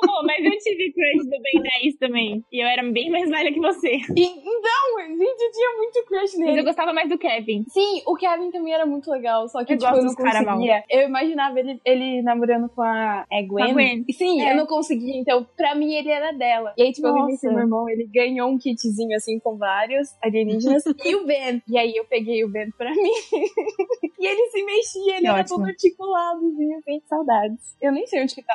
Pô, 0.00 0.22
mas 0.26 0.44
eu 0.44 0.58
tive 0.58 0.92
crush 0.92 1.24
do 1.24 1.42
Ben 1.42 1.62
10 1.82 1.96
também. 1.98 2.44
E 2.52 2.62
eu 2.62 2.66
era 2.66 2.82
bem 2.90 3.10
mais 3.10 3.28
velha 3.28 3.52
que 3.52 3.60
você. 3.60 3.96
E, 4.16 4.24
então, 4.24 5.08
gente, 5.18 5.42
eu 5.42 5.52
tinha 5.52 5.76
muito 5.76 6.04
crush 6.06 6.36
Mas 6.36 6.38
nele. 6.38 6.60
eu 6.60 6.64
gostava 6.64 6.85
mais 6.92 7.08
do 7.08 7.18
Kevin. 7.18 7.64
Sim, 7.68 8.02
o 8.06 8.14
Kevin 8.14 8.50
também 8.50 8.72
era 8.72 8.86
muito 8.86 9.10
legal, 9.10 9.48
só 9.48 9.64
que 9.64 9.74
Eu 9.74 9.78
tipo, 9.78 9.94
eu 9.94 10.02
não 10.04 10.14
conseguia. 10.14 10.84
Eu 10.90 11.08
imaginava 11.08 11.58
ele, 11.58 11.80
ele 11.84 12.22
namorando 12.22 12.68
com 12.68 12.82
a, 12.82 13.24
é 13.30 13.42
Gwen. 13.42 13.70
A 13.70 13.72
Gwen. 13.72 14.04
Sim, 14.12 14.42
É. 14.42 14.52
eu 14.52 14.56
não 14.56 14.66
conseguia, 14.66 15.16
então 15.18 15.46
pra 15.56 15.74
mim 15.74 15.94
ele 15.94 16.10
era 16.10 16.32
dela. 16.32 16.72
E 16.76 16.82
aí, 16.82 16.92
tipo, 16.92 17.06
eu 17.06 17.14
Nossa. 17.14 17.40
que 17.40 17.48
meu 17.48 17.58
irmão, 17.60 17.88
ele 17.88 18.06
ganhou 18.12 18.48
um 18.50 18.58
kitzinho 18.58 19.16
assim 19.16 19.38
com 19.40 19.56
vários 19.56 20.08
alienígenas 20.22 20.84
e 21.04 21.14
o 21.14 21.24
Ben. 21.26 21.62
E 21.68 21.78
aí 21.78 21.94
eu 21.96 22.04
peguei 22.04 22.44
o 22.44 22.48
Ben 22.48 22.70
pra 22.76 22.90
mim. 22.90 23.10
e 24.18 24.26
ele 24.26 24.50
se 24.50 24.62
mexia, 24.64 25.12
ele 25.14 25.20
Que 25.20 25.26
era 25.26 25.40
ótimo. 25.40 25.58
todo 25.58 25.66
articuladozinho, 25.68 26.80
sem 26.84 27.00
saudades. 27.08 27.76
Eu 27.80 27.92
nem 27.92 28.06
sei 28.06 28.22
onde 28.22 28.34
que 28.34 28.42
tá. 28.42 28.54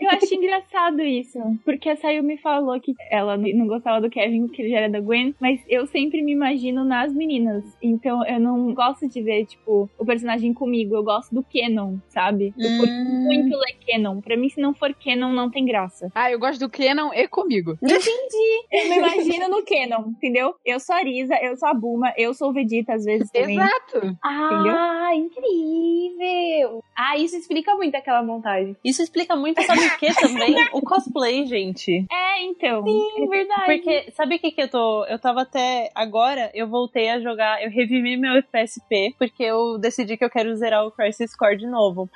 Eu 0.00 0.10
acho 0.10 0.34
engraçado 0.34 1.00
isso. 1.02 1.38
Porque 1.64 1.88
a 1.88 1.96
Sayu 1.96 2.22
me 2.22 2.36
falou 2.38 2.78
que 2.80 2.94
ela 3.10 3.36
não 3.36 3.66
gostava 3.66 4.00
do 4.00 4.10
Kevin, 4.10 4.48
que 4.48 4.62
ele 4.62 4.70
já 4.70 4.78
era 4.78 4.90
da 4.90 5.00
Gwen, 5.00 5.34
mas 5.40 5.60
eu 5.68 5.86
sempre 5.86 6.22
me 6.22 6.32
imagino 6.32 6.84
nas 6.84 7.12
meninas. 7.12 7.51
Então 7.82 8.26
eu 8.26 8.38
não 8.40 8.72
gosto 8.74 9.08
de 9.08 9.22
ver, 9.22 9.46
tipo, 9.46 9.88
o 9.98 10.04
personagem 10.04 10.52
comigo. 10.54 10.94
Eu 10.96 11.02
gosto 11.04 11.34
do 11.34 11.42
Canon, 11.44 11.96
sabe? 12.08 12.54
Eu 12.58 12.76
curto 12.78 12.92
Hum. 12.92 13.22
muito 13.24 13.56
ler 13.56 13.76
Canon. 13.86 14.20
Pra 14.20 14.36
mim, 14.36 14.48
se 14.48 14.60
não 14.60 14.74
for 14.74 14.94
Canon, 14.94 15.32
não 15.32 15.50
tem 15.50 15.64
graça. 15.64 16.10
Ah, 16.14 16.30
eu 16.30 16.38
gosto 16.38 16.60
do 16.60 16.68
Kenan 16.70 17.10
e 17.14 17.26
comigo. 17.28 17.76
Entendi. 17.82 18.66
Eu 18.72 18.88
me 18.88 18.96
imagino 18.98 19.48
no 19.48 19.64
Canon, 19.64 20.08
entendeu? 20.10 20.54
Eu 20.64 20.78
sou 20.80 20.94
a 20.94 21.00
Risa, 21.00 21.34
eu 21.42 21.56
sou 21.56 21.68
a 21.68 21.74
Buma, 21.74 22.12
eu 22.16 22.34
sou 22.34 22.50
o 22.50 22.52
Vegeta 22.52 22.94
às 22.94 23.04
vezes 23.04 23.30
também. 23.30 23.58
Exato. 23.58 24.16
Ah, 24.22 25.10
incrível! 25.14 26.82
Ah, 26.96 27.16
isso 27.18 27.36
explica 27.36 27.74
muito 27.74 27.94
aquela 27.94 28.22
montagem. 28.22 28.76
Isso 28.84 29.02
explica 29.02 29.34
muito, 29.36 29.62
sabe 29.62 29.80
o 29.86 29.96
que 29.98 30.12
também? 30.14 30.54
O 30.72 30.80
cosplay, 30.82 31.46
gente. 31.46 32.06
É, 32.10 32.42
então. 32.44 32.84
Sim, 32.84 33.28
verdade. 33.28 33.64
Porque, 33.66 34.10
sabe 34.12 34.36
o 34.36 34.38
que 34.38 34.50
que 34.52 34.62
eu 34.62 34.68
tô? 34.68 35.04
Eu 35.06 35.18
tava 35.18 35.42
até. 35.42 35.90
Agora 35.94 36.50
eu 36.54 36.68
voltei 36.68 37.08
a 37.10 37.20
jogar. 37.20 37.41
Eu 37.62 37.70
revivi 37.70 38.16
meu 38.16 38.42
PSP, 38.42 39.14
porque 39.18 39.42
eu 39.42 39.78
decidi 39.78 40.16
que 40.16 40.24
eu 40.24 40.30
quero 40.30 40.54
zerar 40.56 40.86
o 40.86 40.90
Crisis 40.90 41.34
Core 41.36 41.56
de 41.56 41.66
novo. 41.66 42.08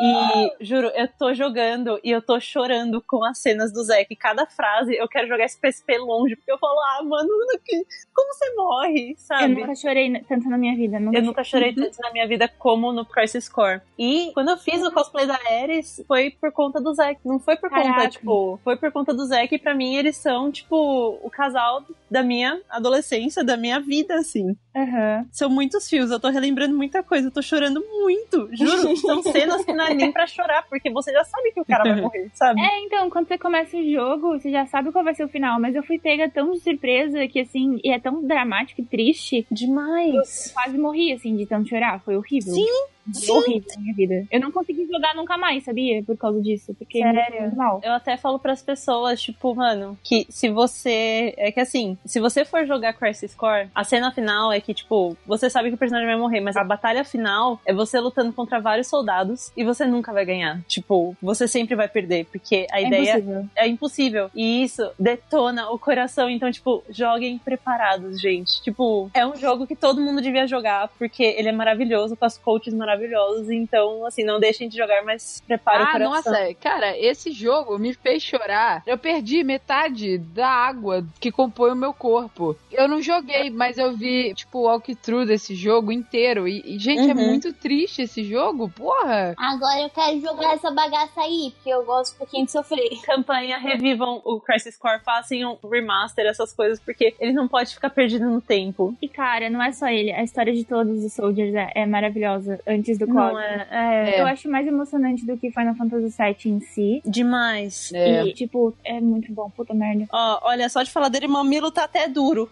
E, 0.00 0.64
juro, 0.64 0.88
eu 0.94 1.08
tô 1.08 1.34
jogando 1.34 2.00
e 2.02 2.10
eu 2.10 2.22
tô 2.22 2.40
chorando 2.40 3.02
com 3.06 3.24
as 3.24 3.38
cenas 3.38 3.72
do 3.72 3.82
Zack. 3.82 4.14
Cada 4.16 4.46
frase 4.46 4.94
eu 4.94 5.08
quero 5.08 5.28
jogar 5.28 5.44
esse 5.44 5.58
PSP 5.60 5.98
longe, 5.98 6.36
porque 6.36 6.52
eu 6.52 6.58
falo, 6.58 6.78
ah, 6.80 7.02
mano, 7.04 7.28
como 8.14 8.34
você 8.34 8.54
morre, 8.54 9.10
Eu 9.10 9.16
sabe? 9.18 9.54
nunca 9.54 9.74
chorei 9.74 10.20
tanto 10.28 10.48
na 10.48 10.58
minha 10.58 10.76
vida. 10.76 10.98
Nunca 10.98 11.18
Eu 11.18 11.22
nunca 11.22 11.44
chorei 11.44 11.74
tanto 11.74 11.98
na 12.00 12.10
minha 12.12 12.26
vida 12.26 12.48
como 12.58 12.92
no 12.92 13.04
Crisis 13.04 13.48
Core. 13.48 13.80
E 13.98 14.30
quando 14.32 14.50
eu 14.50 14.56
fiz 14.56 14.82
o 14.82 14.90
cosplay 14.92 15.26
da 15.26 15.38
Ares, 15.62 16.02
foi 16.06 16.30
por 16.30 16.52
conta 16.52 16.80
do 16.80 16.92
Zack. 16.94 17.20
Não 17.24 17.38
foi 17.38 17.56
por 17.56 17.68
conta, 17.70 17.82
Caraca. 17.82 18.08
tipo, 18.08 18.58
foi 18.64 18.76
por 18.76 18.90
conta 18.92 19.12
do 19.12 19.24
Zack. 19.26 19.54
E 19.54 19.58
pra 19.58 19.74
mim, 19.74 19.96
eles 19.96 20.16
são, 20.16 20.50
tipo, 20.50 21.18
o 21.22 21.30
casal 21.30 21.82
da 22.10 22.22
minha 22.22 22.60
adolescência, 22.68 23.44
da 23.44 23.56
minha 23.56 23.80
vida, 23.80 24.14
assim. 24.16 24.56
Aham. 24.74 25.26
São 25.32 25.50
muitos 25.50 25.88
fios, 25.88 26.10
eu 26.10 26.20
tô 26.20 26.28
relembrando 26.28 26.76
muita 26.76 27.02
coisa, 27.02 27.26
eu 27.26 27.30
tô 27.32 27.42
chorando 27.42 27.80
muito, 27.80 28.48
juro. 28.52 28.96
São 28.96 29.22
cenas 29.22 29.64
que 29.64 29.72
não 29.72 29.84
é 29.84 29.94
nem 29.94 30.12
pra 30.12 30.26
chorar, 30.26 30.64
porque 30.68 30.90
você 30.90 31.12
já 31.12 31.24
sabe 31.24 31.50
que 31.52 31.60
o 31.60 31.64
cara 31.64 31.82
vai 31.84 31.98
morrer, 32.00 32.30
sabe? 32.34 32.60
É, 32.60 32.80
então, 32.84 33.10
quando 33.10 33.26
você 33.26 33.36
começa 33.36 33.76
o 33.76 33.90
jogo, 33.90 34.38
você 34.38 34.50
já 34.50 34.66
sabe 34.66 34.92
qual 34.92 35.04
vai 35.04 35.14
ser 35.14 35.24
o 35.24 35.28
final, 35.28 35.60
mas 35.60 35.74
eu 35.74 35.82
fui 35.82 35.98
pega 35.98 36.30
tão 36.30 36.52
de 36.52 36.60
surpresa 36.60 37.26
que, 37.26 37.40
assim, 37.40 37.80
e 37.82 37.92
é 37.92 37.98
tão 37.98 38.22
dramático 38.24 38.80
e 38.80 38.84
triste, 38.84 39.46
Demais. 39.50 40.52
quase 40.54 40.78
morri, 40.78 41.12
assim, 41.12 41.36
de 41.36 41.46
tanto 41.46 41.68
chorar. 41.68 42.00
Foi 42.00 42.16
horrível. 42.16 42.54
Sim, 42.54 42.86
Sim. 43.12 43.30
horrível 43.32 43.68
na 43.76 43.82
minha 43.82 43.94
vida. 43.94 44.26
Eu 44.30 44.40
não 44.40 44.50
consegui 44.52 44.86
jogar 44.86 45.14
nunca 45.14 45.36
mais, 45.38 45.64
sabia? 45.64 46.02
Por 46.02 46.16
causa 46.16 46.40
disso. 46.40 46.74
Porque 46.74 46.98
Sério? 46.98 47.54
mal. 47.56 47.80
Eu 47.82 47.92
até 47.92 48.16
falo 48.16 48.38
pras 48.38 48.62
pessoas, 48.62 49.20
tipo, 49.20 49.54
mano, 49.54 49.98
que 50.02 50.26
se 50.28 50.48
você. 50.48 51.34
É 51.36 51.50
que 51.52 51.60
assim, 51.60 51.96
se 52.04 52.20
você 52.20 52.44
for 52.44 52.66
jogar 52.66 52.92
Crisis 52.94 53.34
Core, 53.34 53.68
a 53.74 53.84
cena 53.84 54.10
final 54.12 54.52
é 54.52 54.60
que, 54.60 54.74
tipo, 54.74 55.16
você 55.26 55.48
sabe 55.50 55.68
que 55.68 55.74
o 55.74 55.78
personagem 55.78 56.08
vai 56.08 56.18
morrer, 56.18 56.40
mas 56.40 56.56
a 56.56 56.64
batalha 56.64 57.04
final 57.04 57.60
é 57.66 57.72
você 57.72 57.98
lutando 58.00 58.32
contra 58.32 58.60
vários 58.60 58.86
soldados 58.88 59.52
e 59.56 59.64
você 59.64 59.84
nunca 59.86 60.12
vai 60.12 60.24
ganhar. 60.24 60.60
Tipo, 60.68 61.16
você 61.22 61.46
sempre 61.48 61.74
vai 61.74 61.88
perder, 61.88 62.26
porque 62.26 62.66
a 62.70 62.80
É 62.80 62.86
ideia 62.86 63.10
impossível. 63.18 63.46
é 63.56 63.68
impossível. 63.68 64.30
E 64.34 64.62
isso 64.62 64.88
detona 64.98 65.70
o 65.70 65.78
coração. 65.78 66.28
Então, 66.30 66.50
tipo, 66.50 66.82
joguem 66.90 67.38
preparados, 67.38 68.20
gente. 68.20 68.62
Tipo, 68.62 69.10
é 69.14 69.26
um 69.26 69.36
jogo 69.36 69.66
que 69.66 69.74
todo 69.76 70.00
mundo 70.00 70.20
devia 70.20 70.46
jogar, 70.46 70.88
porque 70.98 71.22
ele 71.22 71.48
é 71.48 71.52
maravilhoso, 71.52 72.16
com 72.16 72.24
as 72.24 72.38
coaches 72.38 72.74
maravilhosos. 72.90 73.48
Então, 73.50 74.04
assim, 74.06 74.24
não 74.24 74.40
deixem 74.40 74.68
de 74.68 74.76
jogar, 74.76 75.04
mas 75.04 75.42
prepare 75.46 75.82
o 75.82 75.86
Ah, 75.86 75.92
coração. 75.92 76.32
nossa, 76.32 76.54
cara, 76.54 76.98
esse 76.98 77.30
jogo 77.32 77.78
me 77.78 77.94
fez 77.94 78.22
chorar. 78.22 78.82
Eu 78.86 78.98
perdi 78.98 79.42
metade 79.44 80.18
da 80.18 80.48
água 80.48 81.04
que 81.20 81.30
compõe 81.30 81.70
o 81.72 81.76
meu 81.76 81.92
corpo. 81.94 82.56
Eu 82.72 82.88
não 82.88 83.00
joguei, 83.00 83.50
mas 83.50 83.78
eu 83.78 83.96
vi, 83.96 84.34
tipo, 84.34 84.58
o 84.58 84.62
walkthrough 84.64 85.26
desse 85.26 85.54
jogo 85.54 85.92
inteiro. 85.92 86.46
E, 86.48 86.62
e, 86.74 86.78
gente, 86.78 87.10
é 87.10 87.14
Uhum. 87.14 87.26
muito 87.28 87.52
triste 87.52 88.02
esse 88.02 88.24
jogo, 88.24 88.68
porra. 88.68 89.34
Agora 89.38 89.80
eu 89.82 89.90
quero 89.90 90.20
jogar 90.20 90.54
essa 90.54 90.70
bagaça 90.70 91.20
aí, 91.20 91.52
porque 91.54 91.70
eu 91.70 91.84
gosto 91.84 92.14
um 92.14 92.18
pouquinho 92.18 92.46
de 92.46 92.52
sofrer. 92.52 92.90
campanha, 93.04 93.58
revivam 93.58 94.20
o 94.24 94.40
Crisis 94.40 94.76
Core, 94.76 95.00
façam 95.04 95.58
um 95.62 95.68
remaster, 95.68 96.26
essas 96.26 96.52
coisas, 96.52 96.80
porque 96.80 97.14
ele 97.20 97.32
não 97.32 97.46
pode 97.48 97.74
ficar 97.74 97.90
perdido 97.90 98.28
no 98.28 98.40
tempo. 98.40 98.94
E, 99.00 99.08
cara, 99.08 99.48
não 99.50 99.62
é 99.62 99.72
só 99.72 99.88
ele. 99.88 100.12
A 100.12 100.22
história 100.22 100.52
de 100.52 100.64
todos 100.64 101.04
os 101.04 101.12
Soldiers 101.12 101.54
é, 101.54 101.70
é 101.74 101.86
maravilhosa 101.86 102.60
antes 102.80 102.98
do 102.98 103.06
COD. 103.06 103.38
é, 103.40 103.66
é, 103.70 104.20
Eu 104.20 104.26
acho 104.26 104.48
mais 104.50 104.66
emocionante 104.66 105.24
do 105.24 105.36
que 105.36 105.50
Final 105.50 105.74
Fantasy 105.74 106.14
VII 106.16 106.52
em 106.52 106.60
si. 106.60 107.02
demais. 107.04 107.92
É. 107.94 108.24
E, 108.24 108.32
tipo, 108.32 108.74
é 108.84 109.00
muito 109.00 109.32
bom. 109.32 109.50
Puta 109.50 109.72
merda. 109.74 110.06
Ó, 110.12 110.40
olha, 110.48 110.68
só 110.68 110.82
de 110.82 110.90
falar 110.90 111.08
dele, 111.08 111.28
mamilo 111.28 111.70
tá 111.70 111.84
até 111.84 112.08
duro. 112.08 112.50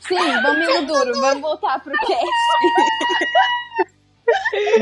Sim, 0.00 0.16
vamos 0.42 0.86
duro, 0.86 1.12
vamos 1.20 1.40
voltar 1.40 1.80
pro 1.82 1.92
cast. 1.92 2.14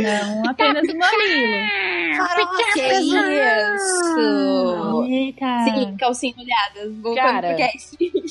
Não, 0.03 0.51
apenas 0.51 0.85
o 0.89 0.97
mamilo. 0.97 1.69
que 2.73 2.81
isso? 2.81 3.17
Eita. 5.09 5.65
Sim, 5.65 5.97
calcinha 5.97 6.35
molhadas, 6.37 6.95
voltando 6.99 7.25
Cara. 7.25 7.57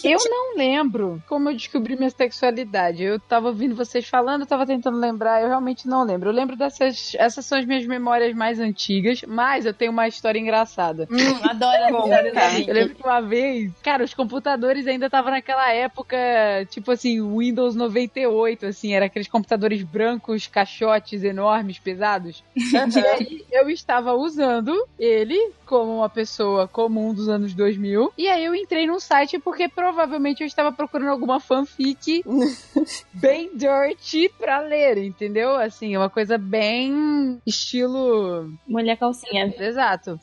Eu 0.04 0.20
não 0.30 0.58
lembro 0.58 1.22
como 1.28 1.50
eu 1.50 1.54
descobri 1.54 1.96
minha 1.96 2.10
sexualidade. 2.10 3.04
Eu 3.04 3.20
tava 3.20 3.48
ouvindo 3.48 3.76
vocês 3.76 4.08
falando, 4.08 4.42
eu 4.42 4.48
tava 4.48 4.66
tentando 4.66 4.98
lembrar, 4.98 5.42
eu 5.42 5.48
realmente 5.48 5.88
não 5.88 6.04
lembro. 6.04 6.30
Eu 6.30 6.34
lembro 6.34 6.56
dessas. 6.56 7.14
Essas 7.18 7.46
são 7.46 7.58
as 7.58 7.66
minhas 7.66 7.86
memórias 7.86 8.34
mais 8.34 8.60
antigas, 8.60 9.24
mas 9.28 9.66
eu 9.66 9.74
tenho 9.74 9.92
uma 9.92 10.08
história 10.08 10.40
engraçada. 10.40 11.08
Hum, 11.12 11.50
adoro 11.50 12.34
da 12.34 12.52
Eu 12.62 12.74
lembro 12.74 12.96
que 12.96 13.04
uma 13.04 13.22
vez, 13.22 13.72
cara, 13.84 14.04
os 14.04 14.14
computadores 14.14 14.88
ainda 14.88 15.08
estavam 15.08 15.32
naquela 15.32 15.72
época, 15.72 16.18
tipo 16.70 16.92
assim, 16.92 17.22
Windows 17.38 17.76
98, 17.76 18.66
assim, 18.68 18.94
era 18.94 19.06
aqueles 19.06 19.28
computadores 19.28 19.84
brancos, 19.84 20.48
caixotes 21.02 21.24
enormes, 21.24 21.80
pesados. 21.80 22.44
E 22.92 23.00
aí 23.00 23.46
eu 23.52 23.70
estava 23.70 24.14
usando 24.14 24.74
ele 25.00 25.52
como 25.66 25.98
uma 25.98 26.10
pessoa 26.10 26.68
comum 26.68 27.14
dos 27.14 27.30
anos 27.30 27.54
2000, 27.54 28.12
e 28.18 28.28
aí 28.28 28.44
eu 28.44 28.54
entrei 28.54 28.86
num 28.86 29.00
site 29.00 29.40
porque 29.40 29.70
provavelmente 29.70 30.42
eu 30.42 30.48
estava 30.48 30.72
procurando 30.72 31.10
alguma 31.10 31.40
fanfic 31.40 32.24
bem 33.14 33.50
dirty 33.56 34.30
pra 34.38 34.60
ler, 34.60 34.98
entendeu? 34.98 35.56
Assim, 35.56 35.96
uma 35.96 36.10
coisa 36.10 36.38
bem 36.38 37.40
estilo 37.46 38.52
Mulher 38.68 38.98
calcinha. 38.98 39.54
Exato. 39.58 40.20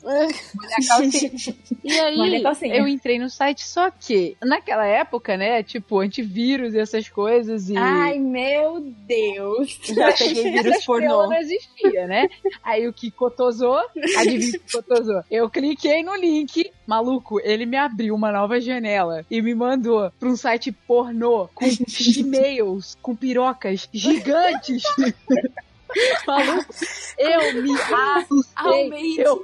calcinha. 0.87 1.31
E 1.81 1.97
aí, 1.97 2.43
calcinha. 2.43 2.75
eu 2.75 2.87
entrei 2.87 3.17
no 3.17 3.29
site, 3.29 3.65
só 3.65 3.89
que 3.89 4.37
naquela 4.43 4.85
época, 4.85 5.37
né, 5.37 5.63
tipo, 5.63 5.99
antivírus 5.99 6.73
e 6.73 6.79
essas 6.79 7.09
coisas 7.09 7.69
e... 7.69 7.77
Ai, 7.77 8.19
meu 8.19 8.81
Deus. 9.07 9.79
Já 9.83 10.11
peguei 10.11 10.51
vírus 10.51 10.68
Essa 10.71 10.85
pornô. 10.85 11.27
não 11.27 11.33
existia, 11.33 12.07
né? 12.07 12.29
Aí 12.63 12.87
o 12.87 12.93
que 12.93 13.11
cotosou, 13.11 13.79
adivinha 14.17 14.57
o 14.57 14.61
que 14.61 14.71
cotosou? 14.71 15.23
Eu 15.29 15.49
cliquei 15.49 16.03
no 16.03 16.15
link, 16.15 16.71
maluco, 16.85 17.39
ele 17.43 17.65
me 17.65 17.77
abriu 17.77 18.15
uma 18.15 18.31
nova 18.31 18.59
janela 18.59 19.25
e 19.29 19.41
me 19.41 19.53
mandou 19.53 20.11
pra 20.19 20.29
um 20.29 20.35
site 20.35 20.71
pornô 20.71 21.47
com 21.53 21.65
e-mails, 22.17 22.97
com 23.01 23.15
pirocas 23.15 23.87
gigantes. 23.91 24.83
Maluco, 26.27 26.73
eu 27.17 27.63
me 27.63 27.73
assustei. 27.73 29.15
Eu, 29.17 29.43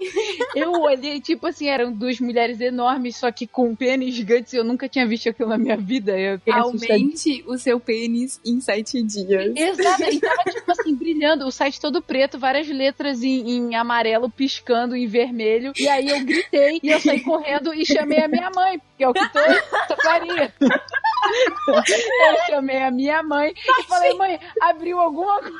eu 0.55 0.71
olhei, 0.81 1.19
tipo 1.19 1.47
assim, 1.47 1.67
eram 1.67 1.91
duas 1.91 2.19
mulheres 2.19 2.59
enormes, 2.61 3.17
só 3.17 3.31
que 3.31 3.47
com 3.47 3.75
pênis 3.75 4.13
gigantes. 4.13 4.53
Eu 4.53 4.63
nunca 4.63 4.87
tinha 4.87 5.05
visto 5.05 5.29
aquilo 5.29 5.49
na 5.49 5.57
minha 5.57 5.77
vida. 5.77 6.17
Eu. 6.17 6.39
Aumente 6.51 7.43
o 7.47 7.57
seu 7.57 7.79
pênis 7.79 8.39
em 8.45 8.59
sete 8.61 9.01
dias. 9.01 9.53
Exato, 9.55 10.03
e 10.03 10.19
tava 10.19 10.43
tipo 10.51 10.71
assim, 10.71 10.95
brilhando, 10.95 11.45
o 11.45 11.51
site 11.51 11.79
todo 11.79 12.01
preto, 12.01 12.37
várias 12.37 12.67
letras 12.67 13.23
em, 13.23 13.49
em 13.49 13.75
amarelo 13.75 14.29
piscando 14.29 14.95
em 14.95 15.07
vermelho. 15.07 15.73
E 15.77 15.87
aí 15.87 16.09
eu 16.09 16.23
gritei 16.23 16.79
e 16.81 16.89
eu 16.89 16.99
saí 16.99 17.21
correndo 17.21 17.73
e 17.73 17.85
chamei 17.85 18.19
a 18.19 18.27
minha 18.27 18.49
mãe, 18.53 18.79
que 18.97 19.03
é 19.03 19.09
o 19.09 19.13
que 19.13 19.29
toda 19.29 19.61
faria. 20.03 20.53
Eu 20.59 22.37
chamei 22.47 22.83
a 22.83 22.91
minha 22.91 23.23
mãe 23.23 23.53
e 23.55 23.83
falei, 23.83 24.13
mãe, 24.13 24.39
abriu 24.61 24.99
alguma 24.99 25.39
coisa. 25.39 25.59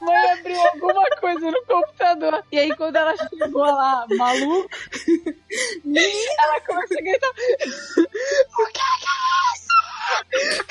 Mãe 0.00 0.30
abriu 0.32 0.60
alguma 0.60 1.08
coisa 1.20 1.50
no 1.50 1.64
computador. 1.64 2.44
E 2.52 2.58
aí, 2.58 2.76
quando 2.76 2.96
ela 2.96 3.14
chegou 3.16 3.62
lá, 3.62 4.06
maluco, 4.10 4.68
ela 6.38 6.60
começou 6.60 6.98
a 6.98 7.02
gritar: 7.02 7.30
O 7.30 8.66
que 8.66 8.72
que 8.72 9.06
é 9.08 9.24
isso? 9.54 10.64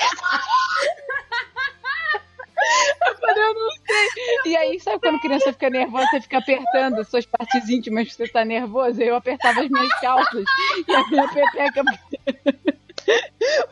Eu 3.06 3.16
falei, 3.18 3.44
eu 3.44 3.54
não 3.54 3.70
sei. 3.70 4.52
E 4.52 4.56
aí, 4.56 4.80
sabe 4.80 5.00
quando 5.00 5.20
criança 5.20 5.52
fica 5.52 5.70
nervosa, 5.70 6.06
você 6.08 6.20
fica 6.20 6.38
apertando 6.38 7.00
as 7.00 7.08
suas 7.08 7.26
partes 7.26 7.68
íntimas, 7.68 8.12
você 8.12 8.28
tá 8.28 8.44
nervoso? 8.44 9.00
Aí 9.00 9.08
eu 9.08 9.16
apertava 9.16 9.60
as 9.60 9.68
minhas 9.68 10.00
calças 10.00 10.44
e 10.86 10.94
a 10.94 11.06
minha 11.08 11.28
pepeca. 11.28 11.82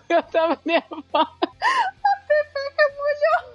Eu 0.08 0.22
tava 0.24 0.60
nervosa. 0.66 1.02
A 1.14 2.16
pepeca 2.26 2.84
molhou. 2.96 3.52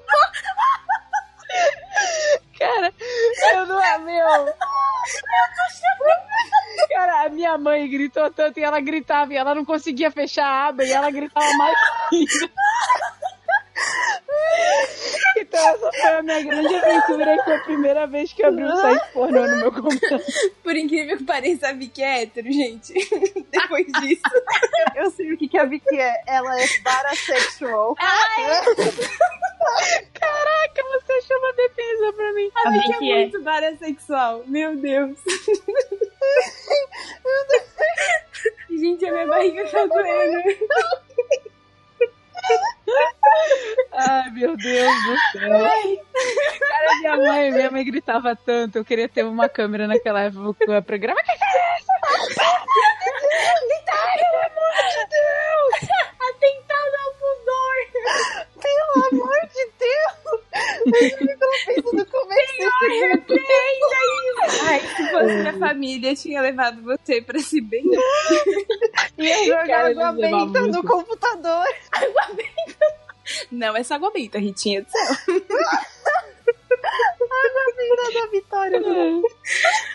Cara, 2.58 2.94
eu 3.54 3.66
não 3.68 3.82
é 3.82 3.98
meu. 4.00 4.56
Cara, 6.90 7.26
a 7.26 7.30
minha 7.30 7.58
mãe 7.58 7.90
gritou 7.90 8.32
tanto 8.32 8.60
e 8.60 8.64
ela 8.64 8.80
gritava 8.80 9.34
e 9.34 9.38
ela 9.38 9.54
não 9.54 9.64
conseguia 9.64 10.10
fechar 10.10 10.46
a 10.46 10.68
aba 10.68 10.84
e 10.84 10.92
ela 10.92 11.12
gritava 11.12 11.52
mais. 11.54 11.78
Então 15.38 15.60
essa 15.70 15.92
foi 15.92 16.10
a 16.10 16.24
minha 16.24 16.42
grande 16.44 16.76
aventura 16.76 17.36
e 17.36 17.44
foi 17.44 17.56
a 17.56 17.60
primeira 17.60 18.08
vez 18.08 18.34
que 18.34 18.44
eu 18.44 18.48
abri 18.48 18.64
um 18.64 18.76
site 18.76 19.14
pornô 19.14 19.48
no 19.48 19.58
meu 19.58 19.72
computador. 19.72 20.22
Por 20.64 20.76
incrível 20.76 21.18
que 21.18 21.24
pareça, 21.24 21.70
a 21.70 21.74
Vicky 21.74 22.04
é 22.04 22.24
hétero, 22.24 22.52
gente. 22.52 22.94
Depois 23.52 23.86
disso. 24.02 24.22
Eu 24.96 25.12
sei 25.12 25.34
o 25.34 25.38
que, 25.38 25.48
que 25.48 25.58
a 25.58 25.66
Vicky 25.66 26.00
é. 26.00 26.24
Ela 26.28 26.60
é 26.60 26.66
parasexual. 26.84 27.96
Caraca, 30.14 30.84
você 30.92 31.14
achou 31.14 31.38
uma 31.38 31.54
defesa 31.54 32.14
pra 32.14 32.34
mim. 32.34 32.52
A 32.56 32.68
A 32.68 32.72
Vicky 32.72 32.88
Vicky 32.94 33.12
é 33.12 33.14
é. 33.14 33.22
muito 33.22 33.44
parasexual. 33.44 34.44
Meu 34.48 34.76
Deus. 34.76 35.20
Gente, 38.70 39.06
a 39.06 39.12
minha 39.12 39.28
barriga 39.28 39.68
tá 39.70 39.86
doendo. 39.86 40.38
Ai, 43.94 44.30
meu 44.32 44.56
Deus 44.56 44.96
do 45.04 45.18
céu. 45.32 45.50
Cara, 46.60 46.96
minha 47.00 47.18
mãe, 47.18 47.52
minha 47.52 47.72
mãe 47.72 47.84
gritava 47.86 48.36
tanto. 48.36 48.78
Eu 48.78 48.86
queria 48.86 49.10
ter 49.10 49.24
uma 49.24 49.50
câmera 49.50 49.88
naquela 49.88 50.22
época 50.22 50.82
pra 50.82 50.98
gravar. 50.98 51.22
Que 51.24 51.38
que 51.38 51.44
é 51.44 51.78
isso? 51.78 51.88
Pelo 54.18 54.38
amor 54.38 54.76
de 54.90 55.04
Deus! 55.10 55.76
Atentado 56.30 56.96
ao 57.06 57.12
pudor. 57.14 57.76
Pelo 58.68 59.06
amor 59.12 59.40
de 59.54 59.64
Deus! 59.80 60.18
Eu 61.42 61.74
fico 61.74 61.96
no 61.96 62.06
começo 62.06 62.58
desse 63.28 63.48
Ai, 64.68 64.80
se 64.80 65.12
fosse 65.12 65.34
minha 65.34 65.58
família, 65.58 66.16
tinha 66.16 66.42
levado 66.42 66.82
você 66.84 67.22
pra 67.22 67.40
se 67.40 67.62
bem. 67.62 67.84
Ia 69.18 69.46
jogar 69.46 69.68
Cara, 69.68 69.90
água 69.90 70.12
benta 70.12 70.62
no 70.62 70.84
computador. 70.84 71.66
Não, 73.52 73.76
essa 73.76 73.96
água 73.96 74.12
benta, 74.12 74.38
Ritinha 74.40 74.82
do 74.82 74.90
céu. 74.90 75.36
da 78.14 78.28
Vitória. 78.32 78.80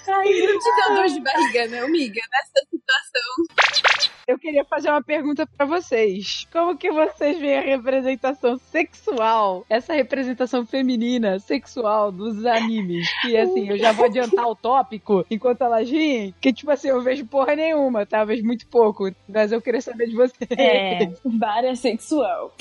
Ai, 0.08 0.28
não 0.28 0.58
te 0.58 0.76
deu 0.76 0.94
dor 0.94 1.06
de 1.06 1.20
barriga, 1.20 1.68
não, 1.68 1.86
amiga? 1.86 2.20
Nessa 2.30 2.66
situação. 2.70 4.11
Eu 4.26 4.38
queria 4.38 4.64
fazer 4.64 4.88
uma 4.88 5.02
pergunta 5.02 5.46
pra 5.46 5.66
vocês. 5.66 6.46
Como 6.52 6.76
que 6.76 6.90
vocês 6.90 7.38
veem 7.38 7.58
a 7.58 7.62
representação 7.62 8.56
sexual, 8.70 9.64
essa 9.68 9.92
representação 9.94 10.64
feminina 10.64 11.38
sexual 11.38 12.12
dos 12.12 12.46
animes? 12.46 13.08
Que 13.20 13.36
assim, 13.36 13.68
eu 13.68 13.78
já 13.78 13.92
vou 13.92 14.06
adiantar 14.06 14.46
o 14.46 14.54
tópico 14.54 15.24
enquanto 15.30 15.62
elas 15.62 15.90
riem, 15.90 16.34
que 16.40 16.52
tipo 16.52 16.70
assim, 16.70 16.88
eu 16.88 17.02
vejo 17.02 17.26
porra 17.26 17.56
nenhuma, 17.56 18.06
tá? 18.06 18.20
Eu 18.20 18.26
vejo 18.26 18.44
muito 18.44 18.66
pouco, 18.66 19.10
mas 19.28 19.50
eu 19.50 19.60
queria 19.60 19.80
saber 19.80 20.06
de 20.06 20.14
vocês. 20.14 20.50
É. 20.50 21.12
Parasexual. 21.38 22.54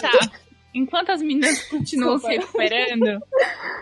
Tá. 0.00 0.30
Enquanto 0.74 1.10
as 1.10 1.22
meninas 1.22 1.62
continuam 1.68 2.18
se 2.18 2.26
recuperando, 2.26 3.22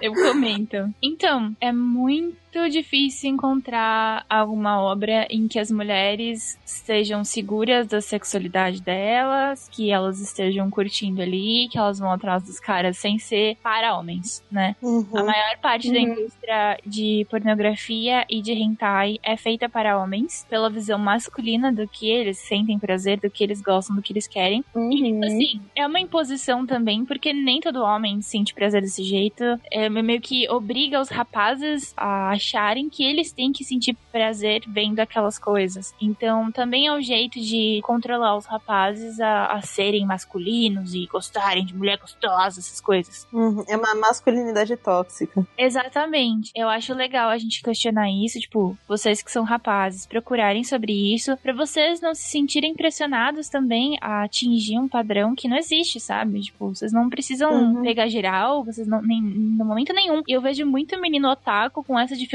eu 0.00 0.12
comento. 0.12 0.92
Então, 1.02 1.56
é 1.58 1.72
muito 1.72 2.41
difícil 2.68 3.30
encontrar 3.30 4.24
alguma 4.28 4.80
obra 4.80 5.26
em 5.30 5.48
que 5.48 5.58
as 5.58 5.70
mulheres 5.70 6.58
estejam 6.64 7.24
seguras 7.24 7.86
da 7.86 8.00
sexualidade 8.00 8.82
delas, 8.82 9.68
que 9.70 9.90
elas 9.90 10.20
estejam 10.20 10.70
curtindo 10.70 11.22
ali, 11.22 11.68
que 11.70 11.78
elas 11.78 11.98
vão 11.98 12.10
atrás 12.10 12.42
dos 12.44 12.60
caras 12.60 12.98
sem 12.98 13.18
ser 13.18 13.56
para 13.62 13.96
homens, 13.96 14.44
né? 14.50 14.76
A 15.14 15.22
maior 15.22 15.58
parte 15.60 15.92
da 15.92 15.98
indústria 15.98 16.78
de 16.86 17.26
pornografia 17.30 18.24
e 18.28 18.42
de 18.42 18.52
hentai 18.52 19.18
é 19.22 19.36
feita 19.36 19.68
para 19.68 19.98
homens, 19.98 20.46
pela 20.48 20.70
visão 20.70 20.98
masculina 20.98 21.72
do 21.72 21.86
que 21.88 22.10
eles 22.10 22.38
sentem 22.38 22.78
prazer, 22.78 23.20
do 23.20 23.30
que 23.30 23.42
eles 23.42 23.60
gostam, 23.60 23.96
do 23.96 24.02
que 24.02 24.12
eles 24.12 24.26
querem. 24.26 24.64
E, 24.76 25.24
assim, 25.24 25.60
é 25.74 25.86
uma 25.86 26.00
imposição 26.00 26.66
também, 26.66 27.04
porque 27.04 27.32
nem 27.32 27.60
todo 27.60 27.82
homem 27.82 28.20
sente 28.20 28.54
prazer 28.54 28.82
desse 28.82 29.02
jeito. 29.02 29.42
É 29.70 29.88
meio 29.88 30.20
que 30.20 30.48
obriga 30.50 31.00
os 31.00 31.08
rapazes 31.08 31.94
a 31.96 32.36
acharem 32.42 32.90
que 32.90 33.04
eles 33.04 33.30
têm 33.32 33.52
que 33.52 33.64
sentir 33.64 33.96
prazer 34.10 34.62
vendo 34.66 34.98
aquelas 35.00 35.38
coisas. 35.38 35.94
Então, 36.00 36.50
também 36.50 36.86
é 36.88 36.92
um 36.92 37.00
jeito 37.00 37.40
de 37.40 37.80
controlar 37.84 38.36
os 38.36 38.46
rapazes 38.46 39.20
a, 39.20 39.46
a 39.46 39.62
serem 39.62 40.04
masculinos 40.04 40.92
e 40.94 41.06
gostarem 41.06 41.64
de 41.64 41.74
mulher 41.74 41.98
gostosa, 41.98 42.58
essas 42.60 42.80
coisas. 42.80 43.26
Uhum, 43.32 43.64
É 43.68 43.76
uma 43.76 43.94
masculinidade 43.94 44.76
tóxica. 44.76 45.46
Exatamente. 45.56 46.50
Eu 46.54 46.68
acho 46.68 46.92
legal 46.94 47.28
a 47.30 47.38
gente 47.38 47.62
questionar 47.62 48.10
isso, 48.10 48.40
tipo, 48.40 48.76
vocês 48.88 49.22
que 49.22 49.30
são 49.30 49.44
rapazes, 49.44 50.06
procurarem 50.06 50.64
sobre 50.64 50.92
isso, 51.14 51.36
pra 51.38 51.52
vocês 51.54 52.00
não 52.00 52.14
se 52.14 52.24
sentirem 52.24 52.74
pressionados 52.74 53.48
também 53.48 53.96
a 54.00 54.24
atingir 54.24 54.78
um 54.78 54.88
padrão 54.88 55.34
que 55.34 55.48
não 55.48 55.56
existe, 55.56 56.00
sabe? 56.00 56.40
Tipo, 56.40 56.68
vocês 56.74 56.92
não 56.92 57.08
precisam 57.08 57.52
Uhum. 57.52 57.82
pegar 57.82 58.08
geral, 58.08 58.64
vocês 58.64 58.86
não 58.86 59.00
nem 59.02 59.20
no 59.22 59.64
momento 59.64 59.92
nenhum. 59.92 60.22
E 60.26 60.32
eu 60.32 60.40
vejo 60.40 60.64
muito 60.66 60.98
menino 61.00 61.28
otaku 61.30 61.84
com 61.84 61.98
essa 61.98 62.16
dificuldade, 62.16 62.31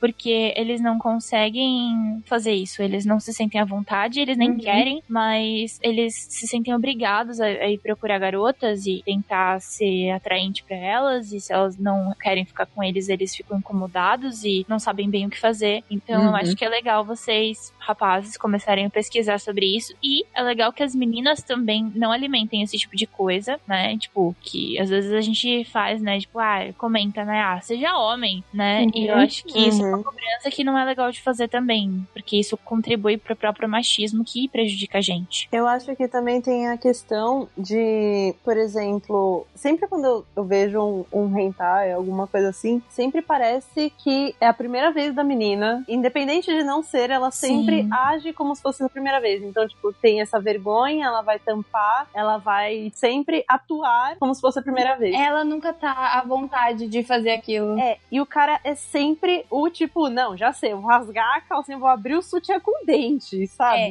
porque 0.00 0.52
eles 0.56 0.80
não 0.80 0.98
conseguem 0.98 2.20
fazer 2.26 2.52
isso, 2.52 2.82
eles 2.82 3.04
não 3.04 3.18
se 3.20 3.32
sentem 3.32 3.60
à 3.60 3.64
vontade, 3.64 4.20
eles 4.20 4.36
nem 4.36 4.50
Uhum. 4.50 4.58
querem, 4.58 5.02
mas 5.08 5.78
eles 5.82 6.14
se 6.28 6.46
sentem 6.46 6.74
obrigados 6.74 7.40
a, 7.40 7.46
a 7.46 7.70
ir 7.70 7.78
procurar 7.78 8.18
garotas 8.18 8.84
e 8.86 9.02
tentar 9.04 9.60
ser 9.60 10.10
atraente 10.10 10.64
pra 10.64 10.76
elas, 10.76 11.32
e 11.32 11.40
se 11.40 11.52
elas 11.52 11.76
não 11.78 12.12
querem 12.20 12.44
ficar 12.44 12.66
com 12.66 12.82
eles, 12.82 13.08
eles 13.08 13.34
ficam 13.34 13.58
incomodados 13.58 14.42
e 14.44 14.64
não 14.68 14.78
sabem 14.78 15.08
bem 15.10 15.26
o 15.26 15.30
que 15.30 15.38
fazer. 15.38 15.82
Então 15.90 16.22
eu 16.22 16.28
Uhum. 16.30 16.36
acho 16.36 16.56
que 16.56 16.64
é 16.64 16.68
legal 16.68 17.04
vocês, 17.04 17.56
rapazes, 17.78 18.36
começarem 18.36 18.86
a 18.86 18.90
pesquisar 18.90 19.38
sobre 19.40 19.66
isso. 19.76 19.92
E 20.02 20.22
é 20.36 20.42
legal 20.42 20.72
que 20.72 20.82
as 20.82 20.94
meninas 20.94 21.42
também 21.42 21.90
não 21.94 22.10
alimentem 22.12 22.62
esse 22.62 22.76
tipo 22.76 22.96
de 22.96 23.06
coisa, 23.06 23.58
né? 23.66 23.96
Tipo, 23.98 24.34
que 24.40 24.78
às 24.78 24.90
vezes 24.90 25.12
a 25.12 25.20
gente 25.20 25.64
faz, 25.64 26.00
né? 26.02 26.18
Tipo, 26.18 26.38
ah, 26.38 26.72
comenta, 26.76 27.24
né? 27.24 27.40
Ah, 27.40 27.60
seja 27.60 27.96
homem, 27.96 28.42
né? 28.52 28.84
E 28.94 29.09
eu 29.10 29.16
acho 29.18 29.44
que 29.44 29.58
isso 29.68 29.82
é 29.82 29.86
uma 29.88 29.96
Uhum. 29.98 30.02
cobrança 30.02 30.50
que 30.50 30.64
não 30.64 30.76
é 30.78 30.84
legal 30.84 31.10
de 31.10 31.20
fazer 31.22 31.48
também, 31.48 32.06
porque 32.12 32.36
isso 32.36 32.56
contribui 32.56 33.16
pro 33.16 33.36
próprio 33.36 33.68
machismo 33.68 34.24
que 34.24 34.48
prejudica 34.48 34.98
a 34.98 35.00
gente. 35.00 35.48
Eu 35.52 35.66
acho 35.66 35.94
que 35.96 36.06
também 36.08 36.40
tem 36.40 36.68
a 36.68 36.76
questão 36.78 37.48
de, 37.56 38.34
por 38.44 38.56
exemplo, 38.56 39.46
sempre 39.54 39.86
quando 39.88 40.04
eu, 40.04 40.26
eu 40.36 40.44
vejo 40.44 40.80
um, 40.80 41.04
um 41.12 41.38
hentai, 41.38 41.92
alguma 41.92 42.26
coisa 42.26 42.48
assim, 42.50 42.82
sempre 42.88 43.22
parece 43.22 43.92
que 43.98 44.34
é 44.40 44.46
a 44.46 44.54
primeira 44.54 44.90
vez 44.92 45.14
da 45.14 45.22
menina, 45.24 45.84
independente 45.88 46.46
de 46.54 46.62
não 46.62 46.82
ser, 46.82 47.10
ela 47.10 47.30
sempre 47.30 47.82
Sim. 47.82 47.88
age 47.92 48.32
como 48.32 48.54
se 48.54 48.62
fosse 48.62 48.82
a 48.82 48.88
primeira 48.88 49.20
vez. 49.20 49.42
Então, 49.42 49.66
tipo, 49.66 49.92
tem 49.94 50.20
essa 50.20 50.40
vergonha, 50.40 51.06
ela 51.06 51.22
vai 51.22 51.38
tampar, 51.38 52.08
ela 52.14 52.38
vai 52.38 52.90
sempre 52.94 53.44
atuar 53.48 54.16
como 54.18 54.34
se 54.34 54.40
fosse 54.40 54.58
a 54.58 54.62
primeira 54.62 54.96
vez. 54.96 55.14
Ela 55.14 55.44
nunca 55.44 55.72
tá 55.72 56.18
à 56.18 56.22
vontade 56.26 56.86
de 56.88 57.02
fazer 57.02 57.30
aquilo. 57.30 57.78
É, 57.78 57.98
e 58.10 58.20
o 58.20 58.26
cara 58.26 58.60
é 58.64 58.74
sempre 58.74 58.99
o 59.50 59.70
tipo, 59.70 60.08
não, 60.08 60.36
já 60.36 60.52
sei, 60.52 60.72
eu 60.72 60.80
vou 60.80 60.90
rasgar 60.90 61.36
a 61.36 61.40
calcinha, 61.40 61.78
vou 61.78 61.88
abrir 61.88 62.16
o 62.16 62.22
sutiã 62.22 62.58
com 62.60 62.84
dente, 62.84 63.46
sabe? 63.48 63.90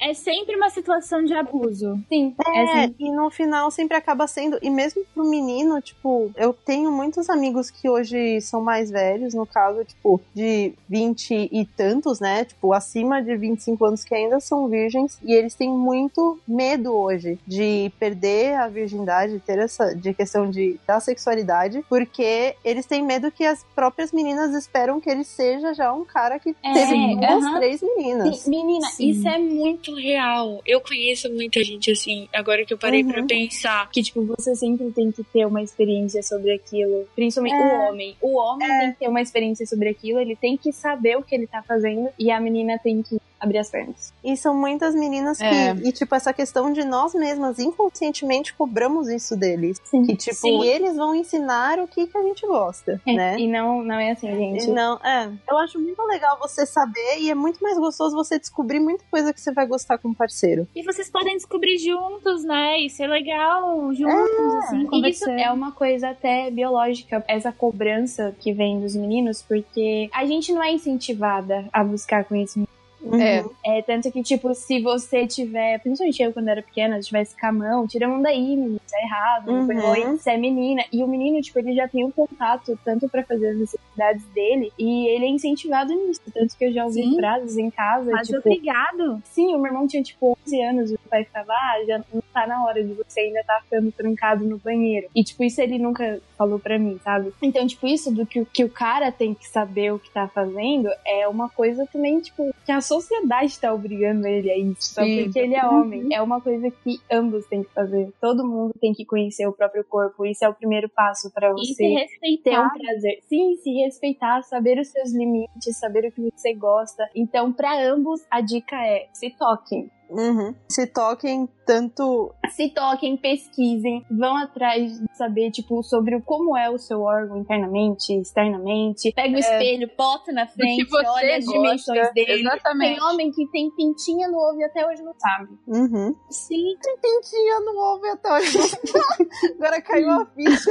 É 0.00 0.14
sempre 0.14 0.56
uma 0.56 0.70
situação 0.70 1.24
de 1.24 1.34
abuso. 1.34 1.98
Sim. 2.08 2.34
É, 2.46 2.84
assim. 2.84 2.94
e 2.98 3.10
no 3.10 3.30
final 3.30 3.70
sempre 3.70 3.96
acaba 3.96 4.26
sendo. 4.26 4.58
E 4.62 4.70
mesmo 4.70 5.04
pro 5.14 5.24
menino, 5.24 5.80
tipo, 5.80 6.30
eu 6.36 6.52
tenho 6.52 6.90
muitos 6.90 7.28
amigos 7.30 7.70
que 7.70 7.88
hoje 7.88 8.40
são 8.40 8.60
mais 8.60 8.90
velhos, 8.90 9.34
no 9.34 9.46
caso, 9.46 9.84
tipo, 9.84 10.20
de 10.34 10.74
20 10.88 11.48
e 11.50 11.66
tantos, 11.76 12.20
né? 12.20 12.44
Tipo, 12.44 12.72
acima 12.72 13.22
de 13.22 13.36
25 13.36 13.84
anos 13.84 14.04
que 14.04 14.14
ainda 14.14 14.40
são 14.40 14.68
virgens. 14.68 15.18
E 15.22 15.32
eles 15.32 15.54
têm 15.54 15.70
muito 15.70 16.38
medo 16.46 16.94
hoje 16.94 17.38
de 17.46 17.92
perder 17.98 18.54
a 18.54 18.68
virgindade, 18.68 19.40
ter 19.40 19.58
essa 19.58 19.94
de 19.94 20.12
questão 20.12 20.50
de 20.50 20.78
da 20.86 21.00
sexualidade, 21.00 21.84
porque 21.88 22.56
eles 22.64 22.86
têm 22.86 23.02
medo 23.02 23.30
que 23.30 23.44
as 23.44 23.64
próprias 23.74 24.12
meninas 24.12 24.33
esperam 24.54 25.00
que 25.00 25.08
ele 25.10 25.24
seja 25.24 25.72
já 25.74 25.92
um 25.92 26.04
cara 26.04 26.38
que 26.38 26.54
É, 26.62 26.72
teve 26.72 27.16
duas, 27.16 27.54
três 27.56 27.82
meninas. 27.82 28.38
Sim, 28.40 28.50
menina, 28.50 28.86
Sim. 28.88 29.10
isso 29.10 29.28
é 29.28 29.38
muito 29.38 29.94
real. 29.94 30.60
Eu 30.66 30.80
conheço 30.80 31.30
muita 31.32 31.62
gente 31.62 31.90
assim, 31.90 32.28
agora 32.32 32.64
que 32.64 32.72
eu 32.72 32.78
parei 32.78 33.02
Uhum. 33.02 33.10
pra 33.12 33.22
pensar. 33.24 33.90
Que, 33.90 34.02
tipo, 34.02 34.24
você 34.24 34.54
sempre 34.54 34.90
tem 34.92 35.10
que 35.12 35.22
ter 35.24 35.46
uma 35.46 35.62
experiência 35.62 36.22
sobre 36.22 36.52
aquilo. 36.52 37.06
Principalmente 37.14 37.54
É. 37.56 37.58
o 37.66 37.88
homem. 37.88 38.16
O 38.20 38.36
homem 38.38 38.68
tem 38.68 38.92
que 38.92 38.98
ter 39.00 39.08
uma 39.08 39.20
experiência 39.20 39.66
sobre 39.66 39.88
aquilo, 39.88 40.18
ele 40.20 40.36
tem 40.36 40.56
que 40.56 40.72
saber 40.72 41.16
o 41.16 41.22
que 41.22 41.34
ele 41.34 41.46
tá 41.46 41.62
fazendo. 41.62 42.08
E 42.18 42.30
a 42.30 42.40
menina 42.40 42.78
tem 42.82 43.02
que 43.02 43.18
abrir 43.40 43.58
as 43.58 43.68
pernas. 43.70 44.12
E 44.24 44.36
são 44.36 44.54
muitas 44.58 44.94
meninas 44.94 45.36
que. 45.38 45.44
É. 45.44 45.72
E, 45.84 45.92
tipo, 45.92 46.14
essa 46.14 46.32
questão 46.32 46.72
de 46.72 46.82
nós 46.84 47.12
mesmas 47.14 47.58
inconscientemente 47.58 48.54
cobramos 48.54 49.08
isso 49.08 49.36
deles. 49.36 49.78
Sim. 49.84 50.04
Que, 50.04 50.16
tipo, 50.16 50.36
Sim. 50.36 50.64
eles 50.64 50.96
vão 50.96 51.14
ensinar 51.14 51.78
o 51.78 51.86
que, 51.86 52.06
que 52.06 52.16
a 52.16 52.22
gente 52.22 52.46
gosta, 52.46 53.00
É, 53.06 53.12
né? 53.12 53.36
E 53.38 53.46
não, 53.46 53.82
não 53.82 53.96
é 53.96 54.13
assim, 54.14 54.34
gente. 54.34 54.66
Não, 54.68 54.96
é. 55.04 55.30
Eu 55.48 55.58
acho 55.58 55.78
muito 55.78 56.02
legal 56.04 56.38
você 56.40 56.64
saber 56.66 57.18
e 57.20 57.30
é 57.30 57.34
muito 57.34 57.62
mais 57.62 57.78
gostoso 57.78 58.16
você 58.16 58.38
descobrir 58.38 58.80
muita 58.80 59.04
coisa 59.10 59.32
que 59.32 59.40
você 59.40 59.52
vai 59.52 59.66
gostar 59.66 59.98
com 59.98 60.08
o 60.08 60.14
parceiro. 60.14 60.66
E 60.74 60.82
vocês 60.82 61.10
podem 61.10 61.36
descobrir 61.36 61.78
juntos, 61.78 62.44
né? 62.44 62.78
Isso 62.80 63.02
é 63.02 63.06
legal, 63.06 63.92
juntos, 63.94 64.54
assim, 64.64 64.78
E 64.78 64.80
isso 64.82 64.90
conversando. 64.90 65.38
é 65.38 65.50
uma 65.52 65.72
coisa 65.72 66.10
até 66.10 66.50
biológica, 66.50 67.24
essa 67.28 67.52
cobrança 67.52 68.34
que 68.40 68.52
vem 68.52 68.80
dos 68.80 68.96
meninos, 68.96 69.42
porque 69.42 70.08
a 70.12 70.24
gente 70.24 70.52
não 70.52 70.62
é 70.62 70.72
incentivada 70.72 71.68
a 71.72 71.84
buscar 71.84 72.24
conhecimento. 72.24 72.73
É. 73.20 73.44
É, 73.64 73.82
tanto 73.82 74.10
que, 74.10 74.22
tipo, 74.22 74.54
se 74.54 74.80
você 74.80 75.26
tiver, 75.26 75.78
principalmente 75.80 76.22
eu 76.22 76.32
quando 76.32 76.48
era 76.48 76.62
pequena, 76.62 77.00
se 77.00 77.08
tivesse 77.08 77.38
com 77.38 77.46
a 77.46 77.52
mão, 77.52 77.86
tira 77.86 78.06
a 78.06 78.08
mão 78.08 78.22
daí, 78.22 78.56
menino, 78.56 78.80
é 78.92 79.04
errado, 79.04 79.50
Uhum. 79.50 79.66
depois 79.66 79.84
oi, 79.84 80.16
você 80.16 80.30
é 80.30 80.36
menina. 80.36 80.84
E 80.92 81.02
o 81.02 81.06
menino, 81.08 81.40
tipo, 81.40 81.58
ele 81.58 81.74
já 81.74 81.86
tem 81.88 82.04
um 82.04 82.10
contato 82.10 82.78
tanto 82.84 83.08
pra 83.08 83.22
fazer 83.24 83.48
as 83.48 83.56
necessidades 83.58 84.24
dele, 84.34 84.72
e 84.78 85.06
ele 85.08 85.24
é 85.26 85.28
incentivado 85.28 85.92
nisso. 85.94 86.20
Tanto 86.32 86.56
que 86.56 86.64
eu 86.64 86.72
já 86.72 86.84
ouvi 86.84 87.02
Sim. 87.02 87.16
frases 87.16 87.56
em 87.56 87.70
casa, 87.70 88.10
Mas 88.12 88.26
tipo, 88.28 88.38
obrigado. 88.40 89.20
Sim, 89.24 89.54
o 89.54 89.58
meu 89.58 89.66
irmão 89.66 89.86
tinha 89.86 90.02
tipo 90.02 90.36
11 90.46 90.60
anos 90.62 90.90
e 90.90 90.94
o 90.94 90.98
pai 91.10 91.24
ficava, 91.24 91.52
ah, 91.52 91.84
já 91.86 91.98
não 92.12 92.22
tá 92.32 92.46
na 92.46 92.64
hora 92.64 92.82
de 92.82 92.92
você 92.94 93.20
ainda 93.20 93.42
tá 93.44 93.60
ficando 93.64 93.90
trancado 93.92 94.44
no 94.44 94.58
banheiro. 94.58 95.08
E 95.14 95.22
tipo, 95.24 95.42
isso 95.44 95.60
ele 95.60 95.78
nunca 95.78 96.20
falou 96.36 96.58
pra 96.58 96.78
mim, 96.78 96.98
sabe? 97.04 97.32
Então, 97.42 97.66
tipo, 97.66 97.86
isso 97.86 98.12
do 98.12 98.26
que, 98.26 98.40
o- 98.40 98.46
que 98.46 98.64
o 98.64 98.68
cara 98.70 99.12
tem 99.12 99.34
que 99.34 99.48
saber 99.48 99.92
o 99.92 99.98
que 99.98 100.10
tá 100.10 100.26
fazendo 100.28 100.88
é 101.06 101.28
uma 101.28 101.48
coisa 101.48 101.86
também, 101.92 102.20
tipo, 102.20 102.52
que 102.64 102.72
a 102.72 102.80
sociedade 103.00 103.58
tá 103.60 103.72
obrigando 103.72 104.26
ele 104.26 104.50
a 104.50 104.58
isso. 104.58 104.94
Só 104.94 105.02
Sim. 105.02 105.24
porque 105.24 105.38
ele 105.38 105.54
é 105.54 105.66
homem. 105.66 106.14
É 106.14 106.22
uma 106.22 106.40
coisa 106.40 106.70
que 106.70 106.98
ambos 107.10 107.46
têm 107.46 107.62
que 107.62 107.72
fazer. 107.72 108.12
Todo 108.20 108.46
mundo 108.46 108.72
tem 108.80 108.92
que 108.92 109.04
conhecer 109.04 109.46
o 109.46 109.52
próprio 109.52 109.84
corpo. 109.84 110.24
Isso 110.26 110.44
é 110.44 110.48
o 110.48 110.54
primeiro 110.54 110.88
passo 110.88 111.30
pra 111.32 111.52
E 111.58 111.64
se 111.66 111.74
você 111.74 111.82
ter 111.82 111.88
um 111.90 111.96
respeitar. 111.96 112.70
prazer. 112.72 113.18
Sim, 113.28 113.56
se 113.56 113.70
respeitar, 113.82 114.42
saber 114.42 114.78
os 114.78 114.88
seus 114.88 115.12
limites, 115.12 115.78
saber 115.78 116.06
o 116.08 116.12
que 116.12 116.30
você 116.34 116.54
gosta. 116.54 117.08
Então, 117.14 117.52
pra 117.52 117.82
ambos, 117.82 118.20
a 118.30 118.40
dica 118.40 118.76
é 118.76 119.08
se 119.12 119.30
toquem. 119.30 119.90
Uhum. 120.10 120.54
Se 120.68 120.86
toquem 120.86 121.48
tanto. 121.64 122.34
Se 122.50 122.68
toquem, 122.70 123.16
pesquisem, 123.16 124.04
vão 124.10 124.36
atrás 124.36 124.92
de 125.00 125.16
saber, 125.16 125.50
tipo, 125.50 125.82
sobre 125.82 126.16
o- 126.16 126.22
como 126.22 126.56
é 126.56 126.70
o 126.70 126.78
seu 126.78 127.00
órgão 127.02 127.38
internamente, 127.38 128.12
externamente. 128.14 129.12
Pega 129.12 129.34
o 129.36 129.38
espelho, 129.38 129.90
bota 129.96 130.32
na 130.32 130.46
frente, 130.46 130.84
que 130.84 130.90
você 130.90 131.06
olha 131.06 131.36
as 131.36 131.44
gosta. 131.44 131.58
dimensões 131.60 132.12
dele. 132.14 132.32
Exatamente. 132.40 132.94
Tem 132.94 133.02
homem 133.04 133.30
que 133.30 133.46
tem 133.50 133.70
pintinha 133.74 134.28
no 134.28 134.36
ovo 134.38 134.58
e 134.60 134.64
até 134.64 134.86
hoje 134.86 135.02
não 135.02 135.14
sabe. 135.18 135.58
Uhum. 135.66 136.14
Sim. 136.30 136.76
Tem 136.82 136.96
pintinha 136.98 137.60
no 137.60 137.72
ovo 137.78 138.06
até 138.12 138.32
hoje. 138.32 138.58
Agora 139.58 139.80
caiu 139.82 140.10
a 140.10 140.26
ficha. 140.26 140.70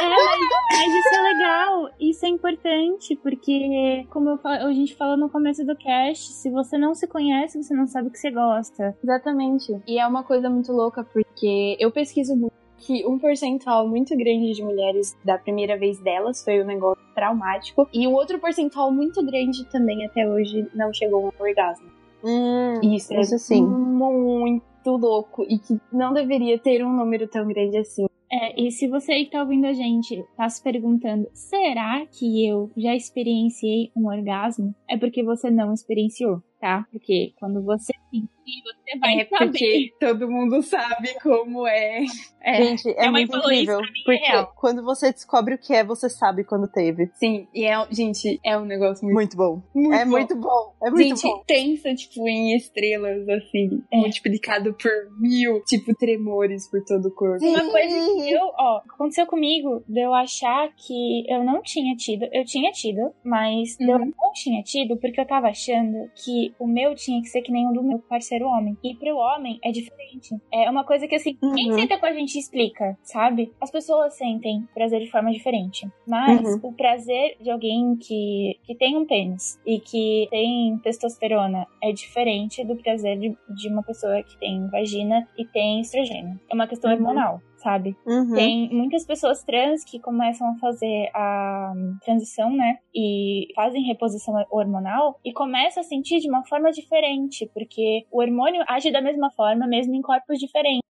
É, 0.00 0.06
mas 0.08 0.94
isso 0.94 1.14
é 1.14 1.22
legal, 1.32 1.88
isso 2.00 2.26
é 2.26 2.28
importante, 2.28 3.16
porque, 3.16 4.06
como 4.10 4.30
eu 4.30 4.38
a 4.44 4.72
gente 4.72 4.94
falou 4.96 5.16
no 5.16 5.28
começo 5.30 5.64
do 5.64 5.76
cast, 5.76 6.32
se 6.32 6.50
você 6.50 6.76
não 6.78 6.94
se 6.94 7.06
conhece, 7.06 7.62
você 7.62 7.74
não 7.74 7.86
sabe 7.86 8.08
o 8.08 8.10
que 8.10 8.18
você 8.18 8.30
gosta. 8.30 8.96
Exatamente. 9.02 9.80
E 9.86 9.98
é 9.98 10.06
uma 10.06 10.22
coisa 10.22 10.48
muito 10.50 10.72
louca, 10.72 11.04
porque 11.04 11.76
eu 11.78 11.90
pesquiso 11.90 12.36
muito 12.36 12.60
que 12.80 13.06
um 13.06 13.18
percentual 13.18 13.86
muito 13.86 14.16
grande 14.16 14.52
de 14.52 14.62
mulheres 14.62 15.16
da 15.24 15.36
primeira 15.38 15.76
vez 15.78 16.00
delas 16.00 16.42
foi 16.42 16.62
um 16.62 16.66
negócio 16.66 17.02
traumático 17.14 17.86
e 17.92 18.06
o 18.06 18.12
outro 18.12 18.38
percentual 18.38 18.90
muito 18.90 19.24
grande 19.24 19.64
também 19.66 20.04
até 20.06 20.26
hoje 20.26 20.66
não 20.74 20.92
chegou 20.92 21.26
a 21.26 21.28
um 21.28 21.46
orgasmo. 21.46 21.86
Hum, 22.24 22.80
Isso, 22.82 23.14
isso 23.14 23.34
é 23.34 23.38
sim. 23.38 23.62
muito 23.62 24.96
louco 24.96 25.44
e 25.48 25.58
que 25.58 25.78
não 25.92 26.12
deveria 26.12 26.58
ter 26.58 26.84
um 26.84 26.92
número 26.92 27.28
tão 27.28 27.46
grande 27.46 27.78
assim. 27.78 28.06
É, 28.32 28.60
e 28.60 28.70
se 28.70 28.86
você 28.86 29.12
aí 29.12 29.24
que 29.24 29.32
tá 29.32 29.40
ouvindo 29.40 29.66
a 29.66 29.72
gente 29.72 30.24
tá 30.36 30.48
se 30.48 30.62
perguntando, 30.62 31.28
será 31.32 32.06
que 32.06 32.46
eu 32.46 32.70
já 32.76 32.94
experienciei 32.94 33.90
um 33.96 34.06
orgasmo? 34.06 34.74
É 34.88 34.96
porque 34.96 35.22
você 35.22 35.50
não 35.50 35.74
experienciou, 35.74 36.40
tá? 36.60 36.86
Porque 36.92 37.32
quando 37.38 37.62
você 37.64 37.92
sentir, 38.10 38.28
você 38.64 38.98
vai 38.98 39.20
é 39.20 39.24
saber. 39.26 39.46
porque 39.46 39.94
todo 40.00 40.28
mundo 40.30 40.60
sabe 40.62 41.14
como 41.22 41.66
é. 41.66 42.04
É. 42.42 42.54
Gente, 42.64 42.88
é 42.90 43.00
Minha 43.00 43.12
mãe 43.12 43.26
muito 43.26 43.36
incrível. 43.38 43.78
é 43.80 43.82
porque 44.04 44.16
real. 44.26 44.52
quando 44.56 44.82
você 44.82 45.12
descobre 45.12 45.54
o 45.54 45.58
que 45.58 45.72
é, 45.74 45.84
você 45.84 46.08
sabe 46.10 46.42
quando 46.44 46.66
teve. 46.68 47.10
Sim, 47.14 47.46
e 47.54 47.64
é, 47.64 47.74
gente, 47.90 48.40
é 48.44 48.56
um 48.58 48.64
negócio 48.64 49.04
muito, 49.04 49.14
Muito 49.14 49.36
bom. 49.36 49.62
muito 49.74 49.94
é 49.94 50.04
bom. 50.04 50.10
muito 50.10 50.36
bom. 50.36 50.74
É 50.82 50.90
muito 50.90 51.02
Gente, 51.16 51.22
bom. 51.22 51.42
pensa, 51.46 51.94
tipo, 51.94 52.26
em 52.28 52.56
estrelas, 52.56 53.28
assim, 53.28 53.82
É. 53.92 53.98
multiplicado 53.98 54.74
por 54.74 54.90
mil, 55.20 55.62
tipo, 55.64 55.94
tremores 55.94 56.68
por 56.70 56.82
todo 56.84 57.06
o 57.06 57.14
corpo. 57.14 57.44
Uma 57.44 57.70
coisa 57.70 57.94
que 57.94 58.32
eu, 58.32 58.46
ó, 58.58 58.80
aconteceu 58.94 59.26
comigo 59.26 59.82
de 59.88 60.00
eu 60.00 60.12
achar 60.14 60.68
que 60.76 61.24
eu 61.30 61.44
não 61.44 61.62
tinha 61.62 61.94
tido. 61.96 62.26
Eu 62.32 62.44
tinha 62.44 62.72
tido, 62.72 63.12
mas 63.24 63.78
eu 63.78 63.96
Uhum. 63.96 64.06
não 64.18 64.32
tinha 64.32 64.62
tido 64.62 64.96
porque 64.96 65.20
eu 65.20 65.26
tava 65.26 65.48
achando 65.48 66.10
que 66.24 66.49
o 66.58 66.66
meu 66.66 66.94
tinha 66.94 67.20
que 67.22 67.28
ser 67.28 67.42
que 67.42 67.52
nem 67.52 67.66
o 67.68 67.72
do 67.72 67.82
meu 67.82 67.98
parceiro 68.00 68.46
homem. 68.46 68.76
E 68.82 68.94
pro 68.94 69.16
homem 69.16 69.58
é 69.62 69.70
diferente. 69.70 70.34
É 70.52 70.68
uma 70.70 70.84
coisa 70.84 71.06
que, 71.06 71.14
assim, 71.14 71.36
quem 71.54 71.70
Uhum. 71.70 71.78
senta 71.78 71.98
com 71.98 72.06
a 72.06 72.12
gente 72.12 72.38
explica, 72.38 72.96
sabe? 73.02 73.52
As 73.60 73.70
pessoas 73.70 74.14
sentem 74.14 74.66
prazer 74.74 75.00
de 75.00 75.10
forma 75.10 75.30
diferente. 75.32 75.86
Mas 76.06 76.42
Uhum. 76.54 76.70
o 76.70 76.72
prazer 76.72 77.36
de 77.40 77.50
alguém 77.50 77.96
que, 77.96 78.58
que 78.64 78.74
tem 78.74 78.96
um 78.96 79.06
pênis 79.06 79.58
e 79.66 79.78
que 79.80 80.26
tem 80.30 80.78
testosterona 80.78 81.66
é 81.82 81.92
diferente 81.92 82.64
do 82.64 82.76
prazer 82.76 83.18
de, 83.18 83.36
de 83.54 83.68
uma 83.68 83.82
pessoa 83.82 84.22
que 84.22 84.38
tem 84.38 84.66
vagina 84.68 85.26
e 85.38 85.44
tem 85.44 85.80
estrogênio. 85.80 86.38
É 86.50 86.54
uma 86.54 86.66
questão 86.66 86.90
Uhum. 86.90 86.96
hormonal, 86.98 87.40
sabe? 87.62 87.96
Uhum. 88.06 88.34
Tem 88.34 88.68
muitas 88.72 89.04
pessoas 89.04 89.42
trans 89.42 89.84
que 89.84 90.00
começam 90.00 90.50
a 90.50 90.54
fazer 90.56 91.10
a 91.14 91.72
transição, 92.04 92.50
né? 92.50 92.78
E 92.94 93.48
fazem 93.54 93.82
reposição 93.82 94.34
hormonal 94.50 95.18
e 95.24 95.32
começam 95.32 95.82
a 95.82 95.84
sentir 95.84 96.20
de 96.20 96.28
uma 96.28 96.44
forma 96.44 96.70
diferente, 96.72 97.50
porque 97.54 98.06
o 98.10 98.20
hormônio 98.20 98.64
age 98.68 98.90
da 98.90 99.00
mesma 99.00 99.30
forma, 99.30 99.66
mesmo 99.66 99.94
em 99.94 100.02
corpos 100.02 100.38
diferentes. 100.38 100.89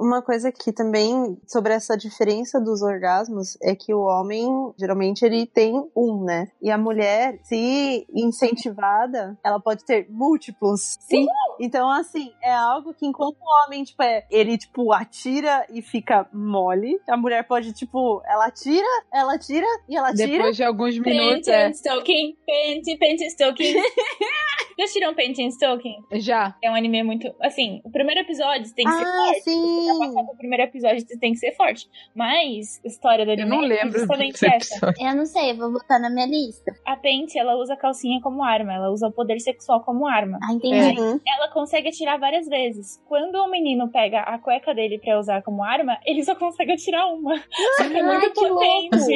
Uma 0.00 0.22
coisa 0.22 0.50
que 0.50 0.72
também, 0.72 1.38
sobre 1.46 1.74
essa 1.74 1.94
diferença 1.94 2.58
dos 2.58 2.80
orgasmos, 2.80 3.58
é 3.62 3.74
que 3.74 3.92
o 3.92 4.00
homem, 4.00 4.48
geralmente, 4.78 5.22
ele 5.22 5.46
tem 5.46 5.74
um, 5.94 6.24
né? 6.24 6.50
E 6.62 6.70
a 6.70 6.78
mulher, 6.78 7.38
se 7.42 8.06
incentivada, 8.14 9.38
ela 9.44 9.60
pode 9.60 9.84
ter 9.84 10.06
múltiplos. 10.08 10.96
Sim. 11.00 11.26
Então, 11.60 11.90
assim, 11.90 12.32
é 12.42 12.50
algo 12.50 12.94
que 12.94 13.06
enquanto 13.06 13.36
o 13.36 13.66
homem, 13.66 13.84
tipo, 13.84 14.02
é, 14.02 14.26
ele, 14.30 14.56
tipo, 14.56 14.90
atira 14.90 15.66
e 15.68 15.82
fica 15.82 16.26
mole, 16.32 16.98
a 17.06 17.16
mulher 17.16 17.46
pode, 17.46 17.74
tipo, 17.74 18.22
ela 18.24 18.46
atira, 18.46 18.86
ela 19.12 19.34
atira 19.34 19.66
e 19.86 19.96
ela 19.96 20.08
atira. 20.08 20.28
Depois 20.28 20.56
de 20.56 20.64
alguns 20.64 20.98
minutos, 20.98 21.46
Pente 21.46 21.50
é. 21.50 21.66
and 21.66 21.72
Stoking, 21.72 22.36
Pente, 22.46 22.96
Pente 22.96 23.24
and 23.24 23.28
Stoking. 23.28 23.74
Já 24.80 24.84
assistiram 24.84 25.14
Pente 25.14 25.42
and 25.44 25.48
Stoking? 25.50 25.96
Já. 26.14 26.54
É 26.62 26.70
um 26.70 26.74
anime 26.74 27.02
muito. 27.02 27.30
Assim, 27.42 27.82
o 27.84 27.90
primeiro 27.90 28.20
episódio 28.22 28.72
tem 28.74 28.86
que 28.86 28.92
ser 28.92 29.04
Ah, 29.04 29.12
forte. 29.26 29.40
sim! 29.42 29.86
Pra 29.98 30.06
passar 30.06 30.24
pro 30.24 30.36
primeiro 30.36 30.62
episódio 30.64 31.00
você 31.06 31.18
tem 31.18 31.32
que 31.32 31.38
ser 31.38 31.52
forte. 31.54 31.86
Mas 32.14 32.80
a 32.84 32.88
história 32.88 33.24
do 33.26 33.30
Eu 33.32 33.34
anime 33.34 33.48
não 33.50 33.62
é 33.64 33.66
lembro 33.66 33.98
justamente 33.98 34.40
desse 34.40 34.46
essa. 34.74 34.92
Eu 34.98 35.14
não 35.14 35.26
sei, 35.26 35.52
vou 35.54 35.70
botar 35.72 35.98
na 35.98 36.08
minha 36.08 36.26
lista. 36.26 36.72
A 36.86 36.96
Pente, 36.96 37.38
ela 37.38 37.56
usa 37.56 37.74
a 37.74 37.76
calcinha 37.76 38.20
como 38.22 38.42
arma, 38.42 38.72
ela 38.72 38.90
usa 38.90 39.08
o 39.08 39.12
poder 39.12 39.38
sexual 39.40 39.80
como 39.82 40.06
arma. 40.06 40.38
Ah, 40.42 40.52
entendi. 40.54 40.98
Uhum. 40.98 41.20
Ela 41.28 41.48
consegue 41.52 41.88
atirar 41.88 42.18
várias 42.18 42.48
vezes. 42.48 43.02
Quando 43.06 43.34
o 43.36 43.50
menino 43.50 43.88
pega 43.90 44.20
a 44.20 44.38
cueca 44.38 44.74
dele 44.74 44.98
pra 44.98 45.18
usar 45.18 45.42
como 45.42 45.62
arma, 45.62 45.98
ele 46.06 46.22
só 46.24 46.34
consegue 46.34 46.72
atirar 46.72 47.06
uma. 47.12 47.36
Só 47.76 47.88
que 47.88 47.96
é 47.98 48.02
muito 48.02 48.32
que 48.32 48.48
louco. 48.48 48.64
potente. 48.90 49.14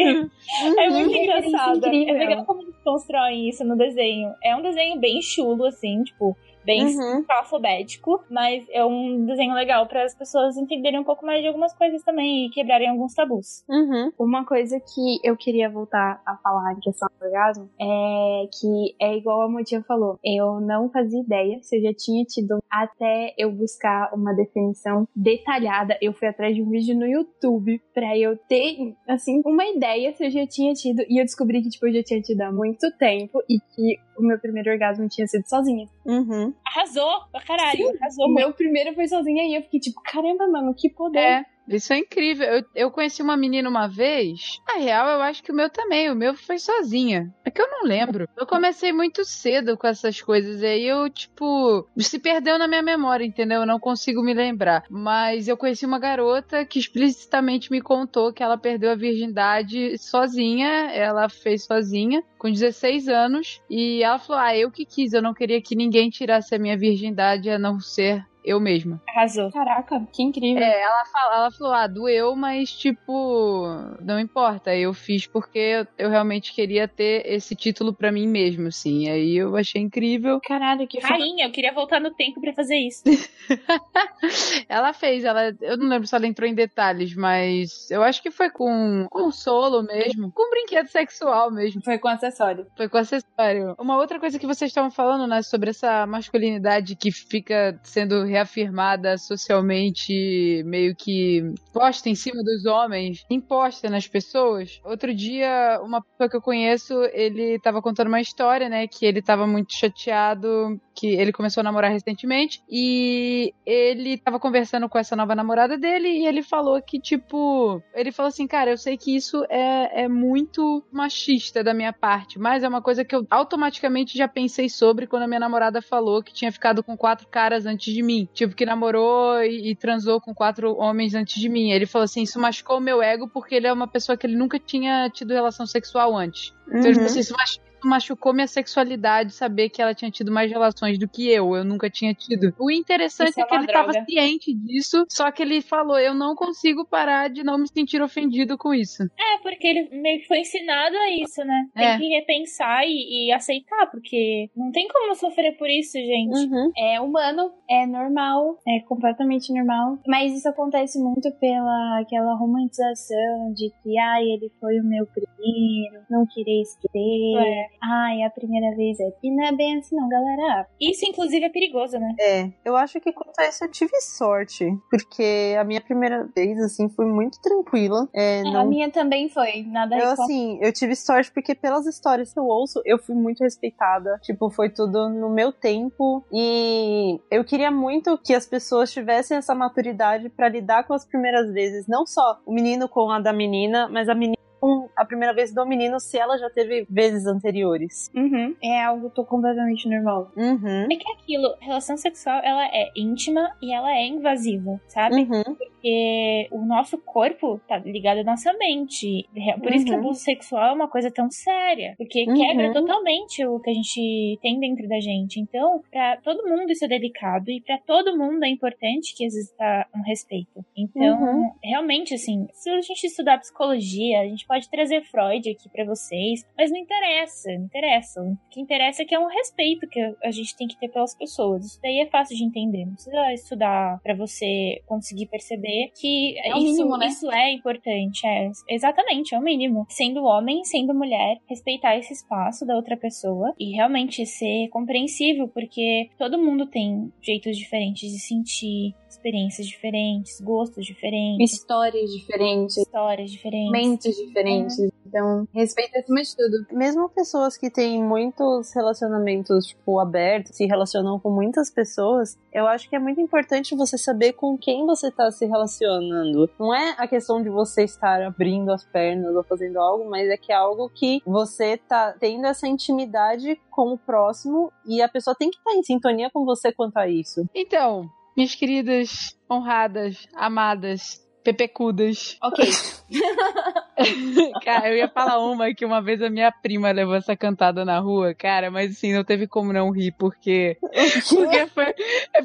É 0.79 0.91
muito 0.91 1.11
referência 1.11 1.49
engraçado. 1.49 1.87
É 1.87 2.13
legal 2.13 2.45
como 2.45 2.61
eles 2.63 2.77
constroem 2.85 3.49
isso 3.49 3.65
no 3.65 3.77
desenho. 3.77 4.35
É 4.43 4.55
um 4.55 4.61
desenho 4.63 5.01
bem 5.01 5.23
chulo, 5.23 5.54
assim, 5.63 6.03
tipo, 6.03 6.35
bem 6.65 6.97
Uhum. 6.97 7.23
alfabético, 7.29 8.25
mas 8.31 8.65
é 8.71 8.83
um 8.85 9.27
desenho 9.27 9.53
legal 9.55 9.87
para 9.87 10.03
as 10.03 10.15
pessoas 10.17 10.57
entenderem 10.57 10.99
um 10.99 11.05
pouco 11.05 11.25
mais 11.27 11.43
de 11.43 11.47
algumas 11.47 11.75
coisas 11.77 12.03
também 12.03 12.47
e 12.47 12.51
quebrarem 12.51 12.89
alguns 12.89 13.13
tabus. 13.13 13.63
Uhum. 13.69 14.11
Uma 14.19 14.47
coisa 14.47 14.81
que 14.81 15.19
eu 15.23 15.37
queria 15.37 15.69
voltar 15.69 16.23
a 16.27 16.37
falar 16.39 16.73
em 16.73 16.81
questão 16.81 17.07
do 17.21 17.27
orgasmo 17.27 17.69
é 17.79 18.49
que 18.59 18.95
é 18.99 19.15
igual 19.15 19.43
a 19.43 19.49
Motinha 19.49 19.83
falou. 19.87 20.19
Eu 20.25 20.59
não 20.61 20.89
fazia 20.89 21.21
ideia 21.21 21.59
se 21.63 21.77
eu 21.77 21.83
já 21.83 21.93
tinha 21.95 22.25
tido 22.25 22.59
até 22.71 23.35
eu 23.37 23.53
buscar 23.53 24.11
uma 24.15 24.33
definição 24.33 25.07
detalhada. 25.15 25.99
Eu 26.01 26.15
fui 26.15 26.29
atrás 26.29 26.55
de 26.55 26.63
um 26.63 26.71
vídeo 26.71 26.97
no 26.97 27.07
YouTube 27.07 27.79
pra 27.93 28.17
eu 28.17 28.39
ter, 28.49 28.95
assim, 29.07 29.43
uma 29.45 29.67
ideia 29.67 30.15
se 30.15 30.25
eu 30.25 30.31
já 30.31 30.47
tinha 30.47 30.73
tido. 30.73 31.03
E 31.11 31.21
eu 31.21 31.25
descobri 31.25 31.61
que, 31.63 31.69
tipo, 31.69 31.87
eu 31.89 31.93
já 31.93 32.03
tinha 32.03 32.23
tido 32.23 32.41
há 32.41 32.51
muito 32.51 32.91
tempo 32.97 33.43
e 33.51 33.59
que 33.75 33.99
o 34.17 34.23
meu 34.23 34.39
primeiro 34.39 34.71
orgasmo 34.71 35.09
tinha 35.09 35.27
sido 35.27 35.47
sozinha. 35.47 35.89
Uhum. 36.05 36.53
Arrasou 36.67 37.27
pra 37.31 37.41
caralho, 37.41 37.89
Sim, 37.89 37.97
arrasou 38.01 38.33
meu 38.33 38.53
primeiro 38.53 38.95
foi 38.95 39.07
sozinha 39.09 39.45
e 39.45 39.55
eu 39.55 39.63
fiquei 39.63 39.81
tipo, 39.81 40.01
caramba, 40.03 40.47
mano, 40.49 40.75
que 40.75 40.89
poder. 40.89 41.19
É. 41.19 41.47
Isso 41.69 41.93
é 41.93 41.99
incrível. 41.99 42.47
Eu, 42.47 42.65
eu 42.75 42.91
conheci 42.91 43.23
uma 43.23 43.37
menina 43.37 43.69
uma 43.69 43.87
vez. 43.87 44.61
Na 44.67 44.75
real, 44.75 45.09
eu 45.09 45.23
acho 45.23 45.43
que 45.43 45.51
o 45.51 45.55
meu 45.55 45.71
também. 45.71 46.11
O 46.11 46.15
meu 46.15 46.35
foi 46.35 46.59
sozinha. 46.59 47.33
É 47.45 47.51
que 47.51 47.61
eu 47.61 47.71
não 47.71 47.85
lembro. 47.85 48.29
Eu 48.37 48.47
comecei 48.47 48.93
muito 48.93 49.25
cedo 49.25 49.77
com 49.77 49.87
essas 49.87 50.21
coisas. 50.21 50.63
E 50.63 50.67
aí 50.67 50.85
eu, 50.85 51.09
tipo, 51.09 51.89
se 51.99 52.19
perdeu 52.19 52.59
na 52.59 52.69
minha 52.69 52.83
memória, 52.83 53.25
entendeu? 53.25 53.61
Eu 53.61 53.67
não 53.67 53.81
consigo 53.81 54.23
me 54.23 54.35
lembrar. 54.35 54.85
Mas 54.91 55.49
eu 55.49 55.57
conheci 55.57 55.87
uma 55.87 55.99
garota 55.99 56.65
que 56.65 56.79
explicitamente 56.79 57.71
me 57.71 57.81
contou 57.81 58.33
que 58.33 58.43
ela 58.43 58.59
perdeu 58.59 58.91
a 58.91 58.97
virgindade 58.97 59.97
sozinha. 59.99 60.91
Ela 60.93 61.29
fez 61.29 61.65
sozinha, 61.65 62.23
com 62.39 62.51
16 62.51 63.09
anos. 63.09 63.63
E 63.71 64.03
ela 64.03 64.19
falou: 64.19 64.43
Ah, 64.43 64.57
eu 64.57 64.71
que 64.71 64.85
quis. 64.85 65.13
Eu 65.13 65.23
não 65.23 65.35
queria 65.35 65.63
que 65.63 65.75
ninguém 65.75 66.11
tirasse 66.11 66.55
a 66.55 66.59
minha 66.59 66.77
virgindade 66.77 67.49
a 67.49 67.59
não 67.59 67.81
ser 67.81 68.25
eu 68.45 68.61
mesma. 68.61 69.01
Arrasou. 69.09 69.51
Caraca, 69.51 70.07
que 70.13 70.23
incrível. 70.23 70.63
É, 70.63 70.83
ela, 70.83 71.05
fala, 71.07 71.35
ela 71.37 71.51
falou, 71.51 71.73
ah, 71.73 71.87
doeu, 71.87 72.37
mas 72.37 72.71
tipo, 72.71 73.67
não 74.01 74.21
importa. 74.21 74.75
Eu 74.75 74.93
fiz 74.93 75.27
porque 75.27 75.59
eu, 75.59 75.87
eu 75.99 76.11
realmente 76.11 76.53
queria 76.53 76.87
ter 76.87 77.23
esse 77.27 77.57
título 77.57 77.95
pra 77.95 78.13
mim 78.13 78.27
mesmo, 78.27 78.69
assim. 78.69 79.09
Aí 79.09 79.37
eu 79.37 79.57
achei 79.57 79.81
incrível. 79.81 80.41
Caralho, 80.43 80.87
que. 80.87 81.01
Rainha, 81.01 81.47
eu 81.47 81.53
queria 81.53 81.73
voltar 81.73 82.01
no 82.01 82.11
tempo 82.11 82.41
pra 82.41 82.53
fazer 82.53 82.77
isso. 82.77 83.03
ela 84.69 84.93
fez, 84.93 85.25
ela, 85.25 85.55
eu 85.61 85.77
não 85.77 85.89
lembro 85.89 86.07
se 86.07 86.15
ela 86.15 86.27
entrou 86.27 86.49
em 86.49 86.55
detalhes, 86.55 87.15
mas 87.15 87.91
eu 87.91 88.03
acho 88.03 88.23
que 88.23 88.31
foi 88.31 88.51
com 88.51 89.07
consolo 89.11 89.83
mesmo, 89.83 90.31
com 90.33 90.51
brinquedo 90.51 90.89
sexual 90.89 91.51
mesmo. 91.51 91.83
Foi 91.83 91.99
com 91.99 92.09
acessório. 92.09 92.67
Foi 92.77 92.89
com 92.89 92.99
acessório. 92.99 93.75
Uma 93.79 93.97
outra 93.97 94.21
coisa 94.21 94.39
que 94.39 94.47
vocês 94.47 94.71
estavam 94.71 94.91
falando, 94.91 95.27
né, 95.27 95.43
sobre 95.43 95.71
essa 95.71 96.07
masculinidade 96.07 96.97
que 96.97 97.11
fica 97.11 97.79
sendo 97.83 98.25
reafirmada 98.35 99.17
socialmente, 99.17 100.63
meio 100.65 100.95
que 100.95 101.43
posta 101.73 102.09
em 102.09 102.15
cima 102.15 102.43
dos 102.43 102.67
homens, 102.67 103.25
imposta 103.31 103.89
nas 103.89 104.09
pessoas. 104.09 104.81
Outro 104.85 105.15
dia, 105.15 105.81
uma 105.83 106.03
pessoa 106.03 106.29
que 106.29 106.37
eu 106.37 106.43
conheço, 106.43 106.95
ele 107.13 107.59
tava 107.61 107.81
contando 107.81 108.09
uma 108.09 108.21
história, 108.21 108.69
né, 108.69 108.87
que 108.87 109.07
ele 109.07 109.23
tava 109.23 109.47
muito 109.47 109.73
chateado, 109.73 110.81
que 110.95 111.09
ele 111.09 111.33
começou 111.33 111.61
a 111.61 111.65
namorar 111.65 111.91
recentemente, 111.91 112.61
e 112.69 113.53
ele 113.65 114.19
tava 114.19 114.41
conversando 114.41 114.89
com 114.89 114.99
essa 114.99 115.17
nova 115.17 115.35
namorada 115.35 115.79
dele, 115.79 116.09
e 116.09 116.27
ele 116.27 116.43
falou 116.43 116.81
que, 116.83 116.99
tipo, 117.01 117.83
ele 117.95 118.13
falou 118.13 118.29
assim, 118.29 118.47
cara, 118.47 118.71
eu 118.71 118.77
sei 118.77 118.97
que 118.97 119.15
isso 119.15 119.45
é, 119.49 120.05
é 120.05 120.09
muito 120.09 120.85
machista 120.93 121.63
da 121.63 121.75
minha 121.75 121.93
parte, 121.93 122.39
mas 122.39 122.63
é 122.63 122.69
uma 122.69 122.83
coisa 122.83 123.05
que 123.05 123.15
eu 123.15 123.27
automaticamente 123.31 124.17
já 124.19 124.27
pensei 124.27 124.69
sobre 124.69 125.07
quando 125.07 125.23
a 125.23 125.29
minha 125.29 125.41
namorada 125.41 125.81
falou 125.81 126.23
que 126.23 126.33
tinha 126.33 126.51
ficado 126.51 126.83
com 126.83 126.97
quatro 126.97 127.29
caras 127.29 127.67
antes 127.67 127.93
de 127.93 128.03
mim. 128.03 128.24
Tipo, 128.33 128.55
que 128.55 128.65
namorou 128.65 129.43
e, 129.43 129.71
e 129.71 129.75
transou 129.75 130.21
com 130.21 130.35
quatro 130.35 130.77
homens 130.77 131.15
antes 131.15 131.41
de 131.41 131.49
mim. 131.49 131.71
Ele 131.71 131.87
falou 131.87 132.05
assim: 132.05 132.23
isso 132.23 132.39
machucou 132.39 132.79
o 132.79 132.81
meu 132.81 133.03
ego 133.03 133.29
porque 133.29 133.55
ele 133.55 133.67
é 133.67 133.73
uma 133.73 133.87
pessoa 133.89 134.17
que 134.17 134.27
ele 134.27 134.37
nunca 134.37 134.59
tinha 134.59 135.11
tido 135.11 135.33
relação 135.33 135.67
sexual 135.67 136.17
antes. 136.17 136.55
Então, 136.69 136.85
ele 136.85 136.95
falou 136.95 137.07
assim, 137.07 137.21
isso 137.21 137.35
machucou 137.37 137.64
machucou 137.87 138.33
minha 138.33 138.47
sexualidade 138.47 139.33
saber 139.33 139.69
que 139.71 139.81
ela 139.83 139.95
tinha 139.95 140.11
tido 140.11 140.31
mais 140.33 140.51
relações 140.51 140.99
do 140.99 141.09
que 141.09 141.29
eu. 141.29 141.55
Eu 141.55 141.65
nunca 141.65 141.89
tinha 141.91 142.15
tido. 142.15 142.55
O 142.59 142.71
interessante 142.71 143.31
Isso 143.31 143.41
é 143.41 143.43
é 143.43 143.47
que 143.47 143.55
ele 143.55 143.67
tava 143.67 143.93
droga. 143.93 144.07
ciente 144.07 144.55
disso, 144.55 145.05
só 145.09 145.31
que 145.31 145.43
ele 145.43 145.61
falou: 145.61 145.99
eu 145.99 146.15
não 146.15 146.35
consigo 146.35 146.85
parar 146.85 147.29
de 147.29 147.43
não 147.43 147.59
me 147.59 147.69
sentir 147.69 148.01
ofendido 148.03 148.57
com 148.59 148.73
isso. 148.75 149.03
É, 149.03 149.39
porque 149.43 149.67
ele 149.67 149.89
meio 150.01 150.21
que 150.21 150.27
foi 150.29 150.41
ensinado 150.41 150.97
a 150.97 151.11
isso, 151.11 151.45
né? 151.45 151.67
Tem 151.75 151.87
É. 151.87 151.99
que 151.99 152.09
repensar 152.09 152.85
e, 152.87 153.27
e 153.29 153.33
aceitar, 153.33 153.91
porque 153.91 154.49
não 154.57 154.71
tem 154.73 154.87
como 154.89 155.15
sofrer 155.15 155.57
por 155.57 155.69
isso, 155.69 155.93
gente. 155.99 156.35
Uhum. 156.37 156.71
É 156.77 157.01
humano, 157.01 157.53
é 157.69 157.87
normal, 157.87 158.59
é 158.67 158.81
completamente 158.81 159.53
normal. 159.53 159.99
Mas 160.07 160.33
isso 160.33 160.49
acontece 160.49 160.99
muito 160.99 161.31
pela 161.39 162.01
aquela 162.01 162.35
romantização 162.35 163.53
de 163.55 163.71
que, 163.83 163.99
ai, 163.99 164.23
ele 164.25 164.51
foi 164.61 164.79
o 164.81 164.85
meu 164.85 165.07
primeiro, 165.07 166.05
não 166.11 166.27
queria 166.27 166.63
esquecer. 166.63 166.95
É. 167.39 167.69
Ai, 167.83 168.23
a 168.23 168.31
primeira 168.31 168.75
vez 168.77 168.99
é. 169.01 169.13
E 169.23 169.31
não 169.35 169.47
é 169.47 169.53
bem 169.53 169.79
assim, 169.79 169.97
não, 169.97 170.09
galera. 170.09 170.67
Isso, 170.81 171.05
inclusive, 171.07 171.45
é 171.45 171.49
perigoso, 171.49 171.99
né? 171.99 172.15
É, 172.21 172.51
eu 172.65 172.77
acho 172.77 173.01
que 173.01 173.13
quanto 173.13 173.39
a 173.39 173.49
isso 173.49 173.65
eu 173.65 173.71
tive 173.71 174.01
sorte, 174.01 174.67
porque 174.91 175.55
a 175.59 175.65
minha 175.65 175.81
primeira 175.81 176.29
vez, 176.35 176.59
assim, 176.61 176.89
foi 176.89 177.07
muito 177.07 177.41
tranquila. 177.41 178.09
É, 178.15 178.41
A 178.41 178.45
não 178.45 178.69
minha 178.69 178.91
também 178.91 179.29
foi, 179.29 179.63
nada 179.65 179.97
Eu, 179.97 180.11
assim, 180.11 180.59
eu 180.61 180.73
tive 180.73 180.95
sorte 180.97 181.31
porque 181.33 181.55
pelas 181.55 181.87
histórias 181.87 182.33
que 182.33 182.39
eu 182.39 182.47
ouço, 182.47 182.81
eu 182.85 182.99
fui 182.99 183.15
muito 183.15 183.43
respeitada. 183.43 184.19
Tipo, 184.23 184.51
foi 184.51 184.71
tudo 184.71 185.09
no 185.09 185.31
meu 185.31 185.53
tempo. 185.53 186.25
E 186.33 187.21
eu 187.31 187.45
queria 187.45 187.71
muito 187.71 188.19
que 188.19 188.35
as 188.35 188.47
pessoas 188.47 188.93
tivessem 188.93 189.37
essa 189.37 189.55
maturidade 189.55 190.29
pra 190.29 190.49
lidar 190.49 190.85
com 190.87 190.95
as 190.95 191.05
primeiras 191.07 191.53
vezes. 191.53 191.87
Não 191.87 192.07
só 192.07 192.41
o 192.47 192.53
menino 192.53 192.89
com 192.89 193.11
a 193.11 193.21
da 193.21 193.33
menina, 193.33 193.89
mas 193.89 194.09
a 194.09 194.15
menina 194.15 194.34
com 194.65 194.89
a 194.97 195.05
primeira 195.05 195.35
vez 195.35 195.53
do 195.53 195.67
menino 195.67 196.01
se 196.01 196.17
ela 196.19 196.39
já 196.39 196.49
teve 196.49 196.87
vezes 196.89 197.27
anteriores. 197.27 198.11
Uhum. 198.15 198.57
É 198.63 198.83
algo 198.83 199.11
tô 199.11 199.23
completamente 199.23 199.87
normal. 199.89 200.33
Uhum. 200.35 200.85
É 200.91 200.97
que 200.97 201.13
aquilo, 201.13 201.55
relação 201.61 201.99
sexual, 201.99 202.41
ela 202.43 202.65
é 202.69 202.91
íntima 202.97 203.55
e 203.61 203.75
ela 203.75 203.93
é 203.95 204.07
invasiva, 204.07 204.81
sabe? 204.89 205.17
Uhum. 205.17 205.43
Porque 205.55 206.49
o 206.51 206.65
nosso 206.65 206.97
corpo 206.97 207.61
tá 207.69 207.77
ligado 207.77 208.21
à 208.21 208.25
nossa 208.25 208.55
mente. 208.55 209.29
Por 209.63 209.71
isso 209.75 209.85
que 209.85 209.91
o 209.91 209.95
Uhum. 209.97 210.01
abuso 210.01 210.21
sexual 210.21 210.71
é 210.71 210.73
uma 210.73 210.89
coisa 210.89 211.11
tão 211.11 211.31
séria. 211.31 211.95
Porque 211.99 212.25
Uhum. 212.27 212.35
quebra 212.35 212.73
totalmente 212.73 213.45
o 213.45 213.61
que 213.61 213.69
a 213.69 213.75
gente 213.75 214.39
tem 214.41 214.59
dentro 214.59 214.89
da 214.89 214.99
gente. 214.99 215.39
Então, 215.41 215.83
pra 215.91 216.17
todo 216.25 216.49
mundo 216.49 216.71
isso 216.73 216.87
é 216.87 216.89
delicado 216.89 217.51
e 217.51 217.61
pra 217.61 217.77
todo 217.77 218.17
mundo 218.17 218.43
é 218.45 218.49
importante 218.49 219.15
que 219.15 219.25
exista 219.27 219.87
um 219.95 220.01
respeito. 220.01 220.65
Então, 220.75 221.21
Uhum. 221.23 221.51
realmente, 221.63 222.15
assim, 222.15 222.49
se 222.55 222.71
a 222.71 222.81
gente 222.81 223.05
estudar 223.07 223.39
psicologia, 223.39 224.21
a 224.21 224.25
gente 224.27 224.47
pode 224.47 224.54
trazer 224.63 225.03
Freud 225.03 225.49
aqui 225.49 225.69
pra 225.69 225.85
vocês, 225.85 226.45
mas 226.57 226.71
não 226.71 226.79
interessa, 226.79 227.51
não 227.53 227.65
interessa. 227.65 228.21
O 228.21 228.37
que 228.51 228.61
interessa 228.61 229.03
é 229.03 229.05
que 229.05 229.15
é 229.15 229.19
um 229.19 229.29
respeito 229.29 229.87
que 229.89 230.01
a 230.23 230.31
gente 230.31 230.57
tem 230.57 230.67
que 230.67 230.79
ter 230.79 230.89
pelas 230.89 231.15
pessoas. 231.15 231.65
Isso 231.67 231.81
daí 231.83 232.01
é 232.01 232.07
fácil 232.07 232.37
de 232.37 232.45
entender. 232.45 232.85
Não 232.85 232.95
precisa 232.95 233.33
estudar 233.33 234.01
pra 234.03 234.15
você 234.15 234.83
conseguir 234.87 235.27
perceber 235.27 235.91
que 235.99 236.39
É 236.39 236.49
isso, 236.51 236.59
mínimo, 236.59 236.97
né? 236.97 237.07
isso 237.07 237.31
é 237.31 237.53
importante. 237.53 238.27
É, 238.27 238.51
exatamente, 238.69 239.35
é 239.35 239.39
o 239.39 239.43
mínimo. 239.43 239.87
Sendo 239.89 240.25
homem, 240.25 240.65
sendo 240.65 240.95
mulher, 240.95 241.39
respeitar 241.49 241.97
esse 241.97 242.13
espaço 242.13 242.67
da 242.67 242.77
outra 242.77 242.97
pessoa 242.97 243.55
e 243.59 243.73
realmente 243.75 244.25
ser 244.27 244.69
compreensível, 244.69 245.49
porque 245.49 246.09
todo 246.19 246.39
mundo 246.39 246.67
tem 246.67 247.13
jeitos 247.23 247.57
diferentes 247.57 248.11
de 248.11 248.19
sentir, 248.19 248.95
experiências 249.15 249.67
diferentes, 249.67 250.41
gostos 250.41 250.85
diferentes, 250.85 251.53
Histórias 251.53 252.11
diferentes, 252.11 252.77
histórias 252.77 253.31
diferentes. 253.31 253.71
mentes 253.73 254.17
diferentes. 254.17 254.79
Então, 255.07 255.47
respeito 255.55 255.97
acima 255.97 256.23
de 256.23 256.37
tudo. 256.37 256.67
Mesmo 256.73 257.09
pessoas 257.09 257.57
que 257.57 257.71
têm 257.71 258.03
muitos 258.03 258.75
relacionamentos, 258.75 259.67
tipo, 259.67 260.01
abertos, 260.01 260.57
se 260.57 260.67
relacionam 260.67 261.21
com 261.21 261.31
muitas 261.31 261.71
pessoas, 261.71 262.37
eu 262.53 262.67
acho 262.67 262.89
que 262.89 262.97
é 262.97 262.99
muito 262.99 263.21
importante 263.21 263.77
você 263.77 263.97
saber 263.97 264.33
com 264.33 264.59
quem 264.59 264.85
você 264.85 265.13
tá 265.13 265.31
se 265.31 265.47
relacionando. 265.47 266.51
Não 266.59 266.75
é 266.75 266.97
a 266.99 267.07
questão 267.07 267.41
de 267.41 267.49
você 267.49 267.85
estar 267.85 268.23
abrindo 268.23 268.73
as 268.73 268.85
pernas 268.85 269.35
ou 269.37 269.45
fazendo 269.45 269.79
algo, 269.79 270.11
mas 270.11 270.29
é 270.29 270.37
que 270.37 270.51
é 270.51 270.57
algo 270.57 270.91
que 270.93 271.23
você 271.25 271.77
tá 271.77 272.13
tendo 272.19 272.47
essa 272.47 272.67
intimidade 272.67 273.57
com 273.71 273.93
o 273.93 273.99
próximo 273.99 274.73
e 274.85 275.01
a 275.01 275.09
pessoa 275.09 275.37
tem 275.37 275.49
que 275.51 275.59
estar 275.59 275.75
em 275.75 275.83
sintonia 275.85 276.29
com 276.33 276.45
você 276.45 276.73
quanto 276.73 276.97
a 276.97 277.09
isso. 277.09 277.49
Então, 277.55 278.11
minhas 278.37 278.55
queridas, 278.55 279.37
honradas, 279.49 280.27
amadas, 280.35 281.24
pepecudas. 281.45 282.39
Ok. 282.43 282.69
Cara, 284.65 284.91
eu 284.91 284.97
ia 284.97 285.09
falar 285.09 285.39
uma 285.39 285.73
que 285.73 285.85
uma 285.85 286.03
vez 286.03 286.21
a 286.21 286.31
minha 286.31 286.51
prima 286.51 286.91
levou 286.91 287.15
essa 287.15 287.37
cantada 287.37 287.85
na 287.85 288.01
rua, 288.01 288.35
cara, 288.35 288.71
mas 288.71 288.91
assim, 288.91 289.13
não 289.13 289.23
teve 289.23 289.47
como 289.47 289.73
não 289.73 289.91
rir, 289.91 290.13
porque. 290.19 290.77
Porque 291.35 291.67
foi, 291.67 291.95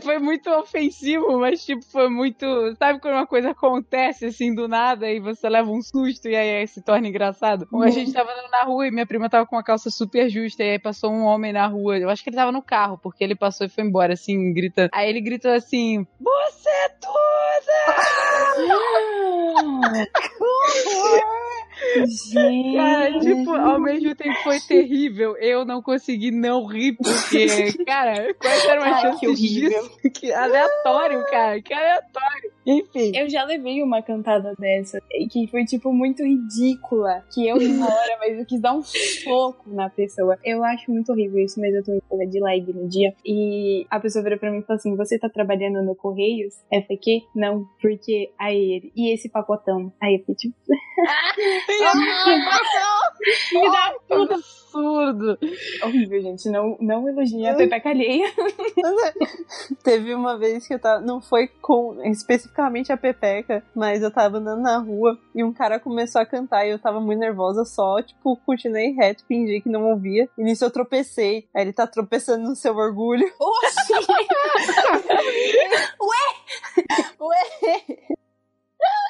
foi 0.01 0.19
muito 0.19 0.49
ofensivo, 0.49 1.39
mas 1.39 1.63
tipo, 1.63 1.83
foi 1.85 2.09
muito. 2.09 2.45
Sabe 2.77 2.99
quando 2.99 3.15
uma 3.15 3.27
coisa 3.27 3.51
acontece 3.51 4.25
assim 4.25 4.53
do 4.53 4.67
nada 4.67 5.09
e 5.09 5.19
você 5.19 5.47
leva 5.47 5.69
um 5.69 5.81
susto 5.81 6.27
e 6.27 6.35
aí 6.35 6.67
se 6.67 6.81
torna 6.81 7.07
engraçado? 7.07 7.67
A 7.81 7.89
gente 7.89 8.11
tava 8.11 8.31
andando 8.31 8.51
na 8.51 8.63
rua 8.63 8.87
e 8.87 8.91
minha 8.91 9.05
prima 9.05 9.29
tava 9.29 9.45
com 9.45 9.55
uma 9.55 9.63
calça 9.63 9.89
super 9.89 10.29
justa 10.29 10.63
e 10.63 10.71
aí 10.71 10.79
passou 10.79 11.11
um 11.11 11.23
homem 11.23 11.53
na 11.53 11.67
rua. 11.67 11.97
Eu 11.97 12.09
acho 12.09 12.23
que 12.23 12.29
ele 12.29 12.37
tava 12.37 12.51
no 12.51 12.61
carro, 12.61 12.97
porque 12.97 13.23
ele 13.23 13.35
passou 13.35 13.65
e 13.65 13.69
foi 13.69 13.83
embora, 13.83 14.13
assim, 14.13 14.53
gritando. 14.53 14.89
Aí 14.93 15.09
ele 15.09 15.21
gritou 15.21 15.51
assim: 15.51 16.05
Você 16.19 16.69
é 16.69 16.89
que! 20.13 21.68
Gente. 22.05 22.77
Cara, 22.77 23.19
tipo, 23.19 23.51
ao 23.51 23.79
mesmo 23.79 24.15
tempo 24.15 24.35
foi 24.43 24.59
terrível. 24.59 25.35
Eu 25.37 25.65
não 25.65 25.81
consegui 25.81 26.31
não 26.31 26.65
rir, 26.65 26.93
porque, 26.93 27.45
cara, 27.85 28.33
quais 28.35 28.65
eram 28.65 28.83
as 28.83 29.01
chances 29.01 29.39
disso? 29.39 29.99
Que 30.19 30.31
aleatório, 30.33 31.23
cara, 31.29 31.61
que 31.61 31.73
aleatório. 31.73 32.51
Enfim. 32.65 33.11
Eu 33.15 33.29
já 33.29 33.43
levei 33.45 33.81
uma 33.81 34.01
cantada 34.01 34.53
dessa, 34.59 34.99
que 35.31 35.47
foi, 35.47 35.65
tipo, 35.65 35.93
muito 35.93 36.23
ridícula. 36.23 37.23
Que 37.33 37.47
eu 37.47 37.57
na 37.59 37.85
hora, 37.85 38.17
mas 38.19 38.37
eu 38.37 38.45
quis 38.45 38.59
dar 38.59 38.73
um 38.73 38.81
soco 38.83 39.69
na 39.69 39.89
pessoa. 39.89 40.37
Eu 40.43 40.63
acho 40.63 40.91
muito 40.91 41.11
horrível 41.11 41.43
isso, 41.43 41.59
mas 41.59 41.73
eu 41.73 41.83
tô 41.83 41.93
em 41.93 42.29
de 42.29 42.39
live 42.39 42.73
no 42.73 42.87
dia. 42.87 43.13
E 43.25 43.85
a 43.89 43.99
pessoa 43.99 44.23
virou 44.23 44.39
pra 44.39 44.51
mim 44.51 44.59
e 44.59 44.63
falou 44.63 44.77
assim: 44.77 44.95
Você 44.95 45.17
tá 45.17 45.29
trabalhando 45.29 45.83
no 45.83 45.95
Correios? 45.95 46.55
Aí 46.71 46.79
eu 46.79 46.83
falei: 46.83 46.97
Que? 46.97 47.21
Não, 47.35 47.65
porque 47.81 48.31
aí 48.39 48.71
ele. 48.73 48.91
E 48.95 49.13
esse 49.13 49.29
pacotão? 49.29 49.91
Aí 50.01 50.15
eu 50.15 50.19
falei, 50.21 50.35
tipo. 50.35 50.55
Me 53.51 53.71
dá 53.71 53.93
tudo 54.07 54.33
absurdo. 54.33 55.37
Horrível, 55.83 56.21
gente. 56.21 56.49
Não, 56.49 56.77
não 56.79 57.07
elogie 57.07 57.45
a 57.47 57.55
Pepeca 57.55 57.89
alheia. 57.89 58.31
Teve 59.83 60.13
uma 60.13 60.37
vez 60.37 60.67
que 60.67 60.73
eu 60.73 60.79
tava. 60.79 61.01
Não 61.01 61.21
foi 61.21 61.47
com 61.47 62.01
especificamente 62.05 62.91
a 62.91 62.97
Pepeca, 62.97 63.63
mas 63.75 64.01
eu 64.01 64.11
tava 64.11 64.37
andando 64.37 64.61
na 64.61 64.77
rua 64.77 65.17
e 65.33 65.43
um 65.43 65.53
cara 65.53 65.79
começou 65.79 66.21
a 66.21 66.25
cantar 66.25 66.65
e 66.65 66.71
eu 66.71 66.79
tava 66.79 66.99
muito 66.99 67.19
nervosa, 67.19 67.65
só, 67.65 68.01
tipo, 68.01 68.37
continuei 68.45 68.91
reto, 68.91 69.25
fingi 69.27 69.61
que 69.61 69.69
não 69.69 69.89
ouvia. 69.89 70.29
E 70.37 70.43
nisso 70.43 70.65
eu 70.65 70.71
tropecei. 70.71 71.47
Aí 71.55 71.63
ele 71.63 71.73
tá 71.73 71.85
tropeçando 71.87 72.47
no 72.47 72.55
seu 72.55 72.75
orgulho. 72.75 73.25
Oxi! 73.39 73.93
Ué! 76.01 76.17
Ué! 77.19 78.15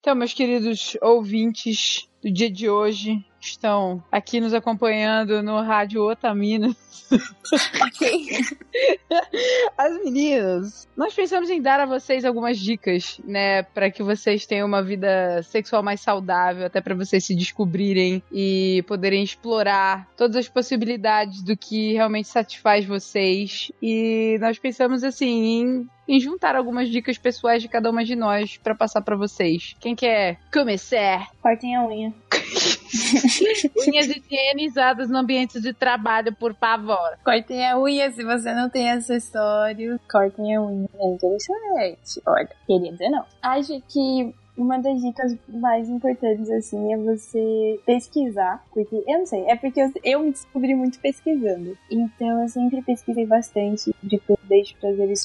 Então, 0.00 0.14
meus 0.14 0.32
queridos 0.32 0.96
ouvintes 1.02 2.08
do 2.22 2.32
dia 2.32 2.48
de 2.48 2.70
hoje, 2.70 3.24
estão 3.40 4.02
aqui 4.12 4.40
nos 4.40 4.54
acompanhando 4.54 5.42
no 5.42 5.60
Rádio 5.60 6.02
Otaminas. 6.02 6.76
As 9.76 10.04
meninas, 10.04 10.88
nós 10.96 11.12
pensamos 11.12 11.50
em 11.50 11.60
dar 11.60 11.80
a 11.80 11.86
vocês 11.86 12.24
algumas 12.24 12.58
dicas, 12.58 13.20
né, 13.24 13.64
para 13.64 13.90
que 13.90 14.02
vocês 14.02 14.46
tenham 14.46 14.68
uma 14.68 14.82
vida 14.82 15.42
sexual 15.42 15.82
mais 15.82 16.00
saudável, 16.00 16.66
até 16.66 16.80
para 16.80 16.94
vocês 16.94 17.24
se 17.24 17.34
descobrirem 17.34 18.22
e 18.30 18.84
poderem 18.86 19.24
explorar 19.24 20.08
todas 20.16 20.36
as 20.36 20.48
possibilidades 20.48 21.42
do 21.42 21.56
que 21.56 21.94
realmente 21.94 22.28
satisfaz 22.28 22.84
vocês. 22.84 23.72
E 23.82 24.38
nós 24.40 24.58
pensamos 24.58 25.02
assim 25.02 25.60
em 25.60 25.88
em 26.08 26.18
juntar 26.18 26.56
algumas 26.56 26.88
dicas 26.88 27.18
pessoais 27.18 27.62
de 27.62 27.68
cada 27.68 27.90
uma 27.90 28.02
de 28.02 28.16
nós 28.16 28.56
para 28.56 28.74
passar 28.74 29.02
para 29.02 29.14
vocês. 29.14 29.76
Quem 29.78 29.94
quer 29.94 30.38
começar? 30.52 31.28
Cortem 31.42 31.76
a 31.76 31.86
unha. 31.86 32.14
Unhas 33.86 34.08
higienizadas 34.08 35.10
no 35.10 35.18
ambiente 35.18 35.60
de 35.60 35.74
trabalho, 35.74 36.34
por 36.34 36.54
favor. 36.54 37.18
Cortem 37.22 37.66
a 37.66 37.78
unha 37.78 38.10
se 38.10 38.24
você 38.24 38.54
não 38.54 38.70
tem 38.70 38.90
acessório. 38.90 40.00
Cortem 40.10 40.56
a 40.56 40.62
unha. 40.62 40.88
É 40.98 41.08
interessante. 41.08 42.22
Olha, 42.26 42.48
queria 42.66 42.92
dizer 42.92 43.10
não. 43.10 43.24
Acho 43.42 43.80
que 43.88 44.34
uma 44.58 44.78
das 44.78 45.00
dicas 45.00 45.36
mais 45.48 45.88
importantes, 45.88 46.50
assim, 46.50 46.92
é 46.92 46.96
você 46.96 47.80
pesquisar. 47.86 48.64
Porque, 48.74 48.96
eu 49.06 49.18
não 49.18 49.26
sei, 49.26 49.44
é 49.46 49.54
porque 49.54 49.80
eu, 49.80 49.92
eu 50.02 50.20
me 50.20 50.32
descobri 50.32 50.74
muito 50.74 50.98
pesquisando. 50.98 51.78
Então, 51.90 52.42
eu 52.42 52.48
sempre 52.48 52.82
pesquisei 52.82 53.24
bastante 53.24 53.94
de 54.02 54.20
desde 54.48 54.74
prazeres 54.74 55.22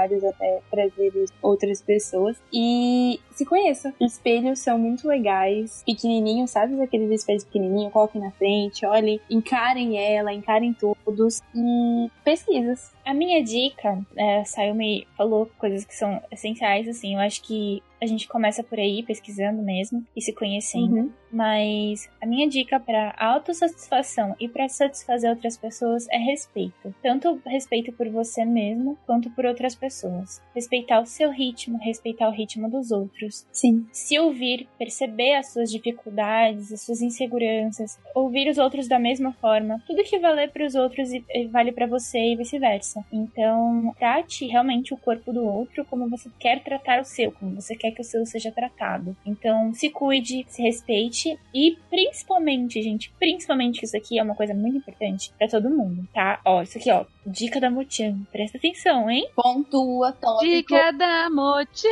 solitários 0.00 0.24
até 0.24 0.60
prazeres 0.70 1.30
outras 1.42 1.82
pessoas. 1.82 2.40
E 2.52 3.20
se 3.32 3.44
conheça. 3.44 3.94
Espelhos 4.00 4.60
são 4.60 4.78
muito 4.78 5.06
legais, 5.06 5.82
pequenininhos, 5.84 6.50
sabe? 6.50 6.80
Aqueles 6.80 7.10
espelhos 7.10 7.44
pequenininhos, 7.44 7.92
coloquem 7.92 8.20
na 8.20 8.30
frente, 8.32 8.86
olhem, 8.86 9.20
encarem 9.30 9.98
ela, 9.98 10.32
encarem 10.32 10.72
todos 10.74 11.42
e 11.54 12.10
pesquisas. 12.24 12.92
A 13.04 13.14
minha 13.14 13.42
dica, 13.42 13.98
é, 14.16 14.40
a 14.40 14.44
Sayumi 14.44 15.06
falou 15.16 15.50
coisas 15.58 15.84
que 15.84 15.94
são 15.94 16.22
essenciais, 16.30 16.88
assim, 16.88 17.14
eu 17.14 17.20
acho 17.20 17.42
que 17.42 17.82
a 18.00 18.06
gente 18.06 18.28
começa 18.28 18.62
por 18.62 18.78
aí 18.78 19.02
pesquisando 19.02 19.62
mesmo 19.62 20.04
e 20.16 20.22
se 20.22 20.32
conhecendo. 20.32 20.96
Uhum. 20.96 21.12
Mas 21.32 22.08
a 22.20 22.26
minha 22.26 22.48
dica 22.48 22.80
para 22.80 23.14
autossatisfação 23.16 24.34
e 24.40 24.48
para 24.48 24.68
satisfazer 24.68 25.30
outras 25.30 25.56
pessoas 25.56 26.08
é 26.10 26.18
respeito. 26.18 26.92
Tanto 27.02 27.40
respeito 27.46 27.92
por 27.92 28.08
você 28.08 28.44
mesmo 28.44 28.98
quanto 29.06 29.30
por 29.30 29.46
outras 29.46 29.74
pessoas. 29.76 30.42
Respeitar 30.52 31.00
o 31.00 31.06
seu 31.06 31.30
ritmo, 31.30 31.78
respeitar 31.78 32.28
o 32.28 32.32
ritmo 32.32 32.68
dos 32.68 32.90
outros. 32.90 33.46
Sim. 33.52 33.86
Se 33.92 34.18
ouvir, 34.18 34.66
perceber 34.76 35.34
as 35.36 35.52
suas 35.52 35.70
dificuldades, 35.70 36.72
as 36.72 36.82
suas 36.82 37.00
inseguranças, 37.00 37.98
ouvir 38.14 38.50
os 38.50 38.58
outros 38.58 38.88
da 38.88 38.98
mesma 38.98 39.32
forma. 39.34 39.80
Tudo 39.86 40.02
que 40.02 40.18
valer 40.18 40.50
para 40.50 40.66
os 40.66 40.74
outros 40.74 41.10
vale 41.50 41.70
para 41.70 41.86
você 41.86 42.18
e 42.18 42.36
vice-versa. 42.36 43.04
Então, 43.12 43.94
trate 43.98 44.46
realmente 44.46 44.92
o 44.92 44.96
corpo 44.96 45.32
do 45.32 45.44
outro 45.44 45.84
como 45.84 46.08
você 46.08 46.28
quer 46.40 46.62
tratar 46.64 47.00
o 47.00 47.04
seu, 47.04 47.30
como 47.30 47.54
você 47.54 47.76
quer 47.76 47.89
que 47.90 48.00
o 48.00 48.04
seu 48.04 48.24
seja 48.26 48.50
tratado. 48.50 49.16
Então, 49.24 49.72
se 49.74 49.90
cuide, 49.90 50.44
se 50.48 50.62
respeite 50.62 51.38
e 51.54 51.76
principalmente, 51.88 52.82
gente, 52.82 53.12
principalmente 53.18 53.84
isso 53.84 53.96
aqui 53.96 54.18
é 54.18 54.22
uma 54.22 54.34
coisa 54.34 54.54
muito 54.54 54.78
importante 54.78 55.32
para 55.38 55.48
todo 55.48 55.70
mundo, 55.70 56.08
tá? 56.12 56.40
Ó, 56.44 56.62
isso 56.62 56.78
aqui, 56.78 56.90
ó, 56.90 57.04
dica 57.26 57.60
da 57.60 57.70
Mochan. 57.70 58.18
Presta 58.32 58.58
atenção, 58.58 59.08
hein? 59.10 59.28
Pontua, 59.34 60.12
tópico. 60.12 60.44
Dica 60.44 60.92
da 60.92 61.28
Mochan. 61.30 61.88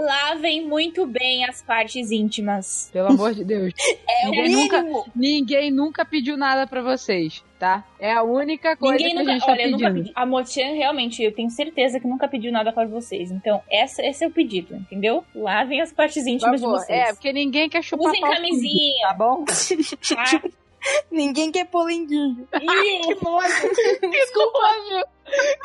Lavem 0.00 0.66
muito 0.66 1.06
bem 1.06 1.44
as 1.46 1.62
partes 1.62 2.10
íntimas. 2.10 2.90
Pelo 2.92 3.08
amor 3.08 3.32
de 3.34 3.44
Deus. 3.44 3.72
é 4.08 4.26
ninguém 4.26 4.54
o 4.54 4.58
nunca, 4.58 5.10
ninguém 5.14 5.70
nunca 5.70 6.04
pediu 6.04 6.36
nada 6.36 6.66
para 6.66 6.82
vocês, 6.82 7.42
tá? 7.58 7.82
É 7.98 8.12
a 8.12 8.22
única 8.22 8.76
coisa 8.76 8.96
Ninguém 8.98 9.12
que 9.12 9.18
nunca, 9.18 9.30
a 9.30 9.34
gente 9.34 9.46
tá 9.46 9.52
olha, 9.52 9.62
eu 9.62 9.70
nunca 9.70 9.84
pedindo. 9.86 10.02
pedi. 10.04 10.12
A 10.14 10.26
Mochan 10.26 10.74
realmente, 10.74 11.22
eu 11.22 11.32
tenho 11.34 11.48
certeza 11.50 11.98
que 11.98 12.06
nunca 12.06 12.28
pediu 12.28 12.52
nada 12.52 12.72
para 12.72 12.86
vocês. 12.86 13.30
Então, 13.30 13.62
essa, 13.70 14.04
esse 14.04 14.22
é 14.22 14.28
o 14.28 14.30
pedido, 14.30 14.74
entendeu? 14.76 15.24
Lavem 15.34 15.80
as 15.80 15.92
partes 15.92 16.26
íntimas 16.26 16.60
favor, 16.60 16.78
de 16.78 16.84
vocês. 16.84 16.98
é, 17.08 17.12
porque 17.14 17.32
ninguém 17.32 17.68
quer 17.70 17.82
chupar 17.82 18.08
Usem 18.08 18.20
camisinha. 18.20 19.08
tá 19.08 19.14
bom? 19.14 19.44
tá? 19.44 20.42
Ninguém 21.10 21.50
quer 21.50 21.66
polenguinho. 21.66 22.46
Ih, 22.60 23.14
Desculpa, 24.10 24.58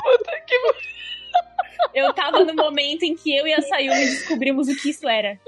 Puta 0.03 0.41
que 0.47 0.55
eu 1.93 2.13
tava 2.13 2.43
no 2.43 2.53
momento 2.53 3.03
em 3.03 3.15
que 3.15 3.35
eu 3.35 3.47
e 3.47 3.53
a 3.53 3.61
Sayumi 3.61 4.05
descobrimos 4.05 4.67
o 4.67 4.75
que 4.75 4.89
isso 4.89 5.07
era. 5.07 5.39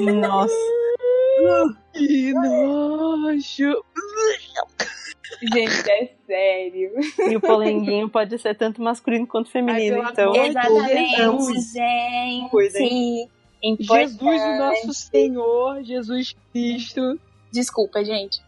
Nossa. 0.00 0.54
Que 1.94 2.32
nojo. 2.32 3.84
Gente, 5.42 5.90
é 5.90 6.10
sério. 6.26 6.92
E 7.30 7.36
o 7.36 7.40
polenguinho 7.40 8.08
pode 8.08 8.38
ser 8.38 8.56
tanto 8.56 8.82
masculino 8.82 9.26
quanto 9.26 9.50
feminino, 9.50 10.02
Ai, 10.02 10.10
então. 10.10 10.34
Exatamente, 10.34 11.60
gente. 11.72 12.50
Cuidem. 12.50 13.28
Importante. 13.62 14.10
Jesus, 14.10 14.42
o 14.42 14.58
nosso 14.58 14.94
Senhor, 14.94 15.82
Jesus 15.82 16.34
Cristo. 16.52 17.20
Desculpa, 17.52 18.04
gente. 18.04 18.40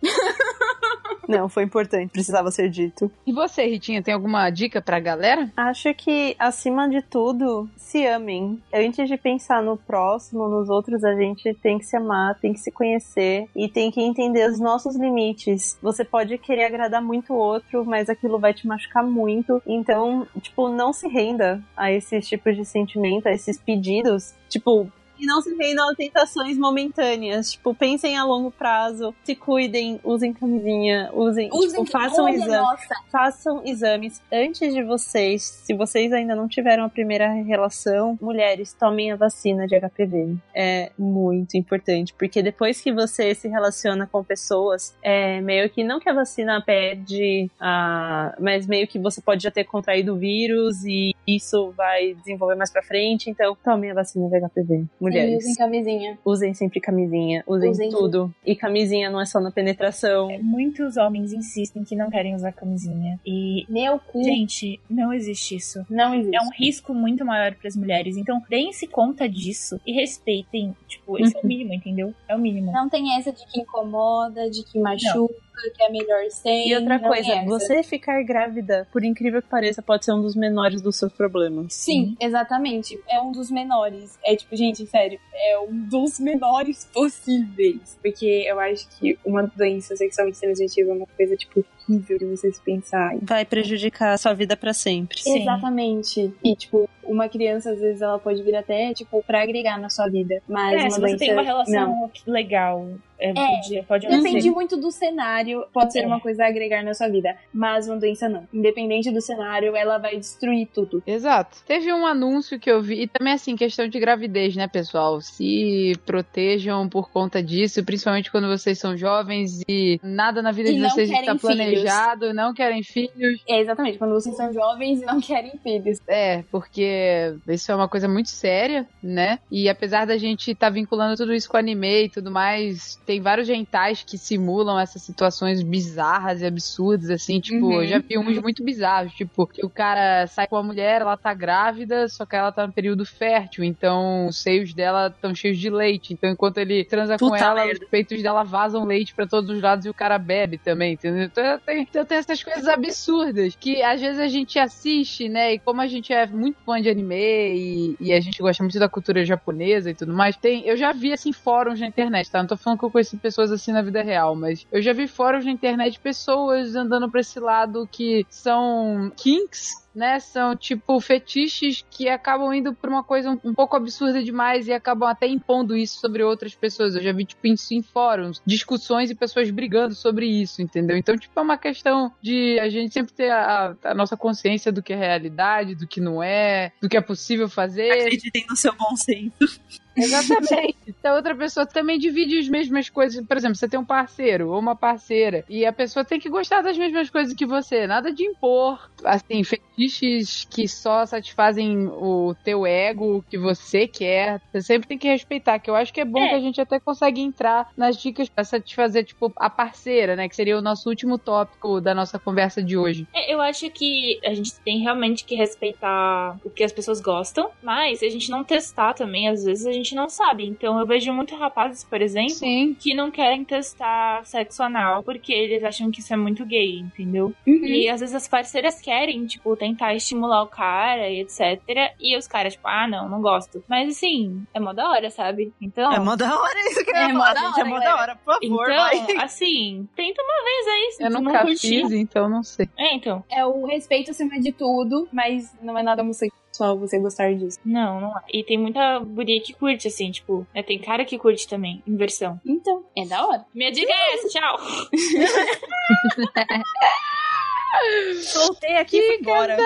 Não, 1.30 1.48
foi 1.48 1.62
importante, 1.62 2.10
precisava 2.10 2.50
ser 2.50 2.68
dito. 2.68 3.10
E 3.26 3.32
você, 3.32 3.64
Ritinha, 3.66 4.02
tem 4.02 4.12
alguma 4.12 4.50
dica 4.50 4.82
pra 4.82 4.98
galera? 4.98 5.50
Acho 5.56 5.94
que, 5.94 6.34
acima 6.38 6.88
de 6.88 7.02
tudo, 7.02 7.68
se 7.76 8.04
amem. 8.04 8.60
Antes 8.72 9.08
de 9.08 9.16
pensar 9.16 9.62
no 9.62 9.76
próximo, 9.76 10.48
nos 10.48 10.68
outros, 10.68 11.04
a 11.04 11.14
gente 11.14 11.54
tem 11.54 11.78
que 11.78 11.84
se 11.84 11.96
amar, 11.96 12.38
tem 12.40 12.52
que 12.52 12.60
se 12.60 12.70
conhecer 12.70 13.48
e 13.54 13.68
tem 13.68 13.90
que 13.90 14.00
entender 14.00 14.50
os 14.50 14.58
nossos 14.58 14.96
limites. 14.96 15.78
Você 15.80 16.04
pode 16.04 16.36
querer 16.38 16.64
agradar 16.64 17.02
muito 17.02 17.32
o 17.32 17.36
outro, 17.36 17.84
mas 17.84 18.08
aquilo 18.08 18.38
vai 18.38 18.52
te 18.52 18.66
machucar 18.66 19.04
muito. 19.04 19.62
Então, 19.66 20.26
tipo, 20.40 20.68
não 20.68 20.92
se 20.92 21.06
renda 21.08 21.62
a 21.76 21.92
esses 21.92 22.26
tipos 22.28 22.56
de 22.56 22.64
sentimento, 22.64 23.28
a 23.28 23.32
esses 23.32 23.58
pedidos. 23.58 24.34
Tipo, 24.48 24.90
e 25.20 25.26
não 25.26 25.40
se 25.40 25.54
rendam 25.54 25.88
a 25.90 25.94
tentações 25.94 26.56
momentâneas. 26.56 27.52
Tipo, 27.52 27.74
pensem 27.74 28.16
a 28.16 28.24
longo 28.24 28.50
prazo, 28.50 29.14
se 29.24 29.34
cuidem, 29.34 30.00
usem 30.02 30.32
camisinha, 30.32 31.10
usem, 31.12 31.50
Usem, 31.52 31.84
tipo, 31.84 31.98
façam 31.98 32.24
olha, 32.24 32.34
exame 32.36 32.56
nossa. 32.56 32.94
façam 33.10 33.62
exames 33.64 34.22
antes 34.32 34.74
de 34.74 34.82
vocês. 34.82 35.42
Se 35.42 35.74
vocês 35.74 36.12
ainda 36.12 36.34
não 36.34 36.48
tiveram 36.48 36.84
a 36.84 36.88
primeira 36.88 37.28
relação, 37.32 38.18
mulheres, 38.20 38.72
tomem 38.72 39.12
a 39.12 39.16
vacina 39.16 39.66
de 39.66 39.78
HPV. 39.78 40.36
É 40.54 40.90
muito 40.98 41.56
importante, 41.56 42.14
porque 42.14 42.42
depois 42.42 42.80
que 42.80 42.92
você 42.92 43.34
se 43.34 43.48
relaciona 43.48 44.06
com 44.06 44.24
pessoas, 44.24 44.94
é 45.02 45.40
meio 45.40 45.68
que 45.70 45.84
não 45.84 46.00
que 46.00 46.08
a 46.08 46.12
vacina 46.12 46.62
perde, 46.64 47.50
a, 47.60 48.34
mas 48.40 48.66
meio 48.66 48.86
que 48.86 48.98
você 48.98 49.20
pode 49.20 49.42
já 49.42 49.50
ter 49.50 49.64
contraído 49.64 50.14
o 50.14 50.16
vírus 50.16 50.84
e 50.84 51.14
isso 51.26 51.72
vai 51.76 52.14
desenvolver 52.14 52.54
mais 52.54 52.70
pra 52.70 52.82
frente. 52.82 53.28
Então, 53.30 53.56
tomem 53.62 53.90
a 53.90 53.94
vacina 53.94 54.28
de 54.28 54.40
HPV. 54.40 54.84
E 55.00 55.09
Mulheres. 55.10 55.44
usem 55.44 55.54
camisinha. 55.54 56.18
Usem 56.24 56.54
sempre 56.54 56.80
camisinha, 56.80 57.44
usem, 57.46 57.70
Usem 57.70 57.90
tudo. 57.90 58.34
E 58.44 58.54
camisinha 58.56 59.10
não 59.10 59.20
é 59.20 59.26
só 59.26 59.40
na 59.40 59.50
penetração. 59.50 60.28
Muitos 60.42 60.96
homens 60.96 61.32
insistem 61.32 61.84
que 61.84 61.94
não 61.96 62.10
querem 62.10 62.34
usar 62.34 62.52
camisinha. 62.52 63.18
E, 63.26 63.64
Meu 63.68 63.98
cu. 63.98 64.22
gente, 64.22 64.80
não 64.88 65.12
existe 65.12 65.56
isso. 65.56 65.84
não 65.88 66.14
existe. 66.14 66.36
É 66.36 66.40
um 66.40 66.50
risco 66.50 66.94
muito 66.94 67.24
maior 67.24 67.54
para 67.54 67.68
as 67.68 67.76
mulheres. 67.76 68.16
Então, 68.16 68.42
deem-se 68.48 68.86
conta 68.86 69.28
disso 69.28 69.80
e 69.86 69.92
respeitem. 69.92 70.74
Tipo, 70.88 71.18
esse 71.18 71.36
é 71.36 71.40
o 71.40 71.46
mínimo, 71.46 71.74
entendeu? 71.74 72.14
É 72.28 72.34
o 72.34 72.38
mínimo. 72.38 72.72
Não 72.72 72.88
tem 72.88 73.16
essa 73.16 73.32
de 73.32 73.44
que 73.46 73.60
incomoda, 73.60 74.48
de 74.50 74.62
que 74.64 74.78
machuca. 74.78 75.10
pessoa 75.12 75.30
que 75.74 75.82
é 75.82 75.90
melhor 75.90 76.24
sem. 76.30 76.68
E 76.68 76.74
outra 76.76 76.98
coisa, 76.98 77.32
essa. 77.32 77.44
você 77.46 77.82
ficar 77.82 78.22
grávida, 78.22 78.86
por 78.92 79.04
incrível 79.04 79.42
que 79.42 79.48
pareça, 79.48 79.82
pode 79.82 80.04
ser 80.04 80.12
um 80.12 80.20
dos 80.22 80.34
menores 80.36 80.80
dos 80.80 80.96
seus 80.96 81.12
problemas. 81.12 81.74
Sim, 81.74 82.16
exatamente. 82.20 82.98
É 83.08 83.20
um 83.20 83.32
dos 83.32 83.50
menores. 83.50 84.18
É 84.24 84.34
tipo, 84.36 84.54
gente, 84.56 84.86
sério, 84.86 85.18
é 85.34 85.58
um 85.58 85.88
dos 85.88 86.18
menores 86.20 86.88
possíveis. 86.92 87.98
Porque 88.02 88.44
eu 88.46 88.58
acho 88.60 88.88
que 88.98 89.18
uma 89.24 89.42
doença 89.42 89.96
sexualmente 89.96 90.40
transmissível 90.40 90.92
é 90.92 90.96
uma 90.96 91.06
coisa, 91.06 91.36
tipo, 91.36 91.64
horrível 91.88 92.18
de 92.18 92.24
vocês 92.26 92.58
pensarem. 92.60 93.20
Vai 93.22 93.44
prejudicar 93.44 94.12
a 94.12 94.18
sua 94.18 94.32
vida 94.32 94.56
pra 94.56 94.72
sempre. 94.72 95.18
Sim. 95.20 95.40
Exatamente. 95.42 96.32
E, 96.44 96.54
tipo, 96.54 96.88
uma 97.04 97.28
criança, 97.28 97.70
às 97.72 97.80
vezes, 97.80 98.00
ela 98.02 98.18
pode 98.18 98.42
vir 98.42 98.54
até, 98.54 98.92
tipo, 98.94 99.22
pra 99.24 99.42
agregar 99.42 99.78
na 99.78 99.88
sua 99.88 100.08
vida. 100.08 100.40
Mas 100.48 100.72
É, 100.74 100.82
uma 100.82 100.90
se 100.90 100.96
você 100.96 101.00
doença... 101.00 101.18
tem 101.18 101.32
uma 101.32 101.42
relação 101.42 101.74
Não. 101.90 102.10
legal, 102.32 102.88
é, 103.20 103.32
pode, 103.32 103.82
pode 103.86 104.08
não 104.08 104.18
Depende 104.22 104.42
ser. 104.42 104.50
muito 104.50 104.76
do 104.76 104.90
cenário, 104.90 105.64
pode 105.72 105.92
ser 105.92 106.00
É. 106.00 106.06
uma 106.06 106.20
coisa 106.20 106.44
a 106.44 106.48
agregar 106.48 106.82
na 106.82 106.94
sua 106.94 107.08
vida, 107.08 107.36
mas 107.52 107.86
uma 107.88 107.96
doença 107.98 108.28
não. 108.28 108.46
Independente 108.52 109.10
do 109.10 109.20
cenário, 109.20 109.76
ela 109.76 109.98
vai 109.98 110.16
destruir 110.16 110.66
tudo. 110.72 111.02
Exato. 111.06 111.58
Teve 111.66 111.92
um 111.92 112.06
anúncio 112.06 112.58
que 112.58 112.70
eu 112.70 112.80
vi, 112.82 113.02
e 113.02 113.06
também 113.06 113.34
assim, 113.34 113.54
questão 113.56 113.86
de 113.88 113.98
gravidez, 114.00 114.56
né, 114.56 114.66
pessoal? 114.68 115.20
Se 115.20 115.92
protejam 116.06 116.88
por 116.88 117.10
conta 117.10 117.42
disso, 117.42 117.84
principalmente 117.84 118.30
quando 118.30 118.48
vocês 118.48 118.78
são 118.78 118.96
jovens 118.96 119.62
e 119.68 119.98
nada 120.02 120.42
na 120.42 120.52
vida 120.52 120.70
E 120.70 120.74
de 120.74 120.80
vocês 120.80 121.10
está 121.10 121.34
planejado, 121.34 122.32
não 122.34 122.52
querem 122.54 122.82
filhos. 122.82 123.42
É 123.48 123.60
exatamente, 123.60 123.98
quando 123.98 124.12
vocês 124.12 124.36
são 124.36 124.52
jovens 124.52 125.02
e 125.02 125.04
não 125.04 125.20
querem 125.20 125.52
filhos. 125.62 125.98
É, 126.06 126.42
porque 126.50 127.34
isso 127.48 127.70
é 127.70 127.74
uma 127.74 127.88
coisa 127.88 128.08
muito 128.08 128.28
séria, 128.30 128.86
né? 129.02 129.38
E 129.50 129.68
apesar 129.68 130.06
da 130.06 130.16
gente 130.16 130.50
estar 130.52 130.70
vinculando 130.70 131.16
tudo 131.16 131.34
isso 131.34 131.48
com 131.48 131.56
anime 131.56 132.04
e 132.04 132.08
tudo 132.08 132.30
mais, 132.30 132.96
tem 133.10 133.20
vários 133.20 133.48
gentais 133.48 134.04
que 134.04 134.16
simulam 134.16 134.78
essas 134.78 135.02
situações 135.02 135.64
bizarras 135.64 136.42
e 136.42 136.46
absurdas, 136.46 137.10
assim, 137.10 137.40
tipo, 137.40 137.66
Uhum. 137.66 137.82
eu 137.82 137.86
já 137.88 137.98
vi 137.98 138.16
uns 138.16 138.38
muito 138.40 138.62
bizarros, 138.62 139.12
tipo, 139.14 139.48
que 139.48 139.66
o 139.66 139.68
cara 139.70 140.28
sai 140.28 140.46
com 140.46 140.56
a 140.56 140.62
mulher, 140.62 141.00
ela 141.00 141.16
tá 141.16 141.34
grávida, 141.34 142.08
só 142.08 142.24
que 142.24 142.36
ela 142.36 142.52
tá 142.52 142.68
no 142.68 142.72
período 142.72 143.04
fértil, 143.04 143.64
então 143.64 144.26
os 144.28 144.40
seios 144.40 144.72
dela 144.72 145.08
estão 145.08 145.34
cheios 145.34 145.58
de 145.58 145.68
leite, 145.68 146.12
então 146.12 146.30
enquanto 146.30 146.58
ele 146.58 146.84
transa 146.84 147.18
com 147.18 147.30
Puta 147.30 147.38
ela, 147.44 147.64
merda. 147.66 147.82
os 147.82 147.90
peitos 147.90 148.22
dela 148.22 148.44
vazam 148.44 148.84
leite 148.84 149.12
pra 149.12 149.26
todos 149.26 149.50
os 149.50 149.60
lados 149.60 149.84
e 149.86 149.90
o 149.90 149.94
cara 149.94 150.16
bebe 150.16 150.56
também, 150.58 150.92
entendeu? 150.92 151.24
Então 151.24 151.58
tem, 151.66 151.82
então 151.82 152.04
tem 152.04 152.18
essas 152.18 152.40
coisas 152.44 152.68
absurdas 152.68 153.56
que 153.58 153.82
às 153.82 154.00
vezes 154.00 154.20
a 154.20 154.28
gente 154.28 154.56
assiste, 154.56 155.28
né? 155.28 155.54
E 155.54 155.58
como 155.58 155.80
a 155.80 155.88
gente 155.88 156.12
é 156.12 156.26
muito 156.28 156.58
fã 156.64 156.80
de 156.80 156.88
anime 156.88 157.16
e, 157.16 157.96
e 157.98 158.12
a 158.12 158.20
gente 158.20 158.40
gosta 158.40 158.62
muito 158.62 158.78
da 158.78 158.88
cultura 158.88 159.24
japonesa 159.24 159.90
e 159.90 159.94
tudo 159.96 160.14
mais, 160.14 160.36
tem, 160.36 160.64
eu 160.64 160.76
já 160.76 160.92
vi 160.92 161.12
assim 161.12 161.32
fóruns 161.32 161.80
na 161.80 161.86
internet, 161.88 162.30
tá? 162.30 162.38
Não 162.38 162.46
tô 162.46 162.56
falando 162.56 162.78
que 162.78 162.84
eu 162.84 162.90
conheci 163.00 163.16
pessoas 163.16 163.50
assim 163.50 163.72
na 163.72 163.82
vida 163.82 164.02
real, 164.02 164.36
mas 164.36 164.66
eu 164.70 164.82
já 164.82 164.92
vi 164.92 165.08
fóruns 165.08 165.44
na 165.44 165.50
internet 165.50 165.98
pessoas 165.98 166.74
andando 166.76 167.10
pra 167.10 167.20
esse 167.20 167.40
lado 167.40 167.88
que 167.90 168.26
são 168.28 169.10
kinks 169.16 169.80
né, 169.94 170.20
são 170.20 170.56
tipo 170.56 171.00
fetiches 171.00 171.84
que 171.90 172.08
acabam 172.08 172.52
indo 172.54 172.74
pra 172.74 172.90
uma 172.90 173.02
coisa 173.02 173.30
um, 173.30 173.38
um 173.44 173.54
pouco 173.54 173.76
absurda 173.76 174.22
demais 174.22 174.68
e 174.68 174.72
acabam 174.72 175.08
até 175.08 175.26
impondo 175.26 175.76
isso 175.76 176.00
sobre 176.00 176.22
outras 176.22 176.54
pessoas. 176.54 176.94
Eu 176.94 177.02
já 177.02 177.12
vi, 177.12 177.24
tipo, 177.24 177.46
isso 177.46 177.74
em 177.74 177.82
fóruns, 177.82 178.40
discussões 178.46 179.10
e 179.10 179.14
pessoas 179.14 179.50
brigando 179.50 179.94
sobre 179.94 180.26
isso, 180.26 180.62
entendeu? 180.62 180.96
Então, 180.96 181.16
tipo, 181.16 181.38
é 181.38 181.42
uma 181.42 181.58
questão 181.58 182.12
de 182.22 182.58
a 182.60 182.68
gente 182.68 182.92
sempre 182.92 183.12
ter 183.12 183.30
a, 183.30 183.76
a 183.82 183.94
nossa 183.94 184.16
consciência 184.16 184.70
do 184.70 184.82
que 184.82 184.92
é 184.92 184.96
realidade, 184.96 185.74
do 185.74 185.86
que 185.86 186.00
não 186.00 186.22
é, 186.22 186.72
do 186.80 186.88
que 186.88 186.96
é 186.96 187.00
possível 187.00 187.48
fazer. 187.48 187.90
Acreditem 187.90 188.46
no 188.48 188.56
seu 188.56 188.74
bom 188.74 188.94
senso. 188.94 189.60
Exatamente. 190.02 190.76
Então, 191.00 191.14
outra 191.16 191.34
pessoa 191.34 191.64
também 191.64 191.98
divide 191.98 192.38
as 192.38 192.48
mesmas 192.48 192.90
coisas. 192.90 193.24
Por 193.24 193.36
exemplo, 193.36 193.54
você 193.56 193.68
tem 193.68 193.78
um 193.80 193.84
parceiro 193.84 194.50
ou 194.50 194.58
uma 194.58 194.74
parceira 194.76 195.44
e 195.48 195.64
a 195.64 195.72
pessoa 195.72 196.04
tem 196.04 196.18
que 196.20 196.28
gostar 196.28 196.60
das 196.62 196.76
mesmas 196.76 197.08
coisas 197.08 197.32
que 197.32 197.46
você. 197.46 197.86
Nada 197.86 198.12
de 198.12 198.24
impor, 198.24 198.90
assim, 199.04 199.42
fetiches 199.44 200.46
que 200.50 200.66
só 200.68 201.06
satisfazem 201.06 201.86
o 201.88 202.34
teu 202.44 202.66
ego, 202.66 203.18
o 203.18 203.22
que 203.22 203.38
você 203.38 203.86
quer. 203.86 204.42
Você 204.52 204.60
sempre 204.62 204.88
tem 204.88 204.98
que 204.98 205.08
respeitar, 205.08 205.58
que 205.58 205.70
eu 205.70 205.74
acho 205.76 205.92
que 205.92 206.00
é 206.00 206.04
bom 206.04 206.20
É. 206.22 206.28
que 206.30 206.34
a 206.34 206.40
gente 206.40 206.60
até 206.60 206.78
consegue 206.80 207.20
entrar 207.22 207.70
nas 207.76 207.96
dicas 207.96 208.28
pra 208.28 208.44
satisfazer, 208.44 209.04
tipo, 209.04 209.32
a 209.36 209.48
parceira, 209.48 210.16
né? 210.16 210.28
Que 210.28 210.36
seria 210.36 210.58
o 210.58 210.62
nosso 210.62 210.88
último 210.88 211.16
tópico 211.18 211.80
da 211.80 211.94
nossa 211.94 212.18
conversa 212.18 212.62
de 212.62 212.76
hoje. 212.76 213.06
É, 213.14 213.32
Eu 213.32 213.40
acho 213.40 213.70
que 213.70 214.18
a 214.24 214.34
gente 214.34 214.52
tem 214.60 214.80
realmente 214.80 215.24
que 215.24 215.34
respeitar 215.36 216.36
o 216.44 216.50
que 216.50 216.64
as 216.64 216.72
pessoas 216.72 217.00
gostam, 217.00 217.48
mas 217.62 218.00
se 218.00 218.06
a 218.06 218.10
gente 218.10 218.28
não 218.30 218.42
testar 218.44 218.92
também, 218.92 219.28
às 219.28 219.44
vezes 219.44 219.66
a 219.66 219.72
gente 219.72 219.89
não 219.94 220.08
sabe. 220.08 220.46
Então 220.46 220.78
eu 220.78 220.86
vejo 220.86 221.12
muitos 221.12 221.38
rapazes, 221.38 221.84
por 221.84 222.00
exemplo, 222.00 222.30
Sim. 222.30 222.76
que 222.78 222.94
não 222.94 223.10
querem 223.10 223.44
testar 223.44 224.24
sexo 224.24 224.62
anal 224.62 225.02
porque 225.02 225.32
eles 225.32 225.62
acham 225.64 225.90
que 225.90 226.00
isso 226.00 226.12
é 226.12 226.16
muito 226.16 226.44
gay, 226.44 226.78
entendeu? 226.78 227.32
Uhum. 227.46 227.64
E 227.64 227.88
às 227.88 228.00
vezes 228.00 228.14
as 228.14 228.28
parceiras 228.28 228.80
querem, 228.80 229.26
tipo, 229.26 229.56
tentar 229.56 229.94
estimular 229.94 230.42
o 230.42 230.46
cara 230.48 231.08
e 231.08 231.20
etc. 231.20 231.60
E 231.98 232.16
os 232.16 232.26
caras, 232.26 232.54
tipo, 232.54 232.66
ah, 232.68 232.86
não, 232.88 233.08
não 233.08 233.20
gosto. 233.20 233.62
Mas 233.68 233.96
assim, 233.96 234.44
é 234.54 234.60
mó 234.60 234.72
da 234.72 234.88
hora, 234.88 235.10
sabe? 235.10 235.52
Então. 235.60 235.92
É 235.92 235.98
mó 235.98 236.16
da 236.16 236.34
hora 236.38 236.60
isso 236.70 236.84
que 236.84 236.90
eu 236.90 236.96
É 236.96 237.08
ia 237.08 237.14
mó 237.14 237.20
falar, 237.24 237.34
da 237.34 237.40
gente. 237.40 237.60
É 237.60 237.62
hora, 237.62 237.64
mó 237.70 237.74
galera. 237.78 237.90
da 237.96 238.00
hora, 238.02 238.16
por 238.16 238.34
favor, 238.34 238.70
Então, 238.70 238.76
vai. 238.76 239.16
assim, 239.24 239.88
tenta 239.96 240.22
uma 240.22 240.44
vez 240.44 240.66
aí. 240.68 240.92
Se 240.92 241.02
Eu 241.02 241.06
tu 241.08 241.12
não 241.14 241.20
nunca 241.22 241.40
curtir. 241.42 241.58
fiz, 241.82 241.92
então 241.92 242.28
não 242.28 242.42
sei. 242.42 242.68
É, 242.78 242.94
então. 242.94 243.24
É 243.30 243.44
o 243.44 243.66
respeito 243.66 244.10
acima 244.10 244.38
de 244.40 244.52
tudo, 244.52 245.08
mas 245.12 245.54
não 245.62 245.76
é 245.78 245.82
nada 245.82 246.02
homossexual 246.02 246.39
você 246.58 246.98
gostar 246.98 247.34
disso. 247.34 247.58
Não, 247.64 248.00
não 248.00 248.18
é. 248.18 248.22
E 248.32 248.44
tem 248.44 248.58
muita 248.58 248.98
guria 248.98 249.40
que 249.40 249.52
curte, 249.52 249.88
assim, 249.88 250.10
tipo, 250.10 250.46
né, 250.54 250.62
tem 250.62 250.78
cara 250.78 251.04
que 251.04 251.18
curte 251.18 251.48
também, 251.48 251.82
inversão. 251.86 252.40
Então, 252.44 252.84
é 252.96 253.06
da 253.06 253.26
hora. 253.26 253.44
Minha 253.54 253.72
dica 253.72 253.92
é 253.92 254.14
essa, 254.14 254.28
tchau. 254.28 254.58
Soltei 258.22 258.76
aqui 258.76 258.98
e 258.98 259.06
fui 259.06 259.16
embora. 259.16 259.56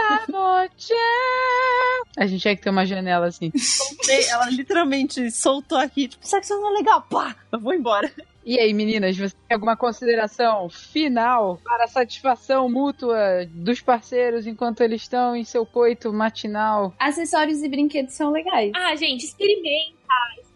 A 2.16 2.26
gente 2.26 2.42
tinha 2.42 2.56
que 2.56 2.62
ter 2.62 2.70
uma 2.70 2.86
janela 2.86 3.26
assim. 3.26 3.50
Soltei, 3.56 4.24
ela 4.28 4.48
literalmente 4.50 5.30
soltou 5.30 5.78
aqui, 5.78 6.08
tipo, 6.08 6.26
sexo 6.26 6.54
não 6.54 6.70
é 6.70 6.78
legal, 6.78 7.02
pá, 7.02 7.34
eu 7.50 7.58
vou 7.58 7.74
embora. 7.74 8.12
E 8.46 8.58
aí, 8.60 8.74
meninas, 8.74 9.16
você 9.16 9.34
tem 9.48 9.54
alguma 9.54 9.74
consideração 9.76 10.68
final 10.68 11.58
para 11.64 11.84
a 11.84 11.88
satisfação 11.88 12.68
mútua 12.68 13.46
dos 13.50 13.80
parceiros 13.80 14.46
enquanto 14.46 14.82
eles 14.82 15.00
estão 15.02 15.34
em 15.34 15.44
seu 15.44 15.64
coito 15.64 16.12
matinal? 16.12 16.92
Acessórios 16.98 17.62
e 17.62 17.68
brinquedos 17.68 18.12
são 18.12 18.30
legais. 18.30 18.70
Ah, 18.74 18.94
gente, 18.96 19.24
experimenta, 19.24 19.94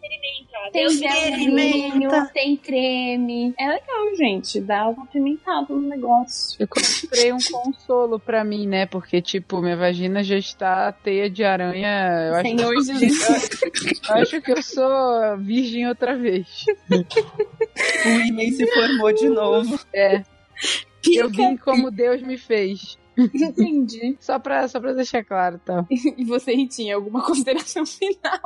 experimenta. 0.09 0.73
Tem 0.73 0.89
gelzinho, 0.91 2.29
tem 2.33 2.57
creme. 2.57 3.55
É 3.59 3.69
legal, 3.69 4.17
gente. 4.17 4.61
Dá 4.61 4.89
uma 4.89 5.07
pimentada 5.07 5.67
no 5.75 5.81
negócio. 5.81 6.57
Eu 6.61 6.69
comprei 6.69 7.33
um 7.33 7.39
consolo 7.39 8.19
pra 8.19 8.45
mim, 8.45 8.67
né? 8.67 8.87
Porque, 8.87 9.21
tipo, 9.21 9.61
minha 9.61 9.77
vagina 9.77 10.23
já 10.23 10.37
está 10.37 10.93
teia 10.93 11.29
de 11.29 11.45
aranha. 11.45 12.29
Eu 12.29 12.35
acho, 12.35 12.43
Sem 12.43 12.55
nojo. 12.57 12.93
eu 14.09 14.15
acho 14.17 14.41
que 14.41 14.53
eu 14.53 14.63
sou 14.63 15.39
virgem 15.39 15.87
outra 15.89 16.17
vez. 16.17 16.65
O 16.91 18.09
Imen 18.09 18.51
se 18.53 18.67
formou 18.73 19.13
de 19.13 19.29
novo. 19.29 19.79
É. 19.93 20.23
Eu 21.07 21.31
vim 21.31 21.57
como 21.57 21.91
Deus 21.91 22.23
me 22.23 22.37
fez. 22.37 22.99
Entendi. 23.35 24.17
Só 24.21 24.39
pra, 24.39 24.67
só 24.69 24.81
pra 24.81 24.93
deixar 24.93 25.25
claro, 25.25 25.61
tá? 25.65 25.85
E 26.17 26.25
você, 26.25 26.55
Ritinha, 26.55 26.97
alguma 26.97 27.25
consideração 27.25 27.85
final? 27.85 28.41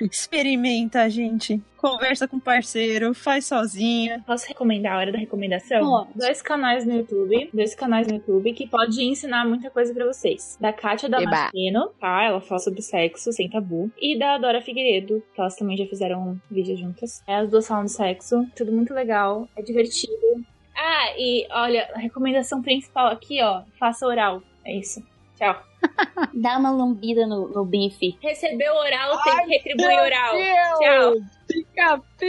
Experimenta, 0.00 1.08
gente. 1.08 1.62
Conversa 1.76 2.26
com 2.26 2.38
o 2.38 2.40
parceiro, 2.40 3.12
faz 3.12 3.44
sozinha. 3.46 4.22
Posso 4.26 4.48
recomendar 4.48 4.94
a 4.94 4.98
hora 4.98 5.12
da 5.12 5.18
recomendação? 5.18 6.08
Dois 6.14 6.40
canais 6.40 6.86
no 6.86 6.94
YouTube, 6.94 7.50
dois 7.52 7.74
canais 7.74 8.06
no 8.06 8.14
YouTube 8.14 8.54
que 8.54 8.66
pode 8.66 9.02
ensinar 9.02 9.46
muita 9.46 9.70
coisa 9.70 9.92
pra 9.92 10.06
vocês. 10.06 10.56
Da 10.58 10.72
Kátia. 10.72 11.08
Damasceno, 11.08 11.90
tá? 12.00 12.24
Ela 12.24 12.40
fala 12.40 12.58
sobre 12.58 12.80
sexo 12.80 13.30
sem 13.32 13.50
tabu. 13.50 13.90
E 14.00 14.18
da 14.18 14.38
Dora 14.38 14.62
Figueiredo, 14.62 15.22
que 15.34 15.40
elas 15.40 15.56
também 15.56 15.76
já 15.76 15.86
fizeram 15.86 16.30
um 16.30 16.40
vídeo 16.50 16.74
juntas. 16.76 17.22
É, 17.26 17.36
as 17.36 17.50
duas 17.50 17.68
falam 17.68 17.84
de 17.84 17.92
sexo, 17.92 18.46
tudo 18.56 18.72
muito 18.72 18.94
legal, 18.94 19.46
é 19.54 19.62
divertido. 19.62 20.44
Ah, 20.76 21.12
e 21.16 21.46
olha, 21.50 21.88
a 21.94 21.98
recomendação 21.98 22.62
principal 22.62 23.08
aqui, 23.08 23.42
ó, 23.42 23.62
faça 23.78 24.06
oral. 24.06 24.42
É 24.64 24.74
isso. 24.76 25.02
Tchau. 25.36 25.62
Dá 26.34 26.58
uma 26.58 26.70
lambida 26.70 27.26
no, 27.26 27.48
no 27.48 27.64
bife. 27.64 28.16
Recebeu 28.20 28.74
oral, 28.74 29.22
tem 29.22 29.36
que 29.44 29.56
retribuir 29.56 30.00
oral. 30.00 30.34
Tchau. 30.78 31.14
Pica-pi! 31.46 32.26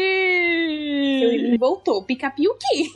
E 1.53 1.57
voltou. 1.57 2.03
Pica-piu 2.03 2.55
quê? 2.55 2.89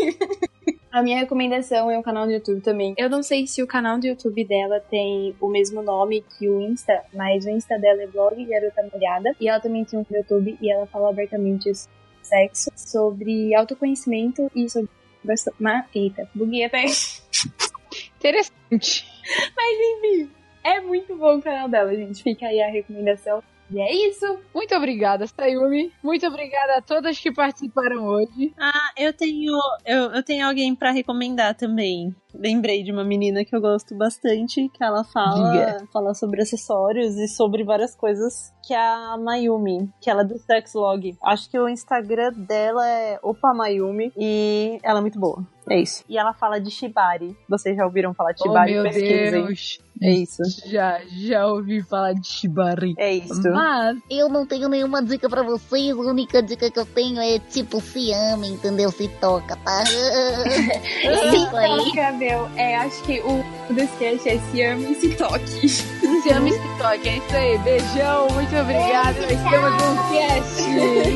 A 0.91 1.03
minha 1.03 1.19
recomendação 1.19 1.91
é 1.91 1.97
um 1.97 2.01
canal 2.01 2.25
do 2.25 2.31
YouTube 2.31 2.61
também. 2.61 2.95
Eu 2.97 3.09
não 3.09 3.21
sei 3.21 3.45
se 3.45 3.61
o 3.61 3.67
canal 3.67 3.99
do 3.99 4.07
YouTube 4.07 4.43
dela 4.43 4.79
tem 4.79 5.35
o 5.39 5.47
mesmo 5.47 5.83
nome 5.83 6.25
que 6.37 6.49
o 6.49 6.59
Insta, 6.59 7.03
mas 7.13 7.45
o 7.45 7.49
Insta 7.49 7.77
dela 7.77 8.01
é 8.01 8.07
blog 8.07 8.43
Garota 8.43 8.89
Molhada. 8.91 9.35
E 9.39 9.47
ela 9.47 9.59
também 9.59 9.85
tem 9.85 9.99
um 9.99 10.05
YouTube 10.09 10.57
e 10.59 10.71
ela 10.71 10.87
fala 10.87 11.09
abertamente 11.09 11.73
sobre 11.75 11.99
sexo, 12.23 12.71
sobre 12.75 13.53
autoconhecimento 13.53 14.49
e 14.55 14.67
sobre. 14.67 14.89
Basta- 15.23 15.53
Ma... 15.59 15.85
Eita, 15.93 16.29
buguei 16.33 16.63
até. 16.65 16.85
Interessante. 18.17 19.07
Mas 19.55 19.77
enfim, 19.79 20.31
é 20.63 20.79
muito 20.81 21.15
bom 21.15 21.37
o 21.37 21.41
canal 21.41 21.69
dela, 21.69 21.95
gente. 21.95 22.21
Fica 22.23 22.47
aí 22.47 22.61
a 22.61 22.69
recomendação. 22.69 23.43
E 23.71 23.79
é 23.79 23.93
isso. 24.07 24.39
Muito 24.53 24.75
obrigada, 24.75 25.27
Sayumi. 25.27 25.91
Muito 26.03 26.25
obrigada 26.25 26.77
a 26.77 26.81
todas 26.81 27.19
que 27.19 27.31
participaram 27.31 28.05
hoje. 28.05 28.53
Ah, 28.59 28.91
eu 28.97 29.13
tenho, 29.13 29.57
eu, 29.85 30.11
eu 30.11 30.23
tenho 30.23 30.47
alguém 30.47 30.73
pra 30.75 30.91
recomendar 30.91 31.55
também. 31.55 32.15
Lembrei 32.33 32.83
de 32.83 32.91
uma 32.91 33.03
menina 33.03 33.43
que 33.43 33.55
eu 33.55 33.61
gosto 33.61 33.95
bastante, 33.95 34.69
que 34.69 34.83
ela 34.83 35.03
fala, 35.03 35.51
Diga. 35.51 35.87
fala 35.91 36.13
sobre 36.13 36.41
acessórios 36.41 37.15
e 37.17 37.27
sobre 37.27 37.63
várias 37.63 37.95
coisas, 37.95 38.53
que 38.63 38.73
é 38.73 38.79
a 38.79 39.17
Mayumi, 39.17 39.89
que 39.99 40.09
ela 40.09 40.21
é 40.21 40.25
do 40.25 40.37
Sexlog. 40.37 41.17
Acho 41.23 41.49
que 41.49 41.59
o 41.59 41.67
Instagram 41.67 42.33
dela 42.33 42.87
é 42.87 43.19
Opa 43.23 43.53
Mayumi 43.53 44.11
e 44.15 44.77
ela 44.83 44.99
é 44.99 45.01
muito 45.01 45.19
boa. 45.19 45.43
É 45.69 45.79
isso. 45.79 46.03
E 46.09 46.17
ela 46.17 46.33
fala 46.33 46.59
de 46.59 46.71
Shibari. 46.71 47.35
Vocês 47.47 47.75
já 47.77 47.85
ouviram 47.85 48.13
falar 48.13 48.31
de 48.31 48.41
Oh, 48.41 48.47
Shibari? 48.47 48.73
meu 48.73 48.83
Pesquisem. 48.83 49.31
Deus. 49.45 49.79
É 50.01 50.11
isso. 50.13 50.41
Já, 50.65 50.99
já 51.09 51.45
ouvi 51.45 51.81
falar 51.83 52.13
de 52.13 52.25
Shibari. 52.25 52.93
É 52.97 53.13
isso. 53.15 53.41
Mas, 53.51 53.97
Eu 54.09 54.29
não 54.29 54.45
tenho 54.45 54.69
nenhuma 54.69 55.03
dica 55.03 55.29
pra 55.29 55.43
vocês, 55.43 55.91
a 55.91 55.95
única 56.01 56.41
dica 56.41 56.71
que 56.71 56.79
eu 56.79 56.85
tenho 56.85 57.19
é 57.19 57.37
tipo, 57.37 57.81
se 57.81 58.13
ama, 58.13 58.47
entendeu? 58.47 58.89
Se 58.91 59.07
toca, 59.19 59.55
tá? 59.57 59.83
É 61.03 61.35
isso 61.35 61.55
aí. 61.57 61.85
Toca, 61.85 62.11
meu. 62.13 62.49
É, 62.55 62.75
acho 62.77 63.03
que 63.03 63.19
o 63.19 63.43
do 63.73 63.81
sketch 63.81 64.25
é 64.25 64.37
se 64.39 64.61
ame 64.63 64.91
e 64.91 64.95
se 64.95 65.15
toque. 65.15 65.67
se 65.69 66.29
ama 66.33 66.47
e 66.49 66.53
se 66.53 66.77
toque. 66.77 67.09
É 67.09 67.17
isso 67.17 67.35
aí. 67.35 67.57
Beijão, 67.59 68.27
muito 68.29 68.55
obrigada. 68.55 69.19
Nós 69.19 69.49
temos 69.49 69.83
um. 69.83 69.95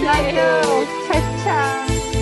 Tchau, 0.04 0.24
tchau. 0.34 0.86
Tchau, 1.08 1.22
tchau. 1.44 2.13